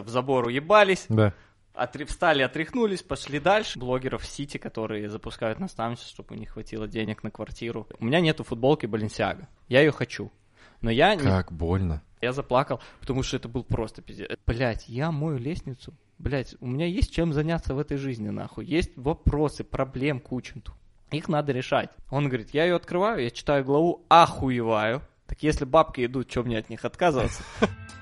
в 0.00 0.08
забор 0.08 0.46
уебались, 0.46 1.04
Да. 1.08 1.34
отри- 1.74 2.04
встали, 2.06 2.42
отряхнулись, 2.42 3.02
пошли 3.02 3.38
дальше. 3.38 3.78
Блогеров 3.78 4.22
в 4.22 4.26
Сити, 4.26 4.56
которые 4.56 5.10
запускают 5.10 5.58
наставничество, 5.58 6.10
чтобы 6.10 6.34
у 6.34 6.38
них 6.38 6.50
хватило 6.50 6.88
денег 6.88 7.22
на 7.22 7.30
квартиру. 7.30 7.86
У 7.98 8.04
меня 8.06 8.20
нету 8.20 8.44
футболки 8.44 8.86
Баленсиага. 8.86 9.48
Я 9.68 9.80
ее 9.80 9.92
хочу. 9.92 10.32
Но 10.80 10.90
я 10.90 11.14
не 11.14 11.22
Как 11.22 11.52
больно. 11.52 12.02
Я 12.22 12.32
заплакал, 12.32 12.80
потому 13.00 13.22
что 13.22 13.36
это 13.36 13.48
был 13.48 13.64
просто 13.64 14.00
пиздец. 14.00 14.30
Блять, 14.46 14.88
я 14.88 15.10
мою 15.10 15.38
лестницу. 15.38 15.92
Блять, 16.18 16.54
у 16.60 16.66
меня 16.66 16.86
есть 16.86 17.12
чем 17.12 17.32
заняться 17.32 17.74
в 17.74 17.78
этой 17.78 17.96
жизни, 17.98 18.28
нахуй. 18.30 18.64
Есть 18.64 18.92
вопросы, 18.96 19.64
проблем 19.64 20.20
куча. 20.20 20.54
Их 21.10 21.28
надо 21.28 21.52
решать. 21.52 21.90
Он 22.10 22.28
говорит, 22.28 22.50
я 22.54 22.64
ее 22.64 22.76
открываю, 22.76 23.22
я 23.22 23.30
читаю 23.30 23.64
главу, 23.64 24.04
охуеваю. 24.08 25.02
Так 25.26 25.42
если 25.42 25.64
бабки 25.64 26.04
идут, 26.06 26.30
что 26.30 26.42
мне 26.42 26.58
от 26.58 26.70
них 26.70 26.84
отказываться? 26.84 27.42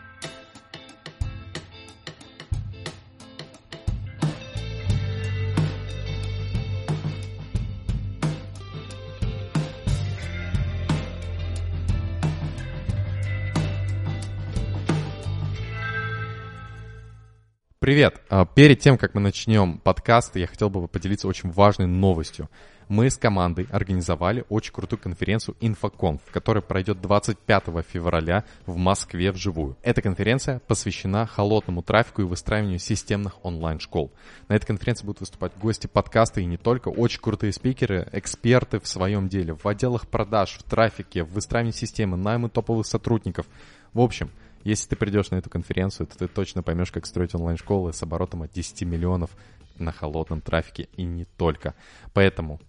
Привет! 17.90 18.21
А, 18.30 18.46
Перед 18.46 18.79
тем, 18.79 18.96
как 18.96 19.14
мы 19.14 19.21
начнем 19.21 19.79
подкаст, 19.79 20.36
я 20.36 20.46
хотел 20.46 20.71
бы 20.71 20.86
поделиться 20.86 21.26
очень 21.26 21.50
важной 21.50 21.89
новостью. 21.89 22.49
Мы 22.89 23.11
с 23.11 23.18
командой 23.18 23.66
организовали 23.68 24.44
очень 24.49 24.72
крутую 24.72 25.00
конференцию 25.00 25.57
InfoConf, 25.61 26.21
которая 26.30 26.63
пройдет 26.63 27.00
25 27.00 27.64
февраля 27.93 28.44
в 28.64 28.76
Москве 28.76 29.32
вживую. 29.32 29.76
Эта 29.82 30.03
конференция 30.03 30.61
посвящена 30.68 31.26
холодному 31.26 31.82
трафику 31.82 32.22
и 32.22 32.27
выстраиванию 32.27 32.78
системных 32.78 33.44
онлайн-школ. 33.44 34.12
На 34.47 34.55
этой 34.55 34.66
конференции 34.66 35.05
будут 35.05 35.19
выступать 35.19 35.50
гости 35.61 35.88
подкаста 35.88 36.41
и 36.41 36.44
не 36.44 36.58
только, 36.58 36.91
очень 36.91 37.20
крутые 37.20 37.52
спикеры, 37.52 38.08
эксперты 38.12 38.78
в 38.78 38.86
своем 38.86 39.27
деле, 39.27 39.56
в 39.56 39.66
отделах 39.66 40.06
продаж, 40.06 40.58
в 40.61 40.62
трафике, 40.62 41.24
в 41.24 41.33
выстраивании 41.33 41.72
системы, 41.72 42.16
наймы 42.16 42.50
топовых 42.50 42.86
сотрудников. 42.86 43.46
В 43.92 44.00
общем, 44.00 44.30
если 44.64 44.89
ты 44.89 44.97
придешь 44.97 45.30
на 45.30 45.36
эту 45.36 45.50
конференцию, 45.50 46.06
то 46.06 46.19
ты 46.19 46.28
точно 46.28 46.62
поймешь, 46.62 46.92
как 46.92 47.06
строить 47.06 47.34
онлайн-школы 47.34 47.92
с 47.92 48.03
оборотом 48.03 48.42
от 48.42 48.53
10 48.53 48.83
миллионов 48.83 49.30
на 49.78 49.92
холодном 49.92 50.41
трафике 50.41 50.89
и 50.97 51.05
не 51.05 51.25
только. 51.25 51.75
Поэтому 52.12 52.61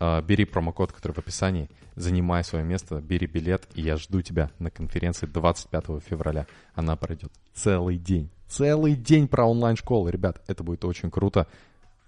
э, 0.00 0.22
бери 0.22 0.44
промокод, 0.44 0.92
который 0.92 1.12
в 1.12 1.18
описании, 1.18 1.70
занимай 1.96 2.44
свое 2.44 2.64
место, 2.64 3.00
бери 3.00 3.26
билет, 3.26 3.66
и 3.74 3.82
я 3.82 3.96
жду 3.96 4.22
тебя 4.22 4.50
на 4.58 4.70
конференции 4.70 5.26
25 5.26 6.02
февраля. 6.04 6.46
Она 6.74 6.96
пройдет 6.96 7.32
целый 7.54 7.98
день. 7.98 8.30
Целый 8.46 8.94
день 8.94 9.28
про 9.28 9.46
онлайн-школы, 9.46 10.10
ребят. 10.10 10.42
Это 10.46 10.62
будет 10.62 10.84
очень 10.84 11.10
круто. 11.10 11.46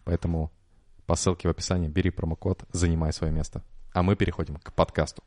Поэтому 0.05 0.51
по 1.07 1.17
ссылке 1.17 1.49
в 1.49 1.51
описании 1.51 1.89
бери 1.89 2.11
промокод, 2.11 2.65
занимай 2.73 3.13
свое 3.13 3.33
место. 3.33 3.63
А 3.93 4.03
мы 4.03 4.17
переходим 4.17 4.57
к 4.57 4.73
подкасту. 4.73 5.23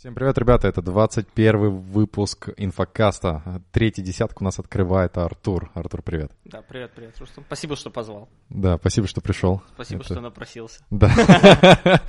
Всем 0.00 0.14
привет, 0.14 0.38
ребята, 0.38 0.66
это 0.66 0.80
21 0.80 1.76
выпуск 1.76 2.48
инфокаста. 2.56 3.60
Третий 3.70 4.00
десяток 4.00 4.40
у 4.40 4.44
нас 4.44 4.58
открывает 4.58 5.18
Артур. 5.18 5.70
Артур, 5.74 6.00
привет. 6.00 6.32
Да, 6.46 6.62
привет, 6.62 6.92
привет, 6.96 7.18
Рустам. 7.18 7.44
Спасибо, 7.46 7.76
что 7.76 7.90
позвал. 7.90 8.30
Да, 8.48 8.78
спасибо, 8.78 9.06
что 9.06 9.20
пришел. 9.20 9.60
Спасибо, 9.74 10.00
Это- 10.00 10.14
что 10.14 10.22
напросился. 10.22 10.82
Да. 10.88 11.12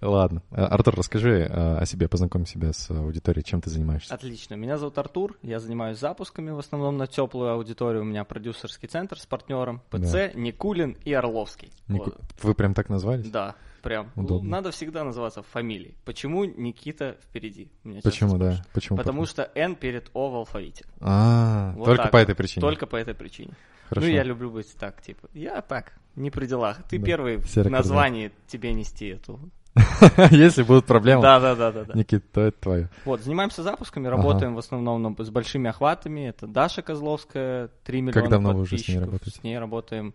Ладно. 0.00 0.44
А, 0.52 0.66
Артур, 0.66 0.94
расскажи 0.94 1.44
а, 1.50 1.78
о 1.80 1.84
себе, 1.84 2.06
познакомь 2.06 2.46
себя 2.46 2.72
с 2.72 2.88
аудиторией, 2.92 3.42
чем 3.42 3.60
ты 3.60 3.70
занимаешься. 3.70 4.14
Отлично. 4.14 4.54
Меня 4.54 4.78
зовут 4.78 4.96
Артур. 4.98 5.36
Я 5.42 5.58
занимаюсь 5.58 5.98
запусками 5.98 6.50
в 6.50 6.60
основном 6.60 6.96
на 6.96 7.08
теплую 7.08 7.50
аудиторию. 7.50 8.02
У 8.02 8.04
меня 8.04 8.22
продюсерский 8.22 8.86
центр 8.86 9.18
с 9.18 9.26
партнером 9.26 9.82
ПЦ, 9.90 10.32
Никулин 10.34 10.96
и 11.04 11.12
Орловский. 11.12 11.72
Нику- 11.88 12.04
Вот. 12.04 12.20
Вы 12.40 12.54
прям 12.54 12.72
так 12.72 12.88
назвались? 12.88 13.28
Да, 13.28 13.56
прям. 13.82 14.10
Ну, 14.16 14.22
Удобно. 14.24 14.48
Надо 14.50 14.70
всегда 14.70 15.04
называться 15.04 15.42
фамилией. 15.42 15.94
Почему 16.04 16.44
Никита 16.44 17.16
впереди? 17.22 17.70
Меня 17.84 18.00
Почему, 18.02 18.32
да? 18.38 18.52
спрашивают. 18.52 18.68
Почему? 18.72 18.98
Потому 18.98 19.26
что 19.26 19.50
N 19.54 19.76
перед 19.76 20.10
О 20.14 20.30
в 20.30 20.36
алфавите. 20.36 20.84
А, 21.00 21.74
Вот 21.76 21.84
только 21.86 22.02
так 22.04 22.12
по 22.12 22.16
этой 22.16 22.34
причине. 22.34 22.60
Только 22.62 22.86
по 22.86 22.96
этой 22.96 23.14
причине. 23.14 23.52
Хорошо. 23.88 24.06
Ну, 24.06 24.12
я 24.14 24.22
люблю 24.22 24.50
быть 24.50 24.74
так, 24.78 25.02
типа. 25.02 25.28
Я 25.34 25.60
так, 25.60 25.92
не 26.16 26.30
при 26.30 26.46
делах. 26.46 26.78
Ты 26.88 26.98
Да. 26.98 27.04
первый 27.04 27.42
Серый 27.42 27.68
в 27.68 27.72
названии 27.72 28.32
тебе 28.46 28.72
нести 28.72 29.08
эту. 29.08 29.38
Если 30.30 30.62
будут 30.62 30.84
проблемы, 30.86 31.22
Да, 31.22 31.40
да, 31.40 31.54
да, 31.54 31.72
да, 31.72 31.84
да. 31.84 31.94
Никит, 31.94 32.30
то 32.30 32.42
это 32.42 32.58
твое. 32.60 32.88
Вот, 33.06 33.22
занимаемся 33.22 33.62
запусками, 33.62 34.06
Ага. 34.08 34.16
работаем 34.16 34.54
в 34.54 34.58
основном 34.58 35.02
на- 35.02 35.24
с 35.24 35.30
большими 35.30 35.70
охватами. 35.70 36.28
Это 36.28 36.46
Даша 36.46 36.82
Козловская, 36.82 37.68
3 37.84 38.02
миллиона 38.02 38.28
давно 38.28 38.52
вы 38.52 38.60
уже 38.62 38.76
с 38.78 38.86
ней 38.88 38.98
работаете? 38.98 39.38
С 39.38 39.42
ней 39.42 39.58
работаем 39.58 40.14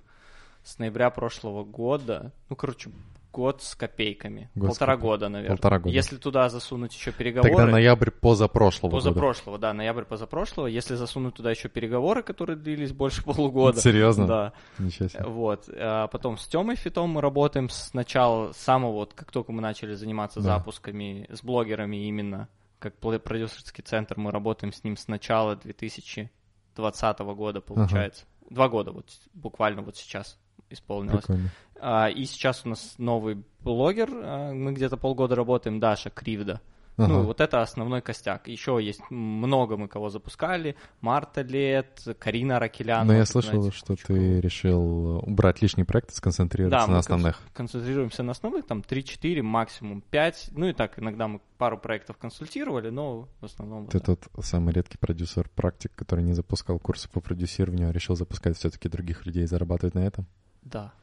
с 0.64 0.78
ноября 0.80 1.10
прошлого 1.10 1.64
года. 1.64 2.32
Ну, 2.50 2.56
короче, 2.56 2.92
год 3.32 3.62
с 3.62 3.76
копейками. 3.76 4.50
Год 4.56 4.70
с 4.70 4.78
Полтора 4.78 4.94
копейками. 4.94 5.10
года, 5.12 5.30
наверное. 5.30 5.56
Полтора 5.56 5.80
года. 5.80 5.94
Если 5.96 6.18
туда 6.18 6.50
засунуть 6.50 6.94
еще 6.94 7.12
переговоры... 7.12 7.50
Тогда 7.50 7.66
ноябрь 7.72 8.10
позапрошлого 8.12 8.92
года. 8.92 9.10
Позапрошлого, 9.10 9.58
да, 9.58 9.74
ноябрь 9.74 10.04
позапрошлого. 10.04 10.68
Если 10.68 10.96
засунуть 10.96 11.36
туда 11.36 11.52
еще 11.52 11.70
переговоры, 11.70 12.24
которые 12.24 12.58
длились 12.58 12.92
больше 12.94 13.24
полугода. 13.26 13.80
Серьезно? 13.80 14.28
Да. 14.28 14.54
Ничего 14.80 15.10
себе. 15.10 15.24
Вот. 15.26 15.70
А 15.74 16.08
потом 16.08 16.38
с 16.38 16.48
Тёмой 16.48 16.76
Фитом 16.76 17.10
мы 17.12 17.22
работаем 17.22 17.70
с 17.70 17.94
начала, 17.94 18.52
с 18.54 18.58
самого 18.58 18.92
вот, 18.94 19.14
как 19.14 19.32
только 19.32 19.52
мы 19.52 19.62
начали 19.62 19.94
заниматься 19.94 20.40
Да. 20.42 20.58
запусками, 20.58 21.28
с 21.32 21.44
блогерами 21.44 22.08
именно, 22.08 22.48
как 22.80 22.96
продюсерский 22.98 23.84
центр, 23.84 24.18
мы 24.18 24.32
работаем 24.32 24.74
с 24.74 24.84
ним 24.84 24.98
с 24.98 25.08
начала 25.08 25.56
2020 25.56 27.20
года, 27.20 27.62
получается. 27.62 28.26
Два 28.50 28.70
года 28.70 28.92
вот 28.92 29.10
буквально 29.34 29.82
вот 29.82 29.98
сейчас 29.98 30.40
исполнилось. 30.70 31.26
Прикольно. 31.26 31.50
А, 31.80 32.10
и 32.10 32.26
сейчас 32.26 32.66
у 32.66 32.70
нас 32.70 32.96
новый 32.98 33.44
блогер, 33.62 34.10
а, 34.12 34.54
мы 34.54 34.74
где-то 34.74 34.98
полгода 34.98 35.36
работаем, 35.36 35.80
Даша 35.80 36.10
Кривда. 36.10 36.62
Ага. 36.98 37.10
Ну, 37.10 37.24
вот 37.24 37.42
это 37.42 37.62
основной 37.62 38.02
костяк. 38.02 38.48
Еще 38.48 38.80
есть 38.82 39.02
много 39.12 39.78
мы 39.78 39.88
кого 39.88 40.10
запускали. 40.10 40.76
Марта 41.00 41.42
Лет, 41.42 42.02
Карина 42.18 42.60
Ракелян. 42.60 43.06
Но 43.06 43.14
я 43.14 43.20
вот, 43.20 43.28
слышал, 43.28 43.62
знаете, 43.62 43.78
что 43.78 43.94
кучку. 43.94 44.08
ты 44.14 44.42
решил 44.42 45.20
убрать 45.20 45.62
лишние 45.62 45.86
проекты, 45.86 46.16
сконцентрироваться 46.16 46.88
Да, 46.88 46.92
на 46.92 46.98
основных. 46.98 47.40
концентрируемся 47.54 48.24
на 48.24 48.32
основных, 48.32 48.66
там 48.66 48.80
3-4, 48.80 49.44
максимум 49.44 50.02
5. 50.10 50.50
Ну 50.54 50.70
и 50.70 50.74
так, 50.74 50.98
иногда 50.98 51.28
мы 51.28 51.40
пару 51.60 51.78
проектов 51.78 52.18
консультировали, 52.18 52.90
но 52.90 53.30
в 53.42 53.46
основном... 53.46 53.84
вот 53.84 53.92
Ты 53.92 54.00
так. 54.00 54.18
тот 54.18 54.44
самый 54.44 54.74
редкий 54.74 54.98
продюсер-практик, 54.98 55.92
который 55.94 56.24
не 56.24 56.34
запускал 56.34 56.80
курсы 56.80 57.08
по 57.10 57.20
продюсированию, 57.20 57.90
а 57.90 57.92
решил 57.92 58.16
запускать 58.16 58.58
все-таки 58.58 58.90
других 58.90 59.28
людей 59.28 59.44
и 59.44 59.48
зарабатывать 59.48 59.94
на 59.94 60.00
этом? 60.00 60.26
Да. 60.72 60.94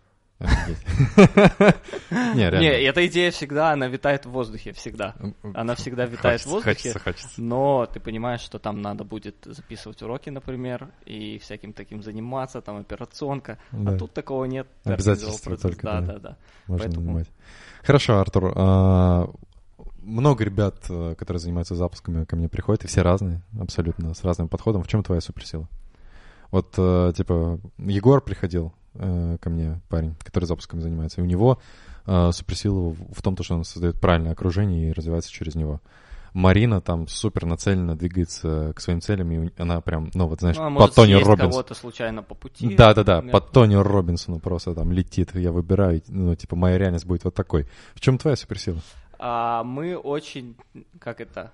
Не, 0.41 0.51
реально. 2.51 2.59
Не, 2.61 2.67
эта 2.67 3.07
идея 3.07 3.31
всегда, 3.31 3.73
она 3.73 3.89
витает 3.89 4.27
в 4.27 4.31
воздухе, 4.31 4.73
всегда. 4.73 5.15
Она 5.55 5.75
всегда 5.75 6.07
витает 6.07 6.41
в 6.43 6.47
воздухе. 6.47 6.95
Но 7.37 7.87
ты 7.87 8.01
понимаешь, 8.01 8.41
что 8.41 8.59
там 8.59 8.83
надо 8.83 9.05
будет 9.05 9.37
записывать 9.45 10.03
уроки, 10.03 10.31
например, 10.31 10.89
и 11.07 11.39
всяким 11.39 11.73
таким 11.73 12.03
заниматься, 12.03 12.61
там 12.61 12.79
операционка. 12.79 13.59
А 13.73 13.97
тут 13.97 14.13
такого 14.13 14.45
нет. 14.45 14.67
Обязательства 14.85 15.57
только, 15.57 15.83
Да, 15.83 16.01
да. 16.01 16.19
да. 16.19 16.37
Можно 16.67 17.01
нанимать. 17.01 17.31
Хорошо, 17.83 18.19
Артур. 18.19 18.53
а, 18.57 19.29
Много 19.99 20.45
ребят, 20.45 20.77
э, 20.89 21.15
которые 21.19 21.41
занимаются 21.41 21.75
запусками, 21.75 22.25
ко 22.25 22.37
мне 22.37 22.49
приходят, 22.49 22.85
и 22.85 22.87
все 22.87 23.03
разные, 23.03 23.43
абсолютно, 23.61 24.15
с 24.15 24.25
разным 24.25 24.49
подходом. 24.49 24.83
В 24.83 24.89
чем 24.89 25.03
твоя 25.03 25.21
суперсила? 25.21 25.69
Вот, 26.51 26.75
э, 26.79 27.13
типа, 27.17 27.59
Егор 27.79 28.21
приходил 28.23 28.73
э, 28.95 29.37
ко 29.41 29.51
мне, 29.51 29.81
парень, 29.89 30.15
который 30.23 30.45
запусками 30.45 30.81
занимается, 30.81 31.21
и 31.21 31.25
у 31.25 31.27
него 31.27 31.59
э, 32.07 32.31
суперсила 32.33 32.91
в 32.91 33.23
том, 33.23 33.37
то, 33.37 33.43
что 33.43 33.55
он 33.55 33.65
создает 33.65 34.01
правильное 34.01 34.33
окружение 34.33 34.91
и 34.91 34.93
развивается 34.93 35.31
через 35.31 35.55
него. 35.55 35.81
Марина 36.35 36.81
там 36.81 37.07
супер 37.07 37.47
нацеленно 37.47 37.97
двигается 37.97 38.73
к 38.75 38.81
своим 38.81 39.01
целям, 39.01 39.31
и 39.31 39.51
она 39.57 39.81
прям, 39.81 40.11
ну 40.15 40.27
вот 40.27 40.41
знаешь, 40.41 40.57
Ну, 40.57 40.65
а 40.65 40.67
по 40.67 40.71
может, 40.71 40.95
Тони 40.97 41.13
съесть 41.13 41.27
Робинс. 41.27 41.51
кого-то 41.51 41.75
случайно 41.75 42.23
по 42.25 42.35
пути. 42.35 42.75
Да-да-да, 42.75 43.17
например. 43.17 43.33
по 43.33 43.41
Тони 43.41 43.75
Робинсону 43.77 44.41
просто 44.41 44.75
там 44.75 44.91
летит, 44.91 45.33
я 45.37 45.53
выбираю, 45.53 46.03
ну, 46.09 46.35
типа, 46.35 46.57
моя 46.57 46.77
реальность 46.77 47.07
будет 47.07 47.23
вот 47.23 47.35
такой. 47.35 47.69
В 47.95 48.01
чем 48.01 48.19
твоя 48.19 48.35
суперсила? 48.37 48.81
А 49.21 49.63
мы 49.63 49.97
очень, 49.97 50.57
как 50.99 51.21
это, 51.21 51.53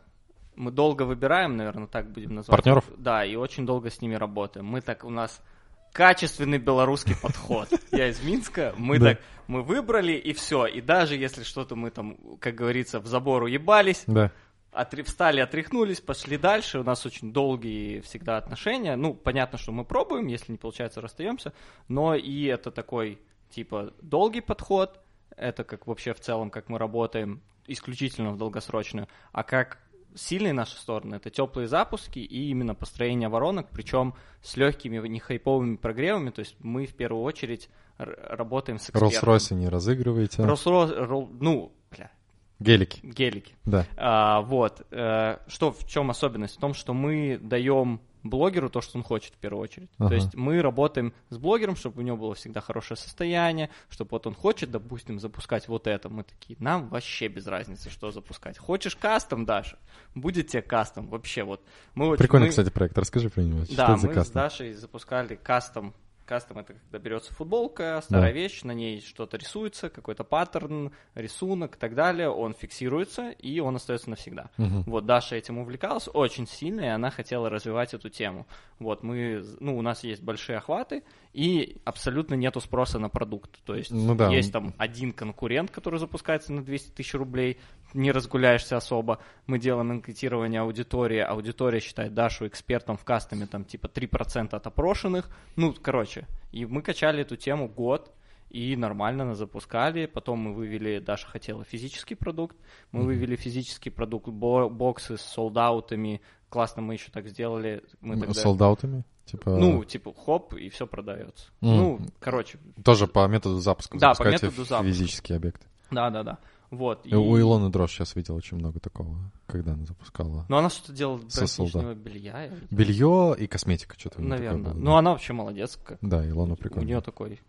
мы 0.57 0.71
долго 0.71 1.03
выбираем, 1.03 1.59
наверное, 1.59 1.87
так 1.87 2.11
будем 2.11 2.35
называть. 2.35 2.57
Партнеров? 2.57 2.85
Да, 2.97 3.23
и 3.23 3.37
очень 3.37 3.67
долго 3.67 3.91
с 3.91 4.01
ними 4.01 4.15
работаем. 4.15 4.65
Мы 4.65 4.81
так, 4.81 5.05
у 5.05 5.11
нас 5.11 5.43
качественный 5.93 6.59
белорусский 6.59 7.15
подход. 7.23 7.69
Я 7.91 8.09
из 8.09 8.23
Минска, 8.23 8.75
мы 8.77 8.99
Да. 8.99 9.11
так, 9.15 9.21
мы 9.47 9.63
выбрали 9.63 10.13
и 10.13 10.33
все. 10.33 10.67
И 10.67 10.81
даже 10.81 11.17
если 11.17 11.43
что-то 11.43 11.75
мы 11.77 11.91
там, 11.91 12.17
как 12.41 12.55
говорится, 12.55 13.01
в 13.01 13.07
забор 13.07 13.43
уебались, 13.45 14.05
Да. 14.07 14.31
отри- 14.73 15.03
встали, 15.03 15.41
отряхнулись, 15.41 16.01
пошли 16.01 16.37
дальше. 16.37 16.79
У 16.81 16.85
нас 16.85 17.05
очень 17.07 17.33
долгие 17.33 18.01
всегда 18.01 18.37
отношения. 18.37 18.95
Ну, 18.97 19.15
понятно, 19.15 19.59
что 19.59 19.73
мы 19.73 19.85
пробуем, 19.85 20.27
если 20.29 20.53
не 20.53 20.59
получается, 20.59 21.01
расстаемся. 21.01 21.53
Но 21.89 22.15
и 22.15 22.45
это 22.45 22.71
такой, 22.71 23.19
типа, 23.51 23.93
долгий 24.01 24.41
подход. 24.41 25.01
Это 25.37 25.65
как 25.65 25.87
вообще 25.87 26.13
в 26.15 26.21
целом, 26.21 26.51
как 26.51 26.69
мы 26.69 26.79
работаем 26.79 27.41
исключительно 27.67 28.31
в 28.33 28.37
долгосрочную. 28.37 29.09
А 29.33 29.43
как 29.43 29.79
сильные 30.15 30.53
наши 30.53 30.77
стороны 30.77 31.17
это 31.17 31.31
теплые 31.31 31.69
запуски 31.69 32.19
и 32.19 32.51
именно 32.51 32.75
построение 32.75 33.29
воронок, 33.29 33.69
причем 33.71 34.15
с 34.43 34.57
легкими, 34.57 35.07
не 35.09 35.19
хайповыми 35.21 35.77
прогревами. 35.77 36.31
То 36.31 36.41
есть 36.41 36.57
мы 36.61 36.87
в 36.87 36.95
первую 36.95 37.23
очередь 37.25 37.69
работаем 37.99 38.79
с 38.79 38.91
экспертом. 38.91 39.09
Rolls-Royce 39.09 39.55
не 39.55 39.69
разыгрываете. 39.69 40.43
Rolls-Royce, 40.43 41.29
ну, 41.41 41.73
бля, 41.91 42.11
Гелики, 42.59 43.01
гелики. 43.03 43.55
да. 43.65 43.87
А, 43.97 44.43
вот. 44.43 44.87
э, 44.91 45.39
что 45.49 45.73
в 45.73 45.87
чем 45.87 46.11
особенность? 46.11 46.57
В 46.57 46.61
том, 46.61 46.75
что 46.75 46.93
мы 46.93 47.39
даем 47.41 48.01
блогеру 48.23 48.71
то, 48.71 48.81
что 48.81 48.99
он 48.99 49.05
хочет 49.05 49.35
в 49.35 49.39
первую 49.39 49.63
очередь. 49.63 49.91
Ага. 49.99 50.09
То 50.09 50.15
есть 50.15 50.35
мы 50.35 50.61
работаем 50.63 51.13
с 51.29 51.39
блогером, 51.39 51.77
чтобы 51.77 52.01
у 52.01 52.05
него 52.05 52.17
было 52.17 52.35
всегда 52.35 52.61
хорошее 52.61 52.99
состояние, 52.99 53.71
чтобы 53.89 54.11
вот 54.13 54.27
он 54.27 54.35
хочет, 54.35 54.71
допустим, 54.71 55.19
запускать 55.19 55.69
вот 55.69 55.87
это. 55.87 56.09
Мы 56.09 56.25
такие, 56.25 56.57
нам 56.61 56.89
вообще 56.89 57.29
без 57.29 57.47
разницы, 57.47 57.91
что 57.91 58.11
запускать. 58.11 58.59
Хочешь 58.59 58.97
кастом, 58.97 59.45
Даша? 59.45 59.79
Будет 60.15 60.49
тебе 60.49 60.63
кастом. 60.63 61.09
Вообще 61.09 61.43
вот. 61.43 61.63
Мы 61.95 62.17
Прикольный, 62.17 62.47
мы- 62.47 62.51
кстати, 62.51 62.71
проект. 62.71 62.97
Расскажи 62.99 63.31
про 63.31 63.43
него. 63.43 63.61
Да, 63.61 63.65
что 63.67 63.83
это 63.83 63.97
за 63.99 64.07
мы 64.07 64.13
с 64.13 64.17
кастом? 64.17 64.35
Дашей 64.35 64.73
запускали 64.75 65.35
кастом. 65.37 65.95
Кастом 66.31 66.59
это 66.61 66.75
когда 66.75 66.99
берется 66.99 67.35
футболка, 67.35 68.01
старая 68.05 68.29
Да. 68.29 68.33
вещь, 68.33 68.63
на 68.63 68.71
ней 68.71 69.01
что-то 69.01 69.37
рисуется, 69.37 69.91
какой-то 69.91 70.23
паттерн, 70.23 70.93
рисунок 71.17 71.75
и 71.75 71.79
так 71.81 71.97
далее. 71.97 72.29
Он 72.31 72.55
фиксируется, 72.55 73.31
и 73.31 73.59
он 73.59 73.75
остается 73.75 74.11
навсегда. 74.11 74.51
Мгм. 74.57 74.85
Вот 74.85 75.07
Даша 75.07 75.35
этим 75.35 75.59
увлекалась 75.59 76.09
очень 76.15 76.47
сильно, 76.47 76.83
и 76.83 76.87
она 76.87 77.11
хотела 77.11 77.51
развивать 77.51 77.95
эту 77.95 78.11
тему. 78.11 78.47
Вот 78.79 79.03
мы, 79.03 79.45
ну, 79.59 79.77
у 79.77 79.83
нас 79.83 80.05
есть 80.05 80.23
большие 80.23 80.59
охваты, 80.59 81.03
и 81.33 81.79
абсолютно 81.85 82.35
нету 82.37 82.61
спроса 82.61 83.01
на 83.01 83.09
продукт. 83.09 83.59
То 83.65 83.75
есть 83.75 83.91
Ну 83.91 84.15
да. 84.15 84.31
есть 84.31 84.53
там 84.53 84.73
один 84.79 85.13
конкурент, 85.13 85.73
который 85.73 85.99
запускается 85.99 86.53
на 86.53 86.63
200 86.63 86.93
тысяч 86.93 87.13
рублей, 87.15 87.59
не 87.95 88.13
разгуляешься 88.13 88.77
особо. 88.77 89.19
Мы 89.47 89.59
делаем 89.59 89.91
анкетирование 89.91 90.61
аудитории, 90.63 91.19
аудитория 91.21 91.81
считает 91.81 92.15
Дашу 92.15 92.47
экспертом 92.47 92.97
в 92.97 93.05
кастоме, 93.05 93.47
там 93.47 93.65
типа 93.65 93.87
3% 93.87 94.55
от 94.55 94.67
опрошенных. 94.67 95.31
Ну, 95.57 95.75
короче, 95.81 96.27
и 96.53 96.67
мы 96.67 96.83
качали 96.83 97.23
эту 97.23 97.37
тему 97.37 97.69
год, 97.69 98.13
и 98.51 98.75
нормально 98.77 99.25
нас 99.25 99.39
запускали. 99.39 100.07
Потом 100.07 100.39
мы 100.41 100.55
вывели, 100.55 100.99
Даша 100.99 101.27
хотела 101.29 101.65
физический 101.65 102.15
продукт, 102.17 102.57
мы 102.93 103.03
вывели 103.05 103.37
физический 103.37 103.91
продукт, 103.91 104.29
бо- 104.29 104.69
боксы 104.69 105.17
с 105.17 105.23
солдаутами. 105.23 106.21
Классно 106.49 106.83
мы 106.83 106.95
еще 106.95 107.11
так 107.13 107.29
сделали. 107.29 107.85
Мы 108.01 108.17
Ну, 108.17 108.23
тогда- 108.23 108.35
Солдатами? 108.41 109.05
Типа... 109.25 109.51
Ну, 109.51 109.85
типа, 109.85 110.13
хоп, 110.13 110.55
и 110.55 110.69
все 110.71 110.89
продается. 110.89 111.47
М. 111.61 111.77
Ну, 111.77 112.01
короче, 112.19 112.59
Тоже 112.85 113.07
по 113.07 113.25
методу 113.29 113.61
запуска 113.61 113.97
Да, 113.97 114.15
по 114.15 114.25
методу 114.25 114.65
запуска. 114.65 114.83
физический 114.83 115.35
объект. 115.35 115.63
да-да-да. 115.93 116.39
Вот. 116.71 117.05
И... 117.05 117.15
У 117.15 117.39
Илоны 117.39 117.69
Дрожь 117.71 117.91
сейчас 117.93 118.15
видел 118.15 118.37
очень 118.37 118.57
много 118.57 118.79
такого, 118.79 119.19
когда 119.47 119.73
она 119.73 119.85
запускала. 119.87 120.47
Ну, 120.49 120.57
она 120.57 120.71
что-то 120.71 120.93
делала 120.93 121.21
Со 121.29 121.47
солдат. 121.47 121.97
белья. 121.97 122.47
или- 122.47 122.67
Белье 122.71 123.35
и 123.39 123.47
косметика 123.49 123.99
что-то. 123.99 124.21
у 124.21 124.23
такое 124.23 124.39
Наверное. 124.39 124.73
Ну, 124.75 124.95
она 124.97 125.11
вообще 125.11 125.33
молодец. 125.33 125.79
Как... 125.85 125.99
Да, 126.01 126.27
Илона 126.29 126.53
У 126.53 126.57
прикольная. 126.57 126.87
нее 126.87 127.01
такой... 127.01 127.41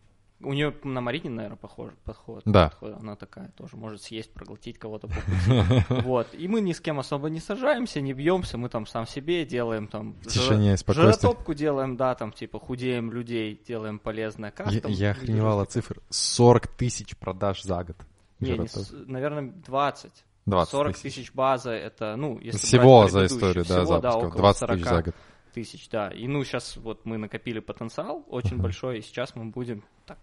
У 0.43 0.53
нее 0.53 0.73
на 0.83 1.01
Марине, 1.01 1.29
наверное, 1.29 1.55
похож, 1.55 1.91
подход. 2.03 2.41
Да. 2.45 2.69
подход. 2.69 2.95
Она 2.99 3.15
такая 3.15 3.49
тоже 3.55 3.77
может 3.77 4.01
съесть, 4.01 4.33
проглотить 4.33 4.79
кого-то 4.79 5.07
по 5.07 5.13
пути. 5.13 5.83
Вот. 6.03 6.29
И 6.33 6.47
мы 6.47 6.61
ни 6.61 6.73
с 6.73 6.79
кем 6.81 6.99
особо 6.99 7.29
не 7.29 7.39
сажаемся, 7.39 8.01
не 8.01 8.13
бьемся. 8.13 8.57
Мы 8.57 8.67
там 8.69 8.87
сам 8.87 9.05
себе 9.05 9.45
делаем 9.45 9.87
там... 9.87 10.15
Тишине. 10.25 10.77
Жиротопку 10.87 11.53
делаем, 11.53 11.95
да, 11.95 12.15
там 12.15 12.31
типа 12.31 12.59
худеем 12.59 13.11
людей, 13.11 13.61
делаем 13.67 13.99
полезное 13.99 14.49
Я, 14.49 14.63
кастом. 14.65 14.91
я 14.91 15.11
охреневал 15.11 15.59
от 15.59 15.71
цифр. 15.71 16.01
40 16.09 16.65
тысяч 16.69 17.15
продаж 17.17 17.61
за 17.61 17.83
год. 17.83 17.97
Не, 18.41 18.49
не, 18.51 18.55
Жиротоп. 18.67 18.83
с- 18.83 18.91
наверное, 19.07 19.53
20. 19.65 20.11
20 20.47 20.71
40 20.71 20.93
тысяч. 20.97 21.15
тысяч 21.15 21.33
база, 21.33 21.71
это, 21.71 22.15
ну, 22.15 22.39
если 22.39 22.57
Всего 22.57 23.07
за 23.07 23.25
историю, 23.27 23.63
да, 23.63 23.83
всего, 23.83 23.99
запуска. 24.01 24.17
около 24.17 24.37
20 24.37 24.67
тысяч 24.69 24.83
40 24.83 24.97
за 24.97 25.03
год. 25.03 25.15
тысяч, 25.53 25.89
да. 25.89 26.09
И 26.09 26.27
ну 26.27 26.43
сейчас 26.43 26.77
вот 26.77 27.05
мы 27.05 27.17
накопили 27.17 27.59
потенциал 27.59 28.25
очень 28.27 28.57
большой, 28.57 28.99
и 28.99 29.01
сейчас 29.01 29.35
мы 29.35 29.45
будем 29.45 29.83
так 30.07 30.17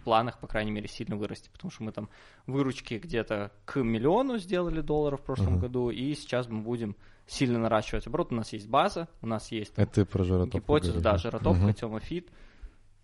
в 0.00 0.04
планах, 0.04 0.38
по 0.40 0.46
крайней 0.46 0.72
мере, 0.72 0.88
сильно 0.88 1.16
вырасти, 1.16 1.48
потому 1.50 1.70
что 1.70 1.84
мы 1.84 1.92
там 1.92 2.08
выручки 2.46 2.94
где-то 2.94 3.50
к 3.64 3.80
миллиону 3.82 4.38
сделали 4.38 4.80
долларов 4.82 5.20
в 5.20 5.24
прошлом 5.24 5.58
году, 5.58 5.90
и 5.90 6.14
сейчас 6.14 6.48
мы 6.48 6.60
будем 6.60 6.96
сильно 7.26 7.58
наращивать 7.58 8.06
оборот. 8.06 8.32
У 8.32 8.34
нас 8.34 8.52
есть 8.52 8.68
база, 8.68 9.08
у 9.22 9.26
нас 9.26 9.50
есть 9.52 9.74
там, 9.74 9.84
Это 9.84 9.92
ты 9.94 10.04
про 10.04 10.22
жиротопку 10.24 10.58
гипотеза, 10.58 11.00
да, 11.00 11.16
жиротопка, 11.16 12.00
Фит. 12.00 12.28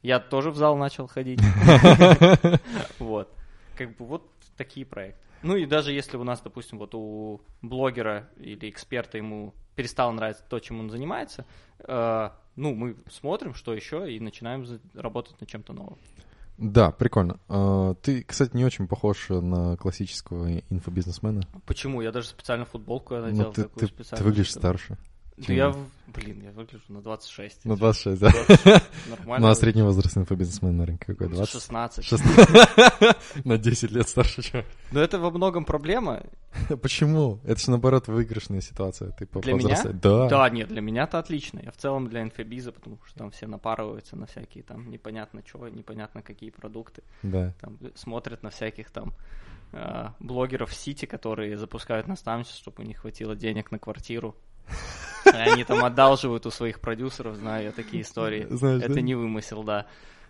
Я 0.03 0.21
тоже 0.21 0.51
в 0.51 0.57
зал 0.57 0.77
начал 0.77 1.07
ходить. 1.07 1.41
Вот. 2.99 3.33
Как 3.77 3.97
бы 3.97 4.05
вот 4.07 4.31
такие 4.59 4.85
проекты. 4.85 5.21
Ну 5.43 5.57
и 5.57 5.65
даже 5.67 5.93
если 5.93 6.17
у 6.17 6.25
нас, 6.25 6.41
допустим, 6.41 6.79
вот 6.79 6.95
у 6.95 7.41
блогера 7.63 8.29
или 8.37 8.69
эксперта 8.69 9.17
ему 9.19 9.55
перестало 9.77 10.11
нравиться 10.13 10.43
то, 10.49 10.59
чем 10.59 10.81
он 10.81 10.91
занимается, 10.91 11.47
э, 11.79 12.31
ну, 12.57 12.75
мы 12.75 12.97
смотрим, 13.09 13.55
что 13.55 13.73
еще, 13.73 14.13
и 14.13 14.19
начинаем 14.19 14.67
работать 14.95 15.41
над 15.41 15.49
чем-то 15.49 15.73
новым. 15.73 15.97
Да, 16.59 16.91
прикольно. 16.91 17.39
А, 17.49 17.95
Ты, 18.03 18.25
кстати, 18.25 18.57
не 18.57 18.65
очень 18.65 18.89
похож 18.89 19.29
на 19.29 19.77
классического 19.77 20.59
инфобизнесмена. 20.71 21.43
Почему? 21.67 22.01
Я 22.03 22.11
даже 22.11 22.27
специально 22.27 22.65
футболку 22.65 23.15
я 23.15 23.21
Ну, 23.21 23.27
надел 23.29 23.53
ты, 23.53 23.63
такую 23.63 23.89
ты- 23.89 24.03
ты 24.05 24.25
выглядишь 24.25 24.49
чтобы- 24.49 24.61
старше. 24.61 24.99
Чем 25.45 25.57
я, 25.57 25.75
блин, 26.07 26.43
я 26.43 26.51
выгляжу 26.53 26.85
на 26.89 27.01
26. 27.03 27.65
На 27.65 27.77
26, 27.77 28.21
да? 28.21 28.31
26, 28.31 28.67
Нормально. 29.11 29.47
Ну, 29.47 29.51
а 29.53 29.55
средний 29.55 29.83
возраст 29.83 30.17
инфобизнесмена, 30.17 30.73
наверное, 30.73 30.99
какой? 30.99 31.29
20? 31.29 31.53
16. 31.53 32.05
16. 32.05 33.45
На 33.45 33.59
10 33.59 33.91
лет 33.93 34.09
старше, 34.09 34.43
чем. 34.43 34.65
Но 34.93 35.01
это 35.01 35.19
во 35.19 35.31
многом 35.31 35.65
проблема. 35.65 36.23
Почему? 36.83 37.41
Это 37.45 37.61
же, 37.61 37.71
наоборот, 37.71 38.09
выигрышная 38.09 38.61
ситуация. 38.61 39.13
Ты 39.13 39.27
по- 39.27 39.41
Для 39.41 39.53
меня? 39.55 39.69
повзрослее. 39.69 39.95
Да. 40.01 40.29
Да, 40.29 40.49
нет, 40.51 40.69
для 40.69 40.81
меня 40.81 41.05
это 41.05 41.19
отлично. 41.19 41.61
Я 41.63 41.71
в 41.71 41.77
целом 41.77 42.09
для 42.09 42.23
инфобиза, 42.23 42.73
потому 42.73 42.99
что 43.07 43.19
там 43.19 43.31
все 43.31 43.47
напарываются 43.47 44.17
на 44.17 44.27
всякие 44.27 44.65
там 44.65 44.91
непонятно 44.91 45.43
чего, 45.43 45.69
непонятно 45.69 46.23
какие 46.23 46.51
продукты. 46.51 47.03
Да. 47.23 47.55
Там 47.61 47.79
смотрят 47.95 48.43
на 48.43 48.51
всяких 48.51 48.91
там 48.91 49.13
э, 49.73 50.09
блогеров 50.21 50.71
в 50.71 50.75
Сити, 50.75 51.05
которые 51.07 51.57
запускают 51.59 52.09
наставничество, 52.09 52.59
чтобы 52.61 52.83
у 52.83 52.87
них 52.87 52.99
хватило 52.99 53.37
денег 53.37 53.71
на 53.71 53.79
квартиру. 53.79 54.35
Они 55.25 55.65
там 55.65 55.85
одалживают 55.85 56.47
у 56.47 56.51
своих 56.51 56.81
продюсеров, 56.81 57.37
знаю 57.37 57.65
я 57.65 57.73
такие 57.73 58.03
истории. 58.03 58.47
Знаешь, 58.49 58.83
это 58.83 58.95
да? 58.95 59.01
не 59.01 59.15
вымысел, 59.15 59.63
да, 59.63 59.87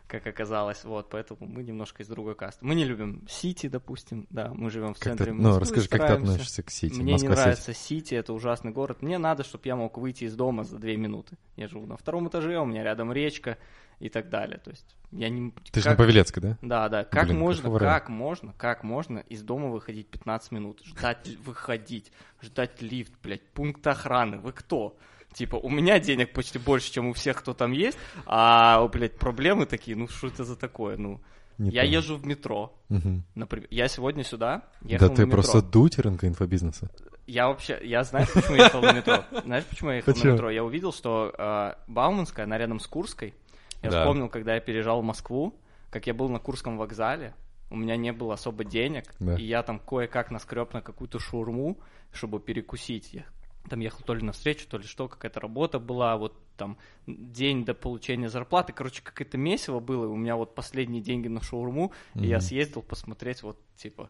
как 0.09 0.27
оказалось. 0.27 0.83
Вот, 0.85 1.09
поэтому 1.11 1.47
мы 1.47 1.63
немножко 1.63 2.03
из 2.03 2.09
другой 2.09 2.35
касты. 2.35 2.65
Мы 2.65 2.75
не 2.75 2.85
любим 2.85 3.25
Сити, 3.29 3.69
допустим, 3.69 4.27
да, 4.31 4.51
мы 4.55 4.71
живем 4.71 4.95
в 4.95 4.99
Как 4.99 5.05
центре 5.05 5.27
ты, 5.27 5.33
Москвы. 5.35 5.53
ну, 5.53 5.59
расскажи, 5.61 5.89
как 5.89 6.01
ты 6.01 6.07
стараемся. 6.07 6.33
относишься 6.33 6.63
к 6.63 6.71
сети? 6.71 6.95
Мне 6.95 7.05
не 7.05 7.13
Москва-Сити. 7.13 7.41
нравится 7.41 7.75
Сити, 7.75 8.15
это 8.15 8.33
ужасный 8.33 8.73
город. 8.73 9.03
Мне 9.03 9.19
надо, 9.19 9.45
чтобы 9.45 9.63
я 9.67 9.77
мог 9.77 9.97
выйти 9.99 10.25
из 10.25 10.35
дома 10.35 10.65
за 10.65 10.79
две 10.79 10.97
минуты. 10.97 11.37
Я 11.57 11.69
живу 11.69 11.87
на 11.87 11.97
втором 11.97 12.29
этаже, 12.29 12.59
у 12.59 12.65
меня 12.65 12.83
рядом 12.83 13.13
речка 13.13 13.59
и 14.01 14.09
так 14.09 14.29
далее. 14.29 14.59
То 14.59 14.71
есть 14.71 14.87
я 15.13 15.29
не... 15.29 15.53
Ты 15.73 15.81
же 15.81 15.85
как- 15.89 15.99
на 15.99 16.05
Павелецкой, 16.05 16.43
да? 16.43 16.59
Да, 16.63 16.89
да. 16.89 17.05
Как 17.05 17.27
Блин, 17.27 17.39
можно, 17.39 17.71
вариант? 17.71 17.95
как 17.95 18.09
можно, 18.09 18.53
как 18.57 18.85
можно 18.85 19.19
из 19.19 19.43
дома 19.43 19.69
выходить 19.69 20.09
15 20.09 20.53
минут? 20.53 20.83
Ждать, 20.85 21.29
выходить, 21.45 22.13
ждать 22.43 22.81
лифт, 22.83 23.13
блядь, 23.23 23.47
пункт 23.51 23.87
охраны. 23.87 24.39
Вы 24.39 24.53
кто? 24.53 24.97
Типа, 25.33 25.57
у 25.57 25.69
меня 25.69 25.99
денег 26.01 26.33
почти 26.33 26.59
больше, 26.59 26.91
чем 26.93 27.09
у 27.09 27.13
всех, 27.13 27.39
кто 27.41 27.53
там 27.55 27.73
есть, 27.73 27.99
а, 28.27 28.87
блядь, 28.89 29.17
проблемы 29.19 29.67
такие, 29.67 29.97
ну 29.97 30.09
что 30.09 30.29
это 30.29 30.45
за 30.45 30.57
такое, 30.57 30.97
ну... 30.97 31.21
Не 31.59 31.71
я 31.71 31.83
понял. 31.83 31.93
езжу 31.95 32.17
в 32.17 32.25
метро, 32.25 32.73
Мгм. 32.89 33.25
например. 33.35 33.67
Я 33.71 33.89
сегодня 33.89 34.23
сюда 34.23 34.63
ехал 34.83 35.09
Да 35.09 35.15
ты 35.17 35.27
просто 35.27 35.61
дутеринг 35.61 36.23
инфобизнеса. 36.23 36.89
Я 37.27 37.49
вообще, 37.49 37.81
я 37.83 38.05
знаешь, 38.05 38.33
почему 38.33 38.55
я 38.57 38.65
ехал 38.67 38.81
на 38.81 38.93
метро? 38.93 39.25
Знаешь, 39.45 39.65
почему 39.65 39.91
я 39.91 39.97
ехал 39.97 40.15
на 40.15 40.25
метро? 40.33 40.51
Я 40.51 40.63
увидел, 40.63 40.93
что 40.93 41.35
э, 41.37 41.75
Бауманская, 41.89 42.45
она 42.47 42.57
рядом 42.59 42.79
с 42.79 42.87
Курской. 42.87 43.35
Я 43.83 43.91
Да. 43.91 44.01
вспомнил, 44.01 44.29
когда 44.29 44.55
я 44.55 44.61
переезжал 44.61 45.01
в 45.01 45.05
Москву, 45.05 45.55
как 45.91 46.07
я 46.07 46.15
был 46.15 46.29
на 46.29 46.39
Курском 46.39 46.77
вокзале, 46.79 47.35
у 47.71 47.77
меня 47.77 47.97
не 47.97 48.13
было 48.13 48.35
особо 48.35 48.65
денег, 48.65 49.15
Да. 49.21 49.37
и 49.37 49.43
я 49.45 49.63
там 49.63 49.79
кое-как 49.79 50.31
наскреб 50.31 50.73
на 50.75 50.81
какую-то 50.83 51.19
шаурму, 51.19 51.79
чтобы 52.13 52.41
перекусить. 52.41 53.13
Я 53.13 53.25
там 53.69 53.81
ехал 53.81 54.01
то 54.05 54.15
ли 54.15 54.23
на 54.23 54.33
встречу, 54.33 54.67
то 54.69 54.79
ли 54.79 54.85
что, 54.85 55.09
какая-то 55.09 55.41
работа 55.41 55.79
была, 55.79 56.17
вот 56.17 56.35
там 56.57 56.79
день 57.07 57.65
до 57.65 57.75
получения 57.75 58.29
зарплаты. 58.29 58.73
Короче, 58.73 59.03
какое-то 59.03 59.37
месиво 59.39 59.79
было, 59.81 60.05
и 60.05 60.09
у 60.09 60.17
меня 60.17 60.37
вот 60.37 60.55
последние 60.55 61.03
деньги 61.03 61.29
на 61.29 61.41
шаурму, 61.43 61.93
и 62.15 62.27
я 62.27 62.41
съездил 62.41 62.83
посмотреть 62.83 63.43
вот, 63.43 63.61
типа, 63.77 64.09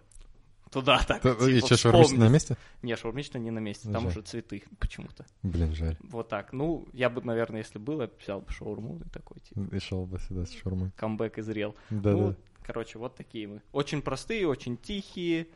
туда 0.70 1.02
так. 1.06 1.22
Та- 1.22 1.30
И 1.48 1.54
типа, 1.56 1.66
что, 1.66 1.76
шаурмичный 1.76 2.18
на 2.18 2.28
месте? 2.28 2.56
Не, 2.82 2.96
шаурмичная 2.96 3.40
не 3.40 3.50
на 3.50 3.58
месте, 3.58 3.90
там 3.90 4.02
Жаль. 4.02 4.10
уже 4.10 4.22
цветы 4.22 4.62
почему-то. 4.78 5.24
Блин, 5.42 5.74
жаль. 5.74 5.96
Вот 6.02 6.28
так. 6.28 6.52
Ну, 6.52 6.86
я 6.92 7.10
бы, 7.10 7.22
наверное, 7.22 7.60
если 7.60 7.78
было, 7.78 8.10
взял 8.22 8.40
бы 8.40 8.50
шаурму 8.52 8.98
и 9.04 9.08
такой, 9.10 9.38
типа, 9.40 9.74
И 9.74 9.78
шел 9.80 10.06
бы 10.06 10.18
сюда 10.20 10.44
с 10.46 10.52
шаурмой. 10.52 10.90
камбэк 10.96 11.38
и 11.38 11.42
зрел. 11.42 11.74
Да, 11.90 12.12
ну, 12.12 12.28
да. 12.30 12.36
короче, 12.64 12.98
вот 12.98 13.16
такие 13.16 13.46
мы. 13.48 13.62
Очень 13.72 14.02
простые, 14.02 14.46
очень 14.48 14.76
тихие, 14.76 15.46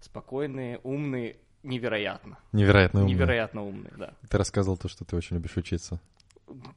спокойные, 0.00 0.78
умные, 0.82 1.36
невероятно. 1.62 2.38
Невероятно 2.52 3.00
умно. 3.00 3.10
Невероятно 3.12 3.62
умные, 3.66 3.92
да. 3.96 4.14
Ты 4.28 4.38
рассказывал 4.38 4.76
то, 4.76 4.88
что 4.88 5.04
ты 5.04 5.16
очень 5.16 5.36
любишь 5.36 5.56
учиться. 5.56 6.00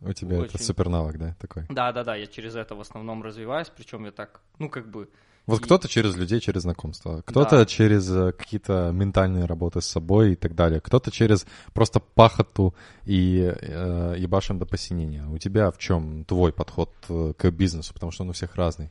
У 0.02 0.14
тебя 0.14 0.38
это 0.38 0.56
Очень. 0.56 0.60
супер 0.66 0.88
навык, 0.90 1.18
да, 1.18 1.36
такой? 1.40 1.66
Да-да-да, 1.70 2.16
я 2.16 2.28
через 2.28 2.56
это 2.56 2.76
в 2.76 2.80
основном 2.82 3.24
развиваюсь, 3.24 3.70
причем 3.76 4.06
я 4.06 4.12
так, 4.12 4.40
ну, 4.60 4.70
как 4.70 4.88
бы... 4.90 5.10
Вот 5.48 5.60
И- 5.62 5.64
кто-то 5.64 5.88
через 5.88 6.16
людей, 6.16 6.40
через 6.40 6.64
знакомства, 6.64 7.22
кто-то 7.26 7.58
Да. 7.60 7.66
через 7.66 8.10
э, 8.10 8.32
какие-то 8.32 8.92
ментальные 8.94 9.46
работы 9.46 9.80
с 9.82 9.86
собой 9.86 10.34
и 10.34 10.36
так 10.36 10.56
далее, 10.56 10.80
кто-то 10.82 11.12
через 11.12 11.46
просто 11.74 12.00
пахоту 12.00 12.74
и 13.06 13.54
э, 13.62 14.16
ебашим 14.18 14.58
до 14.60 14.66
посинения. 14.66 15.26
У 15.28 15.38
тебя 15.38 15.70
в 15.72 15.78
чем 15.78 16.24
твой 16.26 16.52
подход 16.52 16.90
э, 17.10 17.34
к 17.38 17.52
бизнесу, 17.52 17.94
потому 17.94 18.12
что 18.12 18.24
он 18.24 18.30
у 18.30 18.34
всех 18.34 18.56
разный? 18.56 18.90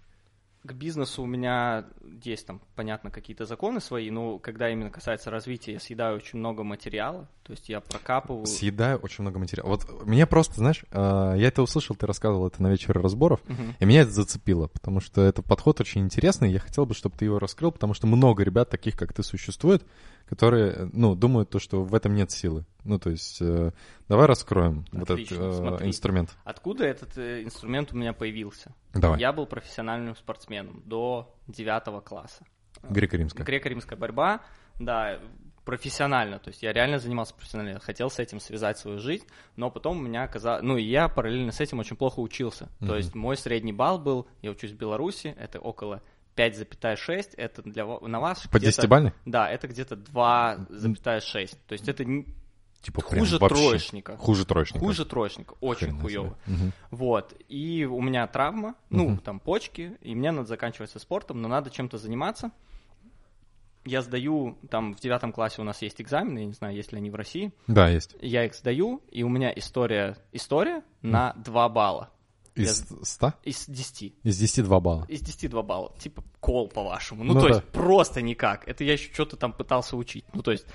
К 0.67 0.73
бизнесу 0.73 1.23
у 1.23 1.27
меня 1.27 1.85
есть 2.23 2.47
там, 2.47 2.63
понятно, 2.75 3.11
какие-то 3.11 3.45
законы 3.45 3.81
свои, 3.81 4.11
но 4.11 4.39
когда 4.39 4.71
именно 4.71 4.89
касается 4.89 5.31
развития, 5.31 5.75
я 5.75 5.79
съедаю 5.81 6.17
очень 6.17 6.39
много 6.39 6.65
материала, 6.65 7.29
то 7.43 7.53
есть 7.53 7.69
я 7.69 7.81
прокапываю... 7.81 8.47
Съедаю 8.47 8.97
очень 8.99 9.23
много 9.23 9.39
материала. 9.39 9.69
Вот 9.69 10.07
меня 10.07 10.27
просто, 10.27 10.55
знаешь, 10.55 10.83
э, 10.91 11.35
я 11.37 11.49
это 11.49 11.61
услышал, 11.63 11.95
ты 11.97 12.07
рассказывал 12.07 12.47
это 12.47 12.63
на 12.63 12.69
вечере 12.71 12.99
разборов, 12.99 13.41
Мгм. 13.47 13.75
и 13.79 13.85
меня 13.85 14.03
это 14.03 14.13
зацепило, 14.13 14.69
потому 14.69 15.01
что 15.01 15.21
этот 15.21 15.45
подход 15.45 15.81
очень 15.83 16.01
интересный, 16.01 16.51
я 16.51 16.61
хотел 16.61 16.87
бы, 16.87 16.95
чтобы 16.95 17.15
ты 17.19 17.27
его 17.27 17.39
раскрыл, 17.39 17.71
потому 17.71 17.93
что 17.93 18.07
много 18.07 18.43
ребят 18.43 18.71
таких, 18.71 18.97
как 18.97 19.13
ты, 19.13 19.23
существует, 19.23 19.85
которые, 20.27 20.73
э, 20.73 20.89
ну, 20.93 21.15
думают 21.15 21.51
то, 21.51 21.59
что 21.59 21.83
в 21.85 21.95
этом 21.95 22.15
нет 22.15 22.31
силы. 22.31 22.65
Ну, 22.85 22.99
то 22.99 23.11
есть, 23.11 23.41
э, 23.41 23.73
давай 24.09 24.27
раскроем 24.27 24.85
вот 24.93 25.03
этот 25.03 25.11
Отлично, 25.11 25.43
э, 25.45 25.53
смотри. 25.53 25.89
инструмент. 25.89 26.37
Откуда 26.45 26.85
этот 26.85 27.17
э, 27.17 27.43
инструмент 27.43 27.93
у 27.93 27.97
меня 27.97 28.13
появился? 28.13 28.75
Давай. 28.93 29.21
Я 29.21 29.33
был 29.33 29.47
профессиональным 29.47 30.17
спортсменом 30.17 30.83
до 30.85 31.35
девятого 31.47 32.01
класса. 32.01 32.45
Греко-римская. 32.83 33.45
Греко-римская 33.45 33.97
борьба, 33.97 34.41
да, 34.79 35.19
профессионально, 35.65 36.39
то 36.39 36.49
есть 36.49 36.63
я 36.63 36.73
реально 36.73 36.99
занимался 36.99 37.35
профессионально, 37.35 37.75
я 37.75 37.79
хотел 37.79 38.11
с 38.11 38.19
этим 38.19 38.39
связать 38.39 38.79
свою 38.79 38.99
жизнь, 38.99 39.25
но 39.57 39.71
потом 39.71 39.99
у 39.99 40.03
меня 40.03 40.25
оказалось, 40.25 40.63
ну 40.63 40.77
и 40.77 40.83
я 40.83 41.09
параллельно 41.09 41.53
с 41.53 41.61
этим 41.61 41.79
очень 41.79 41.97
плохо 41.97 42.21
учился, 42.21 42.69
Мгм. 42.81 42.89
то 42.89 42.97
есть 42.97 43.15
мой 43.15 43.37
средний 43.37 43.73
балл 43.73 43.99
был, 43.99 44.27
я 44.43 44.51
учусь 44.51 44.73
в 44.73 44.77
Беларуси, 44.77 45.35
это 45.39 45.59
около 45.61 46.03
5,6, 46.37 47.35
это 47.37 47.63
для 47.63 47.87
на 47.87 48.21
вас 48.21 48.47
По 48.51 48.59
десятибальной? 48.59 49.13
Да, 49.25 49.49
это 49.49 49.69
где-то 49.69 49.95
2,6, 49.95 51.57
то 51.67 51.73
есть 51.73 51.89
это 51.89 52.05
Типа 52.83 53.01
прям 53.01 53.21
хуже 53.25 53.39
вообще. 53.39 53.57
троечника. 53.71 54.17
Хуже 54.19 54.45
троечника. 54.45 54.85
Хуже 54.85 55.05
троечника, 55.07 55.55
очень 55.63 55.99
Хрена. 55.99 56.37
Мгм. 56.47 56.73
Вот. 56.91 57.35
И 57.49 57.87
у 57.87 58.03
меня 58.03 58.27
травма, 58.27 58.75
ну, 58.91 59.09
Мгм. 59.09 59.19
там 59.21 59.41
почки, 59.41 59.97
и 60.03 60.15
мне 60.15 60.33
надо 60.33 60.47
заканчивать 60.49 60.91
со 60.91 60.99
спортом, 60.99 61.41
но 61.41 61.49
надо 61.49 61.71
чем-то 61.71 61.97
заниматься. 61.97 62.51
Я 63.87 64.03
сдаю, 64.03 64.59
там 64.71 64.95
в 64.95 65.01
девятом 65.01 65.33
классе 65.33 65.63
у 65.63 65.65
нас 65.65 65.81
есть 65.81 66.01
экзамены, 66.01 66.41
я 66.41 66.45
не 66.47 66.53
знаю, 66.53 66.75
есть 66.75 66.93
ли 66.93 66.99
они 66.99 67.09
в 67.09 67.15
России. 67.15 67.53
Да, 67.67 67.89
есть. 67.89 68.17
Я 68.21 68.45
их 68.45 68.55
сдаю, 68.55 69.03
и 69.11 69.23
у 69.23 69.31
меня 69.31 69.51
история, 69.57 70.19
история 70.33 70.83
на 71.01 71.33
2 71.35 71.69
балла 71.71 72.11
Из 72.55 72.87
100? 73.03 73.35
из 73.43 73.67
10. 73.67 74.15
Из 74.23 74.39
10 74.39 74.65
2 74.65 74.81
балла. 74.81 75.05
Из 75.09 75.21
10 75.21 75.51
2 75.51 75.63
балла. 75.63 75.93
Типа 75.99 76.23
кол, 76.41 76.69
по-вашему. 76.69 77.25
Ну, 77.25 77.35
Ну 77.35 77.41
то 77.41 77.49
да. 77.49 77.55
есть 77.57 77.65
просто 77.69 78.23
никак. 78.23 78.67
Это 78.69 78.85
я 78.85 78.93
еще 78.93 79.13
что-то 79.13 79.37
там 79.37 79.53
пытался 79.53 79.97
учить. 79.97 80.25
Ну, 80.33 80.43
то 80.43 80.53
есть... 80.53 80.67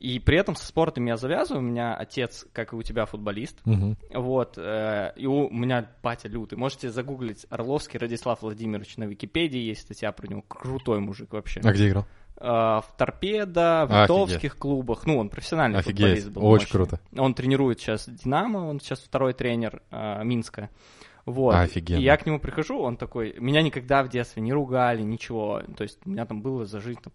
И 0.00 0.20
при 0.20 0.38
этом 0.38 0.54
со 0.54 0.64
спортом 0.64 1.06
я 1.06 1.16
завязываю. 1.16 1.60
У 1.60 1.66
меня 1.66 1.92
отец, 1.92 2.46
как 2.52 2.72
и 2.72 2.76
у 2.76 2.82
тебя, 2.84 3.04
футболист. 3.04 3.56
Мгм. 3.64 3.96
Вот, 4.14 4.54
э, 4.56 5.12
и 5.16 5.26
у 5.26 5.50
меня 5.50 5.90
батя 6.04 6.28
лютый. 6.28 6.54
Можете 6.54 6.90
загуглить 6.90 7.46
Орловский 7.50 7.98
Радислав 7.98 8.42
Владимирович 8.42 8.96
на 8.96 9.04
Википедии, 9.04 9.58
есть 9.58 9.80
статья 9.80 10.12
про 10.12 10.28
него. 10.28 10.42
Крутой 10.42 11.00
мужик 11.00 11.32
вообще. 11.32 11.60
А 11.64 11.72
где 11.72 11.88
играл? 11.88 12.06
Э, 12.36 12.46
в 12.80 12.84
Торпедо, 12.96 13.86
в 13.90 14.02
литовских 14.02 14.56
клубах. 14.56 15.04
Ну, 15.04 15.18
он 15.18 15.30
профессиональный 15.30 15.80
Офигеть, 15.80 15.98
футболист 15.98 16.28
был. 16.28 16.44
очень 16.46 16.62
мощный. 16.66 16.72
круто. 16.72 17.00
Он 17.16 17.34
тренирует 17.34 17.80
сейчас 17.80 18.08
Динамо, 18.08 18.58
он 18.68 18.78
сейчас 18.78 19.00
второй 19.00 19.32
тренер 19.32 19.82
э, 19.90 20.22
Минска. 20.22 20.70
Вот. 21.28 21.54
Офигенно. 21.54 21.98
И 21.98 22.02
я 22.02 22.16
к 22.16 22.24
нему 22.26 22.40
прихожу, 22.40 22.80
он 22.80 22.96
такой, 22.96 23.34
меня 23.38 23.60
никогда 23.62 24.02
в 24.02 24.08
детстве 24.08 24.42
не 24.42 24.52
ругали, 24.52 25.02
ничего. 25.02 25.62
То 25.76 25.82
есть 25.82 25.98
у 26.06 26.10
меня 26.10 26.24
там 26.24 26.40
было 26.40 26.64
за 26.64 26.80
жизнь 26.80 27.00
там, 27.02 27.12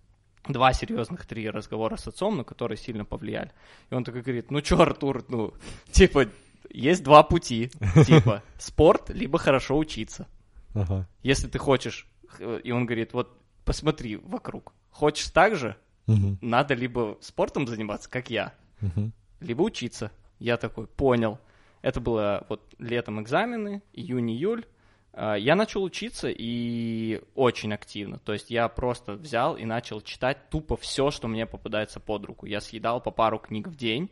два 0.48 0.72
серьезных, 0.74 1.26
три 1.26 1.50
разговора 1.50 1.96
с 1.98 2.08
отцом, 2.08 2.38
на 2.38 2.44
которые 2.44 2.78
сильно 2.78 3.06
повлияли. 3.06 3.52
И 3.90 3.96
он 3.96 4.04
такой 4.04 4.22
говорит, 4.22 4.52
ну 4.52 4.62
чё, 4.62 4.80
Артур, 4.80 5.26
ну, 5.30 5.54
типа, 5.92 6.28
есть 6.70 7.04
два 7.04 7.24
пути. 7.24 7.72
Типа, 8.06 8.44
спорт, 8.60 9.10
либо 9.10 9.40
хорошо 9.40 9.78
учиться. 9.78 10.28
Ага. 10.76 11.08
Если 11.24 11.48
ты 11.48 11.58
хочешь, 11.58 12.08
э, 12.40 12.60
и 12.64 12.72
он 12.72 12.86
говорит, 12.86 13.14
вот 13.14 13.36
посмотри 13.66 14.18
вокруг, 14.18 14.74
хочешь 14.92 15.30
так 15.30 15.56
же, 15.56 15.76
Мгм. 16.08 16.38
надо 16.42 16.74
либо 16.76 17.18
спортом 17.22 17.68
заниматься, 17.68 18.10
как 18.10 18.30
я, 18.30 18.54
Мгм. 18.82 19.12
либо 19.40 19.62
учиться. 19.64 20.12
Я 20.40 20.58
такой, 20.58 20.86
понял. 20.88 21.40
Это 21.84 22.00
было 22.00 22.46
вот 22.48 22.62
летом 22.80 23.22
экзамены, 23.22 23.84
июнь-июль. 23.92 24.66
А, 25.12 25.36
Я 25.36 25.56
начал 25.56 25.84
учиться 25.84 26.30
и 26.32 27.22
очень 27.36 27.74
активно. 27.74 28.20
То 28.20 28.32
есть 28.32 28.50
я 28.50 28.68
просто 28.70 29.14
взял 29.14 29.58
и 29.58 29.66
начал 29.66 30.02
читать 30.02 30.50
тупо 30.50 30.78
все, 30.78 31.12
что 31.12 31.28
мне 31.28 31.46
попадается 31.46 32.00
под 32.00 32.26
руку. 32.26 32.46
Я 32.46 32.62
съедал 32.62 33.02
по 33.02 33.12
пару 33.12 33.38
книг 33.38 33.68
в 33.68 33.76
день. 33.76 34.10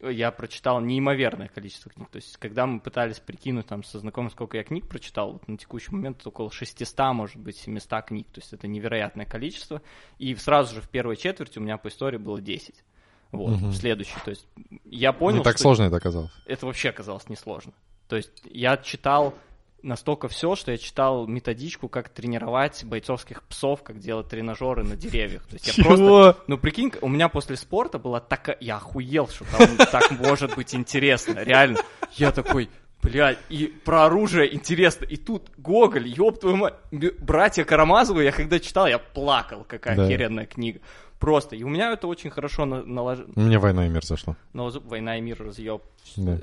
Я 0.00 0.30
прочитал 0.32 0.80
неимоверное 0.80 1.48
количество 1.48 1.92
книг. 1.92 2.08
То 2.08 2.16
есть, 2.16 2.38
когда 2.38 2.66
мы 2.66 2.80
пытались 2.80 3.20
прикинуть 3.20 3.66
там 3.66 3.84
со 3.84 3.98
знакомым, 3.98 4.30
сколько 4.30 4.56
я 4.56 4.64
книг 4.64 4.88
прочитал, 4.88 5.34
вот 5.34 5.46
на 5.48 5.58
текущий 5.58 5.92
момент 5.92 6.26
около 6.26 6.50
600, 6.50 6.98
может 7.12 7.36
быть, 7.36 7.58
700 7.58 8.06
книг. 8.06 8.26
То 8.32 8.40
есть, 8.40 8.54
это 8.54 8.66
невероятное 8.66 9.26
количество. 9.26 9.82
И 10.18 10.34
сразу 10.36 10.74
же 10.74 10.80
в 10.80 10.88
первой 10.88 11.18
четверти 11.18 11.58
у 11.58 11.62
меня 11.62 11.76
по 11.76 11.88
истории 11.88 12.16
было 12.16 12.40
10. 12.40 12.82
Вот, 13.32 13.56
в 13.56 13.74
следующий. 13.74 14.14
То 14.24 14.30
есть, 14.30 14.46
я 14.84 15.12
понял, 15.12 15.38
Не 15.38 15.44
так 15.44 15.54
что 15.54 15.62
сложно 15.62 15.84
это 15.84 15.96
оказалось. 15.96 16.30
это 16.46 16.66
вообще 16.66 16.90
оказалось 16.90 17.28
несложно. 17.28 17.72
То 18.08 18.16
есть 18.16 18.30
я 18.44 18.76
читал 18.76 19.34
настолько 19.82 20.28
все, 20.28 20.54
что 20.54 20.70
я 20.70 20.78
читал 20.78 21.26
методичку, 21.26 21.88
как 21.88 22.08
тренировать 22.10 22.84
бойцовских 22.84 23.42
псов, 23.44 23.82
как 23.82 23.98
делать 23.98 24.28
тренажеры 24.28 24.84
на 24.84 24.96
деревьях. 24.96 25.44
То 25.46 25.54
есть 25.54 25.76
я 25.76 25.82
просто, 25.84 26.36
ну 26.46 26.56
прикинь, 26.58 26.92
у 27.00 27.08
меня 27.08 27.28
после 27.28 27.56
спорта 27.56 27.98
была 27.98 28.20
такая, 28.20 28.56
я 28.60 28.76
охуел, 28.76 29.26
что 29.28 29.44
там 29.56 29.76
так 29.90 30.10
может 30.12 30.54
быть 30.54 30.74
интересно, 30.74 31.40
реально. 31.40 31.78
Я 32.12 32.30
такой, 32.32 32.68
Блядь, 33.02 33.38
и 33.48 33.66
про 33.66 34.04
оружие 34.06 34.54
интересно. 34.54 35.04
И 35.06 35.16
тут 35.16 35.50
Гоголь, 35.58 36.06
ёб 36.06 36.38
твою 36.38 36.56
мать. 36.56 36.74
Братья 37.18 37.64
Карамазовы, 37.64 38.22
я 38.22 38.30
когда 38.30 38.60
читал, 38.60 38.86
я 38.86 39.00
плакал, 39.00 39.64
какая 39.66 39.96
Да. 39.96 40.04
охеренная 40.04 40.46
книга. 40.46 40.78
Просто. 41.22 41.56
И 41.56 41.62
у 41.62 41.68
меня 41.68 41.92
это 41.92 42.08
очень 42.08 42.30
хорошо 42.30 42.64
на- 42.66 42.82
налож- 42.82 43.24
Мне 43.36 43.58
«Война 43.58 43.86
и 43.86 43.88
мир» 43.88 44.04
зашла. 44.04 44.36
но 44.52 44.70
«Война 44.84 45.16
и 45.18 45.20
мир» 45.20 45.40
разъеб. 45.40 45.80
Да. 46.16 46.38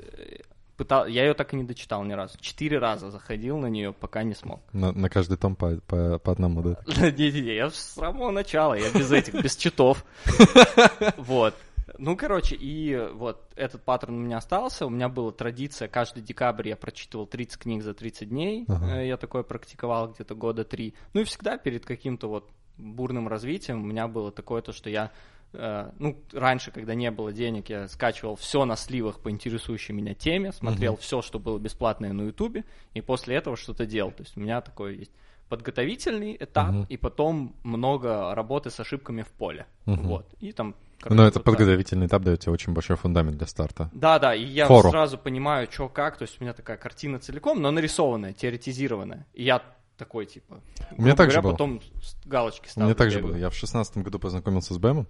Пытал... 0.78 1.06
Я 1.06 1.26
ее 1.26 1.34
так 1.34 1.52
и 1.52 1.56
не 1.56 1.64
дочитал 1.64 2.02
ни 2.04 2.14
разу. 2.14 2.38
Четыре 2.40 2.78
раза 2.78 3.10
заходил 3.10 3.58
на 3.58 3.66
нее, 3.66 3.92
пока 3.92 4.22
не 4.22 4.32
смог. 4.34 4.60
На, 4.72 4.92
на 4.92 5.10
каждый 5.10 5.36
том 5.36 5.54
по, 5.54 5.76
по, 5.86 6.18
по 6.18 6.32
одному, 6.32 6.62
да? 6.62 6.78
Не-не-не, 6.86 7.54
я 7.54 7.68
с 7.68 7.74
самого 7.76 8.30
начала, 8.30 8.72
я 8.72 8.90
без 8.90 9.12
этих, 9.12 9.34
без 9.42 9.54
читов. 9.56 10.04
Вот. 11.18 11.54
Ну, 11.98 12.16
короче, 12.16 12.56
и 12.56 12.96
вот 13.14 13.42
этот 13.56 13.82
паттерн 13.82 14.14
у 14.14 14.20
меня 14.20 14.38
остался. 14.38 14.86
У 14.86 14.90
меня 14.90 15.08
была 15.10 15.32
традиция, 15.32 15.86
каждый 15.88 16.22
декабрь 16.22 16.68
я 16.68 16.76
прочитывал 16.76 17.26
30 17.26 17.58
книг 17.58 17.82
за 17.82 17.92
30 17.92 18.28
дней. 18.30 18.64
Ага. 18.68 19.00
Э, 19.02 19.06
Я 19.06 19.16
такое 19.18 19.42
практиковал 19.42 20.08
где-то 20.12 20.34
года 20.34 20.64
три. 20.64 20.94
Ну 21.12 21.20
и 21.20 21.24
всегда 21.24 21.58
перед 21.58 21.84
каким-то 21.84 22.28
вот 22.28 22.48
бурным 22.78 23.28
развитием 23.28 23.82
у 23.82 23.86
меня 23.86 24.08
было 24.08 24.30
такое 24.32 24.62
то, 24.62 24.72
что 24.72 24.88
я 24.90 25.10
э, 25.52 25.90
ну, 25.98 26.16
раньше, 26.32 26.70
когда 26.70 26.94
не 26.94 27.10
было 27.10 27.32
денег, 27.32 27.68
я 27.68 27.88
скачивал 27.88 28.36
все 28.36 28.64
на 28.64 28.76
сливах 28.76 29.20
по 29.20 29.30
интересующей 29.30 29.94
меня 29.94 30.14
теме, 30.14 30.52
смотрел 30.52 30.96
все, 30.96 31.22
что 31.22 31.38
было 31.38 31.58
бесплатное 31.58 32.12
на 32.12 32.22
Ютубе, 32.22 32.64
и 32.94 33.00
после 33.00 33.36
этого 33.36 33.56
что-то 33.56 33.86
делал. 33.86 34.12
То 34.12 34.22
есть 34.22 34.36
у 34.36 34.40
меня 34.40 34.60
такой 34.60 34.96
есть 34.96 35.12
подготовительный 35.48 36.36
этап, 36.38 36.70
Мгм. 36.70 36.86
и 36.88 36.96
потом 36.96 37.54
много 37.64 38.34
работы 38.34 38.70
с 38.70 38.78
ошибками 38.80 39.22
в 39.22 39.28
поле. 39.32 39.66
Мгм. 39.86 40.06
Вот. 40.06 40.26
И 40.40 40.52
там. 40.52 40.74
Но 41.08 41.26
это 41.26 41.40
подготовительный 41.40 42.06
этап 42.06 42.22
дает 42.22 42.40
тебе 42.40 42.52
очень 42.52 42.72
большой 42.72 42.96
фундамент 42.96 43.36
для 43.36 43.46
старта. 43.46 43.90
Да, 43.92 44.18
да, 44.18 44.34
и 44.34 44.44
я 44.44 44.66
Фору. 44.66 44.90
сразу 44.90 45.18
понимаю, 45.18 45.66
что 45.70 45.88
как, 45.88 46.18
то 46.18 46.22
есть 46.22 46.40
у 46.40 46.44
меня 46.44 46.52
такая 46.52 46.76
картина 46.76 47.18
целиком, 47.18 47.60
но 47.60 47.70
нарисованная, 47.70 48.32
теоретизированная. 48.32 49.26
И 49.34 49.42
я 49.42 49.62
такой, 50.00 50.26
типа, 50.26 50.60
У 50.96 51.02
меня 51.02 51.14
грубо 51.14 51.16
так 51.16 51.30
же 51.30 51.36
говоря, 51.36 51.42
было. 51.42 51.52
потом 51.52 51.80
галочки 52.24 52.66
У 52.66 52.70
ставлю. 52.70 52.86
меня 52.88 52.94
также 52.96 53.20
было. 53.20 53.36
Я 53.36 53.50
в 53.50 53.54
шестнадцатом 53.54 54.02
году 54.02 54.18
познакомился 54.18 54.74
с 54.74 54.78
БЭМом, 54.78 55.06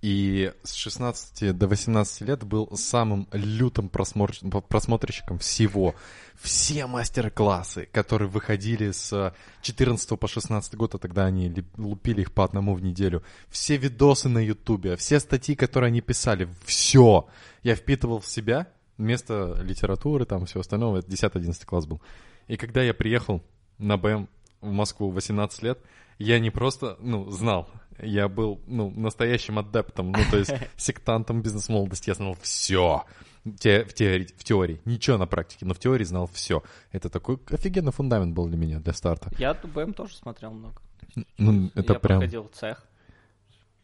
и 0.00 0.52
с 0.64 0.72
16 0.74 1.56
до 1.56 1.68
18 1.68 2.22
лет 2.22 2.42
был 2.42 2.68
самым 2.76 3.28
лютым 3.32 3.88
просмотр- 3.88 4.60
просмотрщиком 4.62 5.38
всего. 5.38 5.94
Все 6.40 6.86
мастер-классы, 6.86 7.88
которые 7.92 8.28
выходили 8.28 8.90
с 8.90 9.32
14 9.60 10.16
по 10.18 10.26
16 10.26 10.74
год, 10.74 10.94
а 10.96 10.98
тогда 10.98 11.26
они 11.26 11.48
ли- 11.48 11.64
лупили 11.76 12.22
их 12.22 12.32
по 12.32 12.42
одному 12.44 12.74
в 12.74 12.82
неделю. 12.82 13.22
Все 13.48 13.76
видосы 13.76 14.28
на 14.28 14.38
Ютубе, 14.44 14.96
все 14.96 15.20
статьи, 15.20 15.54
которые 15.54 15.88
они 15.88 16.00
писали, 16.00 16.48
все. 16.64 17.28
Я 17.62 17.76
впитывал 17.76 18.18
в 18.18 18.26
себя 18.26 18.66
вместо 18.98 19.56
литературы, 19.62 20.24
там 20.26 20.46
все 20.46 20.58
остальное, 20.60 20.98
это 20.98 21.08
10-11 21.08 21.64
класс 21.64 21.86
был. 21.86 22.00
И 22.48 22.56
когда 22.56 22.82
я 22.82 22.92
приехал 22.92 23.40
на 23.78 23.96
БМ 23.96 24.28
в 24.60 24.70
Москву 24.70 25.10
в 25.10 25.14
18 25.14 25.62
лет, 25.62 25.78
я 26.18 26.38
не 26.38 26.50
просто, 26.50 26.96
ну, 27.00 27.30
знал, 27.30 27.68
я 27.98 28.28
был, 28.28 28.60
ну, 28.66 28.90
настоящим 28.90 29.58
адептом, 29.58 30.12
ну, 30.12 30.18
то 30.30 30.38
есть 30.38 30.52
сектантом 30.76 31.42
бизнес-молодости, 31.42 32.10
я 32.10 32.14
знал 32.14 32.36
все. 32.40 33.04
Те- 33.58 33.84
в, 33.84 33.92
теории, 33.92 34.26
в 34.36 34.44
теории. 34.44 34.80
Ничего 34.84 35.18
на 35.18 35.26
практике, 35.26 35.66
но 35.66 35.74
в 35.74 35.78
теории 35.80 36.04
знал 36.04 36.28
все. 36.32 36.62
Это 36.92 37.08
такой 37.08 37.40
офигенный 37.50 37.90
фундамент 37.90 38.34
был 38.34 38.46
для 38.46 38.56
меня, 38.56 38.78
для 38.78 38.92
старта. 38.92 39.30
Я 39.36 39.54
ТБМ 39.54 39.94
тоже 39.94 40.14
смотрел 40.14 40.52
много. 40.52 40.80
Ну, 41.38 41.70
это 41.74 41.94
я 41.94 41.98
прям 41.98 42.20
проходил 42.20 42.48
цех 42.52 42.86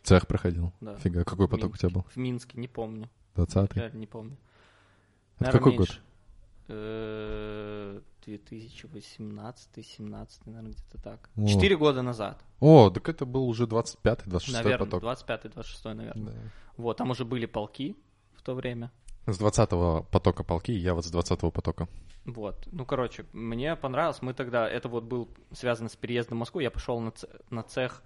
цех 0.08 0.26
проходил. 0.26 0.72
Да. 0.80 0.96
Фига, 0.96 1.24
какой 1.24 1.48
поток 1.48 1.74
у 1.74 1.76
тебя 1.76 1.90
был? 1.90 2.06
в 2.08 2.16
Минске, 2.16 2.58
не 2.58 2.66
помню. 2.66 3.10
20 3.36 3.74
Реально 3.74 3.98
не 3.98 4.06
помню. 4.06 4.36
Это 5.38 5.52
Наверно, 5.52 5.58
какой 5.58 5.72
меньше. 5.76 6.00
год? 6.68 8.04
Э, 8.28 8.38
2018 8.38 9.86
17 9.86 10.46
наверное, 10.46 10.72
где-то 10.72 10.98
так. 11.02 11.30
Четыре 11.46 11.76
года 11.76 12.02
назад. 12.02 12.42
О, 12.60 12.90
так 12.90 13.08
это 13.08 13.24
был 13.24 13.48
уже 13.48 13.64
25-й, 13.64 14.28
26-й 14.28 14.52
наверное, 14.52 14.86
поток. 14.86 15.02
25-26, 15.02 15.94
наверное. 15.94 16.32
Да. 16.32 16.38
Вот, 16.76 16.96
там 16.96 17.10
уже 17.10 17.24
были 17.24 17.46
полки 17.46 17.96
в 18.34 18.42
то 18.42 18.54
время. 18.54 18.90
С 19.26 19.40
20-го 19.40 20.06
потока 20.10 20.44
полки, 20.44 20.72
я 20.72 20.94
вот 20.94 21.04
с 21.04 21.12
20-го 21.12 21.50
потока. 21.50 21.88
Вот. 22.24 22.68
Ну, 22.72 22.84
короче, 22.84 23.24
мне 23.32 23.74
понравилось. 23.76 24.20
Мы 24.22 24.34
тогда, 24.34 24.68
это 24.68 24.88
вот 24.88 25.04
был 25.04 25.28
связано 25.52 25.88
с 25.88 25.96
переездом 25.96 26.36
в 26.36 26.40
Москву. 26.40 26.60
Я 26.60 26.70
пошел 26.70 27.00
на, 27.00 27.10
ц- 27.10 27.28
на 27.50 27.62
цех, 27.62 28.02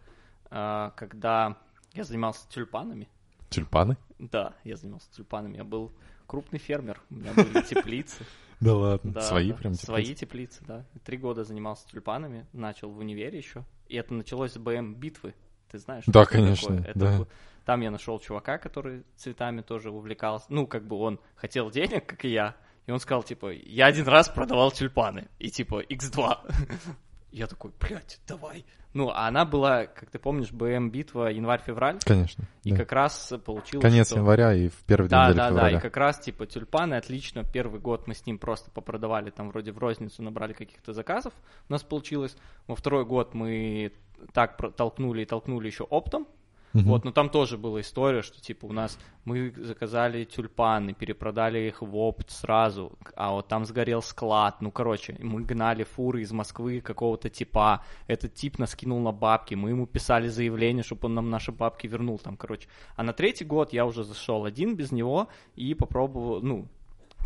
а, 0.51 0.91
когда 0.97 1.57
я 1.93 2.05
занимался 2.05 2.49
тюльпанами. 2.49 3.09
Тюльпаны? 3.51 3.97
Да, 4.19 4.55
я 4.65 4.77
занимался 4.77 5.11
тюльпанами. 5.13 5.57
Я 5.57 5.65
был 5.65 5.93
крупный 6.27 6.59
фермер. 6.59 7.01
У 7.11 7.15
меня 7.17 7.33
были 7.35 7.63
теплицы. 7.69 8.25
Да 8.61 8.75
ладно. 8.77 9.13
Да, 9.13 9.21
Свои 9.23 9.51
да, 9.51 9.57
прям 9.57 9.75
Свои 9.75 10.05
теплицы? 10.15 10.21
теплицы, 10.61 10.65
да. 10.67 10.85
Три 11.05 11.17
года 11.17 11.45
занимался 11.45 11.87
тюльпанами. 11.89 12.47
Начал 12.53 12.91
в 12.91 12.99
универе 12.99 13.37
еще. 13.39 13.65
И 13.89 13.97
это 13.97 14.15
началось 14.15 14.53
с 14.53 14.59
БМ 14.59 14.95
битвы. 14.95 15.35
Ты 15.71 15.79
знаешь? 15.79 16.05
Да, 16.07 16.25
что 16.25 16.35
это 16.37 16.43
конечно, 16.45 16.77
такое? 16.77 16.91
Это 16.91 16.99
да. 16.99 17.19
был- 17.19 17.29
Там 17.65 17.81
я 17.81 17.91
нашел 17.91 18.19
чувака, 18.21 18.59
который 18.59 19.05
цветами 19.17 19.63
тоже 19.63 19.91
увлекался. 19.91 20.47
Ну, 20.49 20.67
как 20.67 20.87
бы 20.87 20.97
он 20.97 21.19
хотел 21.35 21.71
денег, 21.71 22.07
как 22.07 22.25
и 22.25 22.29
я. 22.29 22.57
И 22.87 22.91
он 22.91 22.99
сказал, 23.01 23.23
типа, 23.23 23.53
я 23.53 23.87
один 23.87 24.07
раз 24.07 24.29
продавал 24.29 24.71
тюльпаны. 24.73 25.29
И 25.39 25.51
типа, 25.51 25.83
x2. 25.85 26.39
Я 27.33 27.47
такой, 27.47 27.73
блядь, 27.81 28.21
давай. 28.29 28.65
Ну, 28.95 29.09
а 29.09 29.27
она 29.27 29.47
была, 29.47 29.87
как 29.87 30.11
ты 30.11 30.19
помнишь, 30.19 30.53
БМ 30.53 30.91
битва 30.91 31.29
январь-февраль. 31.31 31.99
Конечно. 32.05 32.45
И 32.63 32.73
да. 32.73 32.77
как 32.77 32.93
раз 32.93 33.33
получилось, 33.45 33.83
Конец 33.83 34.09
что... 34.09 34.17
января 34.17 34.53
и 34.55 34.69
в 34.69 34.85
первый 34.85 35.09
день 35.09 35.19
Да, 35.19 35.29
да, 35.29 35.35
да, 35.35 35.49
февраля. 35.49 35.79
и 35.79 35.81
как 35.81 35.97
раз, 35.97 36.21
типа, 36.21 36.47
тюльпаны 36.47 36.95
отлично. 36.95 37.43
Первый 37.43 37.81
год 37.81 38.07
мы 38.07 38.15
с 38.15 38.27
ним 38.27 38.39
просто 38.39 38.71
попродавали, 38.71 39.31
там, 39.31 39.49
вроде 39.49 39.73
в 39.73 39.79
розницу 39.79 40.23
набрали 40.23 40.53
каких-то 40.53 40.93
заказов, 40.93 41.33
у 41.69 41.73
нас 41.73 41.83
получилось. 41.83 42.37
Во 42.67 42.77
второй 42.77 43.07
год 43.07 43.33
мы 43.33 43.93
так 44.35 44.59
толкнули 44.77 45.23
и 45.23 45.25
толкнули 45.25 45.67
еще 45.69 45.85
оптом. 45.85 46.27
Мгм. 46.73 46.89
Вот, 46.89 47.05
но 47.05 47.13
там 47.13 47.29
тоже 47.29 47.59
была 47.59 47.83
история, 47.83 48.23
что, 48.23 48.41
типа, 48.41 48.67
у 48.67 48.73
нас 48.73 48.99
мы 49.25 49.53
заказали 49.57 50.25
тюльпаны, 50.25 50.95
перепродали 50.95 51.59
их 51.59 51.83
в 51.83 51.97
опт 51.97 52.31
сразу, 52.31 52.99
а 53.15 53.33
вот 53.33 53.49
там 53.49 53.67
сгорел 53.67 54.01
склад, 54.01 54.61
ну, 54.61 54.71
короче, 54.71 55.17
мы 55.21 55.43
гнали 55.43 55.85
фуры 55.85 56.23
из 56.23 56.33
Москвы 56.33 56.81
какого-то 56.81 57.29
типа, 57.29 57.85
этот 58.07 58.35
тип 58.35 58.59
нас 58.59 58.75
кинул 58.75 59.01
на 59.01 59.13
бабки, 59.13 59.55
мы 59.55 59.71
ему 59.71 59.87
писали 59.87 60.29
заявление, 60.29 60.83
чтобы 60.83 61.07
он 61.07 61.15
нам 61.15 61.31
наши 61.31 61.53
бабки 61.53 61.87
вернул, 61.87 62.19
там, 62.19 62.37
короче. 62.37 62.69
А 62.97 63.03
на 63.03 63.13
третий 63.13 63.45
год 63.45 63.73
я 63.73 63.85
уже 63.85 64.03
зашел 64.03 64.45
один 64.45 64.75
без 64.75 64.93
него 64.93 65.29
и 65.55 65.75
попробовал, 65.75 66.41
ну, 66.41 66.69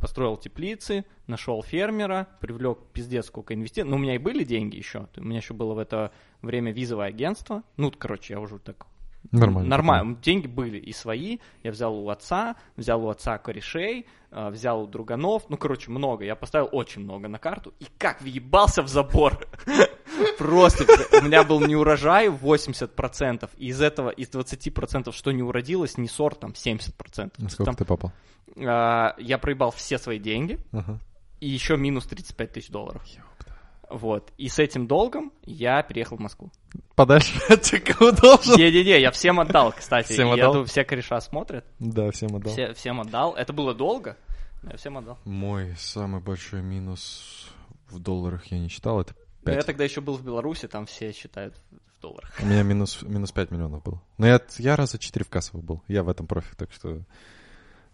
построил 0.01 0.37
теплицы, 0.37 1.05
нашел 1.27 1.63
фермера, 1.63 2.27
привлек 2.41 2.79
пиздец 2.93 3.27
сколько 3.27 3.55
инвестиций. 3.55 3.89
Ну, 3.89 3.97
у 3.97 3.99
меня 3.99 4.17
и 4.17 4.19
были 4.19 4.45
деньги 4.45 4.77
еще. 4.77 5.09
У 5.17 5.23
меня 5.23 5.39
еще 5.39 5.55
было 5.55 5.73
в 5.73 5.79
это 5.79 6.13
время 6.43 6.73
визовое 6.73 7.09
агентство. 7.09 7.63
Ну, 7.77 7.91
короче, 7.97 8.35
я 8.35 8.41
уже 8.41 8.59
так 8.59 8.87
Нормально. 9.33 9.69
Нормально. 9.69 10.17
Деньги 10.23 10.47
были 10.47 10.79
и 10.79 10.93
свои. 10.93 11.39
Я 11.63 11.71
взял 11.73 11.95
у 11.95 12.09
отца, 12.09 12.57
взял 12.77 13.05
у 13.05 13.09
отца 13.09 13.39
корешей, 13.39 14.07
э, 14.31 14.51
взял 14.51 14.83
у 14.83 14.87
друганов. 14.87 15.45
Ну, 15.49 15.57
короче, 15.57 15.91
много. 15.91 16.25
Я 16.25 16.37
поставил 16.37 16.69
очень 16.73 17.03
много 17.03 17.29
на 17.29 17.39
карту. 17.39 17.75
И 17.81 17.87
как 17.99 18.23
въебался 18.23 18.83
в 18.83 18.89
забор. 18.89 19.47
Просто 20.39 20.85
у 21.21 21.25
меня 21.25 21.43
был 21.45 21.61
не 21.61 21.77
урожай 21.77 22.29
80%, 22.29 23.51
и 23.57 23.67
из 23.67 23.81
этого, 23.81 24.11
из 24.11 24.29
20%, 24.31 25.13
что 25.13 25.33
не 25.33 25.43
уродилось, 25.43 25.99
не 25.99 26.09
сорт, 26.09 26.41
там 26.41 26.53
70%. 26.53 27.33
А 27.45 27.49
Сколько 27.49 27.75
ты 27.75 27.85
попал? 27.85 28.13
а, 28.65 29.15
я 29.19 29.39
проебал 29.39 29.71
все 29.71 29.99
свои 29.99 30.19
деньги, 30.19 30.59
и 31.41 31.49
еще 31.49 31.77
минус 31.77 32.07
35 32.07 32.53
тысяч 32.53 32.71
долларов. 32.71 33.03
Вот. 33.91 34.33
И 34.37 34.49
с 34.49 34.59
этим 34.59 34.87
долгом 34.87 35.33
я 35.45 35.83
переехал 35.83 36.17
в 36.17 36.21
Москву. 36.21 36.51
Подальше 36.95 37.39
от 37.49 37.69
кого 37.85 38.13
должен. 38.13 38.57
Не-не-не, 38.57 39.01
я 39.01 39.11
всем 39.11 39.41
отдал, 39.41 39.73
кстати. 39.73 40.13
Всем 40.13 40.29
отдал? 40.29 40.37
Я 40.39 40.47
думаю, 40.47 40.67
все 40.67 40.85
кореша 40.85 41.21
смотрят. 41.21 41.65
Да, 41.79 42.11
всем 42.11 42.35
отдал. 42.35 42.53
Все, 42.53 42.73
всем 42.75 43.01
отдал. 43.01 43.35
Это 43.35 43.53
было 43.53 43.75
долго, 43.75 44.17
но 44.63 44.71
я 44.73 44.77
всем 44.77 44.99
отдал. 44.99 45.19
Мой 45.25 45.75
самый 45.79 46.21
большой 46.21 46.63
минус 46.63 47.49
в 47.91 47.99
долларах 47.99 48.47
я 48.47 48.59
не 48.59 48.69
считал, 48.69 49.01
это 49.01 49.15
Но 49.45 49.53
я 49.53 49.59
5. 49.59 49.67
тогда 49.67 49.85
еще 49.85 50.01
был 50.01 50.17
в 50.17 50.25
Беларуси, 50.25 50.67
там 50.67 50.87
все 50.87 51.13
считают 51.13 51.55
в 51.97 52.01
долларах. 52.01 52.33
У 52.43 52.47
меня 52.47 52.63
минус, 52.63 53.03
минус 53.03 53.31
5 53.33 53.51
миллионов 53.51 53.83
было. 53.83 54.03
Но 54.19 54.27
я, 54.27 54.41
я 54.59 54.77
раза 54.77 54.99
4 54.99 55.25
в 55.25 55.29
кассовых 55.29 55.65
был. 55.65 55.83
Я 55.87 56.03
в 56.03 56.09
этом 56.09 56.27
профи, 56.27 56.55
так 56.57 56.73
что... 56.73 57.03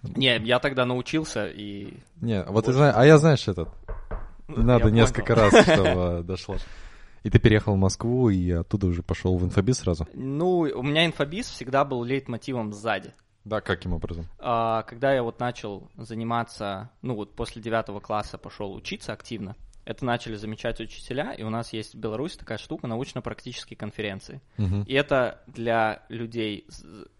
Не, 0.02 0.36
я 0.38 0.58
тогда 0.58 0.84
научился 0.84 1.46
и... 1.46 1.94
Не, 2.20 2.42
вот 2.44 2.64
ты 2.64 2.72
знаешь, 2.72 2.94
а 2.96 3.06
я 3.06 3.18
знаешь 3.18 3.46
этот, 3.46 3.68
надо 4.48 4.86
я 4.86 4.90
несколько 4.90 5.34
понял. 5.34 5.50
раз, 5.50 5.62
чтобы 5.66 6.22
дошло. 6.24 6.56
И 7.22 7.30
ты 7.30 7.38
переехал 7.38 7.74
в 7.74 7.78
Москву, 7.78 8.30
и 8.30 8.50
оттуда 8.50 8.88
уже 8.88 9.02
пошел 9.02 9.36
в 9.36 9.44
инфобиз 9.44 9.78
сразу? 9.78 10.08
Ну, 10.12 10.60
у 10.60 10.82
меня 10.82 11.06
инфобиз 11.06 11.48
всегда 11.48 11.84
был 11.84 12.02
лейтмотивом 12.02 12.72
сзади. 12.72 13.14
Да, 13.44 13.60
каким 13.60 13.92
образом? 13.92 14.26
А, 14.38 14.82
Когда 14.82 15.12
я 15.12 15.22
вот 15.22 15.40
начал 15.40 15.88
заниматься, 15.96 16.90
ну 17.00 17.14
вот 17.14 17.34
после 17.34 17.60
девятого 17.62 18.00
класса 18.00 18.38
пошел 18.38 18.72
учиться 18.74 19.12
активно, 19.12 19.56
это 19.84 20.04
начали 20.04 20.36
замечать 20.36 20.80
учителя, 20.80 21.32
и 21.32 21.42
у 21.42 21.50
нас 21.50 21.72
есть 21.72 21.94
в 21.94 21.98
Беларуси 21.98 22.36
такая 22.38 22.58
штука 22.58 22.86
научно-практические 22.86 23.76
конференции. 23.76 24.40
Мгм. 24.56 24.82
И 24.82 24.94
это 24.94 25.42
для 25.48 26.02
людей 26.08 26.66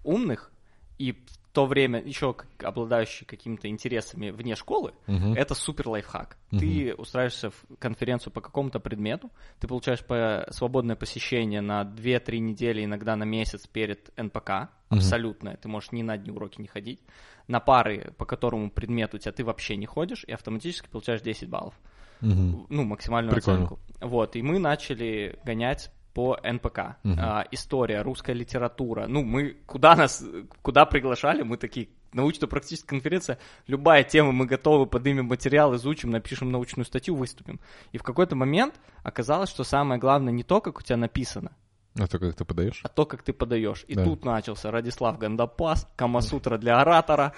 умных 0.04 0.52
и 0.98 1.24
то 1.52 1.66
время 1.66 2.00
еще 2.02 2.32
как 2.32 2.48
обладающих 2.64 3.26
какими-то 3.26 3.68
интересами 3.68 4.30
вне 4.30 4.56
школы, 4.56 4.94
Мгм. 5.06 5.34
это 5.34 5.54
супер 5.54 5.88
лайфхак. 5.88 6.38
Ты 6.50 6.94
устраиваешься 6.96 7.50
в 7.50 7.64
конференцию 7.78 8.32
по 8.32 8.40
какому-то 8.40 8.80
предмету, 8.80 9.30
ты 9.60 9.68
получаешь 9.68 10.04
по- 10.04 10.46
свободное 10.50 10.96
посещение 10.96 11.60
на 11.60 11.84
2-3 11.84 12.40
недели, 12.40 12.84
иногда 12.84 13.16
на 13.16 13.24
месяц 13.24 13.66
перед 13.66 14.10
НПК, 14.18 14.70
абсолютно. 14.88 15.56
Ты 15.56 15.68
можешь 15.68 15.92
ни 15.92 16.02
на 16.02 16.14
одни 16.14 16.30
уроки 16.30 16.60
не 16.60 16.68
ходить. 16.68 17.00
На 17.48 17.60
пары, 17.60 18.12
по 18.16 18.24
которому 18.24 18.70
предмету 18.70 19.16
у 19.16 19.20
тебя 19.20 19.32
ты 19.32 19.44
вообще 19.44 19.76
не 19.76 19.86
ходишь, 19.86 20.24
и 20.24 20.32
автоматически 20.32 20.88
получаешь 20.88 21.20
10 21.22 21.48
баллов 21.48 21.74
Мгм. 22.20 22.66
ну, 22.70 22.84
максимальную 22.84 23.34
Прикольно. 23.34 23.64
оценку. 23.64 23.80
Вот, 24.00 24.36
и 24.36 24.42
мы 24.42 24.58
начали 24.58 25.38
гонять 25.44 25.90
по 26.14 26.38
НПК. 26.42 26.96
Мгм. 27.04 27.18
А, 27.18 27.44
история, 27.50 28.02
русская 28.02 28.34
литература. 28.34 29.06
Ну, 29.06 29.22
мы 29.22 29.56
куда 29.66 29.96
нас, 29.96 30.24
куда 30.62 30.84
приглашали, 30.84 31.42
мы 31.42 31.56
такие, 31.56 31.88
научно-практическая 32.12 32.88
конференция, 32.88 33.38
любая 33.66 34.04
тема, 34.04 34.32
мы 34.32 34.44
готовы, 34.46 34.86
поднимем 34.86 35.26
материал, 35.26 35.74
изучим, 35.76 36.10
напишем 36.10 36.50
научную 36.52 36.84
статью, 36.84 37.14
выступим. 37.16 37.58
И 37.92 37.98
в 37.98 38.02
какой-то 38.02 38.36
момент 38.36 38.74
оказалось, 39.02 39.48
что 39.50 39.64
самое 39.64 39.98
главное 39.98 40.32
не 40.32 40.42
то, 40.42 40.60
как 40.60 40.78
у 40.78 40.82
тебя 40.82 40.98
написано, 40.98 41.52
А 41.98 42.06
то 42.06 42.18
как 42.18 42.34
ты 42.34 42.44
подаешь? 42.44 42.80
а 42.84 42.88
то, 42.88 43.06
как 43.06 43.22
ты 43.22 43.32
подаешь. 43.32 43.84
И 43.88 43.94
Да. 43.94 44.04
тут 44.04 44.24
начался 44.24 44.70
Радислав 44.70 45.18
Гандапас, 45.18 45.88
Камасутра 45.96 46.58
для 46.58 46.80
оратора. 46.80 47.32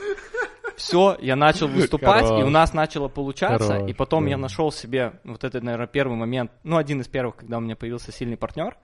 Все, 0.76 1.16
я 1.20 1.37
начал 1.37 1.68
выступать, 1.68 2.24
Хорош. 2.24 2.40
и 2.40 2.44
у 2.44 2.50
нас 2.50 2.72
начало 2.72 3.08
получаться. 3.08 3.74
Хорош, 3.74 3.90
и 3.90 3.92
потом 3.92 4.24
да. 4.24 4.30
я 4.30 4.37
нашел 4.37 4.72
себе, 4.72 5.20
вот 5.24 5.44
это, 5.44 5.60
наверное, 5.60 5.87
первый 5.87 6.16
момент, 6.16 6.50
ну, 6.62 6.76
один 6.76 7.00
из 7.00 7.08
первых, 7.08 7.37
когда 7.37 7.58
у 7.58 7.60
меня 7.60 7.76
появился 7.76 8.12
сильный 8.12 8.37
партнер. 8.37 8.76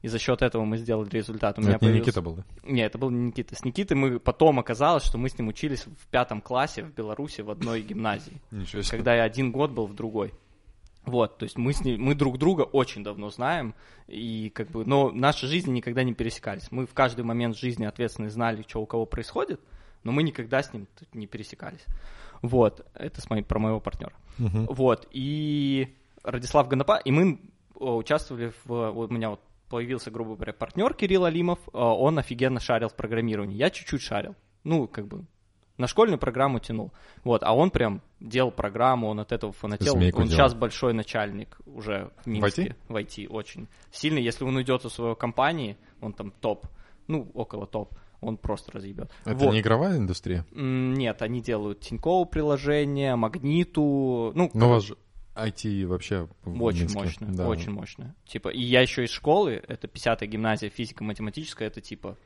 И 0.00 0.06
за 0.06 0.20
счет 0.20 0.42
этого 0.42 0.64
мы 0.64 0.76
сделали 0.76 1.08
результат. 1.10 1.58
У 1.58 1.60
меня 1.60 1.72
Это 1.74 1.86
не 1.86 1.90
появился- 1.90 2.06
Никита 2.06 2.22
был, 2.22 2.34
да? 2.34 2.44
Не, 2.62 2.82
это 2.82 2.98
был 2.98 3.10
не 3.10 3.26
Никита. 3.26 3.56
С 3.56 3.64
Никитой 3.64 3.96
мы 3.96 4.20
потом 4.20 4.60
оказалось, 4.60 5.02
что 5.02 5.18
мы 5.18 5.28
с 5.28 5.36
ним 5.36 5.48
учились 5.48 5.84
в 5.86 6.06
пятом 6.06 6.40
классе 6.40 6.84
в 6.84 6.94
Беларуси 6.94 7.40
в 7.40 7.50
одной 7.50 7.82
гимназии 7.82 8.40
Ничего 8.52 8.82
себе. 8.82 8.98
когда 8.98 9.16
я 9.16 9.24
один 9.24 9.50
год 9.50 9.72
был 9.72 9.86
в 9.86 9.94
другой. 9.94 10.32
Вот, 11.04 11.38
то 11.38 11.44
есть 11.44 11.56
мы, 11.56 11.72
с 11.72 11.80
ней, 11.80 11.96
мы 11.96 12.14
друг 12.14 12.38
друга 12.38 12.62
очень 12.62 13.02
давно 13.02 13.30
знаем, 13.30 13.74
и 14.08 14.50
как 14.50 14.70
бы, 14.70 14.84
но 14.84 15.10
наши 15.10 15.46
жизни 15.46 15.72
никогда 15.72 16.02
не 16.02 16.12
пересекались. 16.12 16.70
Мы 16.70 16.86
в 16.86 16.92
каждый 16.92 17.24
момент 17.24 17.56
жизни 17.56 17.86
ответственно 17.86 18.28
знали, 18.28 18.62
что 18.68 18.82
у 18.82 18.86
кого 18.86 19.06
происходит, 19.06 19.58
но 20.04 20.12
мы 20.12 20.22
никогда 20.22 20.62
с 20.62 20.72
ним 20.72 20.86
не 21.12 21.26
пересекались. 21.26 21.84
Вот, 22.42 22.86
это 22.94 23.20
с 23.20 23.28
моей, 23.30 23.42
про 23.42 23.58
моего 23.58 23.80
партнера. 23.80 24.12
Мгм. 24.38 24.66
Вот, 24.66 25.08
и 25.10 25.94
Радислав 26.22 26.68
Ганапа, 26.68 27.00
и 27.04 27.10
мы 27.10 27.40
о, 27.74 27.96
участвовали 27.96 28.52
в, 28.64 28.90
вот 28.90 29.10
у 29.10 29.14
меня 29.14 29.30
вот 29.30 29.40
появился, 29.68 30.10
грубо 30.10 30.34
говоря, 30.34 30.52
партнер 30.52 30.94
Кирилл 30.94 31.24
Алимов, 31.24 31.58
э, 31.68 31.70
он 31.74 32.18
офигенно 32.18 32.60
шарил 32.60 32.88
в 32.88 32.94
программировании, 32.94 33.56
я 33.56 33.70
чуть-чуть 33.70 34.02
шарил, 34.02 34.34
ну, 34.64 34.86
как 34.88 35.06
бы, 35.06 35.24
на 35.76 35.86
школьную 35.86 36.18
программу 36.18 36.58
тянул, 36.58 36.92
вот, 37.24 37.42
а 37.42 37.54
он 37.54 37.70
прям 37.70 38.02
делал 38.20 38.50
программу, 38.50 39.08
он 39.08 39.20
от 39.20 39.32
этого 39.32 39.52
фанател, 39.52 39.92
Змейку 39.92 40.20
он 40.20 40.28
делал. 40.28 40.38
сейчас 40.38 40.54
большой 40.54 40.92
начальник 40.92 41.60
уже 41.66 42.10
в 42.24 42.26
Минске, 42.26 42.62
IT? 42.62 42.76
в 42.88 42.96
IT, 42.96 43.28
очень 43.28 43.68
сильный, 43.92 44.22
если 44.22 44.44
он 44.44 44.56
уйдет 44.56 44.84
из 44.84 44.92
своей 44.92 45.14
компании, 45.14 45.76
он 46.00 46.12
там 46.12 46.30
топ, 46.30 46.66
ну, 47.06 47.30
около 47.34 47.66
топ, 47.66 47.94
он 48.20 48.36
просто 48.36 48.72
разъебет. 48.72 49.10
Это 49.24 49.44
Вот. 49.44 49.52
не 49.52 49.60
игровая 49.60 49.96
индустрия? 49.98 50.44
Нет, 50.52 51.22
они 51.22 51.40
делают 51.40 51.80
Тиньково 51.80 52.24
приложение, 52.24 53.16
Магниту, 53.16 54.32
ну, 54.34 54.50
Ну, 54.54 54.66
у 54.66 54.70
вас 54.70 54.84
же 54.84 54.96
IT 55.34 55.86
вообще 55.86 56.28
очень 56.44 56.80
Минске. 56.82 56.98
мощно, 56.98 57.26
Да. 57.30 57.48
очень 57.48 57.70
мощно. 57.70 58.14
Типа, 58.26 58.48
и 58.48 58.60
я 58.60 58.80
еще 58.80 59.04
из 59.04 59.10
школы, 59.10 59.62
это 59.68 59.86
50-я 59.86 60.26
гимназия 60.26 60.68
физико-математическая, 60.70 61.68
это 61.68 61.80
типа 61.80 62.16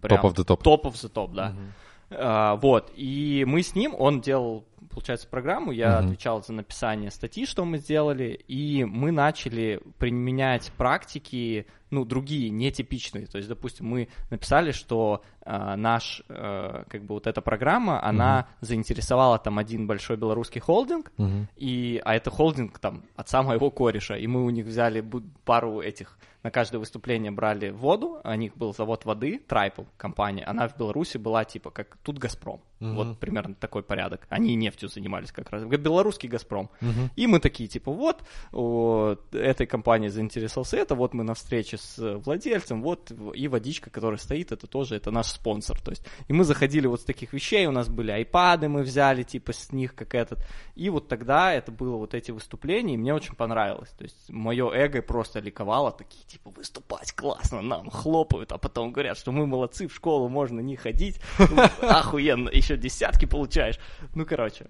прям 0.00 0.24
Top 0.24 0.30
of 0.30 0.36
the 0.36 0.44
top. 0.46 0.62
Топ 0.62 0.86
of 0.86 0.92
the 0.92 1.12
top, 1.12 1.34
да. 1.34 1.50
Мгм. 1.50 1.72
А, 2.12 2.56
вот, 2.56 2.92
и 2.96 3.44
мы 3.46 3.62
с 3.62 3.74
ним, 3.74 3.94
он 3.96 4.20
делал, 4.20 4.64
получается, 4.88 5.26
программу, 5.28 5.72
я 5.72 5.98
Мгм. 5.98 6.06
отвечал 6.06 6.42
за 6.42 6.52
написание 6.52 7.10
статьи, 7.10 7.44
что 7.46 7.64
мы 7.64 7.78
сделали, 7.78 8.40
и 8.48 8.84
мы 8.84 9.12
начали 9.12 9.80
применять 9.98 10.72
практики, 10.76 11.66
ну, 11.90 12.04
другие, 12.04 12.50
нетипичные. 12.50 13.26
То 13.26 13.38
есть, 13.38 13.48
допустим, 13.48 13.86
мы 13.86 14.08
написали, 14.30 14.72
что 14.72 15.22
а, 15.42 15.76
наш, 15.76 16.22
э, 16.28 16.84
как 16.88 17.02
бы 17.04 17.14
вот 17.14 17.26
эта 17.26 17.40
программа, 17.40 18.02
она 18.04 18.46
заинтересовала 18.60 19.38
там 19.38 19.58
один 19.58 19.86
большой 19.86 20.16
белорусский 20.16 20.60
холдинг, 20.60 21.10
Мгм. 21.16 21.48
и, 21.56 22.00
а 22.04 22.14
это 22.14 22.30
холдинг 22.30 22.78
там 22.78 23.02
отца 23.16 23.42
моего 23.42 23.70
кореша, 23.70 24.16
и 24.16 24.26
мы 24.26 24.44
у 24.44 24.50
них 24.50 24.66
взяли 24.66 25.04
пару 25.44 25.80
этих, 25.80 26.18
на 26.42 26.50
каждое 26.50 26.78
выступление 26.78 27.32
брали 27.32 27.70
воду, 27.70 28.20
у 28.22 28.34
них 28.34 28.56
был 28.56 28.72
завод 28.74 29.04
воды, 29.04 29.40
Трайпл 29.48 29.82
компания, 29.96 30.44
она 30.44 30.68
в 30.68 30.76
Беларуси 30.78 31.16
была 31.18 31.44
типа 31.44 31.70
как 31.70 31.96
тут 32.04 32.18
Газпром, 32.18 32.60
Мгм. 32.80 32.94
вот 32.94 33.18
примерно 33.18 33.54
такой 33.54 33.82
порядок, 33.82 34.26
они 34.30 34.54
нефтью 34.54 34.88
занимались 34.88 35.32
как 35.32 35.50
раз, 35.50 35.64
белорусский 35.64 36.28
Газпром, 36.28 36.70
Мгм. 36.80 37.10
и 37.14 37.26
мы 37.26 37.38
такие, 37.38 37.68
типа, 37.68 37.92
вот, 37.92 38.22
о, 38.52 39.16
этой 39.32 39.66
компании 39.66 40.08
заинтересовался 40.08 40.78
это, 40.78 40.94
вот 40.94 41.12
мы 41.14 41.22
на 41.22 41.34
встрече 41.34 41.76
с 41.76 41.98
владельцем, 42.24 42.82
вот, 42.82 43.12
и 43.34 43.48
водичка, 43.48 43.90
которая 43.90 44.18
стоит, 44.18 44.50
это 44.52 44.66
тоже, 44.66 44.96
это 44.96 45.10
наш 45.10 45.26
спонсор, 45.26 45.78
то 45.80 45.90
есть, 45.90 46.04
и 46.28 46.32
мы 46.32 46.44
заходили 46.44 46.86
вот 46.86 47.02
с 47.02 47.04
таких 47.04 47.32
вещей, 47.34 47.66
у 47.66 47.70
нас 47.72 47.88
были 47.88 48.10
айпады, 48.10 48.68
мы 48.68 48.82
взяли, 48.82 49.22
типа, 49.24 49.52
с 49.52 49.72
них, 49.72 49.94
как 49.94 50.14
этот, 50.14 50.42
и 50.74 50.88
вот 50.90 51.08
тогда 51.08 51.52
это 51.52 51.70
было 51.72 51.96
вот 51.96 52.14
эти 52.14 52.30
выступления, 52.30 52.94
и 52.94 52.96
мне 52.96 53.12
очень 53.14 53.34
понравилось, 53.34 53.90
то 53.90 54.04
есть, 54.04 54.30
мое 54.30 54.70
эго 54.72 55.02
просто 55.02 55.40
ликовало, 55.40 55.92
такие, 55.92 56.24
типа, 56.26 56.50
выступать 56.50 57.12
классно, 57.12 57.60
нам 57.60 57.90
хлопают, 57.90 58.52
а 58.52 58.58
потом 58.58 58.90
говорят, 58.92 59.18
что 59.18 59.32
мы 59.32 59.46
молодцы, 59.46 59.86
в 59.86 59.94
школу 59.94 60.28
можно 60.30 60.60
не 60.60 60.76
ходить, 60.76 61.20
охуенно, 61.82 62.48
еще 62.48 62.69
десятки 62.76 63.24
получаешь, 63.26 63.78
ну, 64.14 64.24
короче, 64.26 64.66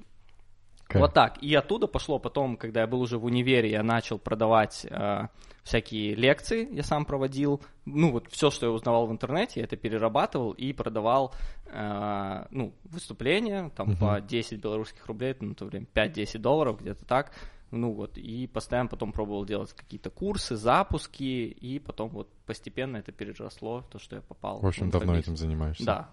Кайф. 0.86 1.02
вот 1.02 1.14
так. 1.14 1.42
И 1.42 1.54
оттуда 1.54 1.86
пошло 1.86 2.18
потом, 2.18 2.56
когда 2.56 2.80
я 2.80 2.86
был 2.86 3.00
уже 3.00 3.18
в 3.18 3.24
универе, 3.24 3.70
я 3.70 3.82
начал 3.82 4.18
продавать 4.18 4.86
э, 4.90 5.28
всякие 5.62 6.14
лекции, 6.14 6.68
я 6.74 6.82
сам 6.82 7.04
проводил. 7.04 7.62
Ну, 7.84 8.10
вот 8.12 8.26
все, 8.30 8.50
что 8.50 8.66
я 8.66 8.72
узнавал 8.72 9.06
в 9.06 9.12
интернете, 9.12 9.60
я 9.60 9.64
это 9.64 9.76
перерабатывал 9.76 10.50
и 10.52 10.72
продавал, 10.72 11.32
э, 11.66 12.44
ну, 12.50 12.74
выступления, 12.84 13.70
там, 13.76 13.90
Мгм. 13.90 13.96
по 13.98 14.20
10 14.20 14.60
белорусских 14.60 15.06
рублей, 15.06 15.30
это 15.30 15.44
на 15.44 15.54
то 15.54 15.64
время 15.64 15.86
5-10 15.94 16.38
долларов, 16.42 16.80
где-то 16.80 17.04
так. 17.04 17.32
Ну 17.70 17.92
вот, 17.92 18.18
и 18.18 18.48
постоянно 18.48 18.88
потом 18.88 19.12
пробовал 19.12 19.44
делать 19.44 19.72
какие-то 19.72 20.10
курсы, 20.10 20.56
запуски, 20.56 21.22
и 21.22 21.78
потом 21.78 22.08
вот 22.08 22.28
постепенно 22.44 22.96
это 22.96 23.12
переросло 23.12 23.84
то, 23.92 24.00
что 24.00 24.16
я 24.16 24.22
попал. 24.22 24.58
В 24.58 24.66
общем, 24.66 24.88
в 24.88 24.90
давно 24.90 25.16
этим 25.16 25.36
занимаешься. 25.36 25.84
Да. 25.84 26.10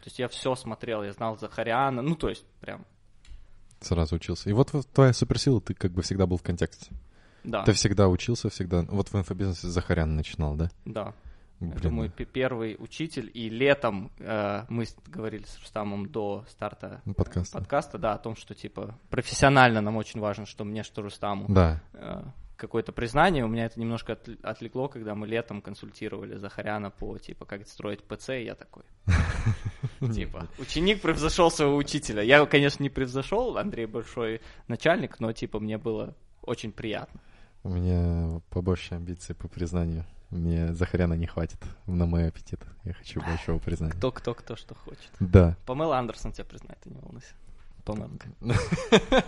То 0.00 0.06
есть 0.06 0.18
я 0.18 0.28
все 0.28 0.54
смотрел, 0.54 1.02
я 1.02 1.12
знал 1.12 1.38
Захаряна, 1.38 2.02
ну, 2.02 2.14
то 2.14 2.28
есть 2.28 2.44
прям, 2.60 2.84
Сразу 3.80 4.16
учился. 4.16 4.50
И 4.50 4.52
вот 4.52 4.72
твоя 4.92 5.12
суперсила, 5.14 5.60
ты 5.60 5.72
как 5.74 5.92
бы 5.92 6.02
всегда 6.02 6.26
был 6.26 6.36
в 6.36 6.42
контексте. 6.42 6.90
да. 7.44 7.62
Ты 7.64 7.72
всегда 7.72 8.08
учился, 8.08 8.50
всегда... 8.50 8.82
Вот 8.82 9.08
в 9.08 9.14
инфобизнесе 9.14 9.68
Захарян 9.68 10.16
начинал, 10.16 10.54
да? 10.54 10.70
Да. 10.84 11.14
Блин, 11.60 11.72
Это 11.76 11.90
мой 11.90 12.06
ну, 12.08 12.12
пе- 12.12 12.24
первый 12.26 12.76
учитель. 12.78 13.30
И 13.32 13.48
летом 13.50 14.10
э, 14.18 14.64
мы 14.68 14.86
говорили 15.06 15.44
с 15.44 15.58
Рустамом 15.60 16.08
до 16.10 16.44
старта 16.48 17.00
ну, 17.04 17.14
подкаст. 17.14 17.52
подкаста, 17.52 17.98
да, 17.98 18.14
о 18.14 18.18
том, 18.18 18.34
что 18.36 18.54
типа 18.54 18.98
профессионально 19.10 19.80
нам 19.82 19.96
очень 19.96 20.20
важно, 20.20 20.46
что 20.46 20.64
мне, 20.64 20.82
что 20.82 21.02
Рустаму 21.02 21.46
Да. 21.48 21.80
э, 21.92 22.22
какое-то 22.60 22.92
признание. 22.92 23.44
У 23.44 23.48
меня 23.48 23.64
это 23.64 23.80
немножко 23.80 24.18
отвлекло, 24.42 24.88
когда 24.88 25.14
мы 25.14 25.26
летом 25.26 25.62
консультировали 25.62 26.36
Захаряна 26.36 26.90
по 26.90 27.18
типа 27.18 27.46
как 27.46 27.66
строить 27.66 28.04
ПЦ, 28.04 28.30
и 28.30 28.44
я 28.44 28.54
такой. 28.54 28.84
Типа, 30.14 30.46
ученик 30.58 31.02
превзошел 31.02 31.50
своего 31.50 31.76
учителя. 31.76 32.22
Я, 32.22 32.44
конечно, 32.46 32.82
не 32.82 32.90
превзошел, 32.90 33.58
Андрей 33.58 33.86
большой 33.86 34.40
начальник, 34.68 35.20
но 35.20 35.32
типа 35.32 35.60
мне 35.60 35.78
было 35.78 36.14
очень 36.42 36.72
приятно. 36.72 37.20
У 37.62 37.70
меня 37.70 38.40
побольше 38.50 38.94
амбиций 38.94 39.34
по 39.34 39.48
признанию. 39.48 40.04
Мне 40.30 40.72
Захаряна 40.74 41.14
не 41.14 41.26
хватит 41.26 41.60
на 41.86 42.06
мой 42.06 42.28
аппетит. 42.28 42.60
Я 42.84 42.92
хочу 42.94 43.20
большого 43.26 43.58
признания. 43.58 43.92
Кто, 43.92 44.12
кто, 44.12 44.34
кто 44.34 44.56
что 44.56 44.74
хочет. 44.74 45.10
Да. 45.18 45.56
Памела 45.66 45.98
Андерсон 45.98 46.32
тебя 46.32 46.44
признает, 46.44 46.78
ты 46.80 46.90
не 46.90 46.98
волнуйся. 46.98 47.34
Памелка. 47.84 48.28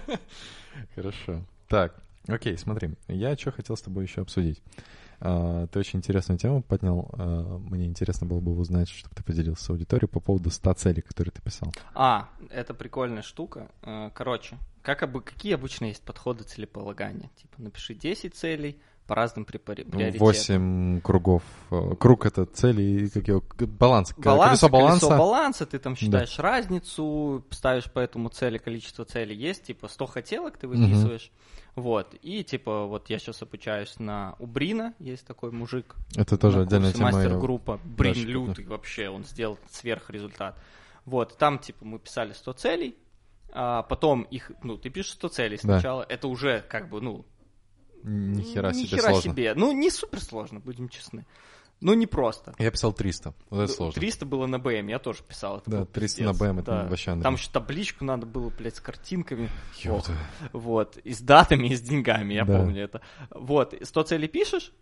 Хорошо. 0.95 1.43
Так, 1.69 2.03
окей, 2.29 2.57
смотри. 2.59 2.91
Я 3.09 3.37
что 3.37 3.53
хотел 3.53 3.77
с 3.77 3.83
тобой 3.83 4.05
еще 4.05 4.23
обсудить. 4.23 4.63
А, 5.21 5.67
Ты 5.69 5.79
очень 5.79 5.99
интересную 6.01 6.39
тему 6.39 6.63
поднял. 6.63 7.09
А, 7.13 7.59
Мне 7.59 7.87
интересно 7.87 8.27
было 8.27 8.41
бы 8.41 8.57
узнать, 8.59 8.89
чтобы 8.89 9.15
ты 9.15 9.23
поделился 9.23 9.65
с 9.65 9.71
аудиторией 9.71 10.09
по 10.09 10.21
поводу 10.21 10.51
100 10.51 10.73
целей, 10.75 11.03
которые 11.03 11.33
ты 11.33 11.41
писал. 11.41 11.73
А, 11.95 12.29
это 12.51 12.75
прикольная 12.75 13.23
штука. 13.23 13.71
Э, 13.83 14.11
Короче, 14.15 14.59
как 14.83 14.99
какие 15.23 15.55
обычно 15.55 15.87
есть 15.87 16.03
подходы 16.03 16.43
целеполагания? 16.45 17.31
Типа, 17.37 17.63
напиши 17.63 17.95
10 17.95 18.35
целей 18.35 18.81
по 19.07 19.15
разным 19.15 19.45
припори- 19.45 19.85
приоритетам. 19.89 20.27
Восемь 20.27 21.01
кругов. 21.01 21.43
Э, 21.71 21.95
Круг— 21.99 22.25
это 22.27 22.45
цели, 22.47 22.83
и 22.83 23.09
как 23.11 23.27
его... 23.29 23.43
Баланс. 23.59 24.15
Баланс, 24.17 24.61
Колесо 24.61 24.69
баланса. 24.69 25.07
колесо 25.07 25.19
баланса, 25.19 25.67
ты 25.67 25.79
там 25.79 25.97
считаешь 25.97 26.39
разницу, 26.39 27.45
ставишь 27.51 27.91
по 27.91 27.99
этому 27.99 28.29
цели 28.29 28.59
количество 28.59 29.05
целей. 29.05 29.35
Есть, 29.37 29.65
типа, 29.65 29.89
100 29.89 30.07
хотелок 30.07 30.57
ты 30.57 30.69
выписываешь. 30.69 31.31
Вот, 31.75 32.15
и 32.21 32.45
типа, 32.45 32.85
вот 32.85 33.09
я 33.09 33.19
сейчас 33.19 33.41
обучаюсь 33.43 33.99
на 33.99 34.37
у 34.39 34.47
Брина, 34.47 34.93
есть 34.99 35.27
такой 35.27 35.51
мужик. 35.53 35.95
Это 36.17 36.37
тоже 36.37 36.59
на 36.59 36.63
отдельная 36.65 36.93
тема. 36.93 37.11
Мастер-группа. 37.13 37.81
Брин 37.85 38.13
дальше 38.13 38.29
лютый 38.29 38.67
вообще, 38.67 39.09
он 39.09 39.25
сделал 39.25 39.59
сверхрезультат. 39.71 40.57
Вот, 41.07 41.37
там, 41.39 41.59
типа, 41.59 41.85
мы 41.87 41.99
писали 41.99 42.33
100 42.35 42.53
целей, 42.53 42.97
а 43.55 43.83
потом 43.85 44.23
их, 44.23 44.53
ну, 44.63 44.77
ты 44.77 44.91
пишешь 44.91 45.13
100 45.13 45.29
целей 45.29 45.57
Да. 45.57 45.63
сначала, 45.63 46.03
это 46.09 46.29
уже, 46.29 46.63
как 46.69 46.89
бы, 46.91 47.01
ну, 47.01 47.25
Ни 48.03 48.43
хера 48.43 48.73
себе 48.73 48.87
хера 48.87 49.11
сложно. 49.11 49.33
себе. 49.33 49.55
Ну, 49.55 49.73
не 49.73 49.91
супер 49.91 50.21
сложно, 50.21 50.61
будем 50.61 50.89
честны. 50.89 51.25
Ну, 51.81 51.95
не 51.95 52.07
просто. 52.07 52.55
Я 52.59 52.71
писал 52.71 52.93
300. 52.93 53.35
Вот 53.51 53.63
это 53.63 53.73
сложно. 53.73 54.01
300 54.01 54.25
было 54.25 54.47
на 54.47 54.61
БМ, 54.61 54.87
я 54.87 55.01
тоже 55.01 55.25
писал. 55.25 55.59
Это 55.59 55.71
Да, 55.71 55.79
был 55.79 55.87
300 55.87 56.23
на 56.23 56.31
пиздец. 56.31 56.49
БМ, 56.49 56.59
это 56.61 56.71
Да. 56.71 56.87
вообще 56.89 57.07
Там 57.07 57.15
андрей. 57.19 57.35
еще 57.35 57.51
табличку 57.51 58.05
надо 58.05 58.25
было, 58.27 58.51
блядь, 58.51 58.77
с 58.77 58.81
картинками. 58.81 59.51
Ёпта. 59.83 60.13
Вот, 60.53 60.97
и 60.99 61.13
с 61.13 61.21
датами, 61.21 61.67
и 61.69 61.75
с 61.75 61.81
деньгами, 61.81 62.35
я 62.35 62.45
Да. 62.45 62.59
помню 62.59 62.85
это. 62.85 63.01
Вот, 63.31 63.75
100 63.83 64.03
целей 64.05 64.29
пишешь, 64.29 64.73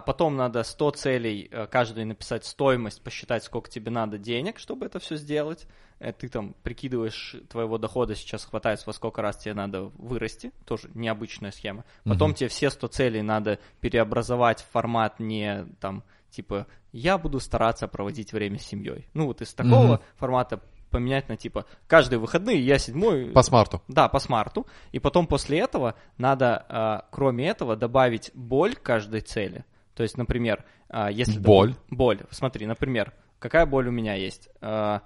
потом 0.00 0.36
надо 0.36 0.62
100 0.62 0.90
целей, 0.92 1.48
э, 1.50 1.66
каждой 1.66 2.04
написать 2.04 2.44
стоимость, 2.44 3.02
посчитать, 3.02 3.42
сколько 3.42 3.68
тебе 3.68 3.90
надо 3.90 4.18
денег, 4.18 4.58
чтобы 4.60 4.86
это 4.86 5.00
все 5.00 5.16
сделать. 5.16 5.66
Э, 5.98 6.12
Ты 6.12 6.28
там 6.28 6.54
прикидываешь, 6.62 7.34
твоего 7.50 7.76
дохода 7.78 8.14
сейчас 8.14 8.44
хватает, 8.44 8.86
во 8.86 8.92
сколько 8.92 9.20
раз 9.20 9.36
тебе 9.38 9.54
надо 9.54 9.82
вырасти. 9.96 10.52
Тоже 10.64 10.90
необычная 10.94 11.50
схема. 11.50 11.84
Потом 12.04 12.28
Мгм. 12.30 12.34
тебе 12.36 12.48
все 12.48 12.70
100 12.70 12.86
целей 12.88 13.22
надо 13.22 13.58
переобразовать 13.80 14.60
в 14.62 14.70
формат 14.70 15.18
не 15.18 15.66
там, 15.80 16.04
типа, 16.30 16.66
я 16.92 17.18
буду 17.18 17.40
стараться 17.40 17.88
проводить 17.88 18.32
время 18.32 18.58
с 18.60 18.66
семьей. 18.66 19.08
Ну, 19.14 19.26
вот 19.26 19.42
из 19.42 19.52
такого 19.54 19.94
Мгм. 19.94 20.02
формата 20.16 20.60
поменять 20.94 21.28
на 21.28 21.36
типа 21.36 21.66
каждые 21.86 22.18
выходные 22.20 22.64
я 22.64 22.78
седьмой 22.78 23.26
По 23.32 23.42
смарту. 23.42 23.82
да, 23.88 24.08
по 24.08 24.18
смарту. 24.20 24.66
И 24.92 24.98
потом 25.00 25.26
после 25.26 25.58
этого 25.58 25.94
надо, 26.18 26.64
а, 26.68 27.06
кроме 27.10 27.48
этого, 27.48 27.76
добавить 27.76 28.30
боль 28.34 28.74
каждой 28.76 29.20
цели. 29.20 29.64
То 29.94 30.02
есть, 30.04 30.16
например, 30.16 30.64
а, 30.88 31.10
если... 31.10 31.38
Боль? 31.38 31.70
допу- 31.70 31.76
Боль. 31.96 32.20
Смотри, 32.30 32.66
например, 32.66 33.12
какая 33.38 33.66
боль 33.66 33.88
у 33.88 33.92
меня 33.92 34.14
есть? 34.14 34.48
А, 34.60 35.02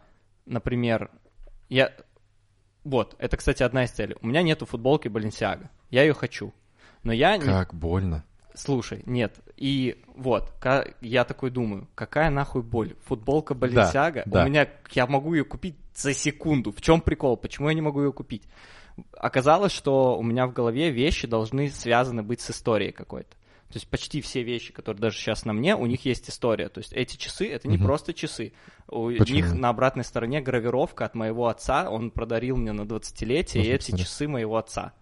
Например, 0.46 1.10
я... 1.68 1.92
Вот, 2.84 3.14
это, 3.18 3.36
кстати, 3.36 3.62
одна 3.62 3.84
из 3.84 3.90
целей. 3.90 4.16
У 4.22 4.26
меня 4.26 4.42
нету 4.42 4.64
футболки 4.64 5.08
Баленсиага. 5.08 5.68
Я 5.90 6.02
ее 6.04 6.14
хочу. 6.14 6.54
Но 7.02 7.12
я 7.12 7.36
не... 7.36 7.44
Как 7.44 7.74
больно. 7.74 8.24
Слушай, 8.58 9.02
нет. 9.06 9.36
И 9.56 10.02
вот, 10.14 10.52
я 11.00 11.24
такой 11.24 11.50
думаю, 11.50 11.88
какая 11.94 12.30
нахуй 12.30 12.62
боль? 12.62 12.94
Футболка 13.06 13.54
Баленсиага? 13.54 14.22
да. 14.26 14.44
У 14.44 14.48
меня, 14.48 14.68
я 14.92 15.06
могу 15.06 15.34
ее 15.34 15.44
купить 15.44 15.76
за 15.94 16.12
секунду. 16.14 16.72
В 16.72 16.80
чем 16.80 17.00
прикол? 17.00 17.36
Почему 17.36 17.68
я 17.68 17.74
не 17.74 17.80
могу 17.82 18.02
ее 18.02 18.12
купить? 18.12 18.42
Оказалось, 19.16 19.72
что 19.72 20.18
у 20.18 20.22
меня 20.22 20.46
в 20.46 20.52
голове 20.52 20.90
вещи 20.90 21.26
должны 21.26 21.70
связаны 21.70 22.22
быть 22.22 22.40
с 22.40 22.50
историей 22.50 22.92
какой-то. 22.92 23.30
То 23.68 23.74
есть 23.74 23.86
почти 23.88 24.22
все 24.22 24.42
вещи, 24.42 24.72
которые 24.72 25.00
даже 25.00 25.18
сейчас 25.18 25.44
на 25.44 25.52
мне, 25.52 25.76
у 25.76 25.84
них 25.86 26.04
есть 26.06 26.28
история. 26.30 26.68
То 26.70 26.78
есть 26.78 26.92
эти 26.94 27.16
часы, 27.16 27.48
это 27.48 27.68
не 27.68 27.76
Мгм. 27.76 27.84
просто 27.86 28.14
часы. 28.14 28.52
У 28.88 29.10
Почему? 29.10 29.36
них 29.36 29.52
на 29.52 29.68
обратной 29.68 30.04
стороне 30.04 30.40
гравировка 30.40 31.04
от 31.04 31.14
моего 31.14 31.48
отца. 31.48 31.90
Он 31.90 32.10
подарил 32.10 32.56
мне 32.56 32.72
на 32.72 32.86
20-летие, 32.86 33.62
и 33.62 33.68
Можно 33.70 33.72
эти 33.74 33.96
часы 33.96 34.26
моего 34.26 34.56
отца. 34.56 34.94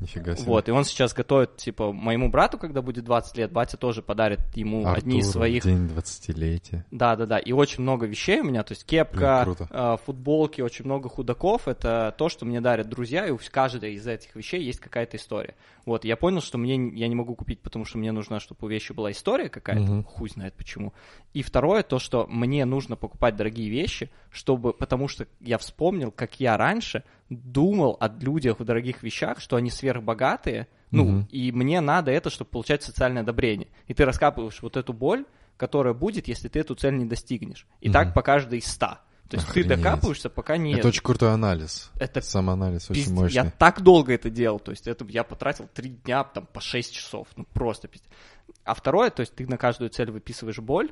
Нифига 0.00 0.36
себе. 0.36 0.46
Вот, 0.46 0.68
и 0.68 0.72
он 0.72 0.84
сейчас 0.84 1.12
готовит, 1.12 1.56
типа, 1.56 1.92
моему 1.92 2.30
брату, 2.30 2.56
когда 2.56 2.82
будет 2.82 3.04
20 3.04 3.36
лет, 3.36 3.52
батя 3.52 3.76
тоже 3.76 4.00
подарит 4.00 4.40
ему 4.54 4.86
одни 4.86 5.18
из 5.18 5.30
своих... 5.30 5.64
День 5.64 5.86
20-летия. 5.86 6.84
Да, 6.92 7.16
да, 7.16 7.26
да. 7.26 7.38
И 7.38 7.52
очень 7.52 7.82
много 7.82 8.06
вещей 8.06 8.40
у 8.40 8.44
меня, 8.44 8.62
то 8.62 8.72
есть 8.72 8.86
Блин, 8.88 9.04
кепка, 9.04 9.40
круто. 9.42 9.68
э, 9.70 9.96
футболки, 10.04 10.60
очень 10.60 10.84
много 10.84 11.08
худаков. 11.08 11.66
Это 11.66 12.14
то, 12.16 12.28
что 12.28 12.44
мне 12.44 12.60
дарят 12.60 12.88
друзья, 12.88 13.26
и 13.26 13.30
у 13.30 13.38
каждой 13.50 13.94
из 13.94 14.06
этих 14.06 14.36
вещей 14.36 14.62
есть 14.62 14.78
какая-то 14.78 15.16
история. 15.16 15.56
Вот, 15.84 16.04
я 16.04 16.16
понял, 16.16 16.40
что 16.40 16.58
мне 16.58 16.76
я 16.94 17.08
не 17.08 17.14
могу 17.14 17.34
купить, 17.34 17.60
потому 17.60 17.84
что 17.84 17.98
мне 17.98 18.12
нужно, 18.12 18.38
чтобы 18.38 18.66
у 18.66 18.68
вещи 18.68 18.92
была 18.92 19.10
история 19.10 19.48
какая-то. 19.48 19.82
Мгм. 19.82 20.04
Хуй 20.04 20.28
знает 20.28 20.54
почему. 20.54 20.92
И 21.32 21.42
второе, 21.42 21.82
то, 21.82 21.98
что 21.98 22.26
мне 22.28 22.64
нужно 22.64 22.94
покупать 22.94 23.36
дорогие 23.36 23.68
вещи, 23.68 24.10
чтобы, 24.30 24.72
потому 24.72 25.08
что 25.08 25.26
я 25.40 25.58
вспомнил, 25.58 26.12
как 26.12 26.38
я 26.40 26.56
раньше 26.56 27.02
думал 27.30 27.96
о 28.00 28.08
людях 28.08 28.58
в 28.60 28.64
дорогих 28.64 29.02
вещах, 29.02 29.40
что 29.40 29.56
они 29.56 29.70
сверхбогатые, 29.70 30.68
ну, 30.90 31.04
Мгм. 31.04 31.28
и 31.30 31.52
мне 31.52 31.80
надо 31.80 32.10
это, 32.10 32.30
чтобы 32.30 32.50
получать 32.50 32.82
социальное 32.82 33.22
одобрение. 33.22 33.68
И 33.86 33.94
ты 33.94 34.04
раскапываешь 34.04 34.62
вот 34.62 34.76
эту 34.76 34.92
боль, 34.92 35.24
которая 35.56 35.92
будет, 35.92 36.28
если 36.28 36.48
ты 36.48 36.60
эту 36.60 36.74
цель 36.74 36.96
не 36.96 37.04
достигнешь. 37.04 37.66
И 37.80 37.88
Мгм. 37.88 37.92
так 37.92 38.14
по 38.14 38.22
каждой 38.22 38.60
из 38.60 38.66
ста. 38.66 39.02
То 39.28 39.36
есть 39.36 39.46
Охренеть. 39.46 39.68
ты 39.70 39.76
докапываешься, 39.76 40.30
пока 40.30 40.56
не... 40.56 40.72
Это 40.74 40.88
очень 40.88 41.02
крутой 41.02 41.34
анализ. 41.34 41.90
Это 42.00 42.22
Самоанализ 42.22 42.84
очень 42.90 43.02
пиздец. 43.02 43.14
мощный. 43.18 43.34
Я 43.34 43.50
так 43.50 43.82
долго 43.82 44.14
это 44.14 44.30
делал, 44.30 44.58
то 44.58 44.70
есть 44.70 44.86
это 44.86 45.04
я 45.06 45.22
потратил 45.22 45.68
три 45.74 45.90
дня 45.90 46.24
там 46.24 46.46
по 46.46 46.60
6 46.62 46.94
часов, 46.94 47.28
ну 47.36 47.44
просто 47.52 47.88
пиздец. 47.88 48.08
А 48.64 48.72
второе, 48.72 49.10
то 49.10 49.20
есть 49.20 49.34
ты 49.34 49.46
на 49.46 49.58
каждую 49.58 49.90
цель 49.90 50.10
выписываешь 50.10 50.58
боль. 50.60 50.90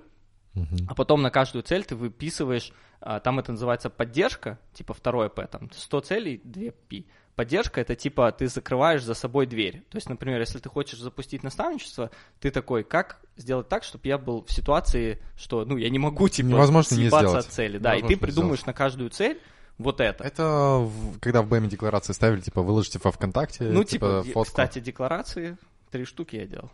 А 0.89 0.95
потом 0.95 1.23
на 1.23 1.31
каждую 1.31 1.63
цель 1.63 1.85
ты 1.85 1.95
выписываешь, 1.97 2.73
а, 3.01 3.21
там 3.21 3.39
это 3.39 3.53
называется 3.53 3.91
поддержка, 3.91 4.59
типа 4.73 4.95
второе 4.95 5.29
П, 5.29 5.47
там 5.47 5.71
100 5.73 6.01
целей, 6.01 6.41
2 6.45 6.71
Пи. 6.89 7.07
Поддержка 7.35 7.83
это 7.83 7.95
типа 7.95 8.33
ты 8.33 8.49
закрываешь 8.49 9.03
за 9.03 9.13
собой 9.13 9.47
дверь. 9.47 9.83
То 9.91 9.99
есть, 9.99 10.09
например, 10.09 10.41
если 10.41 10.59
ты 10.59 10.71
хочешь 10.71 10.99
запустить 10.99 11.43
наставничество, 11.43 12.11
ты 12.41 12.51
такой, 12.51 12.83
как 12.83 13.21
сделать 13.37 13.69
так, 13.69 13.85
чтобы 13.85 14.09
я 14.09 14.17
был 14.17 14.43
в 14.45 14.51
ситуации, 14.51 15.21
что, 15.37 15.67
ну, 15.67 15.77
я 15.77 15.91
не 15.91 15.99
могу, 15.99 16.29
типа, 16.31 16.47
Невозможно 16.47 16.95
не 16.95 17.03
съебаться 17.03 17.29
сделать. 17.29 17.47
от 17.47 17.53
цели. 17.53 17.77
Да, 17.79 17.95
и 17.95 18.01
ты 18.01 18.09
не 18.09 18.17
придумаешь 18.17 18.65
на 18.65 18.73
каждую 18.73 19.11
цель 19.11 19.39
вот 19.77 20.01
это. 20.01 20.25
Это 20.25 20.79
в- 20.79 21.19
когда 21.21 21.43
в 21.43 21.49
БМ 21.49 21.69
декларации 21.69 22.15
ставили, 22.15 22.41
типа, 22.41 22.63
выложите 22.63 22.99
во 23.05 23.13
ВКонтакте, 23.13 23.65
ну, 23.65 23.85
типа, 23.85 24.23
типа, 24.25 24.33
фотку. 24.33 24.53
кстати, 24.53 24.79
декларации, 24.79 25.59
три 25.91 26.07
штуки 26.07 26.37
я 26.37 26.47
делал. 26.47 26.71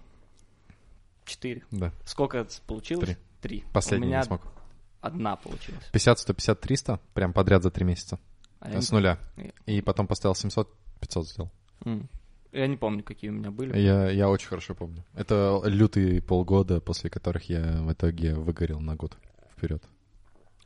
Четыре. 1.25 1.63
Да. 1.71 1.93
Сколько 2.05 2.47
получилось? 2.67 3.05
Три. 3.07 3.17
Три. 3.41 3.65
Последний 3.73 4.07
У 4.07 4.11
меня 4.11 4.19
не 4.21 4.25
смог. 4.25 4.43
одна 5.01 5.37
получилась. 5.37 5.85
50, 5.93 6.19
150, 6.19 6.61
300, 6.61 7.01
прям 7.15 7.33
подряд 7.33 7.63
за 7.63 7.71
три 7.71 7.85
месяца. 7.85 8.19
А 8.61 8.81
С 8.81 8.91
не- 8.93 8.97
нуля. 8.99 9.19
И 9.67 9.81
потом 9.83 10.07
поставил 10.07 10.35
700, 10.35 10.73
500 11.01 11.29
сделал. 11.29 11.51
М. 11.85 12.09
Я 12.53 12.67
не 12.67 12.77
помню, 12.77 13.03
какие 13.03 13.31
у 13.31 13.33
меня 13.33 13.51
были. 13.51 13.77
Я, 13.79 14.11
я 14.11 14.29
очень 14.29 14.47
хорошо 14.49 14.75
помню. 14.75 15.05
Это 15.15 15.61
лютые 15.65 16.21
полгода, 16.21 16.81
после 16.81 17.09
которых 17.11 17.49
я 17.49 17.81
в 17.83 17.93
итоге 17.93 18.35
выгорел 18.35 18.79
на 18.81 18.95
год 18.95 19.17
вперед. 19.57 19.83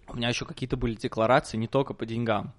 У 0.09 0.17
меня 0.17 0.29
еще 0.29 0.45
какие-то 0.45 0.77
были 0.77 0.95
декларации 0.95 1.57
не 1.57 1.69
только 1.69 1.95
по 1.95 2.05
деньгам. 2.05 2.53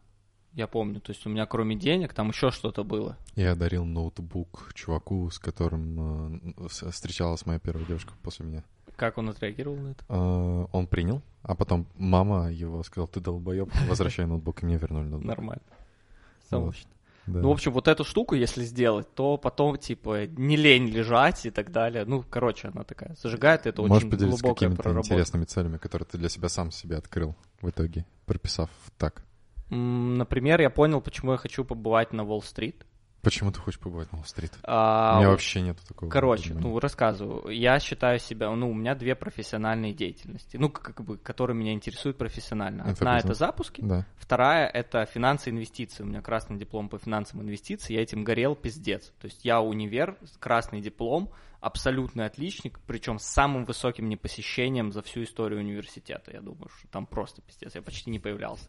Я 0.58 0.66
помню, 0.66 1.00
то 1.00 1.12
есть 1.12 1.24
у 1.28 1.30
меня 1.30 1.46
кроме 1.46 1.76
денег 1.76 2.16
там 2.16 2.30
еще 2.30 2.50
что-то 2.50 2.84
было. 2.84 3.16
Я 3.36 3.54
дарил 3.54 3.86
ноутбук 3.86 4.72
чуваку, 4.74 5.30
с 5.30 5.38
которым 5.38 6.56
э, 6.58 6.68
встречалась 6.68 7.46
моя 7.46 7.60
первая 7.60 7.86
девушка 7.86 8.14
после 8.24 8.48
меня. 8.48 8.64
Как 8.96 9.20
он 9.20 9.30
отреагировал 9.30 9.78
на 9.78 9.90
это? 9.90 10.04
Э, 10.10 10.66
он 10.72 10.88
принял, 10.88 11.22
а 11.44 11.54
потом 11.54 11.86
мама 11.96 12.52
его 12.52 12.82
сказала, 12.82 13.08
ты 13.08 13.20
долбоеб, 13.20 13.70
возвращай 13.88 14.26
ноутбук, 14.26 14.64
и 14.64 14.66
мне 14.66 14.78
вернули 14.78 15.06
ноутбук. 15.06 15.28
Нормально. 15.28 15.62
Вот. 15.70 16.50
Самоучно. 16.50 16.90
Да. 17.28 17.40
Ну, 17.42 17.50
в 17.50 17.52
общем, 17.52 17.72
вот 17.72 17.88
эту 17.88 18.04
штуку, 18.04 18.34
если 18.34 18.64
сделать, 18.64 19.14
то 19.14 19.38
потом, 19.38 19.78
типа, 19.78 20.26
не 20.26 20.56
лень 20.56 20.88
лежать 20.88 21.46
и 21.46 21.52
так 21.52 21.72
далее. 21.72 22.04
Ну, 22.06 22.24
короче, 22.28 22.70
она 22.70 22.84
такая 22.84 23.16
зажигает, 23.22 23.68
это 23.68 23.84
Можешь 23.84 23.98
очень 23.98 24.10
поделиться 24.10 24.42
глубокая 24.42 24.70
какими-то 24.70 24.82
проработка. 24.82 25.14
интересными 25.14 25.46
целями, 25.46 25.78
которые 25.78 26.08
ты 26.08 26.18
для 26.18 26.30
себя 26.30 26.50
сам 26.50 26.72
себе 26.72 26.96
открыл 26.96 27.36
в 27.62 27.70
итоге, 27.70 28.08
прописав 28.26 28.72
так. 28.98 29.24
Например, 29.70 30.62
я 30.62 30.70
понял, 30.70 31.02
почему 31.02 31.34
я 31.34 31.38
хочу 31.38 31.64
побывать 31.66 32.14
на 32.14 32.24
Уолл-стрит. 32.24 32.86
Почему 33.24 33.52
ты 33.52 33.60
хочешь 33.60 33.80
побывать 33.80 34.10
на 34.14 34.20
Уолл-стрит? 34.20 34.54
А, 34.64 35.16
У 35.16 35.20
меня 35.20 35.30
вообще 35.32 35.60
нету 35.60 35.82
такого. 35.86 36.10
Короче, 36.10 36.50
понимания. 36.50 36.68
ну, 36.68 36.80
рассказываю. 36.80 37.50
Я 37.50 37.80
считаю 37.80 38.20
себя, 38.20 38.50
ну, 38.52 38.70
у 38.70 38.74
меня 38.74 38.96
две 38.96 39.16
профессиональные 39.16 39.92
деятельности, 39.92 40.56
ну, 40.56 40.70
как 40.70 41.02
бы, 41.04 41.18
которые 41.18 41.58
меня 41.58 41.74
интересуют 41.74 42.18
профессионально. 42.18 42.84
Одна 42.84 42.92
Инфобизнес. 42.94 43.26
это 43.26 43.34
запуски, 43.34 43.82
Да. 43.84 44.06
вторая 44.18 44.68
это 44.68 45.06
финансы 45.06 45.50
и 45.50 45.52
инвестиции. 45.54 46.04
У 46.04 46.06
меня 46.06 46.22
красный 46.22 46.58
диплом 46.58 46.88
по 46.88 47.00
финансам 47.00 47.42
и 47.42 47.44
инвестициям, 47.44 47.98
я 47.98 48.04
этим 48.04 48.24
горел 48.24 48.56
пиздец. 48.56 49.12
То 49.20 49.26
есть 49.26 49.44
я 49.44 49.60
универ, 49.62 50.18
красный 50.40 50.80
диплом, 50.80 51.32
абсолютный 51.60 52.26
отличник, 52.26 52.80
причем 52.86 53.20
с 53.20 53.24
самым 53.24 53.66
высоким 53.66 54.10
непосещением 54.10 54.92
за 54.92 55.02
всю 55.02 55.24
историю 55.24 55.60
университета. 55.60 56.32
Я 56.32 56.42
думаю, 56.42 56.70
что 56.78 56.88
там 56.90 57.06
просто 57.06 57.42
пиздец, 57.42 57.76
я 57.76 57.82
почти 57.82 58.10
не 58.10 58.20
появлялся. 58.20 58.66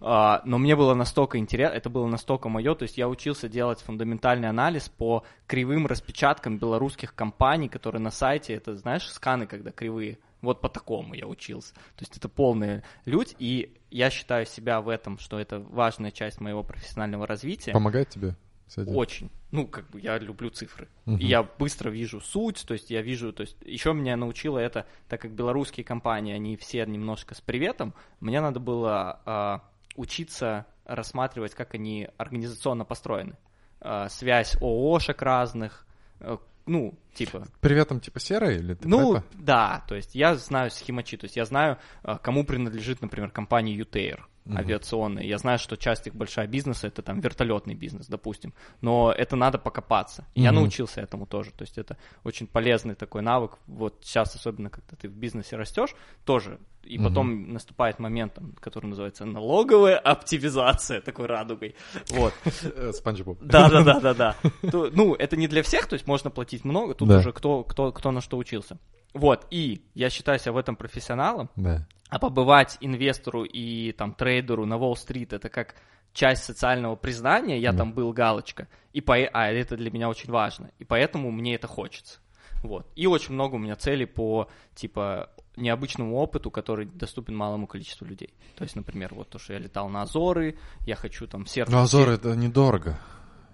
А, 0.00 0.42
но 0.44 0.58
мне 0.58 0.76
было 0.76 0.94
настолько 0.94 1.38
интересно, 1.38 1.74
это 1.74 1.90
было 1.90 2.06
настолько 2.06 2.48
мое, 2.48 2.74
то 2.74 2.82
есть 2.82 2.98
я 2.98 3.08
учился 3.08 3.48
делать 3.48 3.80
фундаментальный 3.80 4.48
анализ 4.48 4.88
по 4.88 5.24
кривым 5.46 5.86
распечаткам 5.86 6.58
белорусских 6.58 7.14
компаний, 7.14 7.68
которые 7.68 8.02
на 8.02 8.10
сайте, 8.10 8.54
это 8.54 8.74
знаешь, 8.76 9.08
сканы, 9.10 9.46
когда 9.46 9.70
кривые, 9.70 10.18
вот 10.44 10.60
по 10.60 10.68
такому 10.68 11.14
я 11.14 11.26
учился. 11.26 11.74
То 11.74 12.02
есть 12.02 12.16
это 12.16 12.28
полная 12.28 12.84
лють, 13.06 13.34
и 13.38 13.74
я 13.90 14.10
считаю 14.10 14.46
себя 14.46 14.80
в 14.80 14.88
этом, 14.88 15.18
что 15.18 15.38
это 15.38 15.60
важная 15.60 16.10
часть 16.10 16.40
моего 16.40 16.62
профессионального 16.62 17.26
развития. 17.26 17.72
Помогает 17.72 18.10
тебе? 18.10 18.36
С 18.66 18.78
этим? 18.78 18.96
Очень. 18.96 19.30
Ну, 19.50 19.66
как 19.66 19.88
бы 19.90 20.00
я 20.00 20.18
люблю 20.18 20.50
цифры. 20.50 20.88
Мгм. 21.04 21.18
И 21.18 21.26
я 21.26 21.42
быстро 21.42 21.90
вижу 21.90 22.20
суть, 22.20 22.64
то 22.66 22.74
есть 22.74 22.90
я 22.90 23.02
вижу, 23.02 23.32
то 23.32 23.42
есть 23.42 23.56
еще 23.64 23.92
меня 23.92 24.16
научило 24.16 24.58
это, 24.58 24.86
так 25.08 25.20
как 25.20 25.32
белорусские 25.32 25.84
компании, 25.84 26.34
они 26.34 26.56
все 26.56 26.84
немножко 26.86 27.34
с 27.34 27.40
приветом, 27.40 27.94
мне 28.20 28.40
надо 28.40 28.60
было 28.60 29.20
а, 29.24 29.64
учиться 29.96 30.66
рассматривать, 30.84 31.54
как 31.54 31.74
они 31.74 32.08
организационно 32.16 32.84
построены. 32.84 33.36
А, 33.80 34.08
связь 34.08 34.56
ООшек 34.60 35.20
разных, 35.22 35.86
э, 36.20 36.36
ну, 36.66 36.94
типа, 37.12 37.46
Приветом 37.60 38.00
типа 38.00 38.18
серый 38.20 38.56
или 38.56 38.74
ты 38.74 38.88
ну, 38.88 39.22
да, 39.34 39.84
то 39.86 39.94
есть 39.94 40.14
я 40.14 40.34
знаю 40.36 40.70
схемачи, 40.70 41.16
то 41.16 41.24
есть 41.24 41.36
я 41.36 41.44
знаю, 41.44 41.78
э, 42.02 42.16
кому 42.22 42.44
принадлежит, 42.44 43.02
например, 43.02 43.30
компания 43.30 43.76
UTair 43.76 44.22
Мгм. 44.44 44.58
авиационная. 44.58 45.22
Я 45.24 45.38
знаю, 45.38 45.58
что 45.58 45.76
часть 45.76 46.06
их 46.06 46.14
большая 46.14 46.46
бизнеса 46.46 46.86
это 46.86 47.00
там 47.02 47.20
вертолетный 47.20 47.74
бизнес, 47.74 48.08
допустим. 48.08 48.52
Но 48.82 49.10
это 49.10 49.36
надо 49.36 49.58
покопаться. 49.58 50.26
И 50.34 50.42
Я 50.42 50.52
научился 50.52 51.00
этому 51.00 51.26
тоже. 51.26 51.50
То 51.52 51.62
есть 51.62 51.78
это 51.78 51.96
очень 52.24 52.46
полезный 52.46 52.94
такой 52.94 53.22
навык. 53.22 53.52
Вот 53.66 54.00
сейчас, 54.02 54.34
особенно 54.34 54.68
когда 54.68 54.96
ты 54.96 55.08
в 55.08 55.12
бизнесе 55.12 55.56
растешь, 55.56 55.94
тоже. 56.26 56.58
И 56.82 56.98
Мгм. 56.98 57.08
потом 57.08 57.52
наступает 57.54 57.98
момент, 57.98 58.34
там, 58.34 58.52
который 58.60 58.86
называется 58.86 59.24
налоговая 59.24 59.96
оптимизация, 59.98 61.00
такой 61.00 61.24
радугой. 61.26 61.74
Вот. 62.10 62.34
Э, 62.62 62.92
Спанч. 62.92 63.20
Да, 63.40 63.70
да, 63.70 63.82
да, 63.82 64.00
да, 64.00 64.14
да. 64.14 64.36
Ну, 64.62 65.14
это 65.14 65.36
не 65.36 65.48
для 65.48 65.62
всех, 65.62 65.86
то 65.86 65.94
есть 65.94 66.06
можно 66.06 66.28
платить 66.30 66.64
много, 66.64 66.92
тут 66.94 67.08
уже 67.10 67.32
кто, 67.32 67.64
кто, 67.64 67.92
кто 67.92 68.10
на 68.10 68.20
что 68.20 68.36
учился. 68.36 68.78
Вот, 69.14 69.46
и 69.50 69.82
я 69.94 70.10
считаю 70.10 70.38
себя 70.38 70.52
в 70.52 70.56
этом 70.56 70.76
профессионалом, 70.76 71.48
Да. 71.56 71.86
а 72.10 72.18
побывать 72.18 72.76
инвестору 72.80 73.44
и 73.44 73.92
там 73.92 74.12
трейдеру 74.12 74.66
на 74.66 74.76
Уолл-стрит 74.76 75.32
это 75.32 75.48
как 75.48 75.76
часть 76.12 76.44
социального 76.44 76.96
признания, 76.96 77.58
я 77.58 77.72
Да. 77.72 77.78
там 77.78 77.92
был 77.92 78.12
галочка, 78.12 78.68
и 78.92 79.00
по... 79.00 79.14
а 79.14 79.50
это 79.50 79.76
для 79.76 79.90
меня 79.90 80.08
очень 80.08 80.30
важно, 80.30 80.70
и 80.78 80.84
поэтому 80.84 81.30
мне 81.30 81.54
это 81.54 81.66
хочется. 81.66 82.18
Вот. 82.62 82.86
И 82.96 83.06
очень 83.06 83.34
много 83.34 83.56
у 83.56 83.58
меня 83.58 83.76
целей 83.76 84.06
по, 84.06 84.48
типа, 84.74 85.30
необычному 85.56 86.16
опыту, 86.16 86.50
который 86.50 86.86
доступен 86.86 87.36
малому 87.36 87.66
количеству 87.66 88.06
людей. 88.06 88.32
То 88.56 88.64
есть, 88.64 88.74
например, 88.74 89.14
вот 89.14 89.28
то, 89.28 89.38
что 89.38 89.52
я 89.52 89.58
летал 89.58 89.88
на 89.90 90.02
Азоры, 90.02 90.56
я 90.86 90.96
хочу 90.96 91.26
там 91.26 91.46
серф... 91.46 91.68
Ну, 91.68 91.78
Азор 91.78 92.08
это 92.08 92.34
недорого. 92.34 92.98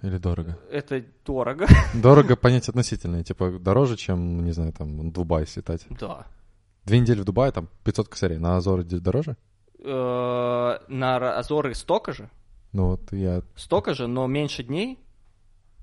Или 0.03 0.17
дорого? 0.19 0.59
Это 0.71 1.05
дорого. 1.27 1.67
Дорого 1.95 2.37
понять 2.41 2.69
относительное. 2.69 3.23
Типа 3.23 3.51
дороже, 3.59 3.97
чем, 3.97 4.45
не 4.45 4.53
знаю, 4.53 4.73
там, 4.73 5.11
в 5.11 5.13
Дубай 5.13 5.47
слетать. 5.47 5.87
Да. 5.91 6.27
Две 6.85 6.99
недели 7.01 7.21
в 7.21 7.25
Дубае, 7.25 7.53
там, 7.53 7.69
500 7.85 8.09
косарей. 8.09 8.39
На 8.39 8.57
Азоры 8.57 8.83
дороже? 8.85 9.37
Э, 9.79 10.79
на 10.89 11.39
Азоры 11.39 11.75
столько 11.75 12.13
же, 12.13 12.31
Ну, 12.73 12.87
вот 12.93 13.13
я... 13.13 13.43
столько 13.57 13.95
же, 13.95 14.07
но 14.07 14.27
меньше 14.27 14.63
дней, 14.63 14.99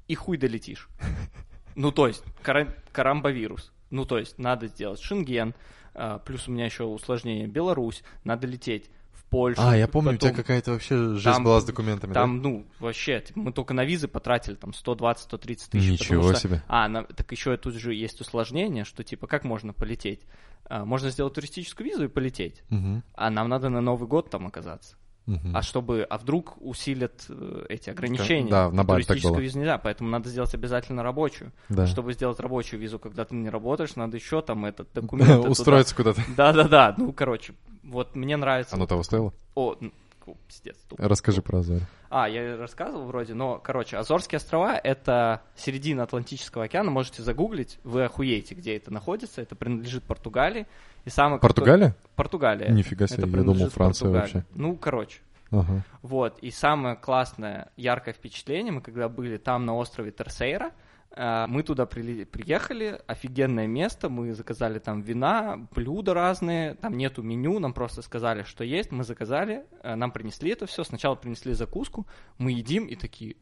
и 0.08 0.16
хуй 0.16 0.38
долетишь. 0.38 0.90
Ну, 1.76 1.92
то 1.92 2.08
есть, 2.08 2.24
кара- 2.42 2.74
карамбовирус. 2.92 3.72
Ну, 3.92 4.06
то 4.06 4.18
есть, 4.18 4.40
надо 4.40 4.66
сделать 4.66 5.00
Шенген, 5.00 5.54
а, 5.94 6.18
плюс 6.18 6.48
у 6.48 6.52
меня 6.52 6.66
еще 6.66 6.86
усложнение 6.86 7.46
Беларусь, 7.46 8.04
надо 8.24 8.48
лететь 8.48 8.90
Польшу. 9.30 9.62
А, 9.62 9.76
я 9.76 9.88
помню, 9.88 10.12
у 10.12 10.14
потом- 10.14 10.30
тебя 10.30 10.38
какая-то 10.38 10.72
вообще 10.72 11.16
жесть 11.16 11.24
Там- 11.26 11.44
была 11.44 11.60
с 11.60 11.66
документами, 11.66 12.14
Там, 12.14 12.42
ну, 12.42 12.66
вообще, 12.80 13.24
мы 13.36 13.52
только 13.52 13.74
на 13.74 13.84
визы 13.84 14.08
потратили 14.08 14.56
там 14.56 14.74
120-130 14.74 15.70
тысяч. 15.72 15.92
Ничего 15.92 16.32
что- 16.32 16.40
себе. 16.40 16.64
А, 16.68 16.88
на- 16.88 17.04
так 17.04 17.32
еще 17.32 17.56
тут 17.58 17.74
же 17.74 17.94
есть 17.94 18.22
усложнение, 18.22 18.86
что, 18.86 19.04
типа, 19.04 19.28
как 19.28 19.44
можно 19.44 19.74
полететь? 19.74 20.22
А, 20.70 20.86
можно 20.86 21.10
сделать 21.10 21.34
туристическую 21.34 21.88
визу 21.88 22.06
и 22.06 22.08
полететь. 22.08 22.64
да? 22.70 22.76
Мгм. 22.78 23.04
А 23.16 23.30
нам 23.30 23.50
надо 23.50 23.70
на 23.70 23.82
Новый 23.82 24.08
год 24.08 24.30
там 24.30 24.48
оказаться. 24.48 24.96
Мгм. 25.28 25.56
а 25.56 25.62
чтобы, 25.62 26.04
а 26.10 26.18
вдруг 26.18 26.56
усилят 26.62 27.26
э, 27.28 27.66
эти 27.68 27.90
ограничения. 27.90 28.50
да, 28.50 28.72
на 28.72 28.86
Бали 28.86 29.02
так 29.02 29.08
Туристическую 29.10 29.34
было. 29.36 29.42
визу 29.42 29.60
нельзя, 29.60 29.78
поэтому 29.78 30.10
надо 30.10 30.30
сделать 30.30 30.54
обязательно 30.54 31.04
рабочую. 31.04 31.52
Да. 31.68 31.86
Чтобы 31.86 32.14
сделать 32.14 32.40
рабочую 32.40 32.80
визу, 32.80 32.98
когда 32.98 33.26
ты 33.26 33.36
не 33.36 33.50
работаешь, 33.50 33.96
надо 33.98 34.16
еще 34.16 34.42
там 34.42 34.66
этот 34.66 34.88
документ. 34.94 35.46
Устроиться 35.46 35.94
куда-то. 35.96 36.22
Да-да-да, 36.38 36.96
ну, 36.98 37.12
короче, 37.12 37.54
вот 37.84 38.16
мне 38.16 38.38
нравится. 38.38 38.76
Оно 38.76 38.88
того 38.88 39.04
стоило? 39.04 39.34
О, 39.54 39.76
н- 40.28 40.34
о, 40.34 40.38
пиздец, 40.48 40.76
тупо. 40.88 41.08
Расскажи 41.08 41.42
про 41.42 41.60
Азори. 41.60 41.82
А, 42.10 42.28
я 42.30 42.58
рассказывал 42.58 43.06
вроде, 43.06 43.34
но, 43.34 43.58
короче, 43.60 43.98
Азорские 43.98 44.38
острова— 44.38 44.78
это 44.84 45.42
середина 45.56 46.04
Атлантического 46.04 46.66
океана, 46.66 46.90
можете 46.92 47.22
загуглить, 47.24 47.80
вы 47.84 48.04
охуеете, 48.06 48.56
где 48.56 48.78
это 48.78 48.92
находится, 48.92 49.42
это 49.42 49.56
принадлежит 49.56 50.04
Португалии. 50.04 50.68
И 51.06 51.10
крутой- 51.10 51.40
Португалия? 51.40 51.96
Португалия. 52.16 52.70
Нифига 52.70 53.08
себе, 53.08 53.24
Это 53.24 53.38
я 53.38 53.44
думал, 53.44 53.70
Франция 53.70 54.06
Португалии. 54.12 54.34
вообще. 54.34 54.46
Ну, 54.56 54.76
короче, 54.76 55.20
Ага. 55.52 55.84
вот. 56.02 56.40
И 56.40 56.52
самое 56.52 56.96
классное, 56.96 57.70
яркое 57.78 58.14
впечатление, 58.14 58.72
мы 58.74 58.82
когда 58.82 59.08
были 59.10 59.38
там 59.38 59.66
на 59.66 59.76
острове 59.76 60.12
Терсейра, 60.12 60.72
мы 61.16 61.64
туда 61.64 61.86
прили- 61.86 62.26
приехали, 62.26 63.02
офигенное 63.08 63.66
место, 63.68 64.10
мы 64.10 64.34
заказали 64.34 64.80
там 64.80 65.02
вина, 65.02 65.68
блюда 65.74 66.14
разные, 66.14 66.76
там 66.76 66.96
нету 66.96 67.24
меню, 67.24 67.60
нам 67.60 67.74
просто 67.74 68.02
сказали, 68.02 68.44
что 68.44 68.64
есть, 68.64 68.92
мы 68.92 69.04
заказали, 69.04 69.66
э, 69.84 69.96
нам 69.96 70.12
принесли 70.12 70.52
это 70.52 70.66
все, 70.68 70.84
сначала 70.84 71.16
принесли 71.16 71.54
закуску, 71.54 72.06
мы 72.38 72.52
едим 72.52 72.86
и 72.86 72.96
такие, 72.96 73.36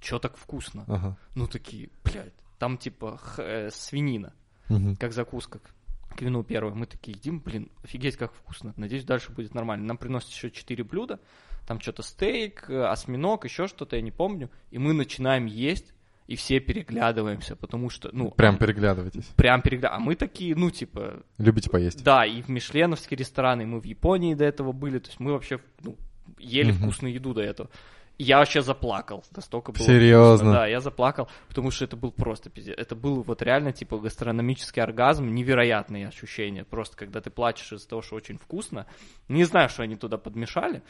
что 0.00 0.18
так 0.18 0.36
вкусно? 0.36 0.84
Ага. 0.86 1.16
Ну 1.34 1.46
такие, 1.46 1.90
блядь, 2.04 2.34
там 2.58 2.78
типа 2.78 3.16
х- 3.18 3.42
э, 3.42 3.70
свинина, 3.70 4.32
Мгм. 4.68 4.96
как 4.96 5.12
закуска 5.12 5.58
к- 5.58 5.74
к 6.16 6.22
вину 6.22 6.42
первое. 6.44 6.74
Мы 6.74 6.86
такие 6.86 7.16
едим, 7.16 7.40
блин, 7.40 7.70
офигеть, 7.82 8.16
как 8.16 8.32
вкусно. 8.32 8.74
Надеюсь, 8.76 9.04
дальше 9.04 9.32
будет 9.32 9.54
нормально. 9.54 9.86
Нам 9.86 9.98
приносят 9.98 10.30
еще 10.30 10.50
четыре 10.50 10.84
блюда. 10.84 11.20
Там 11.66 11.80
что-то 11.80 12.02
стейк, 12.02 12.68
э, 12.70 12.84
осьминог, 12.86 13.44
еще 13.44 13.66
что-то, 13.66 13.96
я 13.96 14.02
не 14.02 14.10
помню. 14.10 14.50
И 14.70 14.78
мы 14.78 14.92
начинаем 14.92 15.46
есть, 15.46 15.94
и 16.30 16.36
все 16.36 16.60
переглядываемся, 16.60 17.56
потому 17.56 17.90
что, 17.90 18.08
ну... 18.12 18.30
Прям 18.30 18.56
переглядывайтесь. 18.56 19.24
Прям 19.36 19.62
переглядываемся. 19.62 20.02
А 20.02 20.06
мы 20.06 20.14
такие, 20.14 20.54
ну, 20.54 20.70
типа, 20.70 21.22
Любите 21.38 21.68
поесть? 21.70 22.04
да, 22.04 22.24
и 22.24 22.40
в 22.42 22.48
мишленовские 22.48 23.18
рестораны, 23.18 23.66
мы 23.66 23.80
в 23.80 23.84
Японии 23.84 24.34
до 24.34 24.44
этого 24.44 24.70
были, 24.72 24.98
то 25.00 25.08
есть 25.08 25.18
мы 25.18 25.32
вообще, 25.32 25.58
ну, 25.82 25.96
ели 26.38 26.70
Мгм. 26.70 26.82
вкусную 26.82 27.14
еду 27.14 27.34
до 27.34 27.40
этого. 27.42 27.68
И 28.16 28.22
Я 28.22 28.38
вообще 28.38 28.62
заплакал, 28.62 29.24
настолько 29.34 29.72
было 29.72 29.82
Серьезно? 29.82 30.36
вкусно. 30.36 30.52
Да, 30.52 30.66
я 30.68 30.80
заплакал, 30.80 31.28
потому 31.48 31.70
что 31.72 31.84
это 31.86 31.96
был 31.96 32.12
просто 32.12 32.48
пиздец. 32.50 32.76
Это 32.78 32.94
был 32.94 33.22
вот 33.22 33.42
реально, 33.42 33.72
типа, 33.72 33.98
гастрономический 33.98 34.82
оргазм, 34.82 35.34
невероятные 35.34 36.06
ощущения. 36.06 36.64
Просто, 36.64 36.96
когда 36.96 37.20
ты 37.20 37.30
плачешь 37.30 37.72
из-за 37.72 37.88
того, 37.88 38.02
что 38.02 38.14
очень 38.16 38.36
вкусно. 38.38 38.86
Не 39.28 39.42
знаю, 39.44 39.68
что 39.68 39.82
они 39.82 39.96
туда 39.96 40.16
подмешали, 40.18 40.82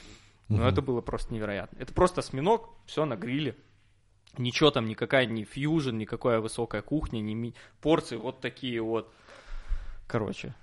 но 0.48 0.56
Мгм. 0.58 0.66
это 0.66 0.82
было 0.82 1.00
просто 1.00 1.32
невероятно. 1.32 1.78
Это 1.78 1.94
просто 1.94 2.20
осьминог, 2.20 2.68
все 2.84 3.04
на 3.06 3.16
гриле. 3.16 3.54
Ничего 4.38 4.70
там, 4.70 4.86
никакая 4.86 5.26
не 5.26 5.44
фьюжн, 5.44 5.96
никакая 5.96 6.40
высокая 6.40 6.82
кухня, 6.82 7.20
не 7.20 7.34
ми- 7.34 7.54
порции 7.80 8.16
вот 8.16 8.40
такие 8.40 8.80
вот. 8.80 9.12
Короче, 10.06 10.54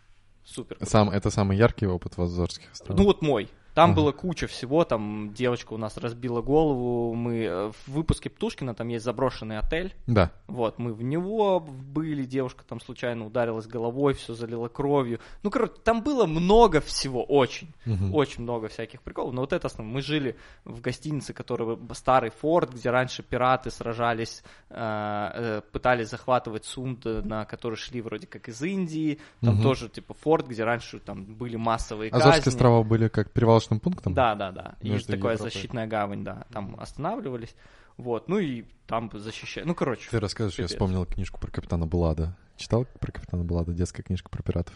супер. 0.46 0.78
Сам, 0.82 1.10
это 1.10 1.30
самый 1.30 1.58
яркий 1.58 1.88
опыт 1.88 2.18
в 2.18 2.22
Азорских 2.22 2.72
островах? 2.72 3.00
Ну 3.00 3.06
вот 3.06 3.22
мой. 3.22 3.50
Там 3.78 3.92
Ага. 3.92 4.02
было 4.02 4.12
куча 4.12 4.48
всего, 4.48 4.84
там 4.86 5.32
девочка 5.36 5.74
у 5.74 5.78
нас 5.78 5.98
разбила 5.98 6.42
голову, 6.42 7.14
мы 7.14 7.44
э, 7.44 7.72
в 7.86 7.88
выпуске 7.92 8.28
Птушкина, 8.28 8.74
там 8.74 8.88
есть 8.88 9.06
заброшенный 9.06 9.60
отель, 9.60 9.94
Да. 10.08 10.32
вот, 10.48 10.80
мы 10.80 10.94
в 10.94 11.04
него 11.04 11.60
были, 11.60 12.24
девушка 12.26 12.64
там 12.68 12.80
случайно 12.82 13.28
ударилась 13.28 13.68
головой, 13.68 14.16
все 14.16 14.34
залила 14.34 14.68
кровью. 14.68 15.20
Ну, 15.44 15.52
короче, 15.52 15.74
там 15.84 16.02
было 16.02 16.26
много 16.26 16.82
всего, 16.82 17.24
очень, 17.24 17.72
Мгм. 17.86 18.16
очень 18.16 18.42
много 18.42 18.68
всяких 18.68 19.04
приколов. 19.04 19.32
Но 19.36 19.42
вот 19.42 19.54
это 19.54 19.68
основное. 19.68 19.94
Мы 19.94 20.02
жили 20.02 20.36
в 20.66 20.82
гостинице, 20.82 21.34
который 21.34 21.76
б- 21.76 21.94
старый 21.94 22.32
форт, 22.32 22.74
где 22.74 22.90
раньше 22.90 23.22
пираты 23.22 23.70
сражались, 23.70 24.42
э, 24.72 24.76
э, 24.80 25.62
пытались 25.72 26.10
захватывать 26.10 26.66
сунды, 26.66 27.22
на 27.22 27.46
которые 27.46 27.78
шли 27.78 28.02
вроде 28.02 28.26
как 28.26 28.48
из 28.50 28.60
Индии. 28.64 29.20
Там 29.42 29.54
Мгм. 29.56 29.64
тоже 29.64 29.88
типа 29.88 30.16
форт, 30.16 30.48
где 30.48 30.64
раньше 30.64 31.00
там 31.00 31.26
были 31.26 31.58
массовые 31.58 32.10
Азорские 32.10 32.44
казни. 32.46 32.50
острова 32.50 32.82
были 32.84 33.08
как 33.08 33.32
перевалочным 33.68 33.80
пунктом? 33.80 34.14
Да, 34.14 34.36
да, 34.36 34.52
да. 34.52 34.76
Есть 34.82 35.08
такая 35.08 35.34
Европой. 35.34 35.52
защитная 35.52 35.88
гавань, 35.88 36.24
да. 36.24 36.46
Там 36.52 36.76
останавливались. 36.80 37.56
Вот, 37.98 38.28
ну 38.28 38.38
и 38.40 38.66
там 38.86 39.10
защищали. 39.14 39.66
Ну, 39.66 39.74
короче. 39.76 40.10
Ты 40.10 40.20
расскажешь, 40.20 40.54
я 40.60 40.66
Пипец. 40.66 40.72
вспомнил 40.72 41.06
книжку 41.06 41.40
про 41.40 41.50
капитана 41.52 41.88
Блада. 41.88 42.38
Читал 42.56 42.86
про 43.00 43.12
капитана 43.12 43.44
Блада? 43.44 43.74
Детская 43.74 44.04
книжка 44.04 44.30
про 44.30 44.44
пиратов. 44.44 44.76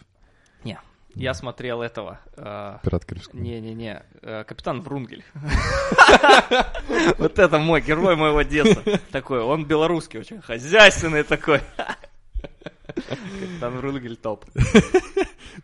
Не, 0.64 0.80
я 1.16 1.34
смотрел 1.34 1.82
этого. 1.82 2.20
э, 2.36 2.78
Пират 2.84 3.06
Карибского. 3.06 3.40
Не-не-не, 3.40 4.04
э, 4.22 4.44
капитан 4.44 4.82
Врунгель. 4.82 5.24
Вот 7.18 7.38
это 7.40 7.58
мой 7.60 7.82
герой 7.82 8.16
моего 8.16 8.42
детства. 8.42 8.98
Такой, 9.12 9.42
он 9.42 9.66
белорусский 9.66 10.20
очень, 10.20 10.42
хозяйственный 10.42 11.24
такой. 11.24 11.62
Капитан 12.86 13.78
Врунгель 13.78 14.16
топ. 14.18 14.46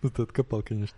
Ну, 0.04 0.10
ты 0.10 0.24
откопал, 0.24 0.62
конечно. 0.64 0.96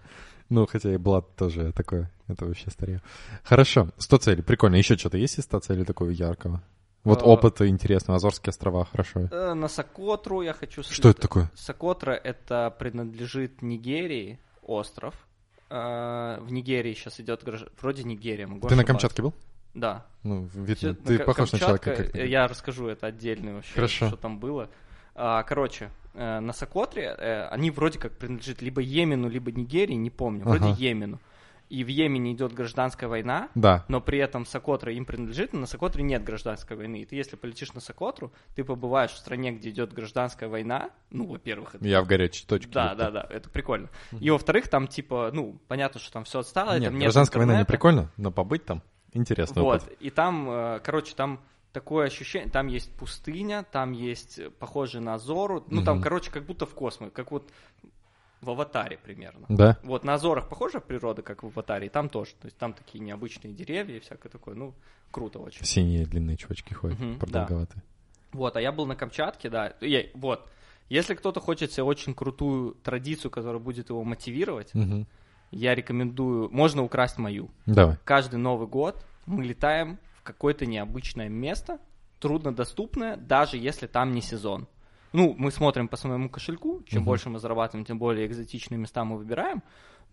Ну, 0.49 0.65
хотя 0.65 0.93
и 0.93 0.97
Блад 0.97 1.35
тоже 1.35 1.71
такое. 1.73 2.11
Это 2.27 2.45
вообще 2.45 2.69
старье. 2.71 3.01
Хорошо. 3.43 3.89
100 3.97 4.17
целей. 4.17 4.41
Прикольно. 4.41 4.75
Еще 4.75 4.97
что-то 4.97 5.17
есть 5.17 5.37
из 5.39 5.43
100 5.45 5.59
целей 5.59 5.85
такого 5.85 6.09
яркого? 6.09 6.61
Вот 7.03 7.21
А. 7.21 7.25
опыт 7.25 7.61
интересный. 7.61 8.15
Азорские 8.15 8.49
острова. 8.51 8.85
Хорошо. 8.85 9.21
Э, 9.31 9.53
На 9.53 9.67
Сокотру 9.67 10.41
я 10.41 10.53
хочу... 10.53 10.83
Что 10.83 11.09
это 11.09 11.21
такое? 11.21 11.51
Сокотра 11.55 12.11
это 12.11 12.75
принадлежит 12.77 13.61
Нигерии, 13.61 14.39
остров. 14.63 15.15
Э, 15.69 16.39
В 16.41 16.51
Нигерии 16.51 16.93
сейчас 16.93 17.19
идет 17.19 17.43
вроде 17.81 18.03
Нигерия. 18.03 18.47
Могу 18.47 18.67
Ты 18.67 18.75
на 18.75 18.81
ошибаться. 18.81 18.85
Камчатке 19.07 19.21
был? 19.21 19.33
Да. 19.75 20.05
Ну, 20.23 20.49
видно. 20.53 20.95
Ты 20.95 21.19
Ка- 21.19 21.23
похож 21.25 21.51
на 21.51 21.59
человека, 21.59 21.83
Камчатка, 21.95 22.11
как 22.19 22.27
Я 22.27 22.47
расскажу, 22.47 22.87
это 22.87 23.07
отдельный 23.07 23.53
вообще, 23.53 23.73
Хорошо. 23.75 24.07
что 24.07 24.17
там 24.17 24.39
было. 24.39 24.69
А, 25.15 25.43
Короче, 25.43 25.89
э, 26.19 26.39
на 26.39 26.53
Сокотре 26.53 27.15
э, 27.17 27.47
они 27.47 27.71
вроде 27.71 27.97
как 27.99 28.17
принадлежат 28.17 28.61
либо 28.61 28.81
Йемену, 28.81 29.29
либо 29.29 29.51
Нигерии, 29.51 29.95
не 29.95 30.09
помню, 30.09 30.43
вроде 30.43 30.65
Ага. 30.65 30.75
Йемену. 30.77 31.19
И 31.69 31.83
в 31.83 31.87
Йемене 31.87 32.33
идет 32.33 32.51
гражданская 32.53 33.07
война, 33.07 33.49
Да. 33.53 33.85
но 33.89 34.01
при 34.01 34.17
этом 34.17 34.43
Сокотра 34.47 34.91
им 34.91 35.05
принадлежит, 35.05 35.53
но 35.53 35.59
на 35.59 35.65
Сокотре 35.67 36.01
нет 36.03 36.23
гражданской 36.23 36.75
войны. 36.75 37.01
И 37.01 37.05
ты, 37.05 37.15
если 37.15 37.35
полетишь 37.35 37.73
на 37.73 37.79
Сокотру, 37.79 38.31
ты 38.55 38.63
побываешь 38.63 39.11
в 39.11 39.17
стране, 39.17 39.51
где 39.51 39.69
идет 39.69 39.93
гражданская 39.93 40.49
война. 40.49 40.89
Ну, 41.11 41.27
во-первых, 41.27 41.75
это 41.75 41.87
Я 41.87 42.01
в 42.01 42.07
горячей 42.07 42.47
точке. 42.47 42.71
да, 42.73 42.95
да, 42.95 43.11
да, 43.11 43.27
это 43.29 43.49
прикольно. 43.51 43.87
И 44.19 44.31
во-вторых, 44.31 44.67
там 44.67 44.87
типа, 44.87 45.29
ну, 45.31 45.59
понятно, 45.67 45.99
что 45.99 46.11
там 46.11 46.23
все 46.23 46.39
отстало, 46.39 46.79
Нет, 46.79 46.91
нет 46.91 47.01
гражданская 47.03 47.37
война 47.39 47.53
не 47.53 47.61
интернета. 47.61 47.71
прикольно, 47.71 48.11
но 48.17 48.31
побыть 48.31 48.65
там 48.65 48.81
интересный 49.13 49.61
Вот, 49.61 49.83
опыт. 49.83 49.95
и 49.99 50.09
там, 50.09 50.49
э, 50.49 50.79
короче, 50.83 51.13
там 51.15 51.39
такое 51.73 52.07
ощущение, 52.07 52.49
там 52.49 52.67
есть 52.67 52.91
пустыня, 52.95 53.65
там 53.71 53.91
есть 53.91 54.39
э, 54.39 54.49
похоже 54.49 54.99
на 55.01 55.15
Азору, 55.15 55.63
ну, 55.69 55.83
там, 55.83 55.95
Мгм. 55.95 56.03
короче, 56.03 56.31
как 56.31 56.45
будто 56.45 56.65
в 56.65 56.73
космосе, 56.73 57.11
как 57.11 57.31
вот 57.31 57.49
в 58.41 58.49
Аватаре 58.49 58.97
примерно. 58.97 59.45
Да? 59.49 59.77
Вот 59.83 60.03
на 60.03 60.13
Азорах 60.13 60.47
похожа 60.49 60.79
природа, 60.79 61.21
как 61.21 61.43
в 61.43 61.47
Аватаре, 61.47 61.87
и 61.87 61.89
там 61.89 62.09
тоже. 62.09 62.31
То 62.39 62.45
есть 62.45 62.57
там 62.57 62.73
такие 62.73 63.03
необычные 63.03 63.53
деревья 63.53 63.97
и 63.97 63.99
всякое 63.99 64.29
такое, 64.29 64.55
ну, 64.55 64.73
круто 65.11 65.39
очень. 65.39 65.65
Синие 65.65 66.05
длинные 66.05 66.37
чувачки 66.37 66.73
ходят, 66.73 66.99
Мгм, 66.99 67.19
продолговатые. 67.19 67.83
Вот, 68.31 68.55
а 68.55 68.61
я 68.61 68.71
был 68.71 68.85
на 68.85 68.95
Камчатке, 68.95 69.49
да. 69.49 69.73
Я- 69.81 70.05
вот, 70.13 70.49
если 70.87 71.15
кто-то 71.15 71.39
хочет 71.39 71.71
себе 71.73 71.83
очень 71.83 72.13
крутую 72.13 72.75
традицию, 72.83 73.29
которая 73.31 73.59
будет 73.61 73.89
его 73.89 74.03
мотивировать, 74.03 74.73
Мгм. 74.73 75.05
я 75.51 75.75
рекомендую, 75.75 76.49
можно 76.49 76.83
украсть 76.83 77.17
мою. 77.17 77.49
Давай. 77.65 77.97
каждый 78.05 78.37
Новый 78.37 78.67
год 78.67 79.03
мы 79.25 79.43
летаем 79.43 79.99
какое-то 80.33 80.65
необычное 80.65 81.27
место, 81.29 81.79
труднодоступное, 82.19 83.17
даже 83.17 83.57
если 83.57 83.87
там 83.87 84.13
не 84.13 84.21
сезон. 84.21 84.67
Ну, 85.11 85.33
мы 85.37 85.51
смотрим 85.51 85.87
по 85.87 85.97
своему 85.97 86.29
кошельку, 86.29 86.83
чем 86.85 86.99
Мгм. 86.99 87.05
больше 87.05 87.29
мы 87.29 87.39
зарабатываем, 87.39 87.85
тем 87.85 87.97
более 87.97 88.27
экзотичные 88.27 88.77
места 88.77 89.03
мы 89.03 89.17
выбираем. 89.17 89.63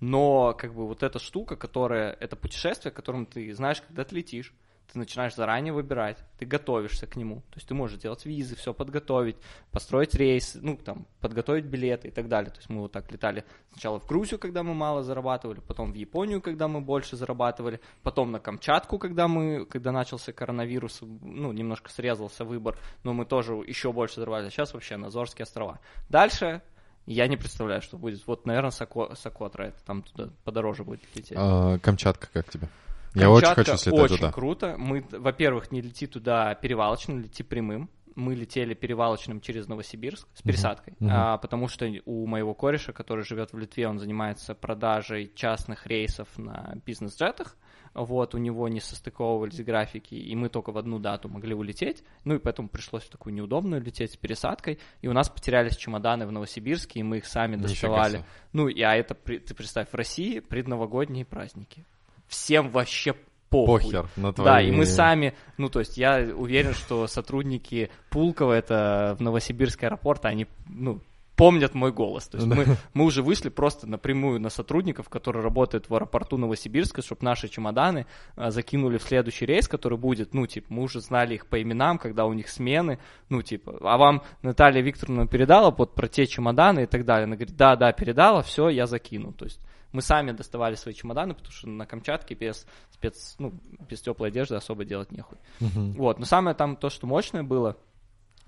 Но, 0.01 0.55
как 0.55 0.75
бы, 0.75 0.87
вот 0.87 1.03
эта 1.03 1.19
штука, 1.19 1.57
которая, 1.57 2.13
это 2.13 2.35
путешествие, 2.37 2.93
которым 2.93 3.27
ты 3.27 3.55
знаешь, 3.55 3.83
когда 3.83 4.05
ты 4.05 4.15
летишь, 4.17 4.55
ты 4.93 4.99
начинаешь 4.99 5.35
заранее 5.35 5.73
выбирать, 5.73 6.19
ты 6.39 6.47
готовишься 6.47 7.07
к 7.07 7.17
нему. 7.17 7.37
То 7.51 7.57
есть 7.57 7.69
ты 7.69 7.75
можешь 7.75 7.99
делать 7.99 8.25
визы, 8.25 8.57
все 8.57 8.73
подготовить, 8.73 9.37
построить 9.71 10.15
рейс, 10.15 10.57
ну, 10.61 10.77
там, 10.77 11.07
подготовить 11.21 11.65
билеты 11.65 12.09
и 12.09 12.11
так 12.11 12.29
далее. 12.29 12.51
То 12.51 12.59
есть 12.59 12.69
мы 12.69 12.83
вот 12.83 12.93
так 12.93 13.11
летали 13.13 13.45
сначала 13.73 14.01
в 14.01 14.07
Грузию, 14.07 14.39
когда 14.39 14.63
мы 14.63 14.75
мало 14.75 15.03
зарабатывали, 15.03 15.61
потом 15.61 15.93
в 15.93 15.95
Японию, 15.95 16.41
когда 16.41 16.69
мы 16.69 16.81
больше 16.81 17.17
зарабатывали, 17.17 17.81
потом 18.03 18.33
на 18.33 18.39
Камчатку, 18.41 18.99
когда 18.99 19.29
мы, 19.29 19.67
когда 19.67 19.93
начался 19.93 20.33
коронавирус, 20.33 21.01
ну, 21.01 21.53
немножко 21.53 21.91
срезался 21.91 22.45
выбор, 22.45 22.79
но 23.03 23.13
мы 23.13 23.25
тоже 23.25 23.55
еще 23.55 23.93
больше 23.93 24.17
зарабатывали. 24.17 24.51
Сейчас 24.51 24.75
вообще 24.75 24.97
на 24.97 25.09
Азорские 25.09 25.45
острова. 25.45 25.81
Дальше 26.09 26.63
я 27.07 27.29
не 27.29 27.37
представляю, 27.37 27.83
что 27.83 27.99
будет. 27.99 28.27
Вот, 28.27 28.47
наверное, 28.47 28.71
Соко- 28.71 29.15
Сокотра, 29.15 29.65
это 29.65 29.85
там 29.85 30.03
туда 30.03 30.31
подороже 30.45 30.85
будет 30.85 31.03
лететь. 31.15 31.37
А, 31.37 31.79
Камчатка 31.79 32.29
как 32.33 32.51
тебе? 32.51 32.69
Я 33.15 33.31
очень 33.31 33.49
хочу 33.55 33.77
слетать 33.77 34.01
очень 34.01 34.17
туда. 34.17 34.33
круто. 34.33 34.75
Мы, 34.79 35.05
во-первых, 35.11 35.71
не 35.73 35.81
лети 35.81 36.07
туда 36.07 36.55
перевалочно, 36.55 37.13
лети 37.19 37.43
прямым. 37.43 37.89
Мы 38.15 38.35
летели 38.35 38.73
перевалочным 38.73 39.43
через 39.43 39.69
Новосибирск 39.69 40.27
с 40.33 40.41
пересадкой, 40.41 40.95
Мгм. 41.01 41.11
а, 41.13 41.37
потому 41.37 41.69
что 41.69 41.87
у 42.07 42.27
моего 42.27 42.55
кореша, 42.55 42.95
который 42.95 43.25
живет 43.25 43.53
в 43.53 43.59
Литве, 43.59 43.87
он 43.89 43.99
занимается 43.99 44.55
продажей 44.55 45.31
частных 45.35 45.87
рейсов 45.87 46.27
на 46.39 46.77
бизнес-джетах. 46.87 47.57
вот, 47.93 48.35
у 48.35 48.39
него 48.39 48.69
не 48.69 48.81
состыковывались 48.81 49.59
графики, 49.65 50.15
и 50.15 50.35
мы 50.37 50.51
только 50.51 50.71
в 50.71 50.77
одну 50.77 50.99
дату 50.99 51.31
могли 51.31 51.55
улететь, 51.55 52.05
ну 52.25 52.35
и 52.35 52.39
поэтому 52.39 52.69
пришлось 52.69 53.05
в 53.05 53.09
такую 53.09 53.33
неудобную 53.33 53.83
лететь 53.83 54.13
с 54.13 54.17
пересадкой, 54.19 54.79
и 55.01 55.09
у 55.09 55.15
нас 55.15 55.31
потерялись 55.31 55.77
чемоданы 55.77 56.27
в 56.27 56.33
Новосибирске, 56.33 57.01
и 57.01 57.03
мы 57.03 57.19
их 57.19 57.27
сами 57.27 57.57
доставали. 57.57 58.25
Ну, 58.53 58.69
и, 58.69 58.83
а 58.83 58.95
это, 58.95 59.15
ты 59.15 59.55
представь, 59.55 59.89
в 59.91 59.95
России 59.95 60.41
предновогодние 60.41 61.25
праздники. 61.25 61.87
Всем 62.29 62.71
вообще 62.71 63.15
похуй. 63.51 63.83
Похер 63.83 64.09
на 64.17 64.33
твои... 64.33 64.47
Да, 64.47 64.61
и 64.61 64.71
мы 64.71 64.87
сами, 64.87 65.35
ну, 65.57 65.69
то 65.69 65.81
есть 65.81 65.97
я 65.97 66.17
уверен, 66.35 66.75
что 66.75 67.07
сотрудники 67.07 67.91
Пулково, 68.11 68.53
это 68.53 69.17
в 69.19 69.23
Новосибирский 69.23 69.87
аэропорт, 69.87 70.25
они, 70.25 70.47
ну, 70.69 71.01
помнят 71.37 71.75
мой 71.75 71.93
голос. 71.93 72.27
То 72.29 72.39
есть 72.39 72.49
мы, 72.49 72.67
мы 72.95 73.05
уже 73.05 73.23
вышли 73.23 73.51
просто 73.51 73.87
напрямую 73.87 74.41
на 74.41 74.49
сотрудников, 74.49 75.09
которые 75.09 75.43
работают 75.43 75.89
в 75.89 75.95
аэропорту 75.95 76.39
Новосибирска, 76.39 77.03
чтобы 77.03 77.25
наши 77.25 77.49
чемоданы 77.49 78.07
а, 78.35 78.51
закинули 78.51 78.99
в 78.99 79.03
следующий 79.03 79.47
рейс, 79.47 79.69
который 79.69 79.99
будет, 79.99 80.35
ну, 80.35 80.47
типа, 80.47 80.67
мы 80.71 80.83
уже 80.83 81.01
знали 81.01 81.35
их 81.35 81.47
по 81.47 81.61
именам, 81.61 81.99
когда 81.99 82.25
у 82.25 82.33
них 82.33 82.49
смены, 82.49 82.99
ну, 83.29 83.43
типа, 83.43 83.79
а 83.83 83.99
вам 83.99 84.23
Наталья 84.43 84.81
Викторовна 84.81 85.27
передала 85.27 85.71
вот 85.71 85.95
про 85.95 86.09
те 86.09 86.27
чемоданы 86.27 86.85
и 86.85 86.87
так 86.87 87.05
далее. 87.05 87.25
Она 87.25 87.37
говорит, 87.37 87.57
да, 87.57 87.77
да, 87.77 87.93
передала, 87.93 88.43
все, 88.43 88.71
я 88.71 88.87
закину. 88.87 89.33
То 89.33 89.45
есть 89.45 89.61
мы 89.93 90.03
сами 90.03 90.33
доставали 90.33 90.75
свои 90.75 90.95
чемоданы, 90.95 91.35
потому 91.35 91.53
что 91.53 91.69
на 91.69 91.87
Камчатке 91.87 92.35
без 92.35 92.67
спец, 92.91 93.37
ну, 93.39 93.53
без 93.89 94.01
теплой 94.01 94.29
одежды 94.29 94.55
особо 94.57 94.85
делать 94.85 95.13
нехуй. 95.13 95.39
Мгм. 95.61 95.93
Вот, 95.93 96.19
но 96.19 96.25
самое 96.25 96.55
там 96.57 96.77
то, 96.77 96.91
что 96.91 97.07
мощное 97.07 97.43
было, 97.43 97.77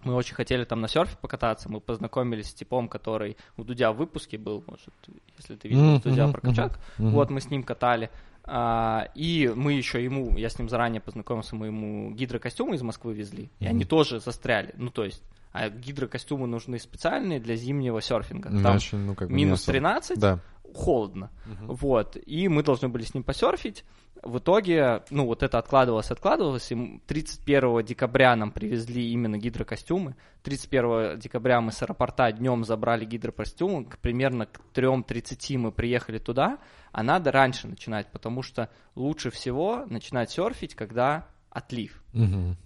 мы 0.04 0.14
очень 0.14 0.34
хотели 0.34 0.64
там 0.64 0.80
на 0.80 0.88
серфе 0.88 1.16
покататься, 1.20 1.68
мы 1.70 1.80
познакомились 1.80 2.50
с 2.50 2.54
типом, 2.54 2.88
который 2.88 3.36
у 3.56 3.64
Дудя 3.64 3.92
в 3.92 3.96
выпуске 3.96 4.38
был, 4.38 4.62
может, 4.66 4.90
если 5.36 5.56
ты 5.56 5.68
видел 5.68 5.82
Мгм, 5.82 6.00
Дудя 6.00 6.28
про 6.28 6.40
Камчатку, 6.40 6.80
мгм. 6.98 7.10
вот 7.12 7.30
мы 7.30 7.40
с 7.40 7.50
ним 7.50 7.62
катали, 7.62 8.10
А, 8.50 9.08
и 9.14 9.52
мы 9.54 9.74
еще 9.74 10.02
ему, 10.02 10.34
я 10.38 10.48
с 10.48 10.58
ним 10.58 10.70
заранее 10.70 11.02
познакомился, 11.02 11.54
мы 11.54 11.66
ему 11.66 12.10
гидрокостюмы 12.12 12.76
из 12.76 12.82
Москвы 12.82 13.12
везли, 13.12 13.50
и 13.58 13.64
Мгм. 13.64 13.70
они 13.74 13.84
тоже 13.84 14.20
застряли, 14.20 14.72
ну 14.78 14.90
то 14.90 15.04
есть, 15.04 15.22
а 15.52 15.68
гидрокостюмы 15.68 16.46
нужны 16.46 16.78
специальные 16.78 17.40
для 17.40 17.56
зимнего 17.56 18.00
серфинга, 18.00 18.48
там 18.48 18.58
Иначе, 18.60 18.96
ну, 18.96 19.14
как 19.14 19.28
минус 19.28 19.60
особо. 19.60 19.72
13, 19.74 20.18
Да. 20.18 20.38
Холодно. 20.74 21.30
Мгм. 21.46 21.74
Вот. 21.74 22.16
И 22.26 22.48
мы 22.48 22.62
должны 22.62 22.88
были 22.88 23.02
с 23.04 23.14
ним 23.14 23.22
посерфить. 23.24 23.84
В 24.22 24.38
итоге, 24.38 25.04
ну, 25.10 25.26
вот 25.26 25.44
это 25.44 25.58
откладывалось, 25.58 26.10
откладывалось. 26.10 26.70
И 26.72 26.74
м- 26.74 27.00
31 27.06 27.82
декабря 27.84 28.34
нам 28.34 28.50
привезли 28.50 29.10
именно 29.12 29.38
гидрокостюмы. 29.38 30.16
31 30.42 31.18
декабря 31.20 31.60
мы 31.60 31.70
с 31.70 31.82
аэропорта 31.82 32.32
днем 32.32 32.64
забрали 32.64 33.04
гидрокостюмы. 33.04 33.86
Примерно 34.02 34.46
к 34.46 34.60
3.30 34.74 35.56
мы 35.58 35.70
приехали 35.72 36.18
туда. 36.18 36.58
А 36.90 37.02
надо 37.04 37.30
раньше 37.30 37.68
начинать, 37.68 38.10
потому 38.10 38.42
что 38.42 38.70
лучше 38.96 39.30
всего 39.30 39.84
начинать 39.88 40.30
серфить, 40.30 40.74
когда 40.74 41.28
отлив. 41.50 42.02
Мгм. 42.12 42.56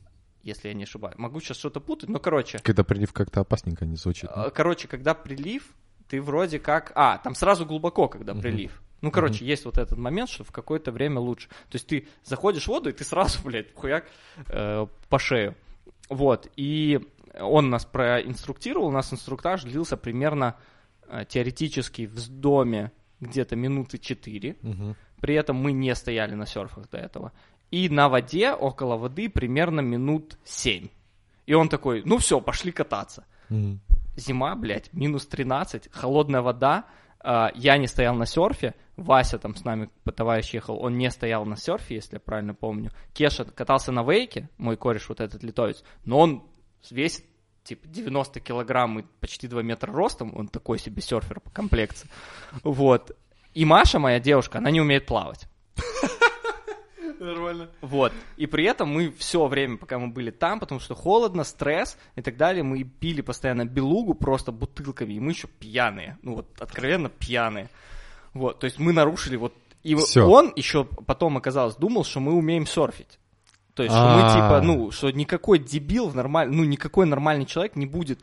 Если 0.43 0.69
я 0.69 0.75
не 0.75 0.85
ошибаюсь. 0.85 1.17
Могу 1.19 1.39
сейчас 1.41 1.59
что-то 1.59 1.81
путать, 1.81 2.09
но, 2.09 2.19
короче, 2.19 2.59
Когда 2.59 2.83
прилив 2.83 3.13
как-то 3.13 3.41
опасненько 3.43 3.85
не 3.87 3.95
звучит. 3.97 4.29
а, 4.33 4.51
Короче, 4.51 4.89
когда 4.89 5.15
прилив, 5.15 5.73
ты 6.13 6.21
вроде 6.21 6.59
как... 6.59 6.93
А, 6.95 7.17
там 7.17 7.35
сразу 7.35 7.65
глубоко, 7.65 8.07
когда 8.07 8.35
прилив. 8.35 8.83
Ну, 9.01 9.11
короче, 9.11 9.47
есть 9.47 9.65
вот 9.65 9.79
этот 9.79 9.97
момент, 9.97 10.29
что 10.29 10.45
в 10.45 10.53
какое-то 10.53 10.93
время 10.93 11.21
лучше. 11.21 11.49
То 11.49 11.77
есть 11.77 11.87
ты 11.87 12.07
заходишь 12.23 12.65
в 12.65 12.69
воду, 12.69 12.91
и 12.91 12.93
ты 12.93 13.03
сразу, 13.03 13.39
блядь, 13.45 13.75
хуяк 13.75 14.05
э, 14.49 14.87
по 15.09 15.19
шею. 15.19 15.55
Вот, 16.11 16.51
и 16.55 17.01
он 17.41 17.71
нас 17.71 17.87
проинструктировал, 17.87 18.89
у 18.89 18.91
нас 18.91 19.11
инструктаж 19.11 19.63
длился 19.63 19.97
примерно 19.97 20.57
э, 21.09 21.25
теоретически 21.27 22.05
в 22.05 22.29
доме 22.29 22.93
где-то 23.21 23.57
минуты 23.57 23.97
4. 23.97 24.57
Мгм. 24.61 24.97
При 25.23 25.35
этом 25.35 25.57
мы 25.57 25.73
не 25.73 25.95
стояли 25.95 26.35
на 26.35 26.45
серфах 26.45 26.91
до 26.91 26.99
этого. 26.99 27.33
И 27.71 27.89
на 27.89 28.11
воде, 28.11 28.53
около 28.53 28.99
воды, 28.99 29.31
примерно 29.31 29.81
минут 29.81 30.37
7. 30.45 30.89
И 31.47 31.55
он 31.55 31.71
такой, 31.71 32.03
ну 32.05 32.19
все, 32.19 32.39
пошли 32.43 32.71
кататься 32.71 33.25
Мгм. 33.49 33.81
Зима, 34.17 34.55
блядь, 34.57 34.93
минус 34.93 35.27
13, 35.27 35.89
холодная 35.93 36.43
вода, 36.43 36.87
а, 37.21 37.51
я 37.55 37.77
не 37.79 37.87
стоял 37.87 38.15
на 38.15 38.27
серфе, 38.27 38.75
Вася 38.97 39.39
там 39.39 39.57
с 39.57 39.65
нами, 39.65 39.91
товарищ 40.15 40.55
ехал, 40.55 40.79
он 40.83 40.99
не 40.99 41.11
стоял 41.11 41.45
на 41.45 41.57
серфе, 41.57 41.95
если 41.97 42.17
я 42.17 42.21
правильно 42.21 42.55
помню. 42.55 42.91
Кеша 43.15 43.45
катался 43.45 43.93
на 43.93 44.03
вейке, 44.03 44.49
мой 44.59 44.77
кореш 44.77 45.09
вот 45.09 45.21
этот 45.21 45.43
литовец, 45.43 45.83
но 46.05 46.19
он 46.19 46.45
весит 46.91 47.25
типа 47.65 47.87
90 47.87 48.41
килограмм 48.41 48.99
и 48.99 49.05
почти 49.21 49.49
2 49.49 49.63
метра 49.63 49.93
ростом, 49.93 50.33
он 50.37 50.49
такой 50.49 50.79
себе 50.79 51.01
серфер 51.01 51.41
по 51.41 51.51
комплекции. 51.51 52.09
Вот. 52.65 53.17
И 53.55 53.65
Маша, 53.65 53.99
моя 53.99 54.19
девушка, 54.19 54.59
она 54.59 54.71
не 54.71 54.81
умеет 54.81 55.07
плавать. 55.07 55.47
Нормально. 57.35 57.69
Вот. 57.81 58.13
И 58.37 58.47
при 58.47 58.65
этом 58.65 58.89
мы 58.89 59.13
все 59.17 59.47
время, 59.47 59.77
пока 59.77 59.99
мы 59.99 60.09
были 60.09 60.31
там, 60.31 60.59
потому 60.59 60.81
что 60.81 60.95
холодно, 60.95 61.45
стресс 61.45 61.97
и 62.17 62.23
так 62.23 62.37
далее, 62.37 62.63
мы 62.63 62.83
пили 62.83 63.21
постоянно 63.21 63.65
белугу 63.65 64.15
просто 64.15 64.51
бутылками, 64.51 65.15
и 65.15 65.21
мы 65.21 65.31
еще 65.31 65.47
пьяные. 65.47 66.19
Ну 66.23 66.35
вот, 66.35 66.47
откровенно 66.59 67.09
пьяные. 67.09 67.69
Вот, 68.35 68.59
то 68.59 68.65
есть 68.65 68.79
мы 68.79 68.93
нарушили 68.93 69.37
вот... 69.37 69.55
И 69.83 69.95
Всё. 69.95 70.29
он 70.29 70.53
еще 70.57 70.85
потом, 70.85 71.37
оказалось, 71.37 71.75
думал, 71.77 72.05
что 72.05 72.21
мы 72.21 72.33
умеем 72.35 72.67
серфить. 72.67 73.19
То 73.75 73.83
есть, 73.83 73.95
что 73.95 74.05
мы 74.05 74.23
А. 74.23 74.33
типа, 74.35 74.61
ну, 74.63 74.91
что 74.91 75.11
никакой 75.11 75.59
дебил 75.59 76.09
в 76.09 76.15
нормаль... 76.15 76.49
ну, 76.49 76.63
никакой 76.65 77.07
нормальный 77.07 77.47
человек 77.47 77.75
не 77.75 77.87
будет 77.87 78.21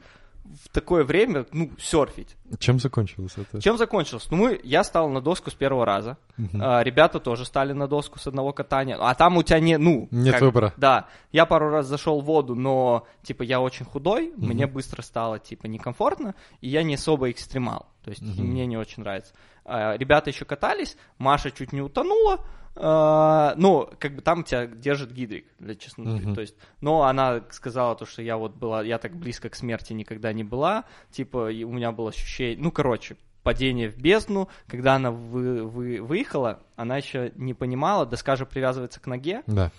в 0.63 0.69
такое 0.69 1.03
время, 1.03 1.45
ну, 1.51 1.69
серфить. 1.79 2.35
Чем 2.57 2.79
закончилось 2.79 3.33
это? 3.37 3.61
Чем 3.61 3.77
закончилось? 3.77 4.27
Ну, 4.31 4.37
мы, 4.37 4.59
я 4.63 4.83
стал 4.83 5.09
на 5.09 5.21
доску 5.21 5.51
с 5.51 5.53
первого 5.53 5.85
раза. 5.85 6.17
Мгм. 6.37 6.61
А, 6.61 6.83
ребята 6.83 7.19
тоже 7.19 7.45
стали 7.45 7.73
на 7.73 7.87
доску 7.87 8.17
с 8.19 8.25
одного 8.27 8.51
катания. 8.51 8.97
А 8.99 9.13
там 9.13 9.37
у 9.37 9.43
тебя 9.43 9.59
не, 9.59 9.77
ну... 9.77 10.07
Нет 10.11 10.33
как- 10.33 10.41
выбора. 10.41 10.73
Да. 10.77 11.07
Я 11.31 11.45
пару 11.45 11.69
раз 11.69 11.85
зашел 11.85 12.21
в 12.21 12.25
воду, 12.25 12.55
но, 12.55 13.05
типа, 13.21 13.43
я 13.43 13.61
очень 13.61 13.85
худой, 13.85 14.33
Мгм. 14.35 14.47
мне 14.47 14.65
быстро 14.67 15.01
стало, 15.03 15.37
типа, 15.39 15.67
некомфортно, 15.67 16.33
и 16.61 16.69
я 16.69 16.81
не 16.83 16.95
особо 16.95 17.29
экстремал. 17.29 17.85
То 18.03 18.09
есть 18.11 18.21
Мгм. 18.21 18.43
мне 18.47 18.65
не 18.65 18.77
очень 18.77 19.03
нравится. 19.03 19.33
А, 19.65 19.95
ребята 19.97 20.29
еще 20.29 20.45
катались, 20.45 20.97
Маша 21.17 21.51
чуть 21.51 21.73
не 21.73 21.81
утонула, 21.81 22.39
а, 22.75 23.53
ну, 23.57 23.89
как 23.99 24.15
бы 24.15 24.21
там 24.21 24.43
тебя 24.43 24.65
держит 24.67 25.11
гидрик, 25.11 25.45
для 25.59 25.75
честноты. 25.75 26.23
Мгм. 26.23 26.35
То 26.35 26.41
есть, 26.41 26.55
но 26.81 27.03
она 27.03 27.41
сказала 27.51 27.95
то, 27.95 28.05
что 28.05 28.21
я 28.21 28.37
вот 28.37 28.55
была, 28.55 28.83
я 28.83 28.97
так 28.99 29.15
близко 29.15 29.49
к 29.49 29.55
смерти 29.55 29.93
никогда 29.93 30.31
не 30.33 30.43
была, 30.43 30.85
типа, 31.11 31.37
у 31.49 31.71
меня 31.71 31.91
было 31.91 32.09
ощущение, 32.09 32.57
ну, 32.57 32.71
короче, 32.71 33.17
падение 33.43 33.89
в 33.89 33.97
бездну, 33.97 34.49
когда 34.67 34.95
она 34.95 35.11
вы- 35.11 35.63
вы- 35.63 36.01
выехала, 36.01 36.59
она 36.75 36.97
еще 36.97 37.31
не 37.35 37.53
понимала, 37.53 38.05
доска 38.05 38.35
же 38.35 38.45
привязывается 38.45 38.99
к 38.99 39.07
ноге, 39.07 39.43
Да. 39.47 39.71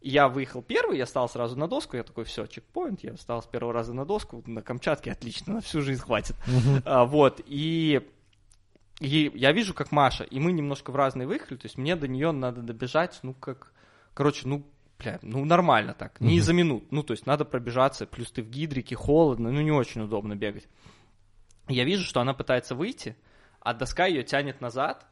Я 0.00 0.28
выехал 0.28 0.62
первый, 0.62 0.98
я 0.98 1.06
стал 1.06 1.28
сразу 1.28 1.56
на 1.56 1.68
доску, 1.68 1.96
я 1.96 2.02
такой, 2.02 2.24
все, 2.24 2.46
чекпоинт, 2.46 3.02
я 3.02 3.14
встал 3.16 3.42
с 3.42 3.46
первого 3.46 3.72
раза 3.72 3.92
на 3.92 4.04
доску, 4.04 4.42
на 4.46 4.62
Камчатке, 4.62 5.12
отлично, 5.12 5.54
на 5.54 5.60
всю 5.60 5.82
жизнь 5.82 6.00
хватит. 6.00 6.36
А, 6.84 7.04
вот, 7.04 7.40
и, 7.46 8.08
и 9.00 9.30
я 9.34 9.52
вижу, 9.52 9.74
как 9.74 9.90
Маша, 9.92 10.24
и 10.24 10.38
мы 10.38 10.52
немножко 10.52 10.90
в 10.90 10.96
разные 10.96 11.26
выехали, 11.26 11.56
то 11.56 11.66
есть 11.66 11.78
мне 11.78 11.96
до 11.96 12.06
нее 12.06 12.32
надо 12.32 12.62
добежать, 12.62 13.18
ну, 13.22 13.34
как, 13.34 13.72
короче, 14.14 14.46
ну, 14.46 14.64
бля, 14.98 15.18
ну, 15.22 15.44
нормально 15.44 15.94
так, 15.94 16.20
не 16.20 16.40
за 16.40 16.52
минут, 16.52 16.90
ну, 16.92 17.02
то 17.02 17.12
есть 17.12 17.26
надо 17.26 17.44
пробежаться, 17.44 18.06
плюс 18.06 18.30
ты 18.30 18.42
в 18.42 18.48
гидрике, 18.48 18.94
холодно, 18.94 19.50
ну, 19.50 19.60
не 19.60 19.72
очень 19.72 20.02
удобно 20.02 20.36
бегать. 20.36 20.68
Я 21.68 21.84
вижу, 21.84 22.04
что 22.04 22.20
она 22.20 22.34
пытается 22.34 22.74
выйти, 22.74 23.16
а 23.60 23.74
доска 23.74 24.06
ее 24.06 24.22
тянет 24.22 24.60
назад, 24.60 25.06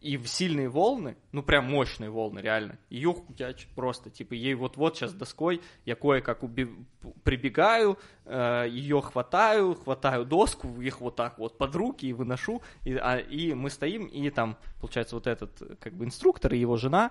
и 0.00 0.16
в 0.16 0.28
сильные 0.28 0.68
волны, 0.68 1.16
ну 1.32 1.42
прям 1.42 1.64
мощные 1.70 2.10
волны, 2.10 2.40
реально, 2.40 2.78
ее 2.90 3.12
хуячит 3.14 3.68
просто, 3.74 4.10
типа 4.10 4.34
ей 4.34 4.54
вот-вот 4.54 4.96
сейчас 4.96 5.12
доской, 5.14 5.60
я 5.84 5.94
кое-как 5.96 6.42
уби- 6.42 6.84
прибегаю, 7.24 7.98
ее 8.26 9.00
хватаю, 9.00 9.74
хватаю 9.74 10.24
доску, 10.24 10.80
их 10.80 11.00
вот 11.00 11.16
так 11.16 11.38
вот 11.38 11.58
под 11.58 11.74
руки 11.74 12.06
и 12.06 12.12
выношу, 12.12 12.62
и, 12.84 12.94
а- 12.94 13.16
и 13.18 13.54
мы 13.54 13.70
стоим, 13.70 14.06
и 14.06 14.30
там, 14.30 14.56
получается, 14.80 15.16
вот 15.16 15.26
этот 15.26 15.78
как 15.80 15.94
бы 15.94 16.04
инструктор 16.04 16.52
и 16.54 16.58
его 16.58 16.76
жена, 16.76 17.10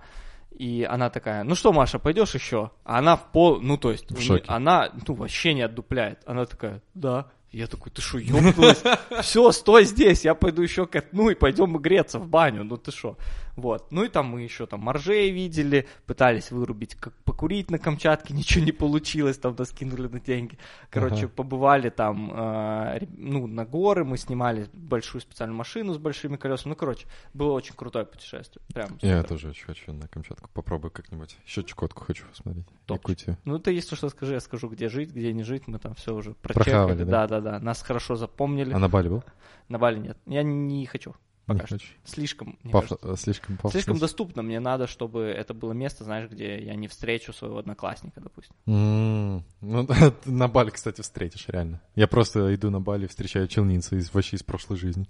и 0.51 0.88
она 0.89 1.09
такая, 1.09 1.43
ну 1.43 1.53
что, 1.55 1.73
Маша, 1.73 1.99
пойдешь 1.99 2.33
еще? 2.33 2.71
А 2.86 2.99
она 2.99 3.17
в 3.17 3.31
пол, 3.31 3.59
ну 3.61 3.77
то 3.77 3.91
есть, 3.91 4.09
В 4.11 4.21
шоке. 4.21 4.45
она, 4.47 4.89
ну 5.05 5.13
вообще 5.15 5.53
не 5.53 5.63
отдупляет. 5.63 6.21
Она 6.25 6.45
такая, 6.45 6.81
да. 6.93 7.29
Я 7.51 7.67
такой, 7.67 7.91
ты 7.91 8.01
что, 8.01 8.17
ёбнулась? 8.17 8.83
Все, 9.21 9.51
стой 9.51 9.85
здесь, 9.85 10.25
я 10.25 10.35
пойду 10.35 10.61
еще 10.61 10.87
катну 10.87 11.29
и 11.29 11.35
пойдем 11.35 11.77
греться 11.77 12.19
в 12.19 12.27
баню, 12.27 12.63
ну 12.65 12.75
ты 12.77 12.91
что? 12.91 13.17
Вот. 13.55 13.89
Ну 13.91 14.03
и 14.03 14.09
там 14.09 14.25
мы 14.25 14.41
еще 14.41 14.65
там 14.65 14.81
моржей 14.81 15.31
видели, 15.31 15.87
пытались 16.05 16.51
вырубить, 16.51 16.95
как 16.95 17.13
покурить 17.23 17.71
на 17.71 17.79
Камчатке, 17.79 18.33
ничего 18.37 18.65
не 18.65 18.73
получилось, 18.73 19.37
там 19.37 19.55
нас 19.57 19.69
кинули 19.71 20.07
на 20.09 20.19
деньги. 20.19 20.57
Короче, 20.89 21.15
Ага. 21.25 21.27
побывали 21.29 21.89
там, 21.89 22.31
э, 22.35 23.07
ну, 23.15 23.47
на 23.47 23.63
горы, 23.63 24.03
мы 24.03 24.17
снимали 24.17 24.67
большую 24.73 25.21
специальную 25.21 25.57
машину 25.57 25.93
с 25.93 25.97
большими 25.97 26.35
колесами. 26.35 26.71
Ну, 26.71 26.75
короче, 26.75 27.07
было 27.33 27.53
очень 27.53 27.75
крутое 27.75 28.05
путешествие. 28.05 28.61
Прям 28.73 28.97
Я 29.01 29.19
супер. 29.21 29.29
тоже 29.29 29.47
очень 29.49 29.63
хочу 29.65 29.93
на 29.93 30.09
Камчатку. 30.09 30.49
Попробую 30.53 30.91
как-нибудь. 30.91 31.37
Еще 31.45 31.63
Чукотку 31.63 32.03
хочу 32.03 32.25
посмотреть. 32.25 32.65
Топ. 32.85 32.97
Якутию. 32.97 33.37
Ну, 33.45 33.57
ты 33.59 33.71
если 33.71 33.95
что 33.95 34.09
скажи, 34.09 34.33
я 34.33 34.41
скажу, 34.41 34.67
где 34.67 34.89
жить, 34.89 35.11
где 35.11 35.31
не 35.31 35.43
жить, 35.43 35.63
мы 35.67 35.79
там 35.79 35.95
все 35.95 36.13
уже 36.13 36.33
Прохавали, 36.33 36.87
прочекали. 36.97 37.03
да? 37.09 37.27
Да, 37.27 37.27
да, 37.27 37.34
да. 37.41 37.59
Нас 37.59 37.81
хорошо 37.81 38.15
запомнили. 38.15 38.73
А 38.73 38.79
на 38.79 38.89
Бали 38.89 39.09
был? 39.09 39.23
На 39.69 39.77
Бали 39.79 39.99
нет. 39.99 40.17
Я 40.25 40.43
не 40.43 40.86
хочу. 40.86 41.15
Пока 41.45 41.59
Не 41.61 41.65
что. 41.67 41.75
хочешь? 41.75 41.95
Слишком, 42.05 42.57
мне 42.63 42.73
Паф- 42.73 42.88
кажется, 42.89 43.15
Слишком 43.23 43.55
пафосно. 43.57 43.79
слишком 43.79 43.97
доступно. 43.99 44.41
Мне 44.41 44.59
надо, 44.59 44.88
чтобы 44.88 45.21
это 45.25 45.53
было 45.53 45.73
место, 45.73 46.03
знаешь, 46.03 46.27
где 46.29 46.59
я 46.59 46.73
не 46.73 46.88
встречу 46.88 47.33
своего 47.33 47.59
одноклассника, 47.59 48.19
допустим. 48.19 48.55
М, 48.65 49.43
Ну, 49.61 49.88
на 50.25 50.47
Бали, 50.47 50.71
кстати, 50.71 51.01
встретишь, 51.01 51.45
реально. 51.47 51.81
Я 51.93 52.07
просто 52.07 52.53
иду 52.55 52.71
на 52.71 52.81
Бали, 52.81 53.05
встречаю 53.05 53.47
челницы 53.47 53.97
из, 53.97 54.11
вообще 54.11 54.38
из 54.38 54.43
прошлой 54.43 54.77
жизни. 54.77 55.05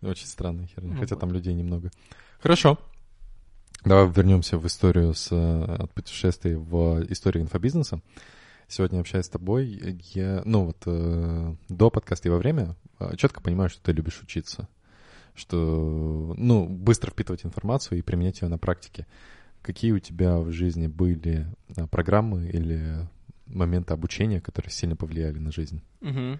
Очень 0.00 0.26
странная 0.26 0.68
херня, 0.68 0.94
Ну 0.94 1.00
хотя 1.00 1.16
там 1.16 1.32
людей 1.32 1.52
немного. 1.54 1.90
Хорошо. 2.40 2.78
Давай 3.84 4.08
вернемся 4.10 4.56
в 4.58 4.66
историю 4.66 5.12
с, 5.14 5.28
э, 5.30 5.64
от 5.82 5.92
путешествий 5.92 6.54
в 6.54 7.02
историю 7.12 7.44
инфобизнеса. 7.44 8.00
Сегодня 8.68 9.00
общаюсь 9.00 9.24
с 9.24 9.30
тобой. 9.30 9.98
Я, 10.12 10.42
ну 10.44 10.66
вот 10.66 10.82
э, 10.86 11.54
до 11.70 11.90
подкаста 11.90 12.28
и 12.28 12.30
во 12.30 12.36
время 12.36 12.76
четко 13.16 13.40
понимаю, 13.40 13.70
что 13.70 13.82
ты 13.82 13.92
любишь 13.92 14.20
учиться. 14.22 14.68
Что, 15.34 16.34
ну, 16.36 16.66
быстро 16.68 17.10
впитывать 17.10 17.46
информацию 17.46 17.98
и 17.98 18.02
применять 18.02 18.42
ее 18.42 18.48
на 18.48 18.58
практике. 18.58 19.06
Какие 19.62 19.92
у 19.92 19.98
тебя 19.98 20.38
в 20.38 20.52
жизни 20.52 20.86
были 20.86 21.46
э, 21.76 21.86
программы 21.86 22.48
или 22.48 23.08
моменты 23.46 23.94
обучения, 23.94 24.40
которые 24.40 24.70
сильно 24.70 24.96
повлияли 24.96 25.38
на 25.38 25.50
жизнь? 25.50 25.82
Мгм. 26.00 26.38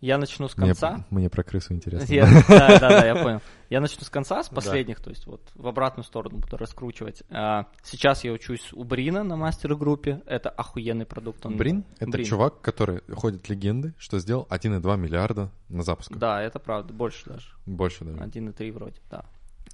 Я 0.00 0.16
начну 0.18 0.48
с 0.48 0.56
Мне, 0.56 0.68
конца. 0.68 1.04
мне 1.10 1.28
про 1.28 1.42
крысу 1.42 1.74
интересно. 1.74 2.12
Я- 2.12 2.26
да, 2.48 2.78
да, 2.78 2.88
да, 2.88 3.06
я 3.06 3.14
понял. 3.22 3.40
Я 3.68 3.80
начну 3.80 4.02
с 4.04 4.10
конца, 4.10 4.42
с 4.42 4.48
Да. 4.48 4.54
последних, 4.54 5.00
то 5.00 5.10
есть 5.10 5.26
вот 5.26 5.40
в 5.54 5.66
обратную 5.66 6.04
сторону 6.04 6.38
буду 6.38 6.56
раскручивать. 6.56 7.22
А, 7.30 7.66
Сейчас 7.82 8.22
я 8.24 8.32
учусь 8.32 8.72
у 8.72 8.84
Брина 8.84 9.24
на 9.24 9.36
мастер-группе. 9.36 10.22
Это 10.26 10.50
охуенный 10.50 11.04
продукт. 11.04 11.44
он- 11.44 11.56
Брин— 11.56 11.84
это 11.98 12.10
Брин. 12.12 12.26
чувак, 12.26 12.60
который 12.60 13.02
ходит 13.12 13.48
легенды, 13.48 13.92
что 13.98 14.18
сделал 14.20 14.46
1,2 14.50 14.96
миллиарда 14.96 15.50
на 15.68 15.82
запуск. 15.82 16.12
Да, 16.12 16.40
это 16.42 16.58
правда, 16.58 16.92
больше 16.94 17.28
даже. 17.28 17.46
Больше 17.66 18.04
даже. 18.04 18.18
1,3 18.18 18.70
вроде, 18.72 19.00
да. 19.10 19.24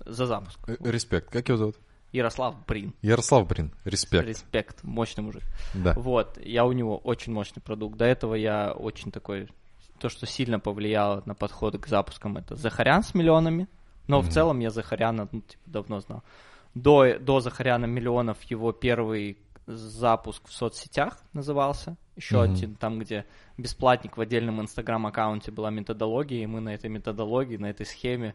За 0.07 0.27
запуск. 0.27 0.59
Э, 0.69 0.77
Респект. 0.81 1.31
Как 1.31 1.49
его 1.49 1.59
зовут? 1.59 1.77
Ярослав 2.13 2.55
Брин. 2.67 2.95
Ярослав 3.03 3.47
Брин. 3.47 3.73
Респект. 3.85 4.27
Респект, 4.27 4.83
мощный 4.85 5.23
мужик. 5.23 5.43
Да. 5.75 5.95
Вот, 5.95 6.39
я 6.41 6.65
у 6.65 6.73
него 6.73 6.97
очень 6.97 7.33
мощный 7.33 7.61
продукт. 7.61 7.97
До 7.99 8.05
этого 8.05 8.35
я 8.35 8.73
очень 8.73 9.11
такой... 9.13 9.49
То, 9.99 10.09
что 10.09 10.27
сильно 10.27 10.59
повлияло 10.59 11.23
на 11.27 11.35
подход 11.35 11.79
к 11.79 11.87
запускам, 11.87 12.37
это 12.37 12.57
Захарян 12.57 13.03
с 13.03 13.15
миллионами. 13.15 13.69
Но 14.07 14.21
в 14.21 14.25
Мгм. 14.25 14.33
целом 14.33 14.61
я 14.61 14.71
Захаряна 14.71 15.29
ну, 15.33 15.41
типа, 15.41 15.63
давно 15.67 16.01
знал. 16.01 16.23
До, 16.75 17.19
до 17.19 17.41
Захаряна 17.41 17.87
миллионов 17.87 18.43
его 18.43 18.73
первый 18.73 19.39
запуск 19.67 20.49
в 20.49 20.53
соцсетях 20.53 21.23
назывался. 21.33 21.97
Еще 22.17 22.37
Мгм. 22.37 22.53
один, 22.53 22.75
там, 22.75 22.99
где 22.99 23.25
бесплатник 23.57 24.17
в 24.17 24.21
отдельном 24.21 24.61
инстаграм-аккаунте 24.61 25.51
была 25.53 25.71
методология, 25.71 26.43
и 26.43 26.47
мы 26.47 26.61
на 26.61 26.75
этой 26.75 26.91
методологии, 26.91 27.57
на 27.57 27.71
этой 27.71 27.87
схеме 27.87 28.35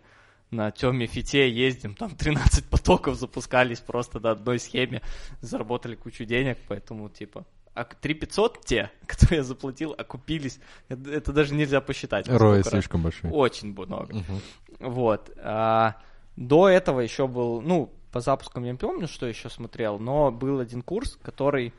на 0.52 0.72
Теме 0.72 1.06
Фите 1.06 1.50
ездим, 1.52 1.96
там 1.96 2.16
13 2.16 2.66
потоков 2.66 3.16
запускались 3.18 3.80
просто 3.80 4.20
на 4.20 4.32
одной 4.32 4.60
схеме, 4.60 5.02
заработали 5.42 5.96
кучу 5.96 6.26
денег, 6.26 6.58
поэтому, 6.68 7.10
типа, 7.10 7.46
а 7.80 7.84
3500 7.86 8.66
те, 8.66 8.92
которые 9.08 9.38
я 9.38 9.44
заплатил, 9.44 9.96
окупились, 9.98 10.60
это, 10.88 11.10
это 11.12 11.34
даже 11.34 11.54
нельзя 11.54 11.82
посчитать. 11.82 12.28
Рой 12.28 12.64
слишком 12.64 13.04
большой. 13.04 13.32
Очень 13.32 13.74
много. 13.74 14.14
Мгм. 14.14 14.42
Вот. 14.80 15.32
А, 15.38 15.96
до 16.36 16.70
этого 16.70 17.00
еще 17.00 17.28
был, 17.28 17.62
ну, 17.62 17.94
по 18.12 18.20
запускам 18.20 18.64
я 18.64 18.72
не 18.72 18.78
помню, 18.78 19.08
что 19.08 19.26
еще 19.26 19.50
смотрел, 19.50 20.00
но 20.00 20.32
был 20.32 20.60
один 20.60 20.82
курс, 20.82 21.18
который, 21.22 21.74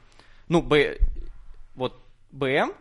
ну, 0.49 0.63
Б, 0.63 0.99
вот 1.75 2.01
БМ 2.31 2.73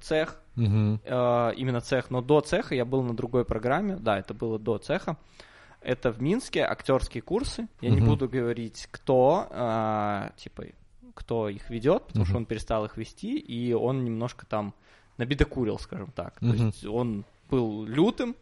цех, 0.00 0.40
Мгм. 0.54 1.00
э, 1.04 1.52
именно 1.56 1.80
цех, 1.80 2.10
но 2.10 2.22
до 2.22 2.40
цеха 2.40 2.74
я 2.74 2.84
был 2.84 3.02
на 3.02 3.14
другой 3.14 3.44
программе, 3.44 3.96
да, 3.96 4.18
это 4.18 4.32
было 4.32 4.58
до 4.58 4.78
цеха. 4.78 5.16
Это 5.80 6.10
в 6.10 6.20
Минске 6.22 6.62
актерские 6.62 7.22
курсы. 7.22 7.68
Я 7.80 7.90
не 7.90 8.00
Мгм. 8.00 8.10
буду 8.10 8.28
говорить, 8.28 8.88
кто, 8.90 9.46
э, 9.50 10.30
типа, 10.36 10.64
кто 11.16 11.48
их 11.48 11.68
ведет, 11.70 12.04
потому 12.06 12.22
Мгм. 12.24 12.28
что 12.28 12.36
он 12.36 12.46
перестал 12.46 12.84
их 12.84 12.96
вести, 12.96 13.36
и 13.38 13.72
он 13.72 14.04
немножко 14.04 14.46
там 14.46 14.74
набедокурил, 15.16 15.78
скажем 15.78 16.10
так. 16.14 16.38
То 16.40 16.46
Мгм. 16.46 16.66
есть 16.66 16.84
он 16.86 17.24
был 17.50 17.84
лютым, 17.86 18.36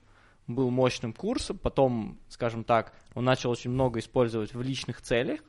был 0.46 0.70
мощным 0.70 1.12
курсом, 1.12 1.56
потом, 1.56 2.18
скажем 2.28 2.64
так, 2.64 2.92
он 3.14 3.24
начал 3.24 3.50
очень 3.50 3.70
много 3.70 4.00
использовать 4.00 4.52
в 4.54 4.60
личных 4.60 5.00
целях 5.00 5.40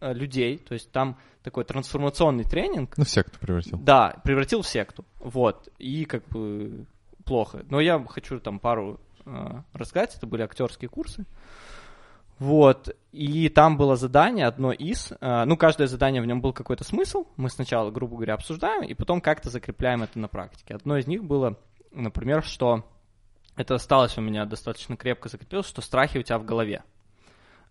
э, 0.00 0.12
людей, 0.12 0.58
то 0.58 0.74
есть 0.74 0.90
там 0.92 1.16
такой 1.42 1.64
трансформационный 1.64 2.44
тренинг, 2.44 2.96
Ну, 2.98 3.04
всех 3.04 3.26
кто 3.26 3.38
превратил. 3.38 3.78
да, 3.78 4.20
превратил 4.22 4.60
в 4.62 4.66
секту. 4.68 5.04
Вот. 5.20 5.68
И 5.78 6.04
как 6.04 6.26
бы 6.28 6.86
плохо. 7.24 7.64
Но 7.70 7.80
я 7.80 8.04
хочу 8.04 8.38
там 8.40 8.58
пару 8.58 9.00
э, 9.24 9.62
рассказать. 9.72 10.14
Это 10.16 10.26
были 10.26 10.42
актерские 10.42 10.88
курсы. 10.90 11.24
Вот. 12.38 12.94
И 13.12 13.48
там 13.48 13.76
было 13.76 13.96
задание, 13.96 14.46
одно 14.46 14.72
из. 14.72 15.12
э, 15.20 15.44
ну, 15.44 15.56
каждое 15.56 15.86
задание 15.86 16.20
в 16.20 16.26
нем 16.26 16.40
был 16.40 16.52
какой-то 16.52 16.84
смысл. 16.84 17.26
Мы 17.36 17.48
сначала, 17.48 17.90
грубо 17.90 18.16
говоря, 18.16 18.34
обсуждаем, 18.34 18.82
и 18.82 18.94
потом 18.94 19.20
как-то 19.20 19.50
закрепляем 19.50 20.02
это 20.02 20.18
на 20.18 20.28
практике. 20.28 20.74
Одно 20.74 20.96
из 20.96 21.06
них 21.06 21.24
было, 21.24 21.56
например, 21.92 22.42
что 22.42 22.84
это 23.56 23.76
осталось 23.76 24.18
у 24.18 24.20
меня 24.20 24.46
достаточно 24.46 24.96
крепко 24.96 25.28
закрепилось, 25.28 25.68
что 25.68 25.80
страхи 25.80 26.18
у 26.18 26.22
тебя 26.22 26.38
в 26.38 26.44
голове. 26.44 26.82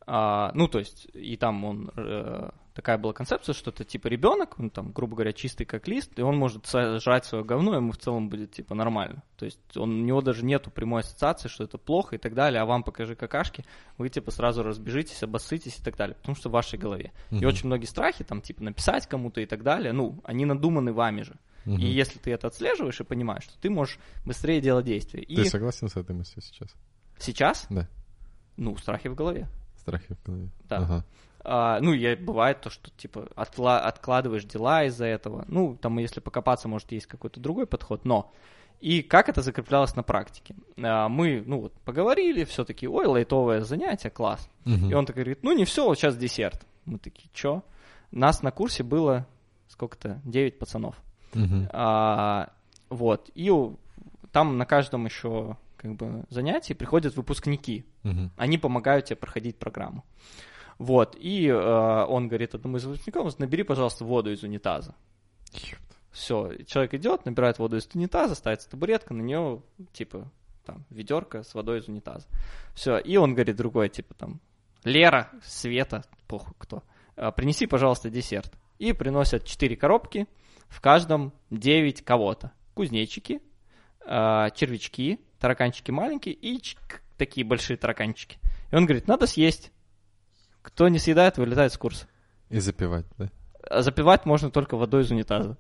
А, 0.05 0.51
ну, 0.53 0.67
то 0.67 0.79
есть, 0.79 1.07
и 1.13 1.35
там 1.35 1.63
он 1.65 1.91
э, 1.95 2.49
такая 2.73 2.97
была 2.97 3.13
концепция, 3.13 3.53
что 3.53 3.69
это 3.71 3.83
типа 3.83 4.07
ребенок, 4.07 4.59
он 4.59 4.69
там, 4.69 4.91
грубо 4.91 5.15
говоря, 5.15 5.33
чистый 5.33 5.65
как 5.65 5.87
лист, 5.87 6.17
и 6.17 6.21
он 6.21 6.37
может 6.37 6.65
сажать 6.65 7.25
свое 7.25 7.43
говно, 7.43 7.75
ему 7.75 7.91
в 7.91 7.97
целом 7.97 8.29
будет 8.29 8.51
типа 8.51 8.73
нормально. 8.75 9.23
То 9.37 9.45
есть 9.45 9.59
он, 9.77 9.91
у 10.01 10.03
него 10.03 10.21
даже 10.21 10.43
нету 10.43 10.71
прямой 10.71 11.01
ассоциации, 11.01 11.47
что 11.49 11.63
это 11.63 11.77
плохо 11.77 12.15
и 12.15 12.19
так 12.19 12.33
далее, 12.33 12.61
а 12.61 12.65
вам 12.65 12.83
покажи 12.83 13.15
какашки, 13.15 13.63
вы 13.97 14.09
типа 14.09 14.31
сразу 14.31 14.63
разбежитесь, 14.63 15.21
обоссытесь 15.23 15.77
и 15.79 15.83
так 15.83 15.95
далее, 15.97 16.15
потому 16.15 16.35
что 16.35 16.49
в 16.49 16.53
вашей 16.53 16.79
голове. 16.79 17.11
И 17.31 17.35
Мгм. 17.35 17.45
очень 17.47 17.65
многие 17.67 17.85
страхи, 17.85 18.23
там, 18.23 18.41
типа, 18.41 18.63
написать 18.63 19.07
кому-то 19.07 19.41
и 19.41 19.45
так 19.45 19.63
далее, 19.63 19.93
ну, 19.93 20.19
они 20.23 20.45
надуманы 20.45 20.93
вами 20.93 21.21
же. 21.21 21.35
Мгм. 21.65 21.77
И 21.79 21.85
если 21.85 22.19
ты 22.19 22.31
это 22.31 22.47
отслеживаешь 22.47 22.99
и 22.99 23.03
понимаешь, 23.03 23.45
то 23.45 23.53
ты 23.61 23.69
можешь 23.69 23.97
быстрее 24.25 24.59
делать 24.59 24.85
действия. 24.85 25.21
И 25.21 25.35
Ты 25.35 25.45
согласен 25.45 25.87
с 25.87 25.95
этой 25.95 26.13
мыслью 26.15 26.41
сейчас? 26.41 26.73
сейчас, 27.19 27.67
Да. 27.69 27.87
ну, 28.57 28.75
страхи 28.77 29.07
в 29.07 29.15
голове. 29.15 29.47
Страхи 29.77 30.13
в 30.13 30.23
голове. 30.25 30.49
Да. 30.67 30.77
Ага. 30.77 31.05
А, 31.45 31.79
ну, 31.81 31.93
я, 31.93 32.15
бывает 32.15 32.61
то, 32.61 32.69
что, 32.69 32.89
типа, 32.91 33.27
откла- 33.35 33.79
откладываешь 33.79 34.45
дела 34.45 34.85
из-за 34.85 35.05
этого. 35.05 35.45
Ну, 35.47 35.77
там, 35.81 35.97
если 35.97 36.19
покопаться, 36.21 36.67
может, 36.67 36.91
есть 36.91 37.07
какой-то 37.07 37.39
другой 37.39 37.65
подход, 37.67 38.05
но... 38.05 38.31
И 38.79 39.01
как 39.01 39.29
это 39.29 39.41
закреплялось 39.41 39.95
на 39.95 40.03
практике? 40.03 40.55
А, 40.81 41.07
мы, 41.07 41.41
ну, 41.45 41.61
вот, 41.61 41.73
поговорили, 41.85 42.43
все 42.43 42.65
таки 42.65 42.85
ой, 42.87 43.05
лайтовое 43.05 43.61
занятие, 43.61 44.09
класс. 44.09 44.49
Мгм. 44.65 44.89
И 44.89 44.93
он 44.93 45.05
такой 45.05 45.23
говорит, 45.23 45.43
ну, 45.43 45.53
не 45.53 45.63
все, 45.63 45.85
вот 45.85 45.97
сейчас 45.97 46.17
десерт. 46.17 46.65
Мы 46.85 46.97
такие, 46.99 47.29
чё? 47.33 47.63
Нас 48.11 48.41
на 48.43 48.51
курсе 48.51 48.83
было, 48.83 49.25
сколько-то, 49.69 50.19
9 50.25 50.59
пацанов. 50.59 50.95
Мгм. 51.33 51.69
А, 51.71 52.49
вот, 52.89 53.29
и 53.35 53.49
там 54.33 54.57
на 54.57 54.65
каждом 54.65 55.05
еще, 55.05 55.55
как 55.77 55.95
бы, 55.95 56.25
занятии 56.29 56.73
приходят 56.73 57.15
выпускники, 57.15 57.85
Мгм. 58.03 58.31
они 58.35 58.57
помогают 58.57 59.05
тебе 59.05 59.15
проходить 59.15 59.57
программу. 59.57 60.03
Вот, 60.77 61.15
и 61.19 61.47
э, 61.47 62.05
он 62.05 62.27
говорит 62.27 62.55
одному 62.55 62.77
из 62.77 62.85
выпускников, 62.85 63.37
набери, 63.39 63.63
пожалуйста, 63.63 64.05
воду 64.05 64.31
из 64.31 64.43
унитаза. 64.43 64.95
Все, 66.11 66.57
человек 66.67 66.93
идет, 66.93 67.25
набирает 67.25 67.59
воду 67.59 67.77
из 67.77 67.87
унитаза, 67.93 68.35
ставится 68.35 68.69
табуретка, 68.69 69.13
на 69.13 69.21
нее, 69.21 69.61
типа, 69.93 70.31
там, 70.65 70.85
ведерко 70.89 71.43
с 71.43 71.53
водой 71.53 71.79
из 71.79 71.87
унитаза. 71.87 72.27
Все, 72.73 72.97
и 72.97 73.17
он 73.17 73.33
говорит 73.33 73.55
другой, 73.55 73.89
типа, 73.89 74.13
там, 74.13 74.39
Лера, 74.83 75.31
Света, 75.43 76.03
похуй 76.27 76.53
кто, 76.57 76.83
«э, 77.15 77.31
принеси, 77.31 77.67
пожалуйста, 77.67 78.09
десерт. 78.09 78.51
И 78.79 78.93
приносят 78.93 79.45
4 79.45 79.75
коробки, 79.75 80.27
в 80.67 80.81
каждом 80.81 81.33
9 81.51 82.03
кого-то. 82.03 82.51
Кузнечики, 82.73 83.41
э, 84.05 84.47
червячки, 84.55 85.19
тараканчики 85.39 85.91
маленькие 85.91 86.35
и 86.35 86.61
такие 87.17 87.45
большие 87.45 87.77
тараканчики. 87.77 88.37
И 88.71 88.75
он 88.75 88.85
говорит, 88.85 89.07
надо 89.07 89.27
съесть. 89.27 89.71
Кто 90.63 90.87
не 90.87 90.97
съедает, 90.97 91.37
вылетает 91.37 91.71
с 91.71 91.77
курса. 91.77 92.07
И 92.49 92.59
запивать, 92.59 93.05
да? 93.19 93.29
А 93.69 93.83
запивать 93.83 94.25
можно 94.25 94.49
только 94.49 94.75
водой 94.75 95.03
из 95.03 95.11
унитаза. 95.11 95.55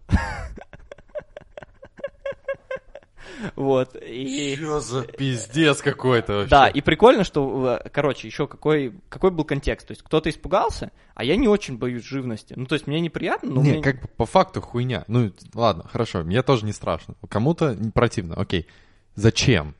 Вот. 3.55 3.97
И... 4.01 4.55
Чё 4.57 4.79
за 4.79 5.03
пиздец 5.03 5.81
какой-то 5.81 6.33
вообще? 6.33 6.49
Да, 6.49 6.67
и 6.69 6.79
прикольно, 6.79 7.25
что, 7.25 7.81
короче, 7.91 8.27
еще 8.27 8.47
какой, 8.47 8.93
какой 9.09 9.31
был 9.31 9.43
контекст. 9.43 9.87
То 9.87 9.91
есть 9.91 10.01
кто-то 10.01 10.29
испугался, 10.29 10.91
а 11.13 11.25
я 11.25 11.35
не 11.35 11.49
очень 11.49 11.77
боюсь 11.77 12.05
живности. 12.05 12.53
Ну, 12.55 12.65
то 12.65 12.75
есть 12.75 12.87
мне 12.87 13.01
неприятно, 13.01 13.51
но 13.51 13.61
не, 13.61 13.71
мне- 13.71 13.81
как 13.81 14.01
бы 14.01 14.07
по 14.07 14.25
факту 14.25 14.61
хуйня. 14.61 15.03
Ну, 15.07 15.33
ладно, 15.53 15.85
хорошо, 15.91 16.23
мне 16.23 16.41
тоже 16.41 16.65
не 16.65 16.71
страшно. 16.71 17.15
Кому-то 17.27 17.75
противно, 17.93 18.35
окей. 18.35 18.67
Зачем? 19.15 19.75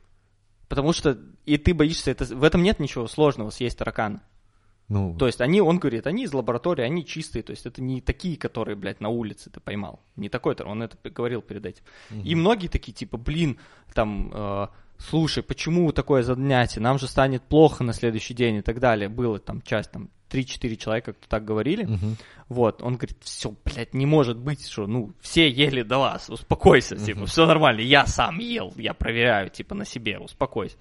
потому 0.68 0.92
что 0.92 1.16
и 1.46 1.56
ты 1.56 1.72
боишься, 1.72 2.10
это... 2.10 2.24
в 2.24 2.42
этом 2.42 2.62
нет 2.64 2.80
ничего 2.80 3.06
сложного 3.06 3.50
съесть 3.50 3.78
таракана. 3.78 4.22
Ну, 4.88 5.16
То 5.16 5.26
есть 5.26 5.40
они, 5.40 5.60
он 5.60 5.78
говорит, 5.78 6.06
они 6.06 6.24
из 6.24 6.34
лаборатории, 6.34 6.82
они 6.84 7.06
чистые, 7.06 7.42
то 7.42 7.52
есть 7.52 7.64
это 7.64 7.80
не 7.80 8.00
такие, 8.00 8.36
которые, 8.36 8.76
блядь, 8.76 9.00
на 9.00 9.08
улице 9.08 9.50
ты 9.50 9.60
поймал. 9.60 10.00
Не 10.16 10.28
такой, 10.28 10.54
он 10.62 10.82
это 10.82 10.98
говорил 11.10 11.40
перед 11.40 11.64
этим. 11.64 11.82
И 12.10 12.34
многие 12.34 12.68
такие, 12.68 12.92
типа, 12.92 13.16
блин, 13.16 13.58
там, 13.94 14.30
э, 14.32 14.66
слушай, 14.98 15.42
почему 15.42 15.90
такое 15.92 16.22
занятие, 16.22 16.80
нам 16.80 16.98
же 16.98 17.06
станет 17.06 17.42
плохо 17.42 17.82
на 17.82 17.92
следующий 17.92 18.34
день 18.34 18.56
и 18.56 18.62
так 18.62 18.78
далее. 18.78 19.08
Было 19.08 19.38
там 19.38 19.62
часть, 19.62 19.90
там, 19.90 20.10
3-4 20.30 20.76
человека, 20.76 21.12
кто 21.12 21.26
так 21.28 21.44
говорили. 21.44 21.84
Мгм. 21.84 22.16
Вот, 22.48 22.82
он 22.82 22.96
говорит, 22.96 23.16
все, 23.20 23.54
блядь, 23.64 23.94
не 23.94 24.04
может 24.04 24.36
быть, 24.36 24.66
что, 24.66 24.86
ну, 24.86 25.12
все 25.20 25.48
ели 25.48 25.82
до 25.82 25.98
вас, 25.98 26.28
успокойся, 26.28 26.96
типа, 26.96 27.26
все 27.26 27.46
нормально, 27.46 27.80
я 27.80 28.06
сам 28.06 28.38
ел, 28.38 28.72
я 28.76 28.92
проверяю, 28.92 29.48
типа, 29.48 29.74
на 29.74 29.84
себе, 29.84 30.18
успокойся. 30.18 30.76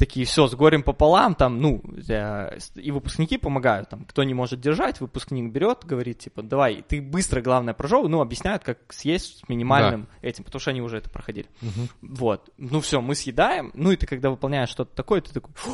Такие, 0.00 0.24
все, 0.24 0.46
с 0.46 0.54
горем 0.54 0.82
пополам, 0.82 1.34
там, 1.34 1.60
ну, 1.60 1.82
э, 2.08 2.58
и 2.74 2.90
выпускники 2.90 3.36
помогают, 3.36 3.90
там, 3.90 4.06
кто 4.06 4.24
не 4.24 4.32
может 4.32 4.58
держать, 4.58 4.98
выпускник 4.98 5.52
берет, 5.52 5.84
говорит, 5.84 6.20
типа, 6.20 6.42
давай, 6.42 6.82
ты 6.88 7.02
быстро, 7.02 7.42
главное, 7.42 7.74
прожевывай, 7.74 8.10
ну, 8.10 8.22
объясняют, 8.22 8.64
как 8.64 8.78
съесть 8.88 9.40
с 9.40 9.48
минимальным 9.50 10.08
этим, 10.22 10.44
потому 10.44 10.58
что 10.58 10.70
они 10.70 10.80
уже 10.80 10.96
это 10.96 11.10
проходили. 11.10 11.48
Мгм. 11.60 11.88
Вот, 12.00 12.48
ну 12.56 12.80
все, 12.80 13.02
мы 13.02 13.14
съедаем, 13.14 13.72
ну, 13.74 13.90
и 13.90 13.96
ты, 13.96 14.06
когда 14.06 14.30
выполняешь 14.30 14.70
что-то 14.70 14.96
такое, 14.96 15.20
ты 15.20 15.34
такой, 15.34 15.52
«Фу, 15.54 15.70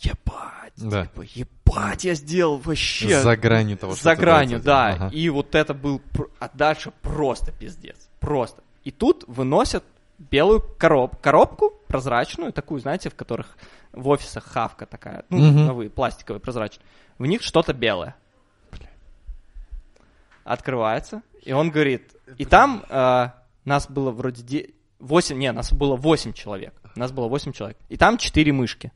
ебать, 0.00 0.72
Да. 0.76 1.06
типа, 1.06 1.22
ебать, 1.34 2.04
я 2.04 2.14
сделал 2.14 2.58
вообще. 2.58 3.20
За 3.20 3.36
гранью 3.36 3.78
того, 3.78 3.94
что 3.94 4.02
За 4.02 4.16
гранью, 4.16 4.60
да. 4.60 4.88
Ага. 4.88 5.10
И 5.14 5.28
вот 5.28 5.54
это 5.54 5.72
был... 5.72 6.02
А 6.40 6.50
дальше 6.52 6.92
просто 7.00 7.52
пиздец. 7.52 8.08
Просто. 8.18 8.64
И 8.82 8.90
тут 8.90 9.22
выносят 9.28 9.84
белую 10.18 10.62
короб... 10.78 11.20
коробку 11.20 11.77
прозрачную, 11.88 12.52
такую, 12.52 12.80
знаете, 12.80 13.10
в 13.10 13.14
которых 13.14 13.56
в 13.92 14.06
офисах 14.08 14.44
хавка 14.44 14.86
такая, 14.86 15.24
ну, 15.30 15.38
Мгм. 15.38 15.66
новые, 15.66 15.90
пластиковые, 15.90 16.40
прозрачные. 16.40 16.84
В 17.18 17.26
них 17.26 17.42
что-то 17.42 17.72
белое. 17.72 18.14
Открывается, 20.44 21.22
и 21.42 21.52
он 21.52 21.70
говорит... 21.70 22.14
И 22.38 22.44
там 22.44 22.84
э, 22.88 23.26
нас 23.64 23.88
было 23.90 24.10
вроде... 24.10 24.42
де- 24.42 24.70
8, 24.98 25.38
не, 25.38 25.52
нас 25.52 25.72
было 25.72 25.94
8 25.96 26.32
человек. 26.32 26.74
Нас 26.96 27.12
было 27.12 27.28
8 27.28 27.52
человек. 27.52 27.76
И 27.88 27.96
там 27.96 28.16
4 28.18 28.52
мышки. 28.52 28.92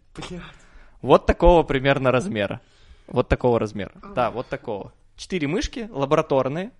Вот 1.02 1.26
такого 1.26 1.62
примерно 1.62 2.10
размера. 2.10 2.60
Вот 3.06 3.28
такого 3.28 3.58
размера. 3.58 3.92
Да, 4.14 4.30
вот 4.30 4.48
такого. 4.48 4.92
Четыре 5.16 5.46
мышки 5.46 5.88
лабораторные. 5.92 6.70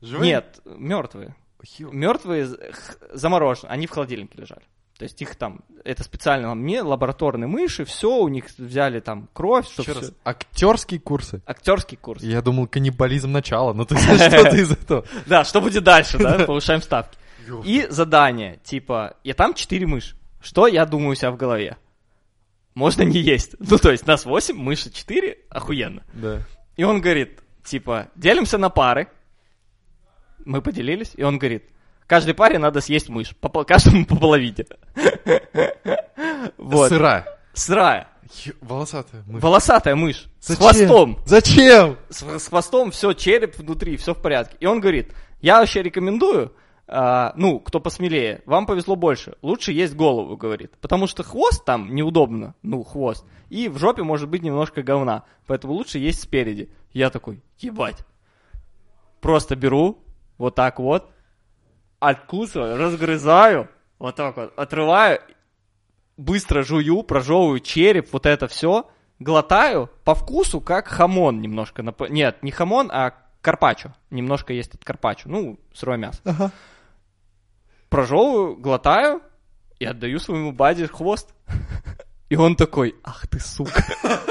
Живые? 0.00 0.32
Нет, 0.32 0.60
мертвые. 0.64 1.34
Мертвые 1.80 2.48
замороженные. 3.12 3.72
Они 3.72 3.86
в 3.86 3.90
холодильнике 3.90 4.38
лежали. 4.40 4.62
То 5.02 5.06
есть 5.06 5.20
их 5.20 5.34
там, 5.34 5.62
это 5.82 6.04
специально 6.04 6.54
мне 6.54 6.80
лабораторные 6.80 7.48
мыши, 7.48 7.84
все, 7.84 8.18
у 8.18 8.28
них 8.28 8.44
взяли 8.56 9.00
там 9.00 9.28
кровь, 9.32 9.68
чтобы 9.68 9.90
Еще 9.90 9.98
раз. 9.98 10.12
Актерские 10.22 11.00
курсы. 11.00 11.42
Актерский 11.44 11.96
курс. 11.96 12.22
Я 12.22 12.40
думал, 12.40 12.68
каннибализм 12.68 13.32
начала. 13.32 13.72
Ну, 13.72 13.84
то 13.84 13.96
есть 13.96 14.06
что-то 14.14 14.56
из 14.56 14.70
этого. 14.70 15.04
Да, 15.26 15.42
что 15.42 15.60
будет 15.60 15.82
дальше, 15.82 16.18
да? 16.18 16.38
Повышаем 16.46 16.80
ставки. 16.82 17.18
И 17.64 17.84
задание, 17.90 18.60
типа, 18.62 19.16
и 19.24 19.32
там 19.32 19.54
четыре 19.54 19.88
мыши. 19.88 20.14
Что 20.40 20.68
я 20.68 20.86
думаю 20.86 21.10
у 21.10 21.14
себя 21.16 21.32
в 21.32 21.36
голове? 21.36 21.78
Можно 22.76 23.02
не 23.02 23.18
есть. 23.18 23.56
Ну, 23.58 23.78
то 23.78 23.90
есть 23.90 24.06
нас 24.06 24.24
8, 24.24 24.54
мыши 24.54 24.88
4, 24.88 25.36
охуенно. 25.48 26.04
Да. 26.12 26.42
И 26.76 26.84
он 26.84 27.00
говорит, 27.00 27.40
типа, 27.64 28.06
делимся 28.14 28.56
на 28.56 28.68
пары. 28.70 29.08
Мы 30.44 30.62
поделились, 30.62 31.10
и 31.16 31.24
он 31.24 31.38
говорит, 31.38 31.64
каждой 32.06 32.34
паре 32.34 32.58
надо 32.58 32.80
съесть 32.80 33.08
мышь, 33.08 33.34
по, 33.36 33.64
каждому 33.64 34.04
по 34.06 34.16
половине. 34.16 34.66
Вот. 36.58 36.88
Сырая. 36.88 37.26
Сырая, 37.54 38.08
Волосатая. 38.62 39.22
мышь. 39.26 39.42
волосатая 39.42 39.94
мышь, 39.94 40.26
с 40.40 40.46
Зачем? 40.48 40.62
хвостом. 40.62 41.18
Зачем? 41.26 41.98
С, 42.08 42.38
с 42.38 42.48
хвостом, 42.48 42.90
все, 42.90 43.12
череп 43.12 43.58
внутри, 43.58 43.96
все 43.98 44.14
в 44.14 44.22
порядке. 44.22 44.56
И 44.60 44.66
он 44.66 44.80
говорит, 44.80 45.12
я 45.42 45.58
вообще 45.60 45.82
рекомендую, 45.82 46.54
а, 46.88 47.32
ну, 47.36 47.60
кто 47.60 47.78
посмелее, 47.78 48.42
вам 48.46 48.64
повезло 48.66 48.96
больше. 48.96 49.36
Лучше 49.42 49.72
есть 49.72 49.94
голову, 49.94 50.36
говорит. 50.36 50.72
Потому 50.80 51.06
что 51.06 51.22
хвост 51.22 51.64
там 51.64 51.94
неудобно, 51.94 52.54
ну, 52.62 52.82
хвост. 52.82 53.24
И 53.50 53.68
в 53.68 53.78
жопе 53.78 54.02
может 54.02 54.28
быть 54.30 54.42
немножко 54.42 54.82
говна. 54.82 55.24
Поэтому 55.46 55.74
лучше 55.74 55.98
есть 55.98 56.22
спереди. 56.22 56.70
Я 56.92 57.10
такой, 57.10 57.42
ебать. 57.58 58.04
Просто 59.20 59.56
беру, 59.56 60.02
вот 60.38 60.54
так 60.54 60.78
вот, 60.80 61.10
откусываю, 62.08 62.76
разгрызаю, 62.76 63.68
вот 63.98 64.16
так 64.16 64.36
вот, 64.36 64.52
отрываю, 64.58 65.20
быстро 66.16 66.62
жую, 66.62 67.02
прожевываю 67.04 67.60
череп, 67.60 68.08
вот 68.12 68.26
это 68.26 68.48
все, 68.48 68.90
глотаю 69.20 69.88
по 70.04 70.14
вкусу, 70.14 70.60
как 70.60 70.88
хамон 70.88 71.40
немножко. 71.40 71.82
нап- 71.82 72.08
Нет, 72.10 72.42
не 72.42 72.50
хамон, 72.50 72.90
а 72.92 73.14
карпаччо. 73.40 73.92
Немножко 74.10 74.52
есть 74.52 74.74
от 74.74 74.84
карпаччо, 74.84 75.28
ну, 75.28 75.58
сырое 75.72 75.96
мясо. 75.96 76.20
Ага. 76.24 76.50
Прожевываю, 77.88 78.56
глотаю 78.56 79.22
и 79.78 79.84
отдаю 79.84 80.18
своему 80.18 80.52
баде 80.52 80.86
хвост. 80.88 81.32
И 82.28 82.36
он 82.36 82.56
такой, 82.56 82.96
ах 83.04 83.26
ты 83.28 83.38
сука. 83.38 83.84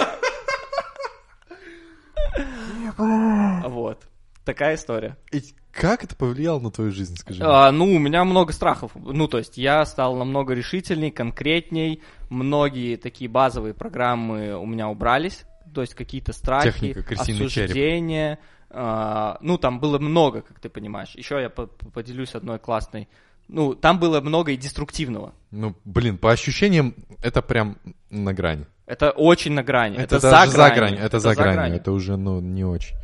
Вот. 2.97 4.03
Такая 4.45 4.75
история. 4.75 5.17
И 5.31 5.43
как 5.71 6.03
это 6.03 6.15
повлияло 6.15 6.59
на 6.59 6.71
твою 6.71 6.91
жизнь, 6.91 7.15
скажи? 7.17 7.41
А, 7.43 7.71
ну, 7.71 7.85
у 7.95 7.99
меня 7.99 8.23
много 8.23 8.53
страхов. 8.53 8.91
Ну, 8.95 9.27
то 9.27 9.37
есть 9.37 9.57
я 9.57 9.85
стал 9.85 10.15
намного 10.15 10.53
решительней, 10.53 11.11
конкретней. 11.11 12.01
Многие 12.29 12.95
такие 12.97 13.29
базовые 13.29 13.73
программы 13.73 14.55
у 14.57 14.65
меня 14.65 14.87
убрались. 14.89 15.45
То 15.73 15.81
есть 15.81 15.93
какие-то 15.95 16.33
страхи, 16.33 16.71
Техника, 16.71 17.15
осуждения. 17.15 18.39
А, 18.69 19.37
ну, 19.41 19.57
там 19.57 19.79
было 19.79 19.99
много, 19.99 20.41
как 20.41 20.59
ты 20.59 20.69
понимаешь. 20.69 21.11
Еще 21.15 21.41
я 21.41 21.49
по- 21.49 21.67
по- 21.67 21.89
поделюсь 21.89 22.35
одной 22.35 22.59
классной. 22.59 23.07
Ну, 23.47 23.73
там 23.75 23.99
было 23.99 24.21
много 24.21 24.51
и 24.51 24.57
деструктивного. 24.57 25.33
Ну, 25.51 25.75
блин, 25.83 26.17
по 26.17 26.31
ощущениям, 26.31 26.95
это 27.21 27.41
прям 27.41 27.77
на 28.09 28.33
грани. 28.33 28.65
Это 28.85 29.11
очень 29.11 29.51
на 29.53 29.63
грани. 29.63 29.97
Это, 29.97 30.19
даже 30.21 30.51
за 30.51 30.69
гранью. 30.69 30.99
Это, 30.99 31.19
за 31.19 31.33
гранью. 31.35 31.75
Это 31.77 31.91
уже, 31.91 32.17
ну, 32.17 32.39
не 32.41 32.63
очень. 32.63 32.95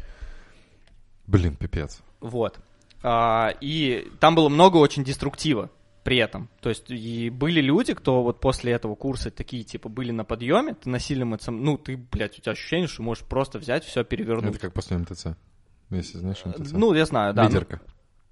Блин, 1.25 1.55
пипец. 1.55 2.01
Вот. 2.19 2.59
А, 3.03 3.53
и 3.61 4.09
там 4.19 4.35
было 4.35 4.49
много 4.49 4.77
очень 4.77 5.03
деструктива 5.03 5.69
при 6.03 6.17
этом. 6.17 6.47
То 6.61 6.69
есть 6.69 6.89
и 6.89 7.29
были 7.29 7.59
люди, 7.59 7.93
кто 7.93 8.23
вот 8.23 8.39
после 8.39 8.71
этого 8.71 8.95
курса 8.95 9.29
такие, 9.29 9.63
типа, 9.63 9.89
были 9.89 10.11
на 10.11 10.23
подъеме, 10.23 10.73
ты 10.73 10.89
на 10.89 10.99
сильном 10.99 11.33
эмоци- 11.33 11.51
ну, 11.51 11.77
ты, 11.77 11.97
блядь, 11.97 12.39
у 12.39 12.41
тебя 12.41 12.53
ощущение, 12.53 12.87
что 12.87 13.03
можешь 13.03 13.25
просто 13.25 13.59
взять 13.59 13.83
все 13.83 14.05
перевернуть. 14.05 14.51
Это 14.51 14.59
как 14.59 14.73
после 14.73 14.97
МТЦ. 14.97 15.27
Если 15.89 16.17
знаешь 16.17 16.43
МТЦ. 16.45 16.71
Ну, 16.71 16.93
я 16.93 17.05
знаю, 17.05 17.33
да. 17.33 17.43
ну, 17.43 17.49
Лидерка. 17.49 17.81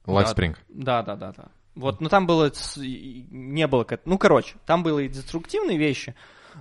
Lifespring. 0.05 0.57
Да, 0.69 1.03
да, 1.03 1.17
да, 1.17 1.33
да. 1.33 1.45
Вот, 1.75 1.99
ну 1.99 2.07
там 2.07 2.25
было, 2.25 2.49
не 2.77 3.67
было, 3.67 3.85
ну, 4.05 4.17
короче, 4.17 4.55
там 4.65 4.81
было 4.81 4.99
и 4.99 5.09
деструктивные 5.09 5.77
вещи, 5.77 6.15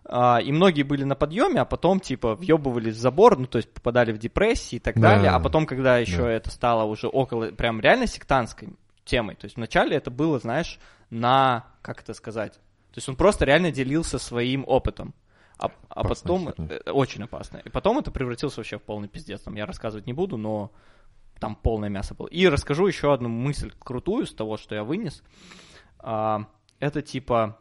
а, 0.05 0.39
и 0.39 0.53
многие 0.53 0.83
были 0.83 1.05
на 1.05 1.15
подъеме, 1.15 1.61
а 1.61 1.65
потом, 1.65 2.01
типа, 2.01 2.35
въебывались 2.35 2.95
в 2.97 2.99
забор, 2.99 3.39
ну, 3.39 3.47
то 3.47 3.59
есть 3.59 3.73
попадали 3.73 4.13
в 4.13 4.19
депрессии 4.19 4.77
и 4.77 4.81
так 4.81 4.97
Да. 4.97 5.15
далее, 5.15 5.31
а 5.31 5.41
потом, 5.41 5.67
когда 5.67 5.99
еще 5.99 6.23
Да. 6.23 6.31
это 6.31 6.51
стало 6.51 6.85
уже 6.85 7.09
около, 7.09 7.47
прям 7.53 7.81
реально 7.81 8.07
сектантской 8.07 8.71
темой, 9.05 9.35
то 9.37 9.45
есть 9.45 9.57
вначале 9.57 9.97
это 9.97 10.11
было, 10.11 10.39
знаешь, 10.39 10.79
на, 11.11 11.67
как 11.83 12.01
это 12.01 12.15
сказать, 12.15 12.55
то 12.55 12.99
есть 12.99 13.09
он 13.09 13.17
просто 13.17 13.45
реально 13.45 13.71
делился 13.73 14.19
своим 14.19 14.65
опытом. 14.67 15.15
А, 15.59 15.67
а 15.89 16.01
Опасная 16.01 16.47
потом, 16.47 16.67
э, 16.69 16.91
очень 16.91 17.23
опасно. 17.23 17.59
И 17.65 17.69
потом 17.69 17.99
это 17.99 18.11
превратилось 18.11 18.57
вообще 18.57 18.79
в 18.79 18.83
полный 18.83 19.09
пиздец. 19.09 19.41
Там 19.43 19.55
я 19.55 19.67
рассказывать 19.67 20.07
не 20.07 20.13
буду, 20.13 20.37
но 20.37 20.73
там 21.39 21.55
полное 21.57 21.89
мясо 21.89 22.15
было. 22.15 22.27
И 22.27 22.47
расскажу 22.49 22.87
еще 22.87 23.13
одну 23.13 23.29
мысль 23.29 23.73
крутую 23.79 24.27
с 24.27 24.35
того, 24.35 24.57
что 24.57 24.75
я 24.75 24.83
вынес. 24.85 25.23
А, 25.99 26.47
это 26.81 27.03
типа, 27.03 27.59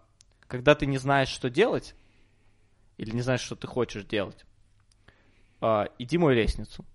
когда 0.48 0.76
ты 0.76 0.86
не 0.86 0.98
знаешь, 0.98 1.30
что 1.30 1.50
делать, 1.50 1.96
или 2.98 3.12
не 3.12 3.22
знаешь, 3.22 3.41
что 3.41 3.56
ты 3.56 3.68
хочешь 3.68 4.06
делать, 4.06 4.46
а, 5.62 5.88
иди 5.98 6.18
мой 6.18 6.36
лестницу. 6.36 6.86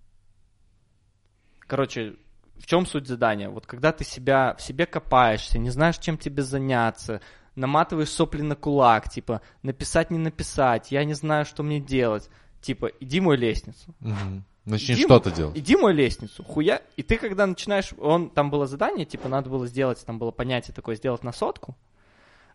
Короче, 1.61 2.15
в 2.57 2.65
чем 2.65 2.85
суть 2.85 3.07
задания? 3.07 3.49
Вот 3.49 3.65
когда 3.65 3.91
ты 3.91 4.03
себя 4.03 4.55
в 4.55 4.61
себе 4.61 4.85
копаешься, 4.85 5.59
не 5.59 5.69
знаешь, 5.69 5.97
чем 5.97 6.17
тебе 6.17 6.43
заняться, 6.43 7.21
наматываешь 7.55 8.09
сопли 8.09 8.41
на 8.41 8.55
кулак, 8.55 9.09
типа, 9.09 9.41
написать, 9.63 10.11
не 10.11 10.17
написать, 10.17 10.91
я 10.91 11.03
не 11.03 11.13
знаю, 11.13 11.45
что 11.45 11.63
мне 11.63 11.79
делать. 11.79 12.29
Типа, 12.61 12.87
иди 12.99 13.21
мой 13.21 13.37
лестницу. 13.37 13.95
Мгм. 13.99 14.45
Начни 14.65 14.93
Иди 14.95 15.03
что-то 15.03 15.31
делать. 15.31 15.57
Иди 15.57 15.75
мою 15.75 15.95
лестницу, 15.95 16.43
хуя. 16.43 16.81
И 16.95 17.03
ты 17.03 17.17
когда 17.17 17.47
начинаешь, 17.47 17.91
он 17.97 18.29
там 18.29 18.51
было 18.51 18.67
задание, 18.67 19.05
типа 19.05 19.27
надо 19.27 19.49
было 19.49 19.65
сделать, 19.67 20.03
там 20.05 20.19
было 20.19 20.31
понятие 20.31 20.75
такое, 20.75 20.95
сделать 20.95 21.23
на 21.23 21.31
сотку. 21.31 21.75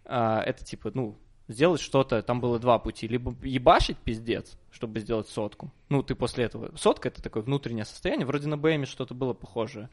А, 0.05 0.41
это 0.43 0.65
типа, 0.65 0.93
ну, 0.95 1.17
сделать 1.49 1.81
что-то, 1.81 2.23
там 2.23 2.41
было 2.41 2.59
два 2.59 2.79
пути. 2.79 3.07
Либо 3.07 3.35
ебашить 3.43 3.99
пиздец, 3.99 4.57
чтобы 4.71 5.01
сделать 5.01 5.29
сотку. 5.29 5.73
Ну, 5.89 6.03
ты 6.03 6.15
после 6.15 6.45
этого... 6.45 6.75
Сотка 6.77 7.09
это 7.09 7.23
такое 7.23 7.43
внутреннее 7.43 7.85
состояние. 7.85 8.27
Вроде 8.27 8.49
на 8.49 8.57
БМе 8.57 8.87
что-то 8.87 9.15
было 9.15 9.33
похожее. 9.33 9.89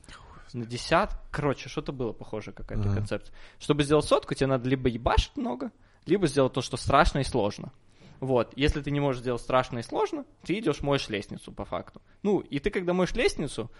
На 0.54 0.66
десят, 0.66 1.18
короче, 1.32 1.70
что-то 1.70 1.94
было 1.94 2.12
похоже, 2.12 2.52
какая-то 2.52 2.86
Ага. 2.86 2.96
концепция. 2.96 3.34
Чтобы 3.60 3.84
сделать 3.84 4.06
сотку, 4.06 4.34
тебе 4.34 4.48
надо 4.48 4.68
либо 4.68 4.90
ебашить 4.90 5.38
много, 5.38 5.72
либо 6.06 6.28
сделать 6.28 6.52
то, 6.54 6.62
что 6.62 6.76
страшно 6.76 7.20
и 7.20 7.24
сложно. 7.24 7.72
Вот, 8.20 8.52
если 8.56 8.82
ты 8.82 8.92
не 8.92 9.00
можешь 9.00 9.22
сделать 9.22 9.42
страшно 9.42 9.80
и 9.80 9.82
сложно, 9.82 10.26
ты 10.44 10.60
идешь 10.60 10.82
моешь 10.82 11.08
лестницу 11.10 11.52
по 11.54 11.66
факту. 11.66 12.02
Ну, 12.22 12.40
и 12.40 12.60
ты 12.60 12.70
когда 12.70 12.94
моешь 12.94 13.14
лестницу, 13.14 13.72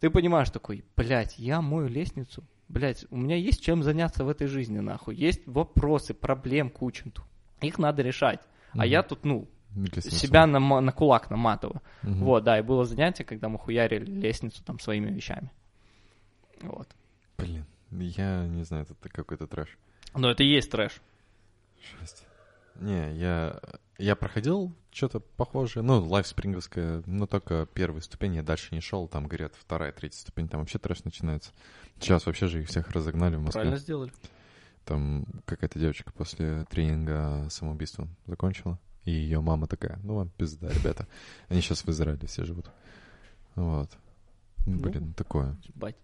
ты 0.00 0.10
понимаешь 0.10 0.48
такой, 0.50 0.84
блядь, 0.96 1.38
я 1.38 1.60
мою 1.60 1.88
лестницу 1.88 2.44
блядь, 2.68 3.06
у 3.10 3.16
меня 3.16 3.36
есть 3.36 3.62
чем 3.62 3.82
заняться 3.82 4.24
в 4.24 4.28
этой 4.28 4.46
жизни, 4.46 4.78
нахуй. 4.80 5.14
Есть 5.14 5.46
вопросы, 5.46 6.14
проблем 6.14 6.70
кучу. 6.70 7.12
Их 7.60 7.78
надо 7.78 8.02
решать. 8.02 8.40
А 8.72 8.78
Мгм. 8.78 8.86
я 8.86 9.02
тут, 9.02 9.24
ну, 9.24 9.48
Лестницу. 9.74 10.16
себя 10.16 10.46
на, 10.46 10.58
на 10.58 10.92
кулак 10.92 11.30
наматываю. 11.30 11.82
Мгм. 12.02 12.24
Вот, 12.24 12.44
да, 12.44 12.58
и 12.58 12.62
было 12.62 12.84
занятие, 12.84 13.24
когда 13.24 13.48
мы 13.48 13.58
хуярили 13.58 14.04
лестницу 14.10 14.62
там 14.64 14.78
своими 14.78 15.10
вещами. 15.10 15.50
Вот. 16.62 16.88
Блин, 17.38 17.64
я 17.90 18.46
не 18.46 18.64
знаю, 18.64 18.86
это 18.88 19.08
какой-то 19.08 19.46
трэш. 19.46 19.76
Но 20.14 20.30
это 20.30 20.42
и 20.42 20.46
есть 20.46 20.70
трэш. 20.70 21.00
Жесть. 22.00 22.24
Не, 22.76 23.14
я, 23.16 23.60
я 23.98 24.16
проходил 24.16 24.72
что-то 24.92 25.20
похожее, 25.20 25.82
ну, 25.82 26.04
лайфспринговское, 26.04 27.02
но 27.06 27.26
только 27.26 27.66
первая 27.72 28.00
ступень, 28.02 28.36
я 28.36 28.42
дальше 28.42 28.74
не 28.74 28.80
шел, 28.80 29.08
там, 29.08 29.26
говорят, 29.26 29.54
вторая, 29.58 29.90
третья 29.92 30.18
ступень, 30.18 30.48
там 30.48 30.60
вообще 30.60 30.78
трэш 30.78 31.04
начинается. 31.04 31.50
Сейчас 31.98 32.26
вообще 32.26 32.46
же 32.46 32.60
их 32.62 32.68
всех 32.68 32.90
разогнали 32.90 33.36
в 33.36 33.40
Москве. 33.40 33.62
Правильно 33.62 33.78
сделали. 33.78 34.12
Там 34.84 35.24
какая-то 35.46 35.78
девочка 35.78 36.12
после 36.12 36.64
тренинга 36.64 37.46
самоубийством 37.50 38.10
закончила, 38.26 38.78
и 39.04 39.12
ее 39.12 39.40
мама 39.40 39.66
такая, 39.66 39.98
ну, 40.02 40.16
вам 40.16 40.28
пизда, 40.30 40.68
ребята. 40.68 41.06
Они 41.48 41.60
сейчас 41.60 41.84
в 41.84 41.88
Израиле 41.88 42.26
все 42.26 42.44
живут. 42.44 42.70
Вот. 43.54 43.90
Блин, 44.66 45.12
такое. 45.14 45.56
Бать, 45.74 45.96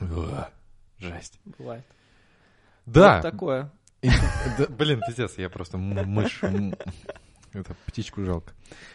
Уah, 0.00 0.48
Жесть. 0.98 1.40
бывает. 1.44 1.84
Да, 2.86 3.16
Вот 3.16 3.22
такое. 3.30 3.70
И- 4.02 4.08
да, 4.58 4.66
блин, 4.68 5.00
пиздец, 5.06 5.36
я 5.38 5.50
просто 5.50 5.76
мышь. 5.76 6.40
Это, 7.52 7.74
птичку 7.86 8.24
жалко. 8.24 8.52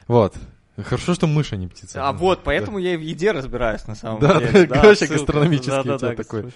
Вот. 0.07 0.35
Хорошо, 0.77 1.13
что 1.13 1.27
мышь, 1.27 1.53
а 1.53 1.55
не 1.55 1.67
птица. 1.67 2.07
А 2.07 2.13
вот, 2.13 2.43
поэтому 2.43 2.79
я 2.79 2.93
и 2.95 2.97
в 2.97 3.01
еде 3.01 3.31
разбираюсь 3.31 3.85
на 3.87 3.95
самом 3.95 4.19
Да, 4.19 4.39
деле. 4.39 4.65
да, 4.65 4.75
короче, 4.81 5.05
ссылка. 5.05 5.13
гастрономический 5.15 5.71
у 5.71 5.83
Да-да-да, 5.83 5.97
тебя 6.13 6.23
такой. 6.23 6.41
слушай, 6.41 6.55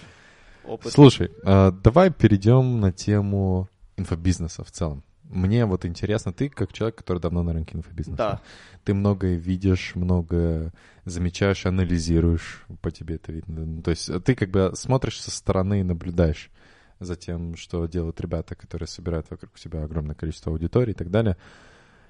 Опыт. 0.64 0.92
Слушай, 0.92 1.30
а, 1.44 1.70
давай 1.70 2.10
перейдем 2.10 2.80
на 2.80 2.92
тему 2.92 3.68
инфобизнеса 3.96 4.64
в 4.64 4.70
целом. 4.70 5.02
Мне 5.24 5.66
вот 5.66 5.84
интересно, 5.84 6.32
ты 6.32 6.48
как 6.48 6.72
человек, 6.72 6.96
который 6.96 7.18
давно 7.20 7.42
на 7.42 7.52
рынке 7.52 7.76
инфобизнеса. 7.76 8.16
Да. 8.16 8.40
Ты 8.84 8.94
многое 8.94 9.36
видишь, 9.36 9.92
многое 9.94 10.72
замечаешь, 11.04 11.64
анализируешь, 11.66 12.64
по 12.80 12.90
тебе 12.90 13.16
это 13.16 13.30
видно. 13.32 13.64
Ну, 13.64 13.82
То 13.82 13.90
есть 13.90 14.10
ты 14.24 14.34
как 14.34 14.50
бы 14.50 14.72
смотришь 14.74 15.20
со 15.20 15.30
стороны 15.30 15.80
и 15.80 15.84
наблюдаешь 15.84 16.50
за 16.98 17.14
тем, 17.14 17.56
что 17.56 17.86
делают 17.86 18.20
ребята, 18.20 18.54
которые 18.54 18.88
собирают 18.88 19.26
вокруг 19.30 19.56
себя 19.58 19.84
огромное 19.84 20.14
количество 20.14 20.50
аудитории 20.50 20.90
и 20.90 20.94
так 20.94 21.10
далее. 21.10 21.36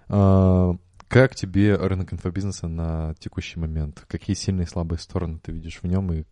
А, 0.09 0.75
Как 1.09 1.35
тебе 1.35 1.75
рынок 1.77 2.13
инфобизнеса 2.13 2.69
на 2.69 3.15
текущий 3.15 3.59
момент? 3.59 4.05
Какие 4.09 4.35
сильные 4.37 4.65
и 4.67 4.69
слабые 4.69 4.99
стороны 4.99 5.39
ты 5.39 5.53
видишь 5.53 5.81
в 5.83 5.87
нем 5.87 6.13
и 6.13 6.25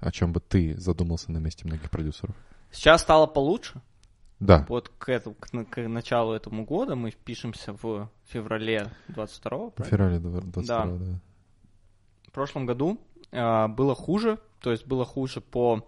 о 0.00 0.12
чем 0.12 0.32
бы 0.32 0.40
ты 0.40 0.78
задумался 0.78 1.32
на 1.32 1.38
месте 1.38 1.66
многих 1.66 1.90
продюсеров? 1.90 2.34
Сейчас 2.70 3.02
стало 3.02 3.26
получше. 3.26 3.80
Да. 4.40 4.64
Вот 4.68 4.90
к, 4.98 5.08
этому, 5.08 5.34
к, 5.34 5.48
к 5.48 5.88
началу 5.88 6.32
этому 6.32 6.64
года 6.64 6.94
мы 6.94 7.10
пишемся 7.10 7.72
в 7.72 8.08
феврале 8.26 8.92
22 9.08 9.70
В 9.76 9.84
феврале 9.84 10.20
22 10.20 10.86
да. 10.86 11.20
В 12.28 12.32
прошлом 12.32 12.66
году 12.66 13.00
а, 13.32 13.66
было 13.66 13.94
хуже, 13.96 14.38
то 14.60 14.70
есть 14.70 14.86
было 14.86 15.04
хуже 15.04 15.40
по... 15.40 15.82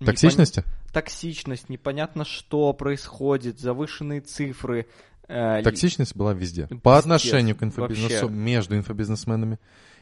непон- 0.00 0.06
Токсичности? 0.06 0.64
Токсичность, 0.92 1.70
непонятно 1.70 2.24
что 2.24 2.72
происходит, 2.74 3.58
завышенные 3.58 4.20
цифры. 4.20 4.86
Э, 5.28 5.62
Токсичность 5.62 6.16
была 6.16 6.32
везде. 6.34 6.62
Пиздец, 6.62 6.80
По 6.82 6.98
отношению 6.98 7.54
к 7.56 7.62
инфобизнесу, 7.62 8.26
вообще. 8.26 8.28
между 8.36 8.76
инфобизнесменами 8.76 9.58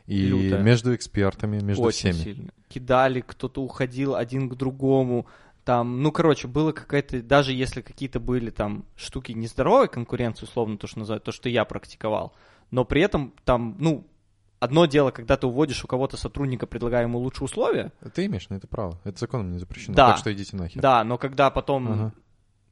и 0.07 0.27
Люто. 0.27 0.59
между 0.59 0.95
экспертами, 0.95 1.61
между 1.61 1.83
Очень 1.83 2.13
всеми. 2.13 2.25
сильно. 2.35 2.51
Кидали, 2.69 3.21
кто-то 3.21 3.63
уходил 3.63 4.15
один 4.15 4.49
к 4.49 4.55
другому. 4.55 5.27
Там, 5.65 6.01
ну, 6.03 6.13
короче, 6.13 6.47
было 6.47 6.71
какая-то, 6.73 7.21
даже 7.23 7.53
если 7.53 7.81
какие-то 7.81 8.21
были 8.21 8.51
там 8.51 8.85
штуки 8.95 9.33
нездоровой 9.33 9.89
конкуренции, 9.89 10.45
условно, 10.47 10.79
то, 10.79 10.87
что 10.87 11.01
называют, 11.01 11.25
то, 11.25 11.33
что 11.33 11.49
я 11.49 11.65
практиковал, 11.65 12.33
но 12.71 12.85
при 12.85 13.03
этом 13.03 13.35
там, 13.45 13.75
ну, 13.81 14.07
одно 14.61 14.87
дело, 14.87 15.11
когда 15.11 15.37
ты 15.37 15.49
уводишь 15.49 15.83
у 15.85 15.89
кого-то 15.89 16.17
сотрудника, 16.17 16.69
предлагая 16.69 17.03
ему 17.03 17.19
лучшие 17.19 17.47
условия, 17.47 17.93
Ты 18.15 18.27
имеешь 18.27 18.49
на 18.49 18.55
это 18.55 18.69
право. 18.69 19.01
Это 19.03 19.19
законом 19.19 19.51
не 19.51 19.59
запрещено. 19.59 19.97
Да. 19.97 20.11
Так 20.11 20.19
что 20.19 20.33
идите 20.33 20.57
нахер. 20.57 20.81
да, 20.81 21.03
но 21.03 21.19
когда 21.19 21.51
потом 21.51 21.93
Ага. 21.93 22.13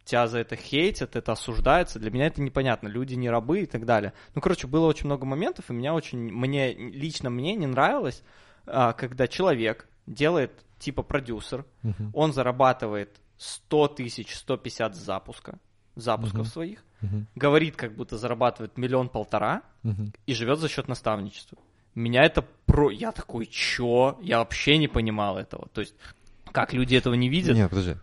Тебя 0.04 0.26
за 0.28 0.38
это 0.38 0.56
хейтят, 0.56 1.16
это 1.16 1.32
осуждается, 1.32 1.98
для 1.98 2.10
меня 2.10 2.26
это 2.26 2.42
непонятно. 2.42 2.88
Люди 2.88 3.14
не 3.14 3.30
рабы 3.30 3.62
и 3.62 3.66
так 3.66 3.84
далее. 3.86 4.12
Ну, 4.34 4.40
короче, 4.40 4.66
было 4.66 4.86
очень 4.86 5.06
много 5.06 5.24
моментов, 5.26 5.70
и 5.70 5.72
меня 5.72 5.94
очень, 5.94 6.18
мне, 6.18 6.74
лично 6.74 7.30
мне 7.30 7.54
не 7.54 7.66
нравилось, 7.66 8.22
а, 8.66 8.92
когда 8.92 9.26
человек 9.26 9.88
делает, 10.06 10.52
типа 10.78 11.02
продюсер, 11.02 11.64
Мгм. 11.82 12.10
он 12.12 12.32
зарабатывает 12.32 13.16
100 13.38 13.88
тысяч, 13.88 14.34
150 14.34 14.94
с 14.94 14.98
запуска, 14.98 15.58
запусков 15.96 16.40
Мгм. 16.42 16.46
своих, 16.50 16.84
Мгм. 17.00 17.26
говорит, 17.34 17.76
как 17.76 17.94
будто 17.94 18.18
зарабатывает 18.18 18.76
миллион-полтора 18.76 19.62
Мгм. 19.82 20.12
и 20.26 20.34
живет 20.34 20.58
за 20.58 20.68
счет 20.68 20.88
наставничества. 20.88 21.58
Меня 21.94 22.24
это 22.24 22.42
про... 22.66 22.90
Я 22.90 23.12
такой, 23.12 23.46
чё? 23.46 24.18
Я 24.20 24.38
вообще 24.38 24.78
не 24.78 24.88
понимал 24.88 25.38
этого. 25.38 25.68
То 25.72 25.80
есть, 25.80 25.94
как 26.52 26.72
люди 26.72 26.96
этого 26.96 27.14
не 27.14 27.28
видят? 27.28 27.54
Нет, 27.56 27.70
подожди. 27.70 27.94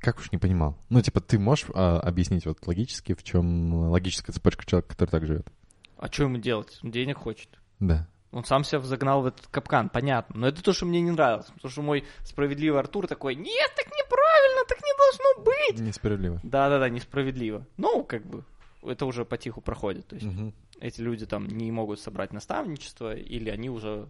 Как 0.00 0.18
уж 0.18 0.32
не 0.32 0.38
понимал. 0.38 0.76
Ну, 0.88 1.00
типа, 1.02 1.20
ты 1.20 1.38
можешь 1.38 1.66
а, 1.74 2.00
объяснить 2.00 2.46
вот 2.46 2.66
логически, 2.66 3.14
в 3.14 3.22
чем 3.22 3.90
логическая 3.90 4.32
цепочка 4.34 4.64
человека, 4.66 4.90
который 4.90 5.10
так 5.10 5.26
живет? 5.26 5.46
А 5.96 6.10
что 6.12 6.24
ему 6.24 6.38
делать? 6.38 6.78
Он 6.82 6.90
денег 6.90 7.18
хочет. 7.18 7.48
Да. 7.80 8.08
Он 8.30 8.44
сам 8.44 8.62
себя 8.62 8.80
загнал 8.80 9.22
в 9.22 9.26
этот 9.26 9.46
капкан, 9.46 9.88
понятно. 9.88 10.40
Но 10.40 10.48
это 10.48 10.62
то, 10.62 10.72
что 10.72 10.84
мне 10.86 11.00
не 11.00 11.10
нравилось. 11.10 11.46
Потому 11.46 11.70
что 11.70 11.82
мой 11.82 12.04
справедливый 12.24 12.78
Артур 12.80 13.06
такой, 13.06 13.34
нет, 13.34 13.70
так 13.74 13.86
неправильно, 13.86 14.64
так 14.68 14.78
не 14.82 14.92
должно 14.96 15.44
быть. 15.44 15.80
Несправедливо. 15.80 16.40
Да-да-да, 16.42 16.88
несправедливо. 16.90 17.66
Ну, 17.78 18.04
как 18.04 18.26
бы, 18.26 18.44
это 18.82 19.06
уже 19.06 19.24
потиху 19.24 19.60
проходит. 19.60 20.06
То 20.08 20.16
есть 20.16 20.26
Мгм. 20.26 20.52
эти 20.80 21.00
люди 21.00 21.24
там 21.26 21.48
не 21.48 21.72
могут 21.72 22.00
собрать 22.00 22.32
наставничество, 22.32 23.16
или 23.16 23.48
они 23.48 23.70
уже 23.70 24.06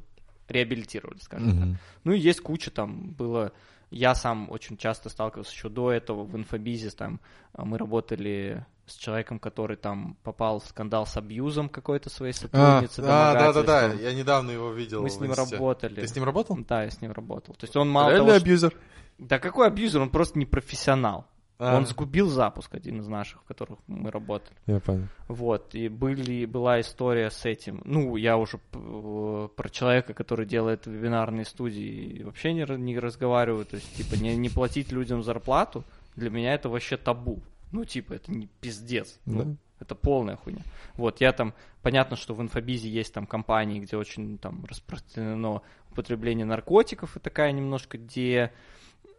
реабилитировали, 0.49 1.19
скажем 1.21 1.51
так. 1.51 1.67
Мгм. 1.67 1.79
Ну 2.05 2.13
и 2.13 2.19
есть 2.19 2.41
куча 2.41 2.71
там 2.71 3.13
было. 3.13 3.53
Я 3.91 4.15
сам 4.15 4.51
очень 4.51 4.77
часто 4.77 5.09
сталкивался 5.09 5.53
еще 5.53 5.69
до 5.69 5.91
этого 5.93 6.25
в 6.25 6.37
инфобизе. 6.37 6.91
Там 6.91 7.21
а, 7.55 7.65
мы 7.65 7.79
работали 7.79 8.67
с 8.87 8.97
человеком, 8.97 9.39
который 9.39 9.77
там 9.77 10.17
попал 10.23 10.61
в 10.61 10.67
скандал 10.67 11.07
с 11.07 11.17
абьюзом 11.17 11.69
какой-то 11.69 12.11
своей 12.11 12.33
А, 12.33 12.37
сотрудницы. 12.37 13.01
а, 13.01 13.35
да, 13.35 13.53
да, 13.53 13.63
да. 13.63 13.93
Я 13.95 14.13
недавно 14.15 14.51
его 14.51 14.73
видел. 14.73 15.03
Мы 15.03 15.11
с 15.11 15.21
ним 15.21 15.33
работали. 15.33 16.01
Ты 16.01 16.09
с 16.09 16.15
ним 16.15 16.25
работал? 16.25 16.57
Да, 16.69 16.85
я 16.85 16.91
с 16.91 17.01
ним 17.01 17.13
работал. 17.13 17.55
То 17.55 17.65
есть 17.65 17.77
он 17.77 17.89
мало 17.91 18.11
Реально 18.11 18.27
того, 18.27 18.39
что- 18.39 18.45
абьюзер? 18.45 18.75
Да 19.19 19.39
какой 19.39 19.67
абьюзер, 19.67 20.01
он 20.03 20.11
просто 20.11 20.39
не 20.39 20.47
профессионал. 20.47 21.27
А, 21.59 21.77
Он 21.77 21.87
сгубил 21.87 22.29
запуск, 22.29 22.73
один 22.75 23.01
из 23.01 23.09
наших, 23.09 23.41
в 23.43 23.45
которых 23.45 23.81
мы 23.89 24.11
работали. 24.13 24.57
Я 24.67 24.79
понял. 24.79 25.09
Вот, 25.27 25.75
и 25.75 25.89
были, 25.89 26.45
была 26.47 26.81
история 26.81 27.31
с 27.31 27.45
этим. 27.45 27.83
Ну, 27.85 28.15
я 28.17 28.37
уже 28.37 28.61
э, 28.73 29.49
про 29.57 29.69
человека, 29.69 30.15
который 30.15 30.47
делает 30.47 30.87
вебинарные 30.87 31.45
студии, 31.45 32.23
вообще 32.23 32.53
не, 32.53 32.65
не 32.77 32.99
разговариваю. 32.99 33.65
То 33.65 33.77
есть, 33.77 33.93
типа, 33.97 34.15
не, 34.23 34.37
не 34.37 34.49
платить 34.49 34.93
людям 34.93 35.25
зарплату, 35.25 35.85
для 36.15 36.31
меня 36.31 36.55
это 36.55 36.69
вообще 36.69 36.97
табу. 36.97 37.41
Ну, 37.73 37.85
типа, 37.85 38.15
это 38.15 38.31
не 38.33 38.47
пиздец. 38.61 39.19
Ну, 39.27 39.43
Да. 39.43 39.57
это 39.81 39.95
полная 39.97 40.37
хуйня. 40.37 40.63
Вот, 40.95 41.21
я 41.21 41.33
там, 41.33 41.55
понятно, 41.83 42.17
что 42.17 42.35
в 42.35 42.41
инфобизе 42.41 42.89
есть 42.89 43.13
там 43.13 43.27
компании, 43.27 43.81
где 43.81 43.97
очень 43.97 44.39
там 44.39 44.65
распространено 44.65 45.63
употребление 45.91 46.47
наркотиков 46.47 47.17
и 47.17 47.21
такая 47.21 47.51
немножко, 47.51 47.99
где 47.99 48.53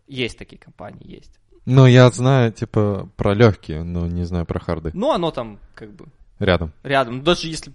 есть 0.07 0.37
такие 0.37 0.57
компании, 0.57 1.05
есть. 1.05 1.37
Ну, 1.65 1.85
я 1.85 2.09
знаю, 2.09 2.51
типа, 2.51 3.09
про 3.15 3.33
легкие, 3.33 3.83
но 3.83 4.07
не 4.07 4.23
знаю 4.23 4.45
про 4.45 4.59
харды. 4.59 4.91
Ну, 4.93 5.11
оно 5.11 5.31
там, 5.31 5.59
как 5.75 5.91
бы, 5.93 6.05
Рядом. 6.39 6.71
рядом. 6.83 7.21
Даже 7.23 7.47
если 7.47 7.71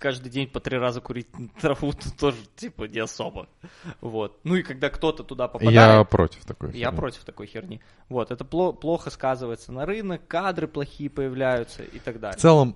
каждый 0.00 0.30
день 0.30 0.48
по 0.48 0.58
три 0.58 0.78
раза 0.78 1.00
курить 1.00 1.28
траву, 1.60 1.92
то 1.92 2.10
тоже, 2.16 2.38
типа, 2.56 2.84
не 2.84 2.98
особо. 2.98 3.46
Вот. 4.00 4.38
Ну 4.42 4.56
и 4.56 4.62
когда 4.62 4.88
кто-то 4.88 5.22
туда 5.22 5.46
попадает... 5.48 5.74
Я 5.74 6.02
против 6.04 6.44
такой. 6.44 6.70
Я 6.72 6.86
херни. 6.86 6.96
против 6.98 7.24
такой 7.24 7.46
херни. 7.46 7.80
Вот, 8.08 8.30
это 8.30 8.42
пло- 8.44 8.72
плохо 8.74 9.10
сказывается 9.10 9.70
на 9.70 9.84
рынок, 9.86 10.26
кадры 10.26 10.66
плохие 10.66 11.10
появляются 11.10 11.82
и 11.84 11.98
так 11.98 12.16
В 12.16 12.20
далее. 12.20 12.38
целом, 12.38 12.74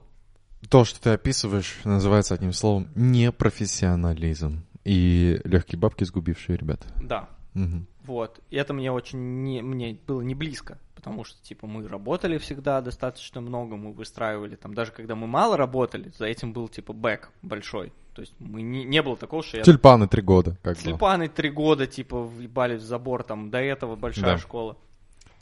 то, 0.68 0.84
что 0.84 1.00
ты 1.00 1.10
описываешь, 1.10 1.78
называется 1.84 2.34
одним 2.34 2.52
словом 2.52 2.88
непрофессионализм. 2.94 4.64
И 4.84 5.40
легкие 5.44 5.78
бабки, 5.78 6.04
сгубившие 6.04 6.56
ребята. 6.56 6.86
Да, 7.02 7.28
Мгм. 7.54 7.86
вот. 8.04 8.40
И 8.50 8.56
это 8.56 8.72
мне 8.72 8.92
очень 8.92 9.42
не, 9.42 9.60
мне 9.62 9.98
было 10.06 10.20
не 10.20 10.34
близко, 10.34 10.78
потому 10.94 11.24
что, 11.24 11.42
типа, 11.42 11.66
мы 11.66 11.86
работали 11.88 12.38
всегда 12.38 12.80
достаточно 12.80 13.40
много, 13.40 13.76
мы 13.76 13.92
выстраивали 13.92 14.56
там, 14.56 14.74
даже 14.74 14.92
когда 14.92 15.14
мы 15.16 15.26
мало 15.26 15.56
работали, 15.56 16.12
за 16.16 16.26
этим 16.26 16.52
был, 16.52 16.68
типа, 16.68 16.92
бэк 16.92 17.30
большой. 17.42 17.92
То 18.14 18.22
есть 18.22 18.34
мы 18.38 18.62
не, 18.62 18.84
не 18.84 19.02
было 19.02 19.16
такого, 19.16 19.42
что 19.42 19.56
я 19.58 19.62
Тюльпаны 19.62 20.08
три 20.08 20.22
года, 20.22 20.56
как. 20.62 20.76
Тюльпаны 20.78 21.28
три 21.28 21.50
года, 21.50 21.86
типа, 21.86 22.22
въебали 22.22 22.76
в 22.76 22.82
забор, 22.82 23.22
там, 23.22 23.50
до 23.50 23.58
этого 23.58 23.96
большая 23.96 24.32
Да. 24.34 24.38
школа. 24.38 24.76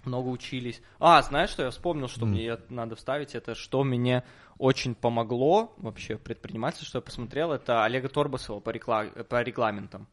Много 0.04 0.28
учились. 0.28 0.80
А, 1.00 1.20
знаешь, 1.22 1.50
что 1.50 1.64
я 1.64 1.70
вспомнил, 1.70 2.08
что 2.08 2.22
М. 2.24 2.30
мне 2.30 2.56
надо 2.70 2.94
вставить? 2.96 3.34
Это 3.34 3.54
что 3.54 3.84
мне 3.84 4.22
очень 4.56 4.94
помогло 4.94 5.74
вообще 5.76 6.16
в 6.16 6.20
предпринимательстве, 6.20 6.86
что 6.88 6.98
я 6.98 7.02
посмотрел, 7.02 7.52
это 7.52 7.84
Олега 7.84 8.08
Торбасова 8.08 8.60
по, 8.60 8.70
рекла- 8.70 9.24
по 9.24 9.42
регламентам. 9.42 10.06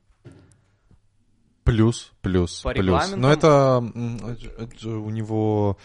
Плюс, 1.65 2.13
плюс, 2.21 2.61
По 2.61 2.71
плюс. 2.71 3.11
Но 3.15 3.31
это, 3.31 3.83
это 4.27 4.63
это 4.63 4.87
у 4.89 5.09
него 5.09 5.77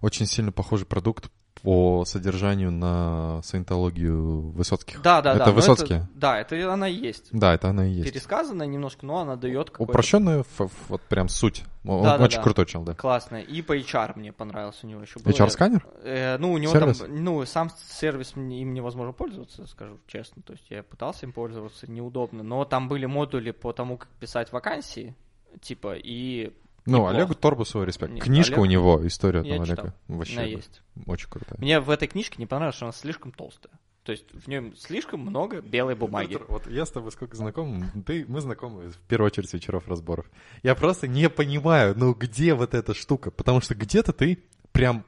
очень 0.00 0.26
сильно 0.26 0.52
похожий 0.52 0.86
продукт 0.86 1.30
по 1.62 2.04
содержанию 2.04 2.70
на 2.70 3.40
саентологию 3.42 4.50
Высоцких. 4.50 5.00
Да, 5.00 5.22
да, 5.22 5.34
это 5.34 5.46
да. 5.46 5.50
Высоцкие? 5.52 6.06
да, 6.14 6.38
это 6.38 6.70
она 6.70 6.88
и 6.88 6.94
есть. 6.94 7.28
Да, 7.32 7.54
это 7.54 7.70
она 7.70 7.86
и 7.86 7.90
есть. 7.90 8.12
Пересказанная 8.12 8.66
немножко, 8.66 9.06
но 9.06 9.20
она 9.20 9.36
дает 9.36 9.70
ф- 9.70 10.60
ф- 10.60 10.70
вот 10.88 11.00
прям 11.02 11.28
суть. 11.30 11.64
Он 11.86 12.02
Да, 12.02 12.18
да, 12.18 12.24
очень 12.24 12.36
да. 12.36 12.42
крутой 12.42 12.66
чел, 12.66 12.82
да. 12.82 12.94
Классно. 12.94 13.36
И 13.36 13.62
по 13.62 13.74
HR 13.76 14.12
мне 14.18 14.30
понравился 14.32 14.86
у 14.86 14.90
него 14.90 15.00
еще. 15.00 15.20
было. 15.20 15.32
HR-сканер? 15.32 15.86
Э, 16.02 16.36
ну, 16.38 16.52
у 16.52 16.58
него 16.58 16.72
Сервис? 16.72 16.98
там, 16.98 17.24
ну, 17.24 17.44
сам 17.46 17.70
сервис 17.88 18.34
им 18.36 18.74
невозможно 18.74 19.12
пользоваться, 19.14 19.66
скажу 19.66 19.98
честно. 20.06 20.42
То 20.42 20.52
есть 20.52 20.66
я 20.68 20.82
пытался 20.82 21.24
им 21.24 21.32
пользоваться, 21.32 21.90
неудобно. 21.90 22.42
Но 22.42 22.66
там 22.66 22.88
были 22.88 23.06
модули 23.06 23.52
по 23.52 23.72
тому, 23.72 23.96
как 23.96 24.08
писать 24.20 24.52
вакансии, 24.52 25.14
типа, 25.60 25.96
и 25.96 26.52
Ну, 26.86 26.98
неплохо. 26.98 27.16
Олегу 27.16 27.34
Торбусову 27.34 27.84
респект. 27.84 28.12
Не, 28.12 28.20
Книжка 28.20 28.54
Олег- 28.54 28.62
у 28.62 28.64
него, 28.66 29.06
история 29.06 29.42
там. 29.42 29.62
Олега. 29.62 29.94
Вообще 30.08 30.36
да, 30.36 30.42
есть. 30.42 30.82
очень 31.06 31.28
крутая. 31.28 31.58
Мне 31.58 31.80
в 31.80 31.90
этой 31.90 32.08
книжке 32.08 32.36
не 32.38 32.46
понравилось, 32.46 32.76
что 32.76 32.86
она 32.86 32.92
слишком 32.92 33.32
толстая. 33.32 33.72
То 34.04 34.12
есть 34.12 34.26
в 34.34 34.48
нем 34.48 34.76
слишком 34.76 35.20
много 35.20 35.62
белой 35.62 35.94
бумаги. 35.94 36.34
Петр, 36.34 36.44
Вот 36.48 36.66
я 36.70 36.84
с 36.84 36.90
тобой 36.90 37.10
сколько 37.10 37.36
знаком, 37.36 37.90
ты, 38.06 38.26
мы 38.28 38.42
знакомы 38.42 38.90
в 38.90 38.98
первую 39.08 39.28
очередь 39.28 39.48
с 39.48 39.54
вечеров 39.54 39.88
разборов. 39.88 40.26
Я 40.62 40.74
просто 40.74 41.08
не 41.08 41.30
понимаю, 41.30 41.94
ну 41.96 42.12
где 42.12 42.52
вот 42.52 42.74
эта 42.74 42.92
штука? 42.92 43.30
Потому 43.30 43.62
что 43.62 43.74
где-то 43.74 44.12
ты 44.12 44.44
прям, 44.72 45.04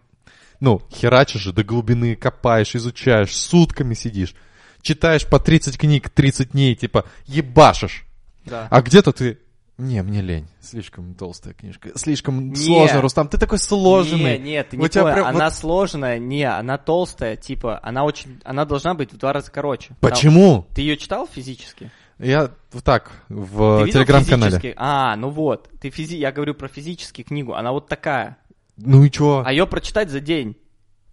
ну, 0.61 0.81
херачишь 0.91 1.43
же 1.43 1.53
до 1.53 1.63
глубины, 1.63 2.17
копаешь, 2.17 2.75
изучаешь, 2.75 3.37
сутками 3.37 3.93
сидишь, 3.93 4.35
читаешь 4.81 5.27
по 5.27 5.39
30 5.39 5.77
книг 5.77 6.09
30 6.09 6.53
дней, 6.53 6.75
типа, 6.75 7.05
ебашишь. 7.27 8.07
Да. 8.47 8.67
А 8.71 8.81
где-то 8.81 9.13
ты... 9.13 9.39
Не, 9.79 10.03
мне 10.03 10.23
лень. 10.23 10.49
Слишком 10.61 11.15
толстая 11.15 11.53
книжка. 11.53 11.91
Слишком 11.97 12.51
Не. 12.51 12.57
сложно, 12.57 13.03
Рустам. 13.03 13.29
Ты 13.29 13.37
такой 13.37 13.59
сложный. 13.59 14.39
Не, 14.39 14.53
нет, 14.53 14.71
ты 14.71 14.79
не 14.79 14.89
тебя 14.89 15.13
прям 15.13 15.27
Она 15.27 15.47
вот- 15.47 15.55
сложная, 15.55 16.19
не, 16.19 16.45
она 16.45 16.79
толстая, 16.79 17.37
типа, 17.37 17.79
она 17.83 18.05
очень, 18.05 18.41
она 18.45 18.65
должна 18.65 18.95
быть 18.95 19.13
в 19.13 19.19
два 19.19 19.35
раза 19.35 19.51
короче. 19.51 19.95
Почему? 20.01 20.67
ты 20.75 20.81
ее 20.81 20.97
читал 20.97 21.29
физически? 21.31 21.91
Я 22.19 22.51
вот 22.73 22.85
так, 22.85 23.13
в 23.29 23.87
телеграм-канале. 23.91 24.73
А, 24.77 25.15
ну 25.17 25.29
вот, 25.29 25.69
ты 25.81 25.91
физи... 25.91 26.17
я 26.17 26.33
говорю 26.33 26.55
про 26.55 26.69
физически 26.69 27.23
книгу, 27.23 27.53
она 27.53 27.73
вот 27.73 27.89
такая. 27.89 28.39
Ну 28.79 29.05
и 29.05 29.11
чё? 29.11 29.43
А 29.45 29.53
ее 29.53 29.67
прочитать 29.67 30.11
за 30.11 30.21
день. 30.21 30.57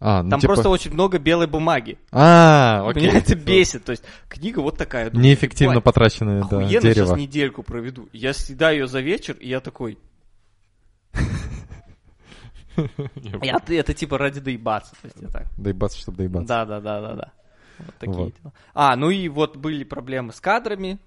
А, 0.05 0.21
ну 0.21 0.31
Там 0.31 0.41
типа- 0.41 0.53
просто 0.55 0.69
очень 0.69 0.91
много 0.91 1.17
белой 1.17 1.47
бумаги. 1.47 1.97
А, 2.11 2.85
окей. 2.85 3.07
Меня 3.07 3.19
это 3.19 3.35
бесит. 3.35 3.85
То 3.85 3.91
есть 3.91 4.03
книга 4.27 4.59
вот 4.59 4.77
такая. 4.77 5.09
думаю, 5.09 5.27
Неэффективно 5.27 5.75
«Ебать, 5.75 5.83
потраченное 5.85 6.41
да, 6.41 6.57
Охуенно 6.57 6.67
дерево. 6.81 6.93
сейчас 7.07 7.17
недельку 7.17 7.63
проведу. 7.63 8.09
Я 8.11 8.33
съедаю 8.33 8.79
ее 8.79 8.87
за 8.87 8.99
вечер, 8.99 9.37
и 9.39 9.47
я 9.47 9.61
такой... 9.61 9.97
Я, 13.43 13.61
это 13.65 13.93
типа 13.93 14.17
ради 14.17 14.41
доебаться. 14.41 14.91
То 15.01 15.05
есть 15.07 15.15
я 15.21 15.29
так. 15.29 15.45
Доебаться, 15.57 15.97
чтобы 15.99 16.17
доебаться. 16.17 16.47
Да, 16.49 16.65
да, 16.65 16.81
да, 16.81 16.99
да, 17.01 17.13
да. 17.13 17.31
Вот 17.79 17.95
такие 17.99 18.17
Вот. 18.17 18.33
дела. 18.41 18.53
А, 18.73 18.97
ну 18.97 19.09
и 19.09 19.29
вот 19.29 19.55
были 19.55 19.85
проблемы 19.85 20.33
с 20.33 20.41
кадрами. 20.41 20.99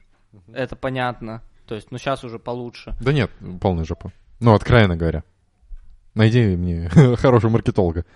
Это 0.55 0.75
понятно. 0.75 1.43
То 1.67 1.75
есть, 1.75 1.91
ну 1.91 1.99
сейчас 1.99 2.25
уже 2.25 2.39
получше. 2.39 2.97
Да 3.01 3.13
нет, 3.13 3.31
полная 3.61 3.85
жопа. 3.85 4.11
Ну, 4.41 4.55
откровенно 4.55 4.97
говоря. 4.97 5.23
Найди 6.15 6.57
мне 6.57 6.89
хорошего 7.17 7.51
маркетолога 7.51 8.07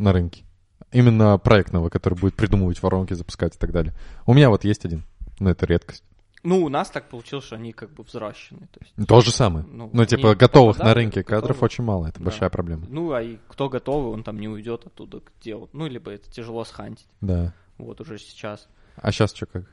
на 0.00 0.12
рынке. 0.12 0.44
Именно 0.92 1.38
проектного, 1.38 1.88
который 1.88 2.18
будет 2.18 2.34
придумывать 2.34 2.82
воронки, 2.82 3.14
запускать 3.14 3.54
и 3.54 3.58
так 3.58 3.70
далее. 3.72 3.94
У 4.26 4.34
меня 4.34 4.48
вот 4.50 4.64
есть 4.64 4.84
один, 4.84 5.04
но 5.38 5.50
это 5.50 5.66
редкость. 5.66 6.02
Ну, 6.42 6.64
у 6.64 6.68
нас 6.70 6.88
так 6.90 7.10
получилось, 7.10 7.44
что 7.44 7.56
они 7.56 7.72
как 7.72 7.92
бы 7.92 8.02
взращены. 8.02 8.66
То 8.72 8.80
есть, 8.80 9.08
То 9.08 9.20
же 9.20 9.30
самое. 9.30 9.64
Ну, 9.66 9.90
Ну, 9.92 10.04
типа, 10.06 10.34
готовых 10.34 10.78
да, 10.78 10.84
на 10.86 10.94
рынке 10.94 11.20
готовы. 11.20 11.40
кадров 11.42 11.62
очень 11.62 11.84
мало. 11.84 12.06
Это 12.06 12.18
Да. 12.18 12.24
большая 12.24 12.48
проблема. 12.48 12.86
ну, 12.88 13.12
а 13.12 13.22
и 13.22 13.36
кто 13.46 13.68
готовый, 13.68 14.10
он 14.12 14.22
там 14.24 14.40
не 14.40 14.48
уйдет 14.48 14.86
оттуда, 14.86 15.20
где 15.38 15.54
вот. 15.54 15.74
Ну, 15.74 15.86
либо 15.86 16.10
это 16.10 16.30
тяжело 16.30 16.64
схантить. 16.64 17.06
Да. 17.20 17.52
Вот 17.76 18.00
уже 18.00 18.18
сейчас. 18.18 18.68
А 18.96 19.12
сейчас 19.12 19.34
что 19.34 19.44
как? 19.46 19.64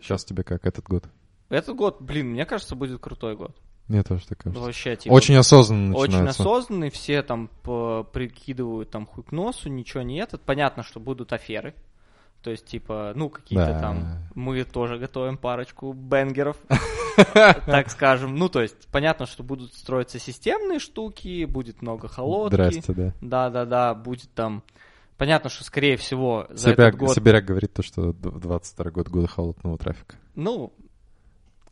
Сейчас 0.00 0.24
тебе 0.24 0.44
как 0.44 0.64
этот 0.66 0.84
год? 0.86 1.04
Этот 1.48 1.74
год, 1.76 2.00
блин, 2.00 2.28
мне 2.30 2.46
кажется, 2.46 2.76
будет 2.76 3.00
крутой 3.00 3.36
год. 3.36 3.56
Мне 3.88 4.02
тоже 4.02 4.26
так 4.26 4.38
кажется. 4.38 4.62
Вообще, 4.64 4.96
типа, 4.96 5.12
Очень 5.12 5.36
осознанно 5.36 5.94
очень 5.96 6.26
осознанный, 6.26 6.90
все 6.90 7.22
там 7.22 7.48
прикидывают 8.12 8.90
там 8.90 9.06
хуй 9.06 9.24
к 9.24 9.32
носу, 9.32 9.68
ничего 9.68 10.02
нет. 10.02 10.28
Это 10.32 10.42
понятно, 10.44 10.82
что 10.82 11.00
будут 11.00 11.32
аферы. 11.32 11.74
То 12.42 12.50
есть, 12.50 12.66
типа, 12.66 13.12
ну, 13.14 13.30
какие-то 13.30 13.72
Да. 13.72 13.80
там... 13.80 14.18
Мы 14.34 14.64
тоже 14.64 14.98
готовим 14.98 15.38
парочку 15.38 15.94
бенгеров, 15.94 16.58
так 17.34 17.90
скажем. 17.90 18.36
Ну, 18.36 18.50
то 18.50 18.60
есть, 18.60 18.86
понятно, 18.92 19.24
что 19.24 19.42
будут 19.42 19.72
строиться 19.72 20.18
системные 20.18 20.78
штуки, 20.78 21.46
будет 21.46 21.80
много 21.80 22.06
холодки. 22.08 22.54
Здрасте, 22.54 22.92
да. 22.92 23.12
Да-да-да, 23.22 23.94
будет 23.94 24.30
там... 24.34 24.62
Понятно, 25.16 25.48
что, 25.48 25.64
скорее 25.64 25.96
всего, 25.96 26.46
за 26.50 26.70
Сибиряк, 26.72 26.88
этот 26.88 27.00
год... 27.00 27.14
Сибиряк 27.14 27.44
говорит 27.46 27.72
то, 27.72 27.82
что 27.82 28.12
д- 28.12 28.30
22 28.30 28.90
год 28.90 29.08
года 29.08 29.26
холодного 29.28 29.78
трафика. 29.78 30.16
Ну, 30.34 30.74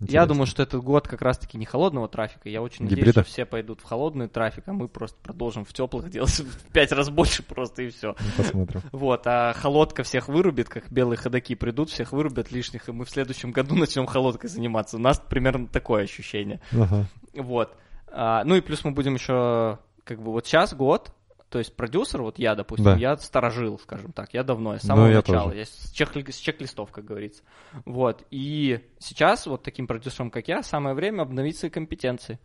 я 0.03 0.07
Интересно. 0.07 0.27
думаю, 0.27 0.47
что 0.47 0.63
этот 0.63 0.83
год 0.83 1.07
как 1.07 1.23
раз-таки 1.23 1.57
не 1.57 1.65
холодного 1.65 2.09
трафика. 2.09 2.49
Я 2.49 2.61
очень 2.61 2.85
надеюсь, 2.85 3.01
Гибрида? 3.01 3.23
что 3.23 3.31
все 3.31 3.45
пойдут 3.47 3.81
в 3.81 3.85
холодный 3.85 4.29
трафик, 4.29 4.65
а 4.67 4.73
мы 4.73 4.89
просто 4.89 5.17
продолжим 5.23 5.65
в 5.65 5.73
теплых 5.73 6.11
делать 6.11 6.31
в 6.41 6.73
пять 6.73 6.93
раз 6.93 7.09
больше 7.09 7.43
просто 7.43 7.83
и 7.83 7.91
все. 7.91 8.17
Ну, 8.19 8.43
Посмотрим. 8.43 8.83
Вот, 8.93 9.23
а 9.27 9.53
холодка 9.55 10.03
всех 10.03 10.29
вырубит, 10.29 10.69
как 10.69 10.91
белые 10.91 11.17
ходаки 11.17 11.55
придут, 11.55 11.91
всех 11.91 12.13
вырубят 12.13 12.51
лишних, 12.51 12.89
и 12.89 12.93
мы 12.93 13.05
в 13.05 13.11
следующем 13.11 13.53
году 13.53 13.75
начнем 13.77 14.07
холодкой 14.07 14.51
заниматься. 14.51 14.97
У 14.97 15.01
нас 15.01 15.21
примерно 15.21 15.69
такое 15.69 16.03
ощущение. 16.05 16.61
Ага. 16.73 17.07
Вот. 17.35 17.77
А, 18.09 18.45
ну 18.45 18.57
и 18.57 18.61
плюс 18.61 18.85
мы 18.85 18.91
будем 18.91 19.15
еще, 19.15 19.79
как 20.05 20.21
бы, 20.21 20.33
вот 20.33 20.47
сейчас 20.47 20.75
год, 20.75 21.13
то 21.53 21.59
есть 21.59 21.77
продюсер, 21.77 22.23
вот 22.23 22.39
я, 22.39 22.55
допустим, 22.55 22.85
Да. 22.87 22.97
я 22.97 23.17
сторожил, 23.19 23.79
скажем 23.79 24.13
так, 24.13 24.33
я 24.33 24.43
давно, 24.43 24.73
я 24.73 24.79
с 24.79 24.83
самого 24.83 25.05
Ну, 25.05 25.11
я 25.11 25.17
начала, 25.19 25.45
тоже. 25.45 25.57
я 25.59 25.65
с, 25.67 25.93
чек- 25.93 26.31
с 26.33 26.37
чек-листов, 26.39 26.91
как 26.91 27.05
говорится. 27.05 27.43
Вот, 27.85 28.25
и 28.31 28.81
сейчас 28.99 29.47
вот 29.47 29.63
таким 29.63 29.87
продюсером, 29.87 30.31
как 30.31 30.49
я, 30.49 30.63
самое 30.63 30.95
время 30.97 31.23
обновить 31.23 31.59
свои 31.59 31.71
компетенции. 31.71 32.39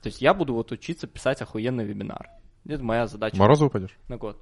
То 0.00 0.08
есть 0.08 0.22
я 0.22 0.32
буду 0.32 0.54
вот 0.54 0.70
учиться 0.70 1.08
писать 1.08 1.42
охуенный 1.42 1.84
вебинар. 1.84 2.28
Это 2.64 2.84
моя 2.84 3.06
задача 3.08 3.36
Морозу 3.36 3.66
упадешь? 3.66 3.96
на 4.08 4.16
год. 4.16 4.40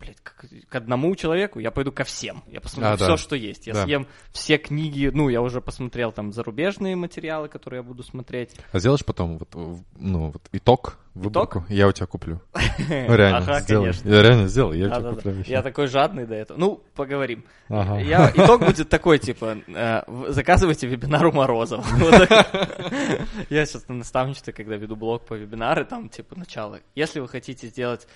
Блять, 0.00 0.16
как, 0.22 0.46
к 0.68 0.74
одному 0.74 1.14
человеку 1.14 1.58
я 1.58 1.70
пойду 1.70 1.92
ко 1.92 2.04
всем. 2.04 2.42
Я 2.48 2.62
посмотрю 2.62 2.92
А, 2.94 2.96
все, 2.96 3.06
да. 3.06 3.16
что 3.18 3.36
есть. 3.36 3.66
Я 3.66 3.74
Да. 3.74 3.84
съем 3.84 4.06
все 4.32 4.56
книги. 4.56 5.10
Ну, 5.12 5.28
я 5.28 5.42
уже 5.42 5.60
посмотрел 5.60 6.10
там 6.10 6.32
зарубежные 6.32 6.96
материалы, 6.96 7.48
которые 7.48 7.80
я 7.80 7.82
буду 7.82 8.02
смотреть. 8.02 8.56
А 8.72 8.78
сделаешь 8.78 9.04
потом 9.04 9.36
вот, 9.38 9.54
ну, 9.98 10.30
вот 10.30 10.42
итог, 10.52 10.98
выборку? 11.14 11.66
Я 11.68 11.86
у 11.86 11.92
тебя 11.92 12.06
куплю. 12.06 12.40
Ну, 12.88 13.14
реально, 13.14 13.60
сделай. 13.60 13.82
конечно. 13.84 14.08
Я 14.08 14.22
реально 14.22 14.48
сделал, 14.48 14.72
я 14.72 14.86
у 14.86 14.90
тебя 14.90 15.10
куплю. 15.10 15.34
Я 15.46 15.62
такой 15.62 15.86
жадный 15.86 16.26
до 16.26 16.34
этого. 16.34 16.58
Ну, 16.58 16.82
поговорим. 16.94 17.44
Итог 17.68 18.64
будет 18.64 18.88
такой, 18.88 19.18
типа, 19.18 19.58
э, 19.68 20.02
заказывайте 20.32 20.86
вебинар 20.86 21.26
у 21.26 21.32
Морозова. 21.32 21.84
Я 23.50 23.66
сейчас 23.66 23.86
на 23.88 23.96
наставничестве, 23.96 24.52
когда 24.52 24.76
веду 24.76 24.96
блог 24.96 25.26
по 25.26 25.34
вебинары, 25.34 25.84
там, 25.84 26.08
типа, 26.08 26.36
начало. 26.38 26.80
Если 26.94 27.20
вы 27.20 27.28
хотите 27.28 27.68
сделать 27.68 28.06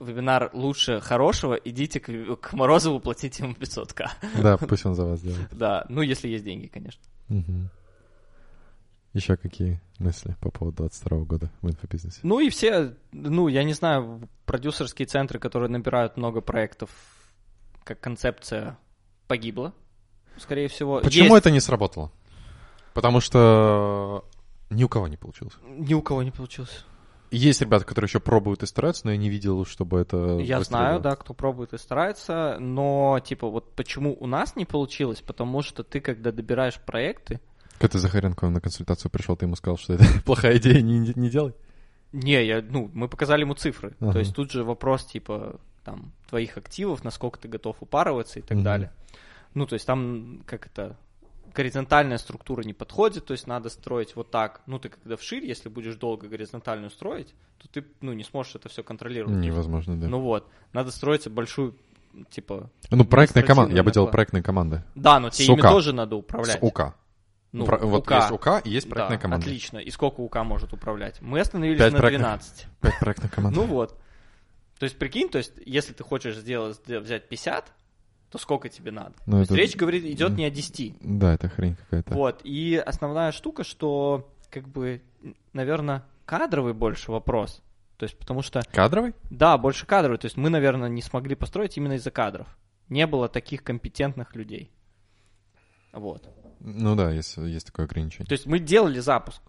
вебинар 0.00 0.50
лучше 0.52 1.00
хорошего, 1.00 1.54
идите 1.54 2.00
к, 2.00 2.36
к 2.36 2.52
Морозову, 2.52 3.00
платите 3.00 3.44
ему 3.44 3.54
500к. 3.54 4.08
Да, 4.42 4.56
пусть 4.56 4.84
он 4.86 4.94
за 4.94 5.04
вас 5.04 5.20
делает. 5.20 5.48
Да, 5.52 5.86
ну, 5.88 6.02
если 6.02 6.28
есть 6.28 6.44
деньги, 6.44 6.66
конечно. 6.66 7.02
Еще 9.12 9.36
какие 9.36 9.80
мысли 10.00 10.36
по 10.40 10.50
поводу 10.50 10.78
22 10.78 11.18
года 11.20 11.50
в 11.62 11.68
инфобизнесе? 11.68 12.18
Ну 12.24 12.40
и 12.40 12.50
все, 12.50 12.94
ну, 13.12 13.46
я 13.46 13.62
не 13.62 13.72
знаю, 13.72 14.28
продюсерские 14.44 15.06
центры, 15.06 15.38
которые 15.38 15.70
набирают 15.70 16.16
много 16.16 16.40
проектов, 16.40 16.90
как 17.84 18.00
концепция 18.00 18.76
погибла, 19.28 19.72
скорее 20.36 20.66
всего. 20.66 21.00
Почему 21.00 21.26
Есть- 21.26 21.36
это 21.38 21.50
не 21.52 21.60
сработало? 21.60 22.10
Потому 22.92 23.20
что 23.20 24.24
ни 24.70 24.82
у 24.82 24.88
кого 24.88 25.06
не 25.06 25.16
получилось. 25.16 25.54
Ни 25.64 25.94
у 25.94 26.02
кого 26.02 26.24
не 26.24 26.32
получилось. 26.32 26.84
Есть 27.34 27.60
ребята, 27.60 27.84
которые 27.84 28.06
еще 28.08 28.20
пробуют 28.20 28.62
и 28.62 28.66
стараются, 28.66 29.06
но 29.06 29.12
я 29.12 29.16
не 29.18 29.28
видел, 29.30 29.64
чтобы 29.64 30.00
это... 30.00 30.16
Я 30.38 30.58
выстрелило. 30.58 30.64
знаю, 30.64 31.00
да, 31.00 31.16
кто 31.16 31.34
пробует 31.34 31.72
и 31.72 31.78
старается, 31.78 32.56
но, 32.60 33.20
типа, 33.24 33.48
вот 33.48 33.74
почему 33.74 34.16
у 34.18 34.26
нас 34.26 34.56
не 34.56 34.64
получилось, 34.64 35.20
потому 35.20 35.62
что 35.62 35.82
ты, 35.82 36.00
когда 36.00 36.32
добираешь 36.32 36.80
проекты, 36.80 37.40
Когда 37.78 37.98
Захаренко 37.98 38.48
на 38.48 38.60
консультацию 38.60 39.10
пришел, 39.10 39.36
ты 39.36 39.46
ему 39.46 39.56
сказал, 39.56 39.76
что 39.78 39.94
это 39.94 40.04
плохая 40.24 40.58
идея, 40.58 40.80
не, 40.82 40.98
не- 40.98 41.12
не 41.16 41.28
делай. 41.30 41.54
не, 42.12 42.44
я, 42.44 42.62
ну, 42.62 42.90
мы 42.94 43.08
показали 43.08 43.40
ему 43.42 43.54
цифры, 43.54 43.96
Ага. 44.00 44.12
то 44.12 44.18
есть 44.20 44.34
тут 44.34 44.50
же 44.52 44.62
вопрос, 44.64 45.04
типа, 45.04 45.58
там, 45.84 46.12
твоих 46.30 46.56
активов, 46.56 47.04
насколько 47.04 47.38
ты 47.38 47.48
готов 47.48 47.76
упарываться 47.80 48.38
и 48.38 48.42
так 48.42 48.56
Мгм. 48.56 48.64
далее. 48.64 48.92
Ну, 49.54 49.66
то 49.66 49.74
есть 49.74 49.86
там, 49.86 50.42
как 50.46 50.66
это, 50.66 50.96
горизонтальная 51.54 52.18
структура 52.18 52.62
не 52.62 52.72
подходит, 52.74 53.26
то 53.26 53.32
есть 53.32 53.46
надо 53.46 53.68
строить 53.70 54.16
вот 54.16 54.30
так. 54.30 54.60
Ну, 54.66 54.78
ты 54.78 54.88
когда 54.88 55.16
вширь, 55.16 55.44
если 55.44 55.68
будешь 55.68 55.96
долго 55.96 56.28
горизонтальную 56.28 56.90
строить, 56.90 57.34
то 57.58 57.68
ты, 57.68 57.84
ну, 58.00 58.12
не 58.12 58.24
сможешь 58.24 58.54
это 58.56 58.68
все 58.68 58.82
контролировать. 58.82 59.36
Невозможно, 59.36 59.96
да. 59.98 60.08
Ну 60.08 60.20
вот, 60.20 60.48
надо 60.72 60.90
строить 60.90 61.26
большую, 61.28 61.76
типа... 62.30 62.70
Ну, 62.90 63.04
проектная 63.04 63.42
команда. 63.42 63.74
Я 63.74 63.82
бы 63.82 63.90
делал 63.92 64.08
проектные 64.10 64.42
команды. 64.42 64.82
Да, 64.94 65.20
но 65.20 65.30
тебе 65.30 65.54
ими 65.54 65.60
тоже 65.62 65.92
надо 65.92 66.16
управлять. 66.16 66.58
С 66.60 66.62
УК. 66.62 66.94
Ну, 67.52 67.66
Про- 67.66 67.78
вот 67.78 68.00
УК. 68.02 68.10
есть 68.10 68.30
УК 68.32 68.48
и 68.64 68.70
есть 68.70 68.88
Да, 68.88 68.94
проектная 68.96 69.18
команда. 69.18 69.46
отлично. 69.46 69.78
И 69.78 69.90
сколько 69.90 70.20
УК 70.20 70.42
может 70.42 70.72
управлять? 70.72 71.20
Мы 71.22 71.38
остановились 71.38 71.78
Пять 71.78 71.92
на 71.92 71.98
проектных. 72.00 72.26
12. 72.28 72.66
Пять 72.80 72.98
проектных 72.98 73.32
команд. 73.32 73.56
Ну 73.56 73.62
вот. 73.66 73.96
То 74.80 74.84
есть, 74.84 74.98
прикинь, 74.98 75.28
то 75.28 75.38
есть, 75.38 75.52
если 75.64 75.92
ты 75.92 76.02
хочешь 76.02 76.36
сделать, 76.36 76.80
сде- 76.84 76.98
взять 76.98 77.28
50, 77.28 77.72
то 78.34 78.38
сколько 78.38 78.68
тебе 78.68 78.90
надо? 78.90 79.14
Ну, 79.26 79.32
то 79.34 79.38
есть, 79.38 79.50
это- 79.52 79.60
речь 79.60 79.76
говорит, 79.76 80.04
идет 80.04 80.32
не 80.32 80.44
о 80.44 80.50
10. 80.50 80.96
Да, 81.00 81.34
это 81.34 81.48
хрень 81.48 81.76
какая-то. 81.76 82.12
Вот. 82.12 82.40
И 82.42 82.74
основная 82.84 83.30
штука, 83.30 83.62
что, 83.62 84.28
как 84.50 84.66
бы, 84.66 85.02
наверное, 85.52 86.04
кадровый 86.26 86.72
больше 86.72 87.12
вопрос. 87.12 87.62
То 87.96 88.06
есть, 88.06 88.18
потому 88.18 88.42
что, 88.42 88.60
Кадровый? 88.72 89.14
да, 89.30 89.56
больше 89.56 89.86
кадровый. 89.86 90.18
То 90.18 90.24
есть, 90.24 90.36
мы, 90.36 90.50
наверное, 90.50 90.88
не 90.88 91.00
смогли 91.00 91.36
построить 91.36 91.76
именно 91.76 91.92
из-за 91.92 92.10
кадров. 92.10 92.48
Не 92.88 93.06
было 93.06 93.28
таких 93.28 93.62
компетентных 93.62 94.34
людей. 94.34 94.72
Вот. 95.92 96.28
Ну 96.58 96.96
да, 96.96 97.12
есть, 97.12 97.36
есть 97.36 97.66
такое 97.66 97.86
ограничение. 97.86 98.26
То 98.26 98.32
есть 98.32 98.46
мы 98.46 98.58
делали 98.58 98.98
запуск. 98.98 99.42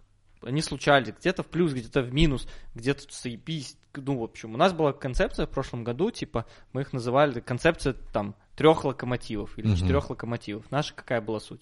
Они 0.43 0.61
случались 0.61 1.11
где-то 1.19 1.41
в 1.41 1.47
плюс, 1.47 1.73
где-то 1.73 2.03
в 2.03 2.13
минус, 2.13 2.47
где-то 2.75 3.01
заебись. 3.09 3.77
Ну, 4.01 4.17
в 4.19 4.23
общем, 4.23 4.53
у 4.53 4.57
нас 4.57 4.73
была 4.73 4.93
концепция 4.93 5.45
в 5.45 5.49
прошлом 5.49 5.83
году, 5.83 6.11
типа, 6.11 6.45
мы 6.73 6.81
их 6.81 6.93
называли 6.93 7.39
концепция 7.39 7.93
там 8.13 8.35
трех 8.55 8.83
локомотивов 8.85 9.57
или 9.57 9.67
Мгм. 9.67 9.75
четырех 9.75 10.09
локомотивов. 10.09 10.69
Наша 10.71 10.93
какая 10.93 11.21
была 11.21 11.39
суть? 11.39 11.61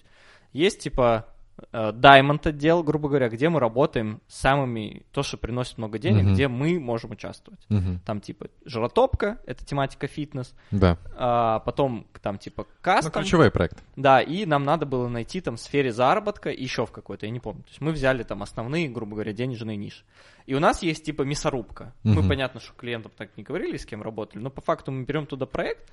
Есть, 0.52 0.80
типа, 0.80 1.26
Diamond 1.72 2.48
отдел, 2.48 2.82
грубо 2.82 3.08
говоря, 3.08 3.28
где 3.28 3.48
мы 3.48 3.60
работаем 3.60 4.20
с 4.26 4.40
самыми, 4.40 5.04
то, 5.12 5.22
что 5.22 5.36
приносит 5.36 5.78
много 5.78 5.98
денег, 5.98 6.24
Мгм. 6.24 6.34
где 6.34 6.48
мы 6.48 6.80
можем 6.80 7.12
участвовать. 7.12 7.60
Мгм. 7.68 8.00
Там, 8.04 8.20
типа, 8.20 8.46
жиротопка, 8.64 9.38
это 9.46 9.64
тематика 9.64 10.06
фитнес, 10.08 10.54
Да. 10.72 10.98
а 11.16 11.60
потом, 11.60 12.06
там, 12.22 12.38
типа, 12.38 12.64
Ну, 12.68 12.74
кастом, 12.82 13.12
ключевой 13.22 13.50
проект. 13.50 13.82
да, 13.96 14.20
и 14.20 14.46
нам 14.46 14.64
надо 14.64 14.84
было 14.86 15.08
найти 15.08 15.40
там 15.40 15.56
в 15.56 15.60
сфере 15.60 15.92
заработка 15.92 16.50
еще 16.50 16.86
в 16.86 16.90
какой-то, 16.92 17.26
я 17.26 17.32
не 17.32 17.40
помню. 17.40 17.62
То 17.62 17.68
есть 17.68 17.80
мы 17.80 17.92
взяли 17.92 18.22
там 18.24 18.42
основные, 18.42 18.88
грубо 18.88 19.12
говоря, 19.14 19.32
денежные 19.32 19.76
ниши. 19.76 20.04
И 20.46 20.54
у 20.54 20.60
нас 20.60 20.82
есть 20.82 21.04
типа 21.04 21.22
мясорубка. 21.22 21.94
Мы, 22.02 22.20
Мгм. 22.20 22.28
понятно, 22.28 22.60
что 22.60 22.72
клиентам 22.74 23.12
так 23.16 23.30
не 23.36 23.42
говорили, 23.44 23.76
с 23.76 23.86
кем 23.86 24.02
работали, 24.02 24.42
но 24.42 24.50
по 24.50 24.60
факту 24.60 24.90
мы 24.92 25.04
берем 25.04 25.26
туда 25.26 25.46
проект 25.46 25.90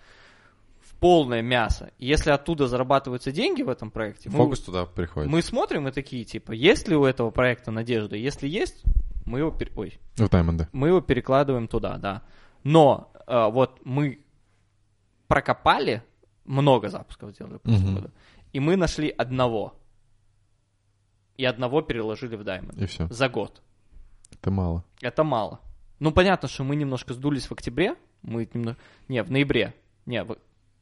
полное 1.01 1.41
мясо. 1.41 1.91
И 1.97 2.05
если 2.07 2.29
оттуда 2.31 2.67
зарабатываются 2.67 3.31
деньги 3.31 3.63
в 3.63 3.69
этом 3.69 3.89
проекте, 3.91 4.29
мы- 4.29 4.37
Фокус 4.37 4.61
туда 4.61 4.85
приходит. 4.85 5.29
мы, 5.29 5.41
смотрим 5.41 5.87
и 5.87 5.91
такие, 5.91 6.23
типа, 6.23 6.51
есть 6.53 6.87
ли 6.87 6.95
у 6.95 7.03
этого 7.05 7.31
проекта 7.31 7.71
надежда? 7.71 8.15
Если 8.15 8.47
есть, 8.47 8.83
мы 9.25 9.39
его, 9.39 9.49
пер- 9.49 9.71
Ой, 9.75 9.99
В 10.15 10.21
Diamond. 10.29 10.67
мы 10.71 10.89
его 10.89 11.01
перекладываем 11.01 11.67
туда, 11.67 11.97
да. 11.97 12.21
Но 12.63 13.11
э, 13.27 13.49
вот 13.51 13.79
мы 13.83 14.23
прокопали, 15.27 16.03
много 16.45 16.89
запусков 16.89 17.31
сделали 17.31 17.57
в 17.57 17.61
прошлом 17.61 17.95
году, 17.95 18.11
и 18.53 18.59
мы 18.59 18.75
нашли 18.75 19.09
одного. 19.09 19.73
И 21.37 21.45
одного 21.45 21.81
переложили 21.81 22.35
в 22.35 22.41
Diamond 22.41 22.79
И 22.81 22.85
все. 22.85 23.07
за 23.07 23.27
год. 23.27 23.61
Это 24.31 24.51
мало. 24.51 24.83
Это 25.01 25.23
мало. 25.23 25.59
Ну, 25.99 26.11
понятно, 26.11 26.47
что 26.47 26.63
мы 26.63 26.75
немножко 26.75 27.13
сдулись 27.13 27.47
в 27.47 27.51
октябре. 27.53 27.95
Мы 28.21 28.47
немного... 28.53 28.77
Не, 29.07 29.23
в 29.23 29.31
ноябре. 29.31 29.73
Не, 30.05 30.23
в- 30.23 30.37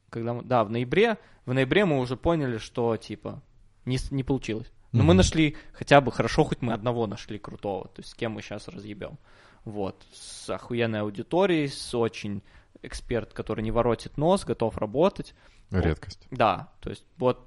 когда 0.10 0.34
мы... 0.34 0.44
Да, 0.44 0.64
в 0.64 0.70
ноябре. 0.70 1.18
В 1.46 1.54
ноябре 1.54 1.86
мы 1.86 2.00
уже 2.00 2.18
поняли, 2.18 2.58
что, 2.58 2.96
типа, 2.98 3.42
не, 3.86 3.98
не 4.12 4.24
получилось. 4.24 4.72
Но 4.92 5.00
мы 5.04 5.14
Мгм. 5.14 5.18
нашли 5.18 5.56
хотя 5.74 6.02
бы 6.02 6.12
хорошо, 6.12 6.44
хоть 6.44 6.62
мы 6.62 6.74
одного 6.74 7.06
нашли 7.08 7.38
крутого. 7.38 7.88
То 7.90 8.00
есть 8.02 8.10
с 8.10 8.14
кем 8.16 8.34
мы 8.34 8.42
сейчас 8.42 8.68
разъебем. 8.68 9.18
Вот. 9.66 10.04
С 10.14 10.50
охуенной 10.50 11.02
аудиторией, 11.02 11.68
с 11.68 11.94
очень 11.94 12.42
эксперт, 12.82 13.34
который 13.34 13.62
не 13.64 13.72
воротит 13.72 14.18
нос, 14.18 14.46
готов 14.46 14.78
работать. 14.78 15.36
Редкость. 15.70 16.28
Да, 16.32 16.72
то 16.80 16.90
есть 16.90 17.06
вот, 17.18 17.46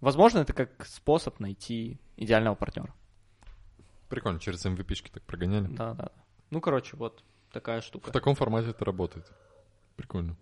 возможно, 0.00 0.38
это 0.40 0.52
как 0.52 0.84
способ 0.86 1.38
найти 1.38 2.00
идеального 2.16 2.54
партнера. 2.56 2.92
Прикольно, 4.08 4.40
через 4.40 4.64
MVP-шки 4.64 5.10
так 5.12 5.22
прогоняли. 5.24 5.66
Да, 5.66 5.94
да. 5.94 6.10
Ну, 6.50 6.60
короче, 6.60 6.96
вот 6.96 7.22
такая 7.52 7.80
штука. 7.80 8.10
В 8.10 8.12
таком 8.12 8.34
формате 8.34 8.70
это 8.70 8.84
работает. 8.84 9.30
Прикольно. 9.96 10.36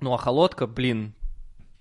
Ну, 0.00 0.12
а 0.12 0.18
холодка, 0.18 0.66
блин, 0.66 1.14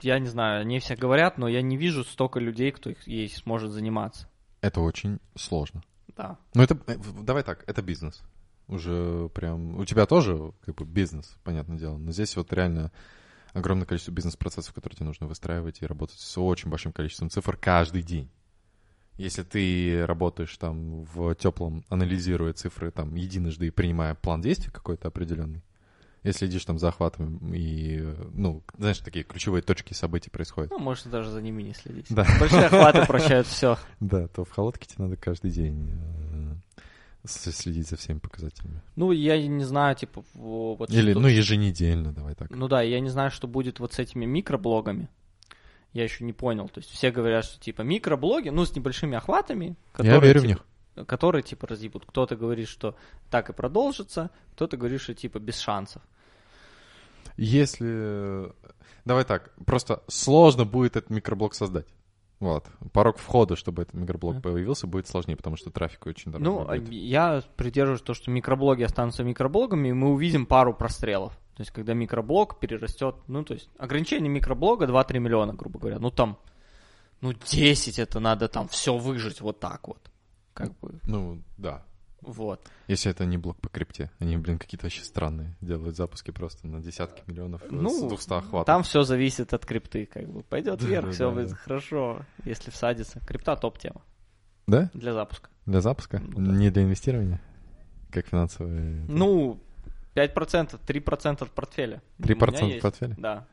я 0.01 0.19
не 0.19 0.27
знаю, 0.27 0.61
они 0.61 0.79
все 0.79 0.95
говорят, 0.95 1.37
но 1.37 1.47
я 1.47 1.61
не 1.61 1.77
вижу 1.77 2.03
столько 2.03 2.39
людей, 2.39 2.71
кто 2.71 2.89
их- 2.89 3.07
ей 3.07 3.29
сможет 3.29 3.71
заниматься. 3.71 4.27
Это 4.61 4.81
очень 4.81 5.19
сложно. 5.35 5.83
Да. 6.15 6.37
Ну, 6.53 6.63
это, 6.63 6.77
э, 6.87 6.97
давай 7.21 7.43
так, 7.43 7.63
это 7.67 7.81
бизнес. 7.81 8.21
Уже 8.67 9.29
прям... 9.29 9.77
У 9.77 9.85
тебя 9.85 10.05
тоже 10.05 10.51
как 10.65 10.75
бы 10.75 10.85
бизнес, 10.85 11.37
понятное 11.43 11.77
дело. 11.77 11.97
Но 11.97 12.11
здесь 12.11 12.35
вот 12.35 12.51
реально 12.51 12.91
огромное 13.53 13.85
количество 13.85 14.11
бизнес-процессов, 14.11 14.73
которые 14.73 14.97
тебе 14.97 15.05
нужно 15.05 15.27
выстраивать 15.27 15.81
и 15.81 15.85
работать 15.85 16.19
с 16.19 16.37
очень 16.37 16.69
большим 16.69 16.91
количеством 16.91 17.29
цифр 17.29 17.55
каждый 17.55 18.01
день. 18.03 18.29
Если 19.15 19.41
ты 19.43 20.05
работаешь 20.05 20.55
там 20.57 21.03
в 21.03 21.33
теплом, 21.35 21.83
анализируя 21.89 22.53
цифры 22.53 22.91
там 22.91 23.15
единожды 23.15 23.67
и 23.67 23.71
принимая 23.71 24.13
план 24.13 24.41
действий 24.41 24.71
какой-то 24.71 25.07
определенный, 25.07 25.63
если 26.27 26.39
следишь 26.45 26.65
там 26.65 26.77
за 26.79 26.89
охватом 26.89 27.39
и, 27.53 28.01
ну, 28.33 28.63
знаешь, 28.77 28.99
такие 28.99 29.23
ключевые 29.23 29.61
точки 29.61 29.93
событий 29.93 30.29
происходят, 30.29 30.71
Ну, 30.71 30.79
можете 30.79 31.09
даже 31.09 31.29
за 31.31 31.41
ними 31.41 31.63
не 31.63 31.73
следить. 31.73 32.05
Да. 32.09 32.25
Большие 32.39 32.65
охваты 32.67 33.05
прощают 33.05 33.47
все. 33.47 33.77
да, 33.99 34.27
то 34.27 34.45
в 34.45 34.51
холодке 34.51 34.85
тебе 34.87 35.05
надо 35.05 35.17
каждый 35.17 35.51
день 35.51 35.89
э, 37.23 37.27
следить 37.27 37.87
за 37.89 37.97
всеми 37.97 38.19
показателями. 38.19 38.81
Ну, 38.95 39.11
я 39.11 39.45
не 39.47 39.63
знаю, 39.63 39.95
типа, 39.95 40.23
в- 40.33 40.75
вот 40.75 40.89
Или, 40.91 41.11
что- 41.11 41.19
ну, 41.19 41.27
еженедельно, 41.27 42.13
давай 42.13 42.35
так. 42.35 42.49
Ну 42.51 42.67
да, 42.67 42.81
я 42.81 42.99
не 42.99 43.09
знаю, 43.09 43.31
что 43.31 43.47
будет 43.47 43.79
вот 43.79 43.93
с 43.93 43.99
этими 43.99 44.25
микроблогами. 44.25 45.09
Я 45.93 46.03
еще 46.03 46.23
не 46.23 46.33
понял. 46.33 46.67
То 46.69 46.79
есть 46.79 46.91
все 46.91 47.11
говорят, 47.11 47.45
что 47.45 47.59
типа 47.59 47.81
микроблоги, 47.81 48.49
ну, 48.49 48.65
с 48.65 48.75
небольшими 48.75 49.17
охватами, 49.17 49.75
которые, 49.93 50.15
Я 50.15 50.19
верю 50.21 50.39
в 50.39 50.43
типа, 50.43 50.61
них. 50.95 51.05
которые 51.07 51.41
типа 51.43 51.65
разъебут. 51.67 52.05
Кто-то 52.05 52.35
говорит, 52.35 52.67
что 52.67 52.95
так 53.31 53.49
и 53.49 53.53
продолжится, 53.53 54.29
кто-то 54.53 54.77
говорит, 54.77 55.01
что 55.01 55.15
типа 55.15 55.39
без 55.39 55.57
шансов. 55.57 56.01
Если... 57.35 58.51
Давай 59.05 59.23
так, 59.25 59.53
просто 59.65 60.03
сложно 60.07 60.65
будет 60.65 60.95
этот 60.95 61.09
микроблог 61.09 61.53
создать. 61.53 61.87
Вот. 62.39 62.65
Порог 62.93 63.17
входа, 63.17 63.55
чтобы 63.55 63.81
этот 63.81 63.95
микроблог 63.95 64.41
появился, 64.41 64.85
будет 64.85 65.07
сложнее, 65.07 65.35
потому 65.35 65.55
что 65.57 65.71
трафик 65.71 66.05
очень 66.05 66.31
дорогой 66.31 66.53
Ну, 66.53 66.61
а 66.61 66.77
будет. 66.77 66.91
я 66.91 67.41
придерживаюсь 67.55 68.01
то, 68.01 68.13
что 68.13 68.29
микроблоги 68.29 68.83
останутся 68.83 69.23
микроблогами, 69.23 69.89
и 69.89 69.93
мы 69.93 70.11
увидим 70.11 70.45
пару 70.45 70.73
прострелов. 70.73 71.33
То 71.55 71.61
есть, 71.61 71.71
когда 71.71 71.93
микроблог 71.93 72.59
перерастет, 72.59 73.15
ну, 73.27 73.43
то 73.43 73.55
есть, 73.55 73.69
ограничение 73.79 74.29
микроблога 74.29 74.85
2-3 74.85 75.17
миллиона, 75.19 75.53
грубо 75.53 75.79
говоря. 75.79 75.97
Ну, 75.97 76.11
там, 76.11 76.37
ну, 77.21 77.33
10 77.33 77.97
это 77.97 78.19
надо 78.19 78.47
там 78.47 78.67
все 78.67 78.95
выжить 78.95 79.41
вот 79.41 79.59
так 79.59 79.87
вот. 79.87 80.11
Как 80.53 80.77
бы, 80.79 80.99
Ну, 81.07 81.41
да. 81.57 81.83
Вот. 82.21 82.67
Если 82.87 83.11
это 83.11 83.25
не 83.25 83.37
блок 83.37 83.57
по 83.61 83.69
крипте. 83.69 84.11
Они, 84.19 84.37
блин, 84.37 84.57
какие-то 84.59 84.85
вообще 84.85 85.03
странные. 85.03 85.55
Делают 85.61 85.95
запуски 85.95 86.31
просто 86.31 86.67
на 86.67 86.81
десятки 86.81 87.21
миллионов 87.27 87.61
э, 87.63 87.67
Ну, 87.71 87.89
с 87.89 88.07
200 88.09 88.33
охватов. 88.33 88.65
Там 88.65 88.83
все 88.83 89.03
зависит 89.03 89.53
от 89.53 89.65
крипты, 89.65 90.05
как 90.05 90.27
бы. 90.27 90.43
Пойдет 90.43 90.79
Да, 90.79 90.85
вверх, 90.85 91.05
да, 91.05 91.11
все 91.11 91.29
да, 91.29 91.35
будет 91.35 91.49
да. 91.49 91.55
хорошо, 91.55 92.25
если 92.43 92.71
всадится. 92.71 93.19
Крипта 93.21 93.55
топ-тема 93.55 94.01
Да? 94.67 94.89
для 94.93 95.13
запуска. 95.13 95.49
Для 95.65 95.81
запуска? 95.81 96.19
Ну, 96.19 96.45
да. 96.45 96.51
Не 96.57 96.69
для 96.69 96.83
инвестирования? 96.83 97.39
Как 98.11 98.27
финансовые... 98.27 99.05
Ну, 99.07 99.59
5%, 100.15 100.79
3% 100.85 101.43
от 101.43 101.51
портфеля. 101.51 102.01
3% 102.19 102.61
У 102.61 102.65
меня 102.65 102.75
от 102.77 102.81
портфеля? 102.81 103.15
Да. 103.17 103.47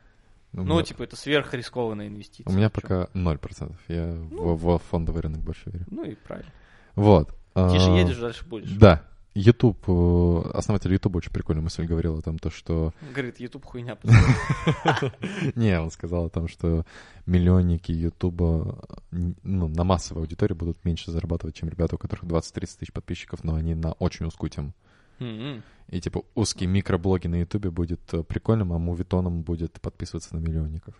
У 0.53 0.57
Ну, 0.61 0.75
меня- 0.75 0.83
типа, 0.83 1.03
это 1.03 1.15
сверхрискованная 1.17 2.07
инвестиция. 2.07 2.49
У 2.51 2.55
меня 2.55 2.69
пока 2.69 3.09
0%. 3.13 3.75
Я 3.89 4.05
Ну. 4.07 4.55
в, 4.55 4.77
в 4.77 4.81
фондовый 4.89 5.21
рынок 5.21 5.41
больше 5.41 5.69
верю. 5.69 5.85
Ну 5.91 6.03
и 6.05 6.15
правильно. 6.15 6.51
Вот. 6.95 7.35
Тише 7.55 7.89
А, 7.89 7.97
едешь, 7.97 8.17
дальше 8.17 8.45
будешь. 8.45 8.71
Да. 8.71 9.03
YouTube, 9.33 9.83
э, 9.87 10.49
основатель 10.53 10.93
YouTube 10.93 11.15
очень 11.15 11.31
прикольная 11.31 11.63
мысль 11.63 11.85
говорил 11.85 12.17
о 12.17 12.21
том, 12.21 12.37
то, 12.37 12.49
что... 12.49 12.93
Говорит, 13.13 13.39
YouTube 13.39 13.65
хуйня. 13.65 13.97
Не, 15.55 15.79
он 15.79 15.91
сказал 15.91 16.25
о 16.25 16.29
том, 16.29 16.47
что 16.47 16.85
миллионники 17.25 17.91
YouTube 17.91 18.41
ну, 19.11 19.67
на 19.67 19.83
массовой 19.83 20.21
аудитории 20.21 20.53
будут 20.53 20.83
меньше 20.85 21.11
зарабатывать, 21.11 21.55
чем 21.55 21.67
ребята, 21.67 21.95
у 21.95 21.97
которых 21.97 22.23
20-30 22.25 22.51
тысяч 22.79 22.93
подписчиков, 22.93 23.43
но 23.43 23.55
они 23.55 23.75
на 23.75 23.91
очень 23.93 24.25
узкую 24.25 24.49
тему. 24.49 24.73
М-м. 25.19 25.63
И 25.89 26.01
типа 26.01 26.23
узкие 26.33 26.69
микроблоги 26.69 27.27
на 27.27 27.35
YouTube 27.35 27.67
будет 27.67 28.01
э, 28.13 28.23
прикольным, 28.23 28.73
а 28.73 28.79
мувитоном 28.79 29.43
будет 29.43 29.79
подписываться 29.81 30.35
на 30.35 30.39
миллионников. 30.39 30.95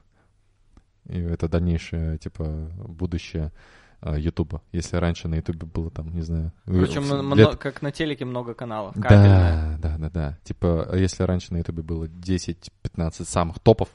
И 1.07 1.19
это 1.19 1.47
дальнейшее, 1.47 2.17
типа, 2.17 2.71
будущее 2.77 3.51
Ютуба. 4.13 4.61
Если 4.71 4.97
раньше 4.97 5.27
на 5.27 5.35
Ютубе 5.35 5.65
было 5.65 5.89
там, 5.89 6.13
не 6.13 6.21
знаю... 6.21 6.51
Причем 6.65 7.01
в- 7.03 7.21
мно- 7.23 7.35
лет- 7.35 7.55
как 7.57 7.81
на 7.81 7.91
телеке 7.91 8.25
много 8.25 8.53
каналов. 8.53 8.93
Кабельное. 8.95 9.77
Да, 9.77 9.89
да, 9.89 9.97
да, 9.97 10.09
да. 10.09 10.37
Типа, 10.43 10.87
а 10.91 10.95
если 10.95 11.23
раньше 11.23 11.53
на 11.53 11.57
Ютубе 11.57 11.81
было 11.83 12.05
10-15 12.05 13.25
самых 13.25 13.59
топов. 13.59 13.89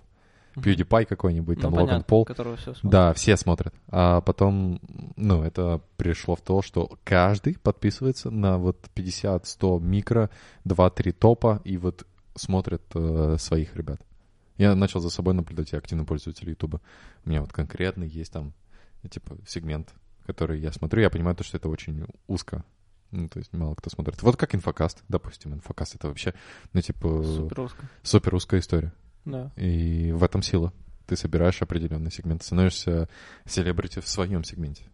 PewDiePie 0.56 1.04
какой-нибудь, 1.06 1.60
там 1.60 1.70
Ну, 1.70 1.76
Логан 1.76 1.88
понятно, 1.88 2.08
Пол, 2.08 2.24
которого 2.24 2.56
все 2.56 2.74
смотрят. 2.74 2.90
да, 2.90 3.12
все 3.14 3.36
смотрят. 3.36 3.72
А 3.88 4.20
потом, 4.20 4.80
ну, 5.16 5.44
это 5.44 5.80
пришло 5.96 6.34
в 6.34 6.40
то, 6.40 6.60
что 6.60 6.90
каждый 7.04 7.56
подписывается 7.56 8.30
на 8.30 8.58
вот 8.58 8.76
50-100 8.96 9.80
микро, 9.80 10.28
2-3 10.66 11.12
топа 11.12 11.60
и 11.64 11.76
вот 11.76 12.04
смотрит 12.34 12.82
э, 12.94 13.36
своих 13.38 13.76
ребят. 13.76 14.00
Я 14.58 14.74
начал 14.74 14.98
за 15.00 15.08
собой 15.08 15.34
наблюдать, 15.34 15.70
я 15.72 15.78
активный 15.78 16.04
пользователь 16.04 16.50
Ютуба. 16.50 16.80
У 17.24 17.28
меня 17.30 17.40
вот 17.42 17.52
конкретно 17.52 18.02
есть 18.02 18.32
там 18.32 18.52
типа, 19.08 19.36
сегмент, 19.46 19.94
который 20.26 20.60
я 20.60 20.72
смотрю, 20.72 21.02
я 21.02 21.10
понимаю, 21.10 21.36
то, 21.36 21.44
что 21.44 21.56
это 21.56 21.68
очень 21.68 22.06
узко. 22.26 22.64
Ну, 23.10 23.28
то 23.28 23.38
есть 23.38 23.52
мало 23.52 23.74
кто 23.74 23.90
смотрит. 23.90 24.22
Вот 24.22 24.36
как 24.36 24.54
инфокаст, 24.54 25.02
допустим. 25.08 25.54
Инфокаст— 25.54 25.94
это 25.96 26.08
вообще, 26.08 26.34
ну, 26.72 26.80
типа, 26.80 27.22
Супер 27.24 27.60
узко. 27.60 27.88
супер 28.02 28.34
узкая 28.34 28.60
история. 28.60 28.92
Да. 29.24 29.50
И 29.56 30.12
в 30.12 30.22
этом 30.22 30.42
сила. 30.42 30.72
Ты 31.06 31.16
собираешь 31.16 31.60
определенный 31.60 32.12
сегмент, 32.12 32.44
становишься 32.44 33.08
селебрити 33.44 34.00
в 34.00 34.06
своем 34.08 34.44
сегменте. 34.44 34.84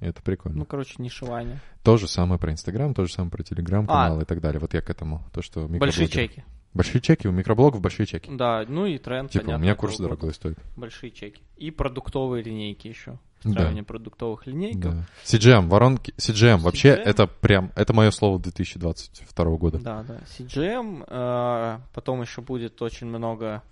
И 0.00 0.06
это 0.06 0.20
прикольно. 0.20 0.58
Ну, 0.58 0.64
короче, 0.64 0.94
нишевание. 0.98 1.60
То 1.84 1.96
же 1.96 2.08
самое 2.08 2.40
про 2.40 2.50
Инстаграм, 2.50 2.92
то 2.92 3.04
же 3.04 3.12
самое 3.12 3.30
про 3.30 3.42
Телеграм-канал 3.44 4.20
и 4.20 4.24
так 4.24 4.40
далее. 4.40 4.58
Вот 4.58 4.74
я 4.74 4.80
к 4.80 4.90
этому. 4.90 5.24
То, 5.32 5.42
что 5.42 5.68
Большие 5.68 6.08
чеки. 6.08 6.44
Большие 6.72 7.00
чеки, 7.00 7.26
у 7.26 7.32
микроблогов 7.32 7.80
большие 7.80 8.06
чеки. 8.06 8.30
Да, 8.32 8.64
ну 8.68 8.86
и 8.86 8.96
тренд, 8.98 9.30
Типа, 9.30 9.42
у 9.42 9.44
понятно, 9.46 9.62
меня 9.62 9.72
этого 9.72 9.80
курс 9.86 9.98
дорогой 9.98 10.32
стоит. 10.32 10.58
Большие 10.76 11.10
чеки. 11.10 11.42
И 11.56 11.70
продуктовые 11.72 12.44
линейки 12.44 12.86
еще. 12.86 13.18
Да. 13.42 13.50
Встраивание 13.50 13.82
продуктовых 13.84 14.46
линейков. 14.46 14.94
Да. 14.94 15.06
CGM, 15.24 15.68
воронки, 15.68 16.12
CGM, 16.18 16.58
вообще 16.58 16.90
CGM. 16.90 17.02
это 17.02 17.26
прям, 17.26 17.72
это 17.74 17.94
мое 17.94 18.10
слово 18.10 18.38
2022 18.38 19.44
года. 19.56 19.78
Да, 19.78 20.02
да. 20.02 20.18
CGM, 20.38 21.04
э, 21.06 21.78
потом 21.94 22.20
еще 22.20 22.42
будет 22.42 22.82
очень 22.82 23.06
много, 23.06 23.62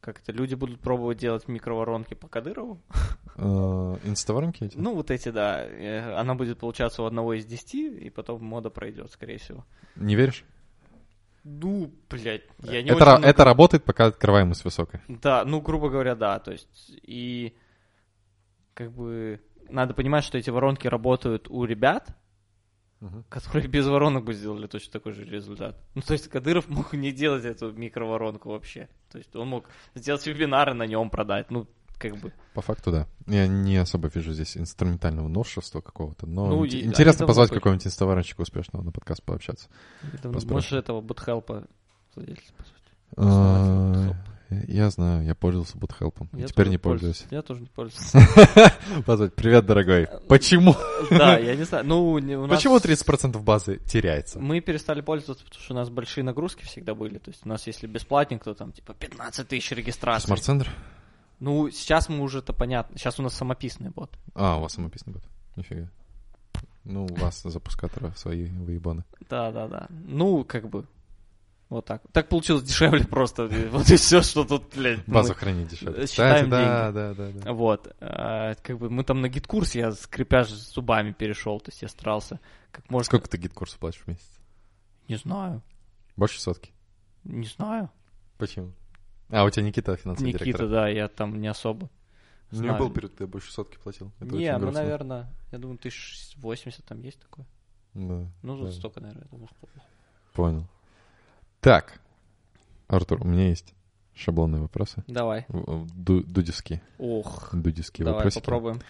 как-то 0.00 0.32
люди 0.32 0.56
будут 0.56 0.80
пробовать 0.80 1.18
делать 1.18 1.46
микроворонки 1.46 2.14
по 2.14 2.26
Кадырову. 2.26 2.80
Э, 3.36 3.96
Инставоронки 4.04 4.64
эти? 4.64 4.76
Ну, 4.76 4.94
вот 4.94 5.10
эти, 5.12 5.28
да. 5.30 5.64
Э, 5.64 6.16
Она 6.16 6.34
будет 6.34 6.58
получаться 6.58 7.02
у 7.02 7.06
одного 7.06 7.34
из 7.34 7.46
десяти, 7.46 7.88
и 7.88 8.10
потом 8.10 8.44
мода 8.44 8.70
пройдет, 8.70 9.10
скорее 9.12 9.38
всего. 9.38 9.64
Не 9.96 10.16
веришь? 10.16 10.44
Ну, 11.44 11.90
блядь, 12.08 12.42
я 12.62 12.82
не 12.82 12.90
это, 12.90 13.14
очень 13.14 13.24
это 13.24 13.44
работает, 13.44 13.84
пока 13.84 14.06
открываемость 14.06 14.64
высокая. 14.64 15.02
Да, 15.08 15.44
ну, 15.44 15.60
грубо 15.60 15.88
говоря, 15.88 16.14
да. 16.14 16.38
То 16.38 16.52
есть, 16.52 16.92
и 17.02 17.54
как 18.74 18.92
бы 18.92 19.40
надо 19.68 19.94
понимать, 19.94 20.24
что 20.24 20.38
эти 20.38 20.50
воронки 20.50 20.86
работают 20.86 21.48
у 21.48 21.64
ребят, 21.64 22.16
которые 23.28 23.68
без 23.68 23.86
воронок 23.86 24.24
бы 24.24 24.32
сделали 24.34 24.66
точно 24.66 24.92
такой 24.92 25.12
же 25.12 25.24
результат. 25.24 25.76
Ну, 25.94 26.02
то 26.02 26.12
есть 26.12 26.28
Кадыров 26.28 26.68
мог 26.68 26.92
не 26.92 27.10
делать 27.12 27.44
эту 27.44 27.72
микроворонку 27.72 28.50
вообще. 28.50 28.88
То 29.10 29.18
есть 29.18 29.34
он 29.34 29.48
мог 29.48 29.64
сделать 29.94 30.24
вебинары 30.26 30.72
на 30.74 30.86
нем 30.86 31.10
продать. 31.10 31.50
Ну, 31.50 31.66
как 31.98 32.16
бы. 32.18 32.32
По 32.54 32.62
факту, 32.62 32.90
да. 32.92 33.06
Я 33.26 33.46
не 33.48 33.76
особо 33.76 34.08
вижу 34.08 34.32
здесь 34.32 34.56
инструментального 34.56 35.28
новшества 35.28 35.80
какого-то, 35.80 36.26
но 36.26 36.46
Ну, 36.46 36.64
ин- 36.64 36.70
и- 36.70 36.82
интересно 36.84 37.26
позвать 37.26 37.50
были. 37.50 37.58
какого-нибудь 37.58 37.86
инставорончика 37.86 38.40
успешного 38.42 38.82
на 38.84 38.92
подкаст 38.92 39.22
пообщаться. 39.24 39.68
Поспрашивай. 40.22 40.52
можешь 40.52 40.72
этого 40.72 41.00
бутхелпа 41.00 41.64
владельца 42.14 42.52
позвать. 42.56 44.16
Я 44.68 44.90
знаю, 44.90 45.24
я 45.24 45.34
пользовался 45.34 45.76
бутхелпом. 45.78 46.28
Я 46.32 46.46
Теперь 46.46 46.68
не 46.68 46.78
пользуюсь. 46.78 47.24
Я 47.30 47.42
тоже 47.42 47.60
не 47.60 47.66
пользуюсь. 47.66 48.12
Позвать, 49.06 49.34
привет, 49.34 49.66
дорогой. 49.66 50.08
Почему? 50.28 50.74
Да, 51.10 51.38
я 51.38 51.54
не 51.56 51.64
знаю. 51.64 51.84
Ну, 51.86 52.18
не- 52.18 52.36
у 52.36 52.46
нас- 52.46 52.56
Почему 52.56 52.78
30% 52.78 53.38
базы 53.42 53.78
теряется? 53.86 54.38
Мы 54.38 54.60
перестали 54.60 55.00
пользоваться, 55.00 55.44
потому 55.44 55.62
что 55.62 55.74
у 55.74 55.76
нас 55.76 55.90
большие 55.90 56.24
нагрузки 56.24 56.64
всегда 56.64 56.94
были. 56.94 57.18
То 57.18 57.30
есть 57.30 57.44
у 57.44 57.48
нас, 57.48 57.66
если 57.66 57.86
бесплатник, 57.86 58.42
то 58.44 58.54
там 58.54 58.72
типа 58.72 58.94
15 58.94 59.48
тысяч 59.48 59.70
регистраций. 59.72 60.26
SmartSender? 60.26 60.68
Ну, 61.40 61.70
сейчас 61.70 62.08
мы 62.08 62.20
уже 62.20 62.38
это 62.38 62.52
понятно. 62.52 62.96
Сейчас 62.98 63.18
у 63.18 63.22
нас 63.22 63.34
самописный 63.34 63.90
бот. 63.90 64.10
А, 64.34 64.58
у 64.58 64.60
вас 64.60 64.74
самописный 64.74 65.12
бот. 65.12 65.22
Нифига. 65.56 65.88
Ну, 66.84 67.06
у 67.06 67.14
вас 67.14 67.42
запускаторы 67.42 68.12
свои 68.16 68.46
выебаны. 68.46 69.04
Да, 69.30 69.50
да, 69.52 69.68
да. 69.68 69.86
Ну, 69.90 70.44
как 70.44 70.68
бы. 70.68 70.84
Вот 71.72 71.86
так. 71.86 72.02
Так 72.12 72.28
получилось 72.28 72.64
дешевле 72.64 73.04
просто. 73.04 73.48
Вот 73.70 73.88
и 73.90 73.96
все, 73.96 74.20
что 74.20 74.44
тут, 74.44 74.74
блядь. 74.76 75.06
Базу 75.06 75.32
хранить 75.34 75.68
дешевле. 75.68 76.06
считаем 76.06 76.44
Кстати, 76.44 76.50
да, 76.50 76.92
да, 76.92 77.14
да, 77.14 77.30
да. 77.32 77.52
Вот. 77.54 77.96
А, 78.00 78.54
Как 78.56 78.78
бы 78.78 78.90
мы 78.90 79.04
там 79.04 79.22
на 79.22 79.30
GetCourse, 79.30 79.74
я 79.74 79.92
скрипя 79.92 80.44
зубами 80.44 81.12
перешел. 81.12 81.60
То 81.60 81.70
есть 81.70 81.80
я 81.80 81.88
старался 81.88 82.40
как 82.70 82.90
можно... 82.90 83.04
Сколько 83.06 83.30
ты 83.30 83.38
GetCourse 83.38 83.74
у 83.74 83.78
платишь 83.78 84.00
в 84.02 84.06
месяц? 84.08 84.28
Не 85.08 85.16
знаю. 85.16 85.62
Больше 86.16 86.40
сотки. 86.42 86.72
Не 87.24 87.46
знаю. 87.46 87.90
Почему? 88.36 88.72
А, 89.30 89.44
у 89.44 89.50
тебя 89.50 89.64
Никита 89.64 89.96
финансовый 89.96 90.26
Никита, 90.28 90.44
директор. 90.44 90.68
да, 90.68 90.88
я 90.88 91.08
там 91.08 91.40
не 91.40 91.48
особо. 91.48 91.88
У 92.50 92.56
меня 92.56 92.74
был 92.74 92.90
период, 92.90 93.12
когда 93.12 93.24
я 93.24 93.28
больше 93.28 93.50
сотки 93.50 93.78
платил. 93.82 94.12
Это 94.20 94.34
не, 94.34 94.58
ну, 94.58 94.70
наверное, 94.70 95.32
я 95.52 95.58
думаю, 95.58 95.78
тысяч 95.78 96.34
восемьдесят 96.36 96.84
там 96.84 97.00
есть 97.00 97.18
такое. 97.18 97.46
Да, 97.94 98.26
Ну, 98.42 98.56
тут 98.58 98.66
да. 98.66 98.72
столько, 98.72 99.00
наверное, 99.00 99.24
я 99.24 99.28
думаю, 99.30 99.48
что- 99.48 99.68
Понял. 100.34 100.66
Так, 101.62 102.00
Артур, 102.88 103.22
у 103.22 103.24
меня 103.24 103.48
есть 103.48 103.72
шаблонные 104.14 104.60
вопросы. 104.60 105.04
Давай. 105.06 105.46
Ду- 105.48 106.24
Дудевские. 106.24 106.82
Ох, 106.98 107.50
Дудевские 107.52 108.04
давай 108.04 108.18
вопросики. 108.18 108.40
попробуем. 108.40 108.80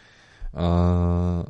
А, 0.54 1.46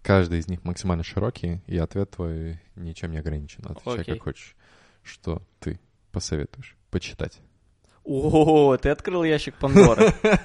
Каждый 0.00 0.38
из 0.38 0.48
них 0.48 0.64
максимально 0.64 1.04
широкий, 1.04 1.60
и 1.66 1.76
ответ 1.76 2.12
твой 2.12 2.58
ничем 2.76 3.10
не 3.12 3.18
ограничен. 3.18 3.62
Отвечай 3.68 4.00
Окей. 4.00 4.14
как 4.14 4.22
хочешь. 4.24 4.56
Что 5.02 5.42
ты 5.60 5.78
посоветуешь 6.12 6.76
почитать? 6.90 7.40
О, 8.04 8.74
ты 8.78 8.88
открыл 8.88 9.24
ящик 9.24 9.54
Пандоры. 9.56 10.14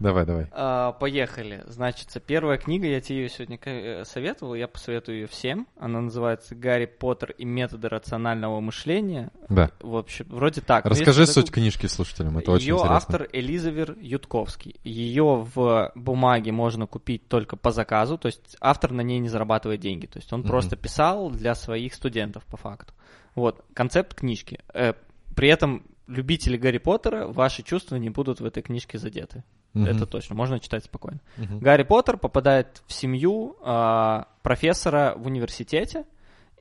Давай, 0.00 0.26
давай. 0.26 0.46
А, 0.52 0.92
Поехали. 0.92 1.62
Значит, 1.66 2.10
первая 2.26 2.58
книга, 2.58 2.86
я 2.86 3.00
тебе 3.00 3.22
ее 3.22 3.28
сегодня 3.28 3.58
э, 3.64 4.04
советовал, 4.04 4.54
я 4.54 4.68
посоветую 4.68 5.20
ее 5.20 5.26
всем. 5.26 5.66
Она 5.78 6.00
называется 6.00 6.54
«Гарри 6.54 6.86
Поттер 6.86 7.32
и 7.32 7.44
методы 7.44 7.88
рационального 7.88 8.60
мышления». 8.60 9.30
Да. 9.48 9.70
В 9.80 9.96
общем, 9.96 10.26
вроде 10.28 10.60
так. 10.60 10.84
Но 10.84 10.90
Расскажи 10.90 11.22
если 11.22 11.32
суть 11.32 11.50
книжки 11.50 11.86
слушателям, 11.86 12.38
это 12.38 12.50
очень 12.52 12.66
Ее 12.68 12.74
интересно. 12.74 12.96
автор 12.96 13.28
Элизавер 13.32 13.96
Ютковский. 14.00 14.76
Ее 14.84 15.46
в 15.54 15.92
бумаге 15.94 16.52
можно 16.52 16.86
купить 16.86 17.28
только 17.28 17.56
по 17.56 17.70
заказу, 17.70 18.18
то 18.18 18.26
есть 18.26 18.56
автор 18.60 18.92
на 18.92 19.00
ней 19.02 19.18
не 19.18 19.28
зарабатывает 19.28 19.80
деньги. 19.80 20.06
То 20.06 20.18
есть 20.18 20.32
он 20.32 20.40
Мгм. 20.40 20.48
просто 20.48 20.76
писал 20.76 21.30
для 21.30 21.54
своих 21.54 21.94
студентов 21.94 22.44
по 22.46 22.56
факту. 22.56 22.92
Вот, 23.34 23.64
концепт 23.74 24.14
книжки. 24.14 24.60
Э, 24.74 24.94
При 25.34 25.48
этом 25.50 25.82
любители 26.06 26.56
Гарри 26.56 26.78
Поттера, 26.78 27.26
ваши 27.26 27.62
чувства 27.62 27.96
не 27.96 28.08
будут 28.08 28.40
в 28.40 28.44
этой 28.46 28.62
книжке 28.62 28.96
задеты. 28.96 29.44
Мгм. 29.76 29.86
Это 29.88 30.06
точно, 30.06 30.34
можно 30.34 30.58
читать 30.58 30.84
спокойно. 30.84 31.20
Мгм. 31.36 31.58
Гарри 31.58 31.82
Поттер 31.82 32.16
попадает 32.16 32.82
в 32.86 32.92
семью 32.92 33.56
а, 33.60 34.28
профессора 34.42 35.14
в 35.16 35.26
университете, 35.26 36.04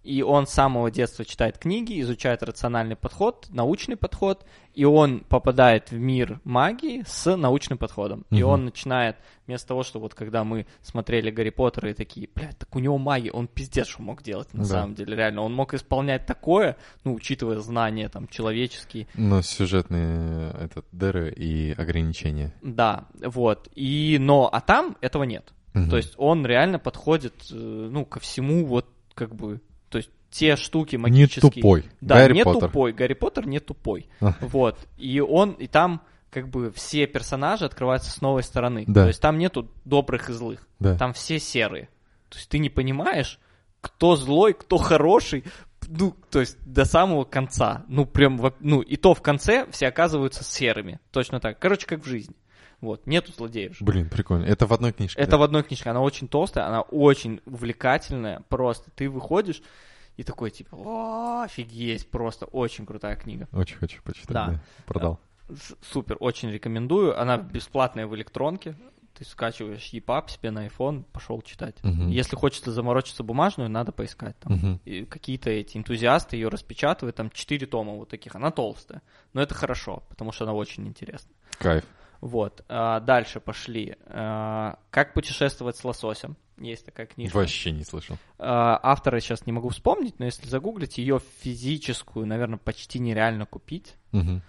и 0.05 0.21
он 0.21 0.45
с 0.47 0.51
самого 0.51 0.91
детства 0.91 1.25
читает 1.25 1.57
книги, 1.57 1.99
изучает 2.01 2.43
рациональный 2.43 2.95
подход, 2.95 3.47
научный 3.49 3.95
подход, 3.97 4.45
и 4.73 4.85
он 4.85 5.21
попадает 5.21 5.91
в 5.91 5.97
мир 5.97 6.39
магии 6.43 7.03
с 7.07 7.35
научным 7.35 7.77
подходом. 7.77 8.25
И 8.29 8.43
Мгм. 8.43 8.45
он 8.51 8.65
начинает, 8.65 9.15
вместо 9.47 9.69
того, 9.69 9.83
что 9.83 9.99
вот 9.99 10.13
когда 10.13 10.43
мы 10.43 10.67
смотрели 10.81 11.31
Гарри 11.31 11.49
Поттера 11.49 11.89
и 11.89 11.93
такие, 11.93 12.29
блядь, 12.35 12.57
так 12.57 12.75
у 12.75 12.79
него 12.79 12.97
магия, 12.97 13.31
он 13.31 13.47
пиздец 13.47 13.87
что 13.87 14.01
мог 14.01 14.21
делать 14.21 14.53
на 14.53 14.59
Да. 14.63 14.69
самом 14.69 14.95
деле, 14.95 15.15
реально. 15.15 15.41
Он 15.41 15.53
мог 15.53 15.73
исполнять 15.73 16.25
такое, 16.25 16.75
ну, 17.03 17.13
учитывая 17.13 17.59
знания 17.59 18.09
там 18.09 18.27
человеческие, 18.27 19.07
Но 19.15 19.41
сюжетные 19.41 20.51
этот, 20.59 20.85
дыры 20.91 21.31
и 21.31 21.71
ограничения. 21.77 22.53
да, 22.61 23.05
вот. 23.23 23.69
И, 23.75 24.17
но, 24.19 24.49
а 24.51 24.61
там 24.61 24.97
этого 25.01 25.23
нет. 25.23 25.53
Мгм. 25.73 25.89
То 25.89 25.97
есть 25.97 26.13
он 26.17 26.45
реально 26.45 26.79
подходит, 26.79 27.33
э, 27.51 27.55
ну, 27.55 28.05
ко 28.05 28.19
всему 28.19 28.65
вот 28.65 28.87
как 29.13 29.33
бы, 29.35 29.61
те 30.35 30.57
штуки 30.57 30.95
не 30.95 31.01
магические. 31.01 31.49
тупой. 31.49 31.85
Да, 32.01 32.15
Гарри 32.15 32.33
не 32.33 32.43
Поттер. 32.43 32.67
тупой. 32.67 32.91
Гарри 32.91 33.13
Поттер 33.13 33.47
не 33.47 33.59
тупой. 33.59 34.09
А. 34.19 34.33
Вот. 34.41 34.77
И 34.97 35.21
он, 35.21 35.51
и 35.51 35.67
там 35.67 36.01
как 36.29 36.49
бы 36.49 36.73
все 36.73 37.07
персонажи 37.07 37.63
открываются 37.63 38.11
с 38.11 38.19
новой 38.19 38.43
стороны. 38.43 38.83
Да. 38.85 39.03
То 39.03 39.07
есть 39.07 39.21
там 39.21 39.37
нету 39.37 39.71
добрых 39.85 40.29
и 40.29 40.33
злых. 40.33 40.67
Да. 40.79 40.97
Там 40.97 41.13
все 41.13 41.39
серые. 41.39 41.87
То 42.27 42.37
есть 42.37 42.49
ты 42.49 42.59
не 42.59 42.69
понимаешь, 42.69 43.39
кто 43.79 44.17
злой, 44.17 44.53
кто 44.53 44.77
хороший. 44.77 45.45
Ну, 45.87 46.13
то 46.29 46.41
есть 46.41 46.57
до 46.65 46.83
самого 46.83 47.23
конца. 47.23 47.85
Ну, 47.87 48.05
прям, 48.05 48.41
ну, 48.59 48.81
и 48.81 48.97
то 48.97 49.13
в 49.13 49.21
конце 49.21 49.65
все 49.71 49.87
оказываются 49.87 50.43
серыми. 50.43 50.99
Точно 51.11 51.39
так. 51.39 51.59
Короче, 51.59 51.87
как 51.87 52.03
в 52.03 52.07
жизни. 52.07 52.35
Вот, 52.81 53.07
нету 53.07 53.31
злодеев. 53.31 53.77
Блин, 53.79 54.09
прикольно. 54.09 54.43
Это 54.43 54.67
в 54.67 54.73
одной 54.73 54.91
книжке. 54.91 55.21
Это 55.21 55.31
да? 55.31 55.37
в 55.37 55.43
одной 55.43 55.63
книжке. 55.63 55.89
Она 55.89 56.01
очень 56.01 56.27
толстая, 56.27 56.67
она 56.67 56.81
очень 56.81 57.39
увлекательная. 57.45 58.43
Просто 58.49 58.91
ты 58.91 59.09
выходишь 59.09 59.61
и 60.17 60.23
такой, 60.23 60.51
типа, 60.51 60.75
«О, 60.75 61.41
офигеть, 61.43 62.09
просто 62.09 62.45
очень 62.45 62.85
крутая 62.85 63.15
книга. 63.15 63.47
Очень 63.51 63.77
хочу 63.77 64.01
почитать. 64.03 64.33
Да. 64.33 64.47
Да. 64.47 64.59
Продал. 64.85 65.19
С- 65.49 65.75
Супер, 65.91 66.17
очень 66.19 66.49
рекомендую. 66.51 67.19
Она 67.19 67.37
бесплатная 67.37 68.07
в 68.07 68.15
электронке. 68.15 68.75
Ты 69.13 69.23
скачиваешь 69.23 69.93
EPUB 69.93 70.29
себе 70.29 70.51
на 70.51 70.67
iPhone, 70.67 71.03
пошел 71.13 71.41
читать. 71.41 71.75
Мгм. 71.83 72.09
Если 72.09 72.35
хочется 72.35 72.71
заморочиться 72.71 73.23
бумажную, 73.23 73.69
надо 73.69 73.93
поискать 73.93 74.37
там. 74.39 74.53
Мгм. 74.53 74.81
И 74.83 75.05
какие-то 75.05 75.49
эти 75.49 75.77
энтузиасты 75.77 76.35
ее 76.35 76.49
распечатывают, 76.49 77.15
там 77.15 77.29
4 77.29 77.65
тома 77.65 77.93
вот 77.93 78.09
таких. 78.09 78.35
Она 78.35 78.51
толстая. 78.51 79.01
Но 79.31 79.41
это 79.41 79.53
хорошо, 79.53 80.03
потому 80.09 80.33
что 80.33 80.43
она 80.43 80.53
очень 80.53 80.85
интересна. 80.87 81.31
Кайф. 81.59 81.85
Вот. 82.19 82.63
а, 82.67 82.99
дальше 82.99 83.39
пошли. 83.39 83.95
А, 84.07 84.79
Как 84.89 85.13
путешествовать 85.13 85.77
с 85.77 85.83
лососем. 85.85 86.35
Есть 86.57 86.85
такая 86.85 87.05
книжка. 87.05 87.35
Вообще 87.35 87.71
не 87.71 87.83
слышал. 87.83 88.17
А, 88.39 88.79
Автора 88.81 89.19
сейчас 89.19 89.45
не 89.45 89.51
могу 89.51 89.69
вспомнить, 89.69 90.19
но 90.19 90.25
если 90.25 90.47
загуглить, 90.47 90.97
ее 90.97 91.19
физическую, 91.41 92.25
наверное, 92.25 92.57
почти 92.57 92.99
нереально 92.99 93.45
купить. 93.45 93.95
Мгм. 94.11 94.41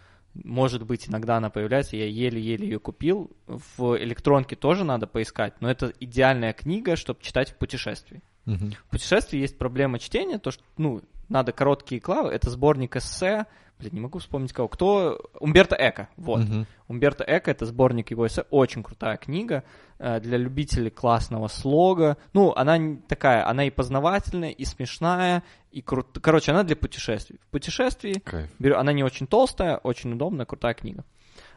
может 0.45 0.83
быть, 0.85 1.09
иногда 1.09 1.39
она 1.39 1.49
появляется, 1.51 1.97
я 1.97 2.07
еле-еле 2.07 2.67
ее 2.69 2.79
купил. 2.79 3.31
В 3.47 3.97
электронке 3.99 4.55
тоже 4.55 4.85
надо 4.85 5.07
поискать, 5.07 5.55
но 5.61 5.71
это 5.71 5.93
идеальная 5.99 6.53
книга, 6.53 6.97
чтобы 6.97 7.23
читать 7.23 7.51
в 7.51 7.57
путешествии. 7.57 8.23
Мгм. 8.45 8.73
В 8.73 8.91
путешествии 8.91 9.39
есть 9.39 9.59
проблема 9.59 9.99
чтения, 9.99 10.39
то, 10.39 10.51
что, 10.51 10.63
ну, 10.77 11.03
надо 11.29 11.53
короткие 11.53 12.01
главы, 12.01 12.31
это 12.31 12.51
сборник 12.51 12.97
эссе, 12.97 13.47
блин, 13.79 13.93
не 13.95 14.01
могу 14.01 14.19
вспомнить 14.19 14.53
кого, 14.53 14.69
кто, 14.69 15.21
Умберто 15.41 15.77
Эко, 15.79 16.09
вот. 16.17 16.41
Мгм. 16.41 16.67
Умберто 16.89 17.25
Эко 17.27 17.51
это 17.51 17.67
сборник 17.67 18.11
его 18.11 18.27
эссе, 18.27 18.45
очень 18.51 18.83
крутая 18.83 19.17
книга 19.17 19.65
э, 19.99 20.21
для 20.21 20.39
любителей 20.39 20.91
классного 20.91 21.49
слога. 21.49 22.17
Ну, 22.33 22.53
она 22.55 22.79
такая, 23.09 23.47
она 23.49 23.65
и 23.65 23.71
познавательная, 23.71 24.51
и 24.51 24.65
смешная, 24.65 25.43
и 25.71 25.83
крут... 25.83 26.19
Короче, 26.23 26.53
она 26.53 26.63
для 26.63 26.77
путешествий. 26.77 27.39
В 27.43 27.51
путешествии 27.51 28.15
Кайф. 28.25 28.51
беру- 28.59 28.77
она 28.77 28.93
не 28.93 29.05
очень 29.05 29.27
толстая, 29.27 29.77
очень 29.79 30.13
удобная, 30.13 30.47
крутая 30.47 30.75
книга. 30.75 31.05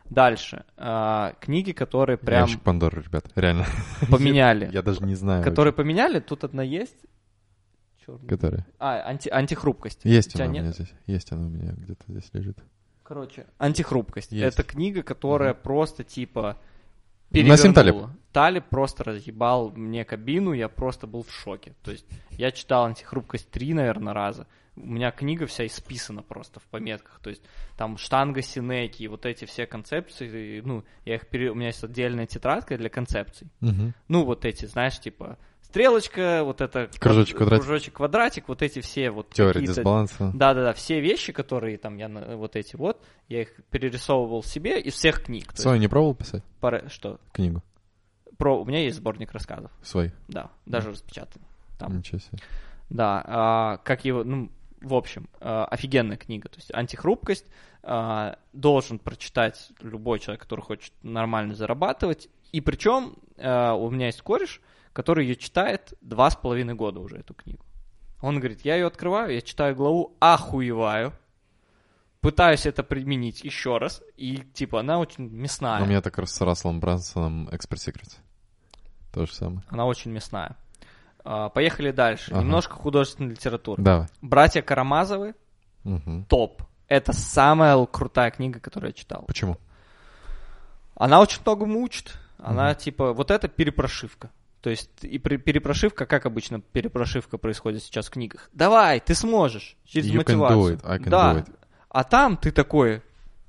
Дальше. 0.09 0.63
э, 0.77 1.33
книги, 1.39 1.71
которые 1.71 2.17
прям 2.17 2.41
Ящик 2.47 2.61
Пандоры, 2.63 3.03
ребят, 3.03 3.25
реально. 3.35 3.65
поменяли. 4.09 4.69
Я 4.73 4.81
даже 4.81 5.03
не 5.03 5.15
знаю. 5.15 5.43
Которые 5.43 5.71
поменяли, 5.71 6.19
тут 6.19 6.43
одна 6.43 6.63
есть. 6.63 6.97
Вообще, 8.11 8.27
которые. 8.27 8.65
А, 8.79 9.01
анти, 9.09 9.29
антихрупкость. 9.29 10.01
Есть 10.03 10.35
она 10.35 10.49
у 10.49 10.51
нет? 10.51 10.63
меня 10.63 10.73
здесь. 10.73 10.93
Есть 11.05 11.31
она 11.31 11.47
у 11.47 11.49
меня 11.49 11.71
где-то 11.71 12.03
здесь 12.07 12.29
лежит. 12.33 12.57
Короче, 13.03 13.47
антихрупкость. 13.57 14.31
Есть. 14.31 14.55
Это 14.55 14.63
книга, 14.63 15.01
которая 15.01 15.53
просто 15.53 16.03
типа 16.03 16.57
Насим 17.31 17.73
Талеб. 17.73 17.93
перевернула. 17.93 18.15
Талиб 18.31 18.65
просто 18.69 19.03
разъебал 19.03 19.71
мне 19.71 20.05
кабину, 20.05 20.53
я 20.53 20.69
просто 20.69 21.07
был 21.07 21.23
в 21.23 21.31
шоке. 21.31 21.73
То 21.83 21.91
есть 21.91 22.05
я 22.31 22.51
читал 22.51 22.85
антихрупкость 22.85 23.49
три, 23.49 23.73
наверное, 23.73 24.13
раза. 24.13 24.47
У 24.75 24.85
меня 24.85 25.11
книга 25.11 25.45
вся 25.45 25.65
исписана 25.65 26.21
просто 26.21 26.59
в 26.59 26.63
пометках. 26.63 27.19
То 27.21 27.29
есть 27.29 27.43
там 27.77 27.97
штанга 27.97 28.41
Синеки, 28.41 29.07
вот 29.07 29.25
эти 29.25 29.45
все 29.45 29.65
концепции, 29.65 30.61
ну, 30.61 30.85
я 31.05 31.15
их 31.15 31.27
пере... 31.27 31.51
у 31.51 31.55
меня 31.55 31.67
есть 31.67 31.83
отдельная 31.83 32.27
тетрадка 32.27 32.77
для 32.77 32.89
концепций. 32.89 33.47
Мгм. 33.59 33.93
Ну, 34.07 34.23
вот 34.23 34.45
эти, 34.45 34.65
знаешь, 34.65 34.99
типа 34.99 35.37
стрелочка, 35.69 36.41
вот 36.43 36.61
это 36.61 36.89
Кружочек, 36.99 37.37
квадратик. 37.37 37.65
кружочек, 37.65 37.93
квадратик, 37.93 38.47
вот 38.47 38.61
эти 38.61 38.81
все 38.81 39.11
вот 39.11 39.29
Теория 39.31 39.61
дисбаланса. 39.61 40.31
да-да-да, 40.33 40.73
все 40.73 40.99
вещи, 40.99 41.31
которые 41.31 41.77
там 41.77 41.97
я 41.97 42.09
вот 42.09 42.55
эти 42.55 42.75
вот, 42.75 43.03
я 43.27 43.41
их 43.41 43.49
перерисовывал 43.69 44.43
себе 44.43 44.79
из 44.81 44.95
всех 44.95 45.23
книг. 45.23 45.53
То 45.53 45.69
есть 45.69 45.81
не 45.81 45.87
пробовал 45.87 46.15
писать? 46.15 46.43
пара- 46.59 46.89
что? 46.89 47.19
Книгу? 47.31 47.63
Про 48.37 48.61
у 48.61 48.65
меня 48.65 48.79
есть 48.83 48.97
сборник 48.97 49.31
рассказов, 49.31 49.71
Свой? 49.83 50.13
да, 50.27 50.49
даже 50.65 50.91
распечатанный. 50.91 51.45
Там. 51.77 51.97
Ничего 51.97 52.19
себе. 52.19 52.39
Да, 52.89 53.23
а, 53.25 53.77
как 53.77 54.05
его, 54.05 54.23
ну, 54.23 54.49
в 54.81 54.93
общем, 54.95 55.29
а, 55.39 55.65
офигенная 55.65 56.17
книга. 56.17 56.49
То 56.49 56.57
есть 56.57 56.73
антихрупкость 56.73 57.45
а, 57.83 58.37
должен 58.53 58.97
прочитать 58.99 59.71
любой 59.81 60.19
человек, 60.19 60.41
который 60.41 60.61
хочет 60.61 60.93
нормально 61.03 61.53
зарабатывать. 61.53 62.29
И 62.51 62.61
причем 62.61 63.15
а, 63.37 63.73
у 63.75 63.89
меня 63.91 64.07
есть 64.07 64.21
кореш, 64.21 64.61
который 64.93 65.25
ее 65.25 65.35
читает 65.35 65.93
два 66.01 66.29
с 66.29 66.35
половиной 66.35 66.73
года 66.75 66.99
уже 66.99 67.17
эту 67.17 67.33
книгу. 67.33 67.63
Он 68.21 68.39
говорит, 68.39 68.61
я 68.65 68.75
ее 68.75 68.87
открываю, 68.87 69.33
я 69.33 69.41
читаю 69.41 69.75
главу, 69.75 70.15
охуеваю, 70.19 71.13
пытаюсь 72.21 72.65
это 72.65 72.83
применить 72.83 73.43
еще 73.43 73.77
раз, 73.77 74.01
и 74.17 74.37
типа 74.37 74.81
она 74.81 74.99
очень 74.99 75.29
мясная. 75.29 75.81
У 75.81 75.85
меня 75.85 76.01
так 76.01 76.17
раз 76.17 76.31
с 76.31 76.41
Расселом 76.41 76.79
Брансоном 76.79 77.47
Expert 77.49 77.77
Secrets. 77.77 78.17
То 79.13 79.25
же 79.25 79.33
самое. 79.33 79.63
Она 79.69 79.85
очень 79.85 80.11
мясная. 80.11 80.55
А, 81.23 81.49
поехали 81.49 81.91
дальше. 81.91 82.31
Ага. 82.31 82.41
Немножко 82.43 82.73
художественной 82.75 83.31
литературы. 83.31 83.81
Давай. 83.81 84.07
Братья 84.21 84.61
Карамазовы 84.61 85.35
Мгм. 85.83 86.25
топ. 86.25 86.63
Это 86.87 87.13
самая 87.13 87.83
крутая 87.85 88.31
книга, 88.31 88.59
которую 88.59 88.89
я 88.89 88.93
читал. 88.93 89.23
Почему? 89.27 89.57
Она 90.95 91.21
очень 91.21 91.41
многому 91.45 91.79
учит. 91.81 92.17
Она 92.37 92.69
Мгм. 92.71 92.75
типа, 92.77 93.13
вот 93.13 93.31
это 93.31 93.47
перепрошивка. 93.47 94.29
То 94.61 94.69
есть 94.69 94.89
и 95.01 95.17
перепрошивка, 95.19 96.05
как 96.05 96.25
обычно 96.25 96.59
перепрошивка 96.59 97.37
происходит 97.37 97.83
сейчас 97.83 98.07
в 98.07 98.11
книгах. 98.11 98.49
Давай, 98.53 98.99
ты 98.99 99.15
сможешь. 99.15 99.77
Через 99.85 100.07
You 100.07 100.15
can 100.15 100.35
мотивацию. 100.35 100.59
do 100.59 100.77
it, 100.77 100.81
I 100.83 100.97
can 100.99 101.09
да. 101.09 101.33
do 101.33 101.45
it. 101.45 101.55
А 101.89 102.03
там 102.03 102.37
ты 102.37 102.51
такой, 102.51 103.01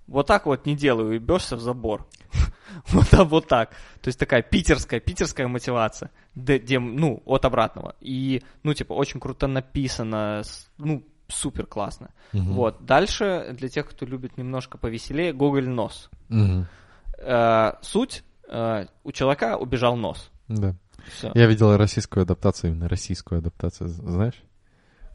вот 0.07 0.27
так 0.27 0.47
вот 0.47 0.67
не 0.67 0.77
делаю, 0.77 1.17
и 1.17 1.19
бьешься 1.19 1.57
в 1.57 1.61
забор. 1.61 2.07
вот, 2.89 3.09
так, 3.09 3.29
вот 3.29 3.49
так. 3.49 3.71
То 4.01 4.09
есть 4.09 4.19
такая 4.19 4.43
питерская, 4.43 5.01
питерская 5.01 5.49
мотивация, 5.49 6.11
де- 6.35 6.59
де- 6.61 6.79
ну, 6.79 7.23
от 7.27 7.45
обратного. 7.45 7.97
И, 8.01 8.43
ну, 8.63 8.73
типа, 8.73 8.93
очень 8.93 9.21
круто 9.21 9.47
написано, 9.47 10.43
ну, 10.79 11.05
супер 11.29 11.67
классно. 11.67 12.11
Мгм. 12.33 12.53
Вот. 12.55 12.85
Дальше, 12.85 13.55
для 13.59 13.69
тех, 13.69 13.89
кто 13.89 14.07
любит 14.07 14.37
немножко 14.39 14.79
повеселее, 14.79 15.33
Гоголь 15.33 15.69
нос. 15.69 16.09
Мгм. 16.29 16.67
Э, 17.19 17.73
суть, 17.83 18.25
э, 18.49 18.87
у 19.05 19.13
человека 19.13 19.57
убежал 19.57 19.97
нос. 19.97 20.31
Да. 20.49 20.75
Всё. 21.09 21.33
Я 21.35 21.47
видел 21.47 21.77
российскую 21.77 22.23
адаптацию, 22.23 22.71
именно 22.73 22.89
российскую 22.89 23.39
адаптацию, 23.39 23.89
знаешь? 23.89 24.43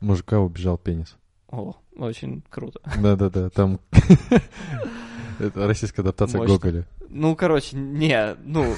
Мужика 0.02 0.40
убежал 0.40 0.78
пенис. 0.78 1.16
О, 1.50 1.76
очень 1.98 2.44
круто. 2.50 2.80
Да-да-да, 2.98 3.50
там... 3.50 3.80
Это 5.40 5.68
российская 5.68 6.02
адаптация 6.02 6.40
Мощно. 6.40 6.56
Гоголя. 6.56 6.88
Ну, 7.10 7.36
короче, 7.36 7.76
не, 7.76 8.36
ну, 8.44 8.74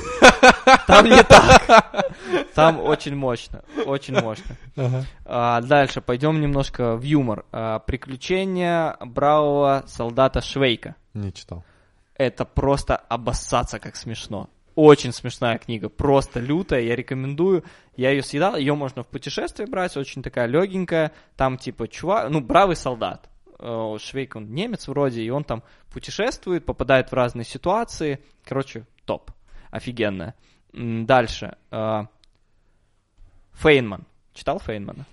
там 0.88 1.05
не 1.05 1.23
так. 1.23 2.11
Там 2.55 2.79
очень 2.79 3.15
мощно, 3.15 3.63
очень 3.85 4.19
мощно. 4.19 4.55
А, 5.25 5.61
дальше 5.61 6.01
пойдем 6.01 6.41
немножко 6.41 6.95
в 6.95 7.03
юмор. 7.03 7.45
А, 7.51 7.79
приключения 7.79 8.97
бравого 8.99 9.84
солдата 9.88 10.41
Швейка. 10.41 10.95
Не 11.13 11.31
читал. 11.31 11.63
Это 12.15 12.45
просто 12.45 12.95
обоссаться 12.95 13.79
как 13.79 13.95
смешно. 13.95 14.49
Очень 14.78 15.12
смешная 15.12 15.58
книга, 15.58 15.90
просто 15.90 16.40
лютая, 16.40 16.82
я 16.82 16.95
рекомендую. 16.95 17.64
Я 17.95 18.12
ее 18.12 18.22
съедал, 18.22 18.56
ее 18.56 18.76
можно 18.76 19.02
в 19.02 19.08
путешествие 19.08 19.68
брать, 19.68 19.98
очень 19.98 20.22
такая 20.22 20.45
легенькая. 20.45 21.14
Там 21.36 21.58
типа 21.58 21.88
чувак, 21.88 22.30
ну, 22.30 22.41
бравый 22.41 22.76
солдат. 22.76 23.28
Э, 23.58 23.98
Швейк, 23.99 24.36
он 24.36 24.54
немец 24.54 24.88
вроде, 24.88 25.24
и 25.24 25.32
он 25.32 25.44
там 25.44 25.64
путешествует, 25.91 26.64
попадает 26.64 27.10
в 27.10 27.14
разные 27.16 27.44
ситуации. 27.44 28.24
Короче, 28.45 28.86
топ. 29.06 29.32
Офигенная. 29.72 30.36
Дальше. 30.74 31.58
э, 31.72 32.04
Фейнман. 33.54 34.04
Читал 34.36 34.60
Фейнмана? 34.60 35.08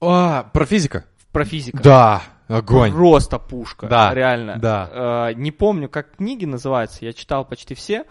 А, 0.00 0.42
про 0.52 0.66
физика? 0.66 1.04
Про 1.30 1.44
физика. 1.44 1.80
Да, 1.80 2.22
огонь. 2.48 2.90
Просто 2.92 3.38
пушка. 3.38 3.86
Да, 3.86 4.12
Реально. 4.12 4.58
да. 4.58 5.28
Э, 5.30 5.34
не 5.34 5.52
помню, 5.52 5.88
как 5.88 6.16
книги 6.16 6.46
называются. 6.46 7.04
Я 7.04 7.12
читал 7.12 7.44
почти 7.44 7.76
все. 7.76 8.04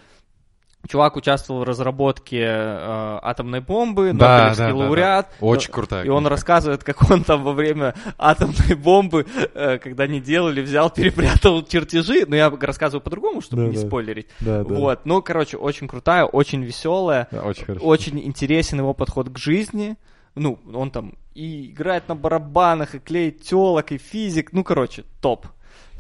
Чувак 0.88 1.16
участвовал 1.16 1.62
в 1.62 1.64
разработке 1.64 2.40
э, 2.42 3.20
атомной 3.22 3.62
бомбы, 3.62 4.12
Да, 4.14 4.38
Нобелевский 4.38 4.66
да, 4.66 4.72
да, 4.72 4.78
да. 4.78 4.84
лауреат. 4.84 5.28
Очень 5.40 5.70
Э, 5.70 5.74
крутая 5.74 6.04
И 6.06 6.10
он 6.10 6.28
рассказывает, 6.28 6.84
как 6.84 7.10
он 7.10 7.24
там 7.24 7.42
во 7.44 7.54
время 7.54 7.94
атомной 8.18 8.76
бомбы, 8.76 9.26
э, 9.54 9.78
когда 9.78 10.08
не 10.08 10.20
делали, 10.20 10.62
взял, 10.62 10.90
перепрятал 10.94 11.64
чертежи. 11.64 12.26
Но 12.28 12.36
я 12.36 12.50
рассказываю 12.50 13.02
по-другому, 13.02 13.40
чтобы 13.42 13.64
Да, 13.64 13.68
не 13.70 13.76
да. 13.78 13.88
спойлерить. 13.88 14.28
Да, 14.42 14.64
да. 14.66 14.76
Вот. 14.76 15.06
Ну, 15.06 15.22
короче, 15.22 15.56
очень 15.56 15.88
крутая, 15.88 16.26
очень 16.26 16.64
веселая. 16.64 17.28
Да, 17.32 17.44
очень 17.44 17.64
хорошо. 17.66 17.86
Очень 17.86 18.20
интересен 18.20 18.80
его 18.80 18.94
подход 18.94 19.30
к 19.30 19.38
жизни. 19.38 19.96
Ну, 20.36 20.60
он 20.74 20.92
там 20.92 21.14
и 21.34 21.68
играет 21.72 22.10
на 22.10 22.16
барабанах, 22.16 22.94
и 22.96 23.00
клеит 23.00 23.42
телок, 23.42 23.92
и 23.94 23.98
физик. 23.98 24.52
Ну, 24.52 24.64
короче, 24.66 25.06
топ. 25.22 25.48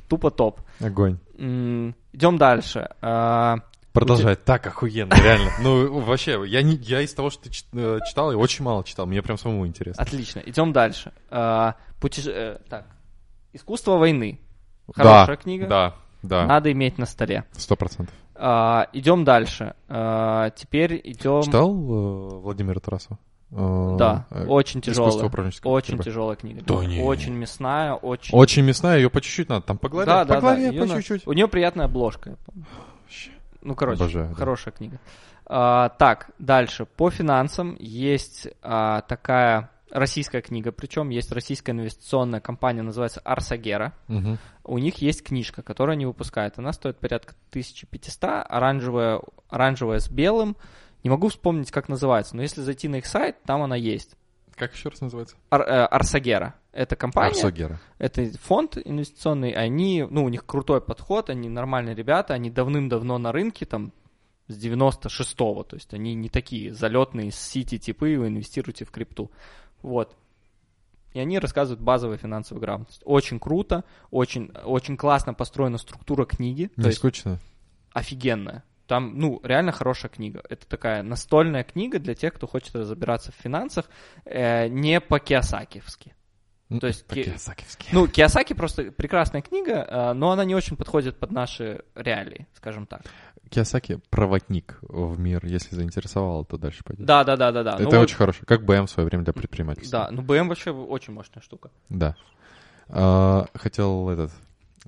Тупо 0.09 0.29
топ. 0.29 0.59
Огонь. 0.81 1.17
М, 1.37 1.95
Идем 2.11 2.37
дальше. 2.37 2.89
А, 3.01 3.59
Продолжай. 3.93 4.35
Так 4.35 4.65
охуенно, 4.67 5.13
реально. 5.13 5.51
Ну, 5.61 5.99
вообще, 6.01 6.41
я, 6.47 6.61
не, 6.63 6.75
я 6.75 7.01
из 7.01 7.13
того, 7.13 7.29
что 7.29 7.43
ты 7.43 7.51
э, 7.73 7.99
читал, 8.09 8.31
я 8.31 8.37
очень 8.37 8.65
мало 8.65 8.83
читал. 8.83 9.05
Мне 9.05 9.21
прям 9.21 9.37
самому 9.37 9.65
интересно. 9.67 10.01
Отлично. 10.01 10.39
Идем 10.45 10.73
дальше. 10.73 11.13
А, 11.29 11.75
путеше- 12.01 12.31
э, 12.33 12.57
Так. 12.69 12.87
Искусство 13.53 13.97
войны. 13.97 14.39
Хорошая 14.93 15.27
да, 15.27 15.35
книга. 15.35 15.67
Да, 15.67 15.95
да, 16.23 16.45
Надо 16.47 16.71
иметь 16.71 16.97
на 16.97 17.05
столе. 17.05 17.45
сто 17.53 17.75
процентов. 17.75 18.15
А, 18.35 18.87
идем 18.93 19.23
дальше. 19.23 19.75
А, 19.87 20.49
теперь 20.49 20.99
идем. 21.03 21.43
Читал 21.43 21.71
э, 21.71 22.39
Владимира 22.39 22.79
Тарасова? 22.79 23.19
Э, 23.51 23.95
Да, 23.99 24.25
э, 24.31 24.45
очень 24.47 24.79
«Искусство 24.79 25.29
тяжелая. 25.29 25.51
Очень 25.65 25.91
борьбы». 25.97 26.03
тяжелая 26.03 26.35
книга. 26.35 26.61
Да 26.65 26.83
не. 26.83 26.99
Очень 27.03 27.33
мясная, 27.35 27.93
очень. 27.93 28.35
Очень 28.35 28.63
мясная, 28.63 28.97
ее 28.97 29.11
по 29.11 29.21
чуть-чуть 29.21 29.49
надо. 29.49 29.61
Там 29.67 29.77
по 29.77 29.87
главе, 29.89 30.07
Да, 30.07 30.25
по 30.25 30.33
да, 30.33 30.39
главе, 30.39 30.71
да. 30.71 30.79
по 30.79 30.85
на- 30.87 30.95
чуть-чуть. 30.95 31.27
У 31.27 31.33
нее 31.33 31.47
приятная 31.47 31.85
обложка. 31.85 32.31
я 32.31 32.35
помню. 32.43 32.65
Ну, 33.63 33.75
короче, 33.75 34.03
Обожаю, 34.03 34.29
да. 34.29 34.35
хорошая 34.35 34.73
книга. 34.73 34.99
А, 35.45 35.89
так, 35.89 36.31
дальше. 36.37 36.85
По 36.85 37.09
финансам 37.09 37.75
есть 37.79 38.47
а, 38.61 39.01
такая 39.01 39.71
российская 39.89 40.41
книга, 40.41 40.71
причем 40.71 41.09
есть 41.09 41.31
российская 41.31 41.71
инвестиционная 41.71 42.41
компания, 42.41 42.81
называется 42.81 43.21
Арсагера. 43.21 43.93
Мгм. 44.07 44.37
У 44.63 44.77
них 44.79 44.97
есть 44.97 45.23
книжка, 45.23 45.61
которую 45.61 45.93
они 45.93 46.05
выпускают. 46.05 46.57
Она 46.57 46.73
стоит 46.73 46.97
порядка 46.97 47.35
1500, 47.51 48.45
оранжевая, 48.49 49.21
оранжевая 49.49 49.99
с 49.99 50.09
белым. 50.09 50.57
Не 51.03 51.09
могу 51.09 51.27
вспомнить, 51.29 51.71
как 51.71 51.89
называется, 51.89 52.35
но 52.35 52.41
если 52.41 52.61
зайти 52.61 52.87
на 52.87 52.97
их 52.97 53.05
сайт, 53.05 53.43
там 53.43 53.61
она 53.61 53.75
есть. 53.75 54.15
Как 54.55 54.73
еще 54.73 54.89
раз 54.89 55.01
называется? 55.01 55.35
Ар- 55.49 55.61
э, 55.61 55.85
Арсагера. 55.85 56.55
Это 56.71 56.95
компания, 56.95 57.29
Арсогера. 57.29 57.79
это 57.99 58.25
фонд 58.39 58.77
инвестиционный, 58.83 59.51
они, 59.51 60.05
ну, 60.09 60.23
у 60.23 60.29
них 60.29 60.45
крутой 60.45 60.81
подход, 60.81 61.29
они 61.29 61.49
нормальные 61.49 61.95
ребята, 61.95 62.33
они 62.33 62.49
давным-давно 62.49 63.17
на 63.17 63.31
рынке, 63.31 63.65
там, 63.65 63.93
с 64.47 64.57
96-го, 64.57 65.63
то 65.63 65.75
есть 65.75 65.93
они 65.93 66.15
не 66.15 66.29
такие 66.29 66.73
залетные 66.73 67.31
с 67.31 67.35
сити 67.35 67.77
типы, 67.77 68.17
вы 68.17 68.27
инвестируете 68.27 68.85
в 68.85 68.91
крипту. 68.91 69.31
Вот. 69.81 70.15
И 71.13 71.19
они 71.19 71.37
рассказывают 71.37 71.79
базовую 71.79 72.17
финансовую 72.17 72.61
грамотность. 72.61 73.03
Очень 73.05 73.39
круто, 73.39 73.83
очень, 74.09 74.51
очень 74.63 74.97
классно 74.97 75.33
построена 75.33 75.77
структура 75.77 76.25
книги. 76.25 76.71
Не 76.75 76.83
то 76.83 76.87
есть 76.87 76.97
скучно? 76.97 77.39
офигенная. 77.93 78.63
Там, 78.87 79.17
ну, 79.17 79.39
реально 79.43 79.71
хорошая 79.71 80.11
книга. 80.11 80.43
Это 80.49 80.67
такая 80.67 81.03
настольная 81.03 81.63
книга 81.63 81.99
для 81.99 82.15
тех, 82.15 82.33
кто 82.33 82.47
хочет 82.47 82.75
разбираться 82.75 83.31
в 83.31 83.35
финансах, 83.35 83.89
э, 84.25 84.67
не 84.67 84.99
по-киосакиевски. 84.99 86.13
То 86.79 86.87
есть 86.87 87.05
ки-. 87.07 87.33
Ну, 87.91 88.07
Киосаки 88.07 88.53
просто 88.53 88.91
прекрасная 88.91 89.41
книга, 89.41 89.85
э, 89.87 90.13
но 90.13 90.31
она 90.31 90.43
не 90.43 90.55
очень 90.55 90.75
подходит 90.75 91.17
под 91.19 91.31
наши 91.31 91.83
реалии, 91.95 92.47
скажем 92.55 92.87
так. 92.87 93.01
Киосаки— 93.49 93.99
проводник 94.09 94.79
в 94.81 95.19
мир. 95.19 95.45
Если 95.45 95.75
заинтересовало, 95.75 96.43
то 96.45 96.57
дальше 96.57 96.83
пойдет. 96.83 97.05
Да, 97.05 97.23
да, 97.23 97.37
да, 97.37 97.51
да, 97.51 97.63
да. 97.63 97.73
Это 97.75 97.83
Ну, 97.83 97.89
вот- 97.91 98.03
очень 98.03 98.15
хорошо. 98.15 98.43
Как 98.47 98.65
БМ 98.65 98.87
в 98.87 98.89
свое 98.89 99.07
время 99.07 99.23
для 99.23 99.33
предпринимательства. 99.33 100.05
Да, 100.05 100.11
ну 100.11 100.23
БМ 100.23 100.47
вообще 100.49 100.71
очень 100.71 101.13
мощная 101.13 101.41
штука. 101.41 101.69
Да. 101.89 102.15
А, 102.89 103.45
хотел 103.53 104.09
этот 104.09 104.31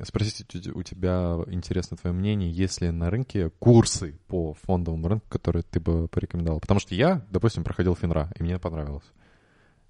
спросить 0.03 0.41
у 0.55 0.59
те- 0.59 0.71
у 0.71 0.83
тебя 0.83 1.37
интересно 1.47 1.95
твое 1.97 2.13
мнение, 2.13 2.51
есть 2.51 2.81
ли 2.81 2.91
на 2.91 3.09
рынке 3.09 3.49
курсы 3.59 4.19
по 4.27 4.53
фондовому 4.53 5.07
рынку, 5.07 5.27
которые 5.29 5.63
ты 5.63 5.79
бы 5.79 6.07
порекомендовал? 6.07 6.59
Потому 6.59 6.79
что 6.79 6.95
я, 6.95 7.25
допустим, 7.29 7.63
проходил 7.63 7.95
Финра, 7.95 8.31
и 8.37 8.43
мне 8.43 8.59
понравилось. 8.59 9.05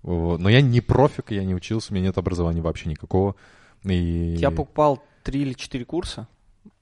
Но 0.03 0.47
я 0.49 0.61
не 0.61 0.81
профик, 0.81 1.31
я 1.31 1.43
не 1.43 1.55
учился, 1.55 1.91
у 1.91 1.95
меня 1.95 2.07
нет 2.07 2.17
образования 2.17 2.61
вообще 2.61 2.89
никакого. 2.89 3.35
И... 3.83 4.35
Я 4.37 4.51
покупал 4.51 5.03
три 5.23 5.41
или 5.41 5.53
четыре 5.53 5.85
курса, 5.85 6.27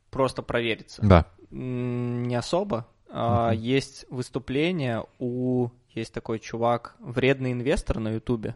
просто 0.09 0.41
провериться. 0.41 1.01
Да. 1.01 1.27
Не 1.49 2.35
особо. 2.35 2.87
Мгм. 3.09 3.51
Есть 3.51 4.05
выступление 4.09 5.05
у... 5.19 5.69
Есть 5.91 6.13
такой 6.13 6.39
чувак, 6.39 6.95
вредный 6.99 7.51
инвестор 7.51 7.99
на 7.99 8.09
Ютубе. 8.09 8.55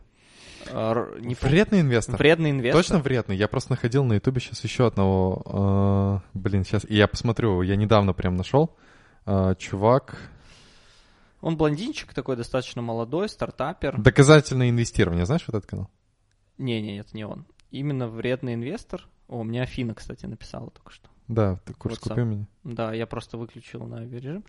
А, 0.71 1.17
не 1.19 1.35
Вредный 1.35 1.81
инвестор. 1.81 2.17
Вредный 2.17 2.51
инвестор. 2.51 2.81
Точно 2.81 2.99
вредный. 2.99 3.35
Я 3.37 3.47
просто 3.47 3.71
находил 3.71 4.03
на 4.03 4.13
Ютубе 4.13 4.39
сейчас 4.41 4.63
еще 4.63 4.87
одного. 4.87 5.41
а, 5.45 6.21
блин, 6.33 6.63
сейчас 6.63 6.85
я 6.89 7.07
посмотрю. 7.07 7.61
Я 7.61 7.75
недавно 7.75 8.13
прям 8.13 8.35
нашел. 8.35 8.75
А, 9.25 9.55
чувак. 9.55 10.17
Он 11.41 11.55
блондинчик 11.57 12.13
такой, 12.13 12.35
достаточно 12.35 12.81
молодой, 12.81 13.29
стартапер. 13.29 14.01
Доказательное 14.01 14.69
инвестирование. 14.69 15.25
Знаешь 15.25 15.43
вот 15.47 15.55
этот 15.55 15.69
канал? 15.69 15.89
Не-не, 16.57 16.99
это 16.99 17.15
не 17.15 17.25
он. 17.25 17.45
Именно 17.69 18.07
вредный 18.07 18.55
инвестор. 18.55 19.07
О, 19.27 19.43
мне 19.43 19.61
Афина, 19.61 19.93
кстати, 19.93 20.25
написала 20.25 20.71
только 20.71 20.91
что. 20.91 21.09
Да, 21.27 21.59
ты 21.65 21.73
курс 21.73 21.97
WhatsApp. 21.97 22.09
купи 22.09 22.21
у 22.21 22.25
меня. 22.25 22.47
Да, 22.63 22.93
я 22.93 23.05
просто 23.05 23.37
выключил 23.37 23.85
на 23.85 23.97
авиарежим. 23.97 24.45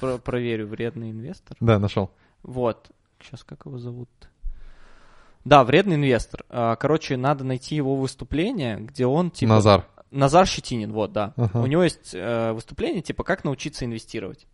Сейчас 0.00 0.20
проверю, 0.20 0.66
вредный 0.68 1.10
инвестор. 1.10 1.56
Да, 1.60 1.78
нашел. 1.78 2.10
Вот. 2.42 2.90
Сейчас 3.20 3.42
как 3.42 3.66
его 3.66 3.78
зовут? 3.78 4.08
Да, 5.48 5.64
вредный 5.64 5.96
инвестор. 5.96 6.44
А, 6.50 6.76
Короче, 6.76 7.16
надо 7.16 7.42
найти 7.42 7.74
его 7.74 7.96
выступление, 7.96 8.76
где 8.80 9.06
он 9.06 9.30
типа... 9.30 9.54
Назар. 9.54 9.88
Назар 10.10 10.46
Щетинин, 10.46 10.92
вот, 10.92 11.12
да. 11.12 11.32
Ага. 11.36 11.60
У 11.60 11.66
него 11.66 11.84
есть 11.84 12.10
э, 12.12 12.52
выступление, 12.52 13.00
типа, 13.00 13.24
как 13.24 13.44
научиться 13.44 13.86
инвестировать. 13.86 14.46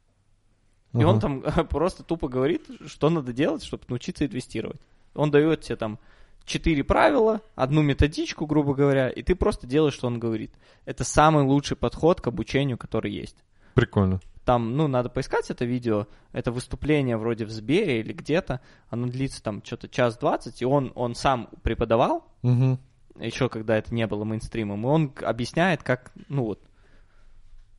И 0.92 0.98
Ага. 0.98 1.06
он 1.06 1.20
там 1.20 1.42
просто 1.68 2.04
тупо 2.04 2.28
говорит, 2.28 2.62
что 2.86 3.10
надо 3.10 3.32
делать, 3.32 3.64
чтобы 3.64 3.82
научиться 3.88 4.24
инвестировать. 4.24 4.80
Он 5.16 5.32
дает 5.32 5.62
тебе 5.62 5.74
там 5.74 5.98
четыре 6.44 6.84
правила, 6.84 7.40
одну 7.56 7.82
методичку, 7.82 8.46
грубо 8.46 8.74
говоря, 8.74 9.08
и 9.08 9.22
ты 9.24 9.34
просто 9.34 9.66
делаешь, 9.66 9.94
что 9.94 10.06
он 10.06 10.20
говорит. 10.20 10.52
Это 10.84 11.02
самый 11.02 11.42
лучший 11.42 11.76
подход 11.76 12.20
к 12.20 12.28
обучению, 12.28 12.78
который 12.78 13.10
есть. 13.10 13.36
Прикольно. 13.74 14.20
Там, 14.44 14.76
ну, 14.76 14.88
надо 14.88 15.08
поискать 15.08 15.50
это 15.50 15.64
видео. 15.64 16.06
Это 16.32 16.52
выступление 16.52 17.16
вроде 17.16 17.44
в 17.46 17.50
Сбере 17.50 18.00
или 18.00 18.12
где-то. 18.12 18.60
Оно 18.90 19.06
длится 19.06 19.42
там 19.42 19.62
что-то 19.64 19.88
час 19.88 20.18
двадцать, 20.18 20.60
и 20.60 20.64
он, 20.66 20.92
он 20.94 21.14
сам 21.14 21.48
преподавал, 21.62 22.24
Угу. 22.42 22.78
еще 23.20 23.48
когда 23.48 23.76
это 23.78 23.94
не 23.94 24.06
было 24.06 24.24
мейнстримом, 24.24 24.82
и 24.84 24.86
он 24.86 25.12
объясняет, 25.22 25.82
как, 25.82 26.12
ну 26.28 26.44
вот, 26.44 26.60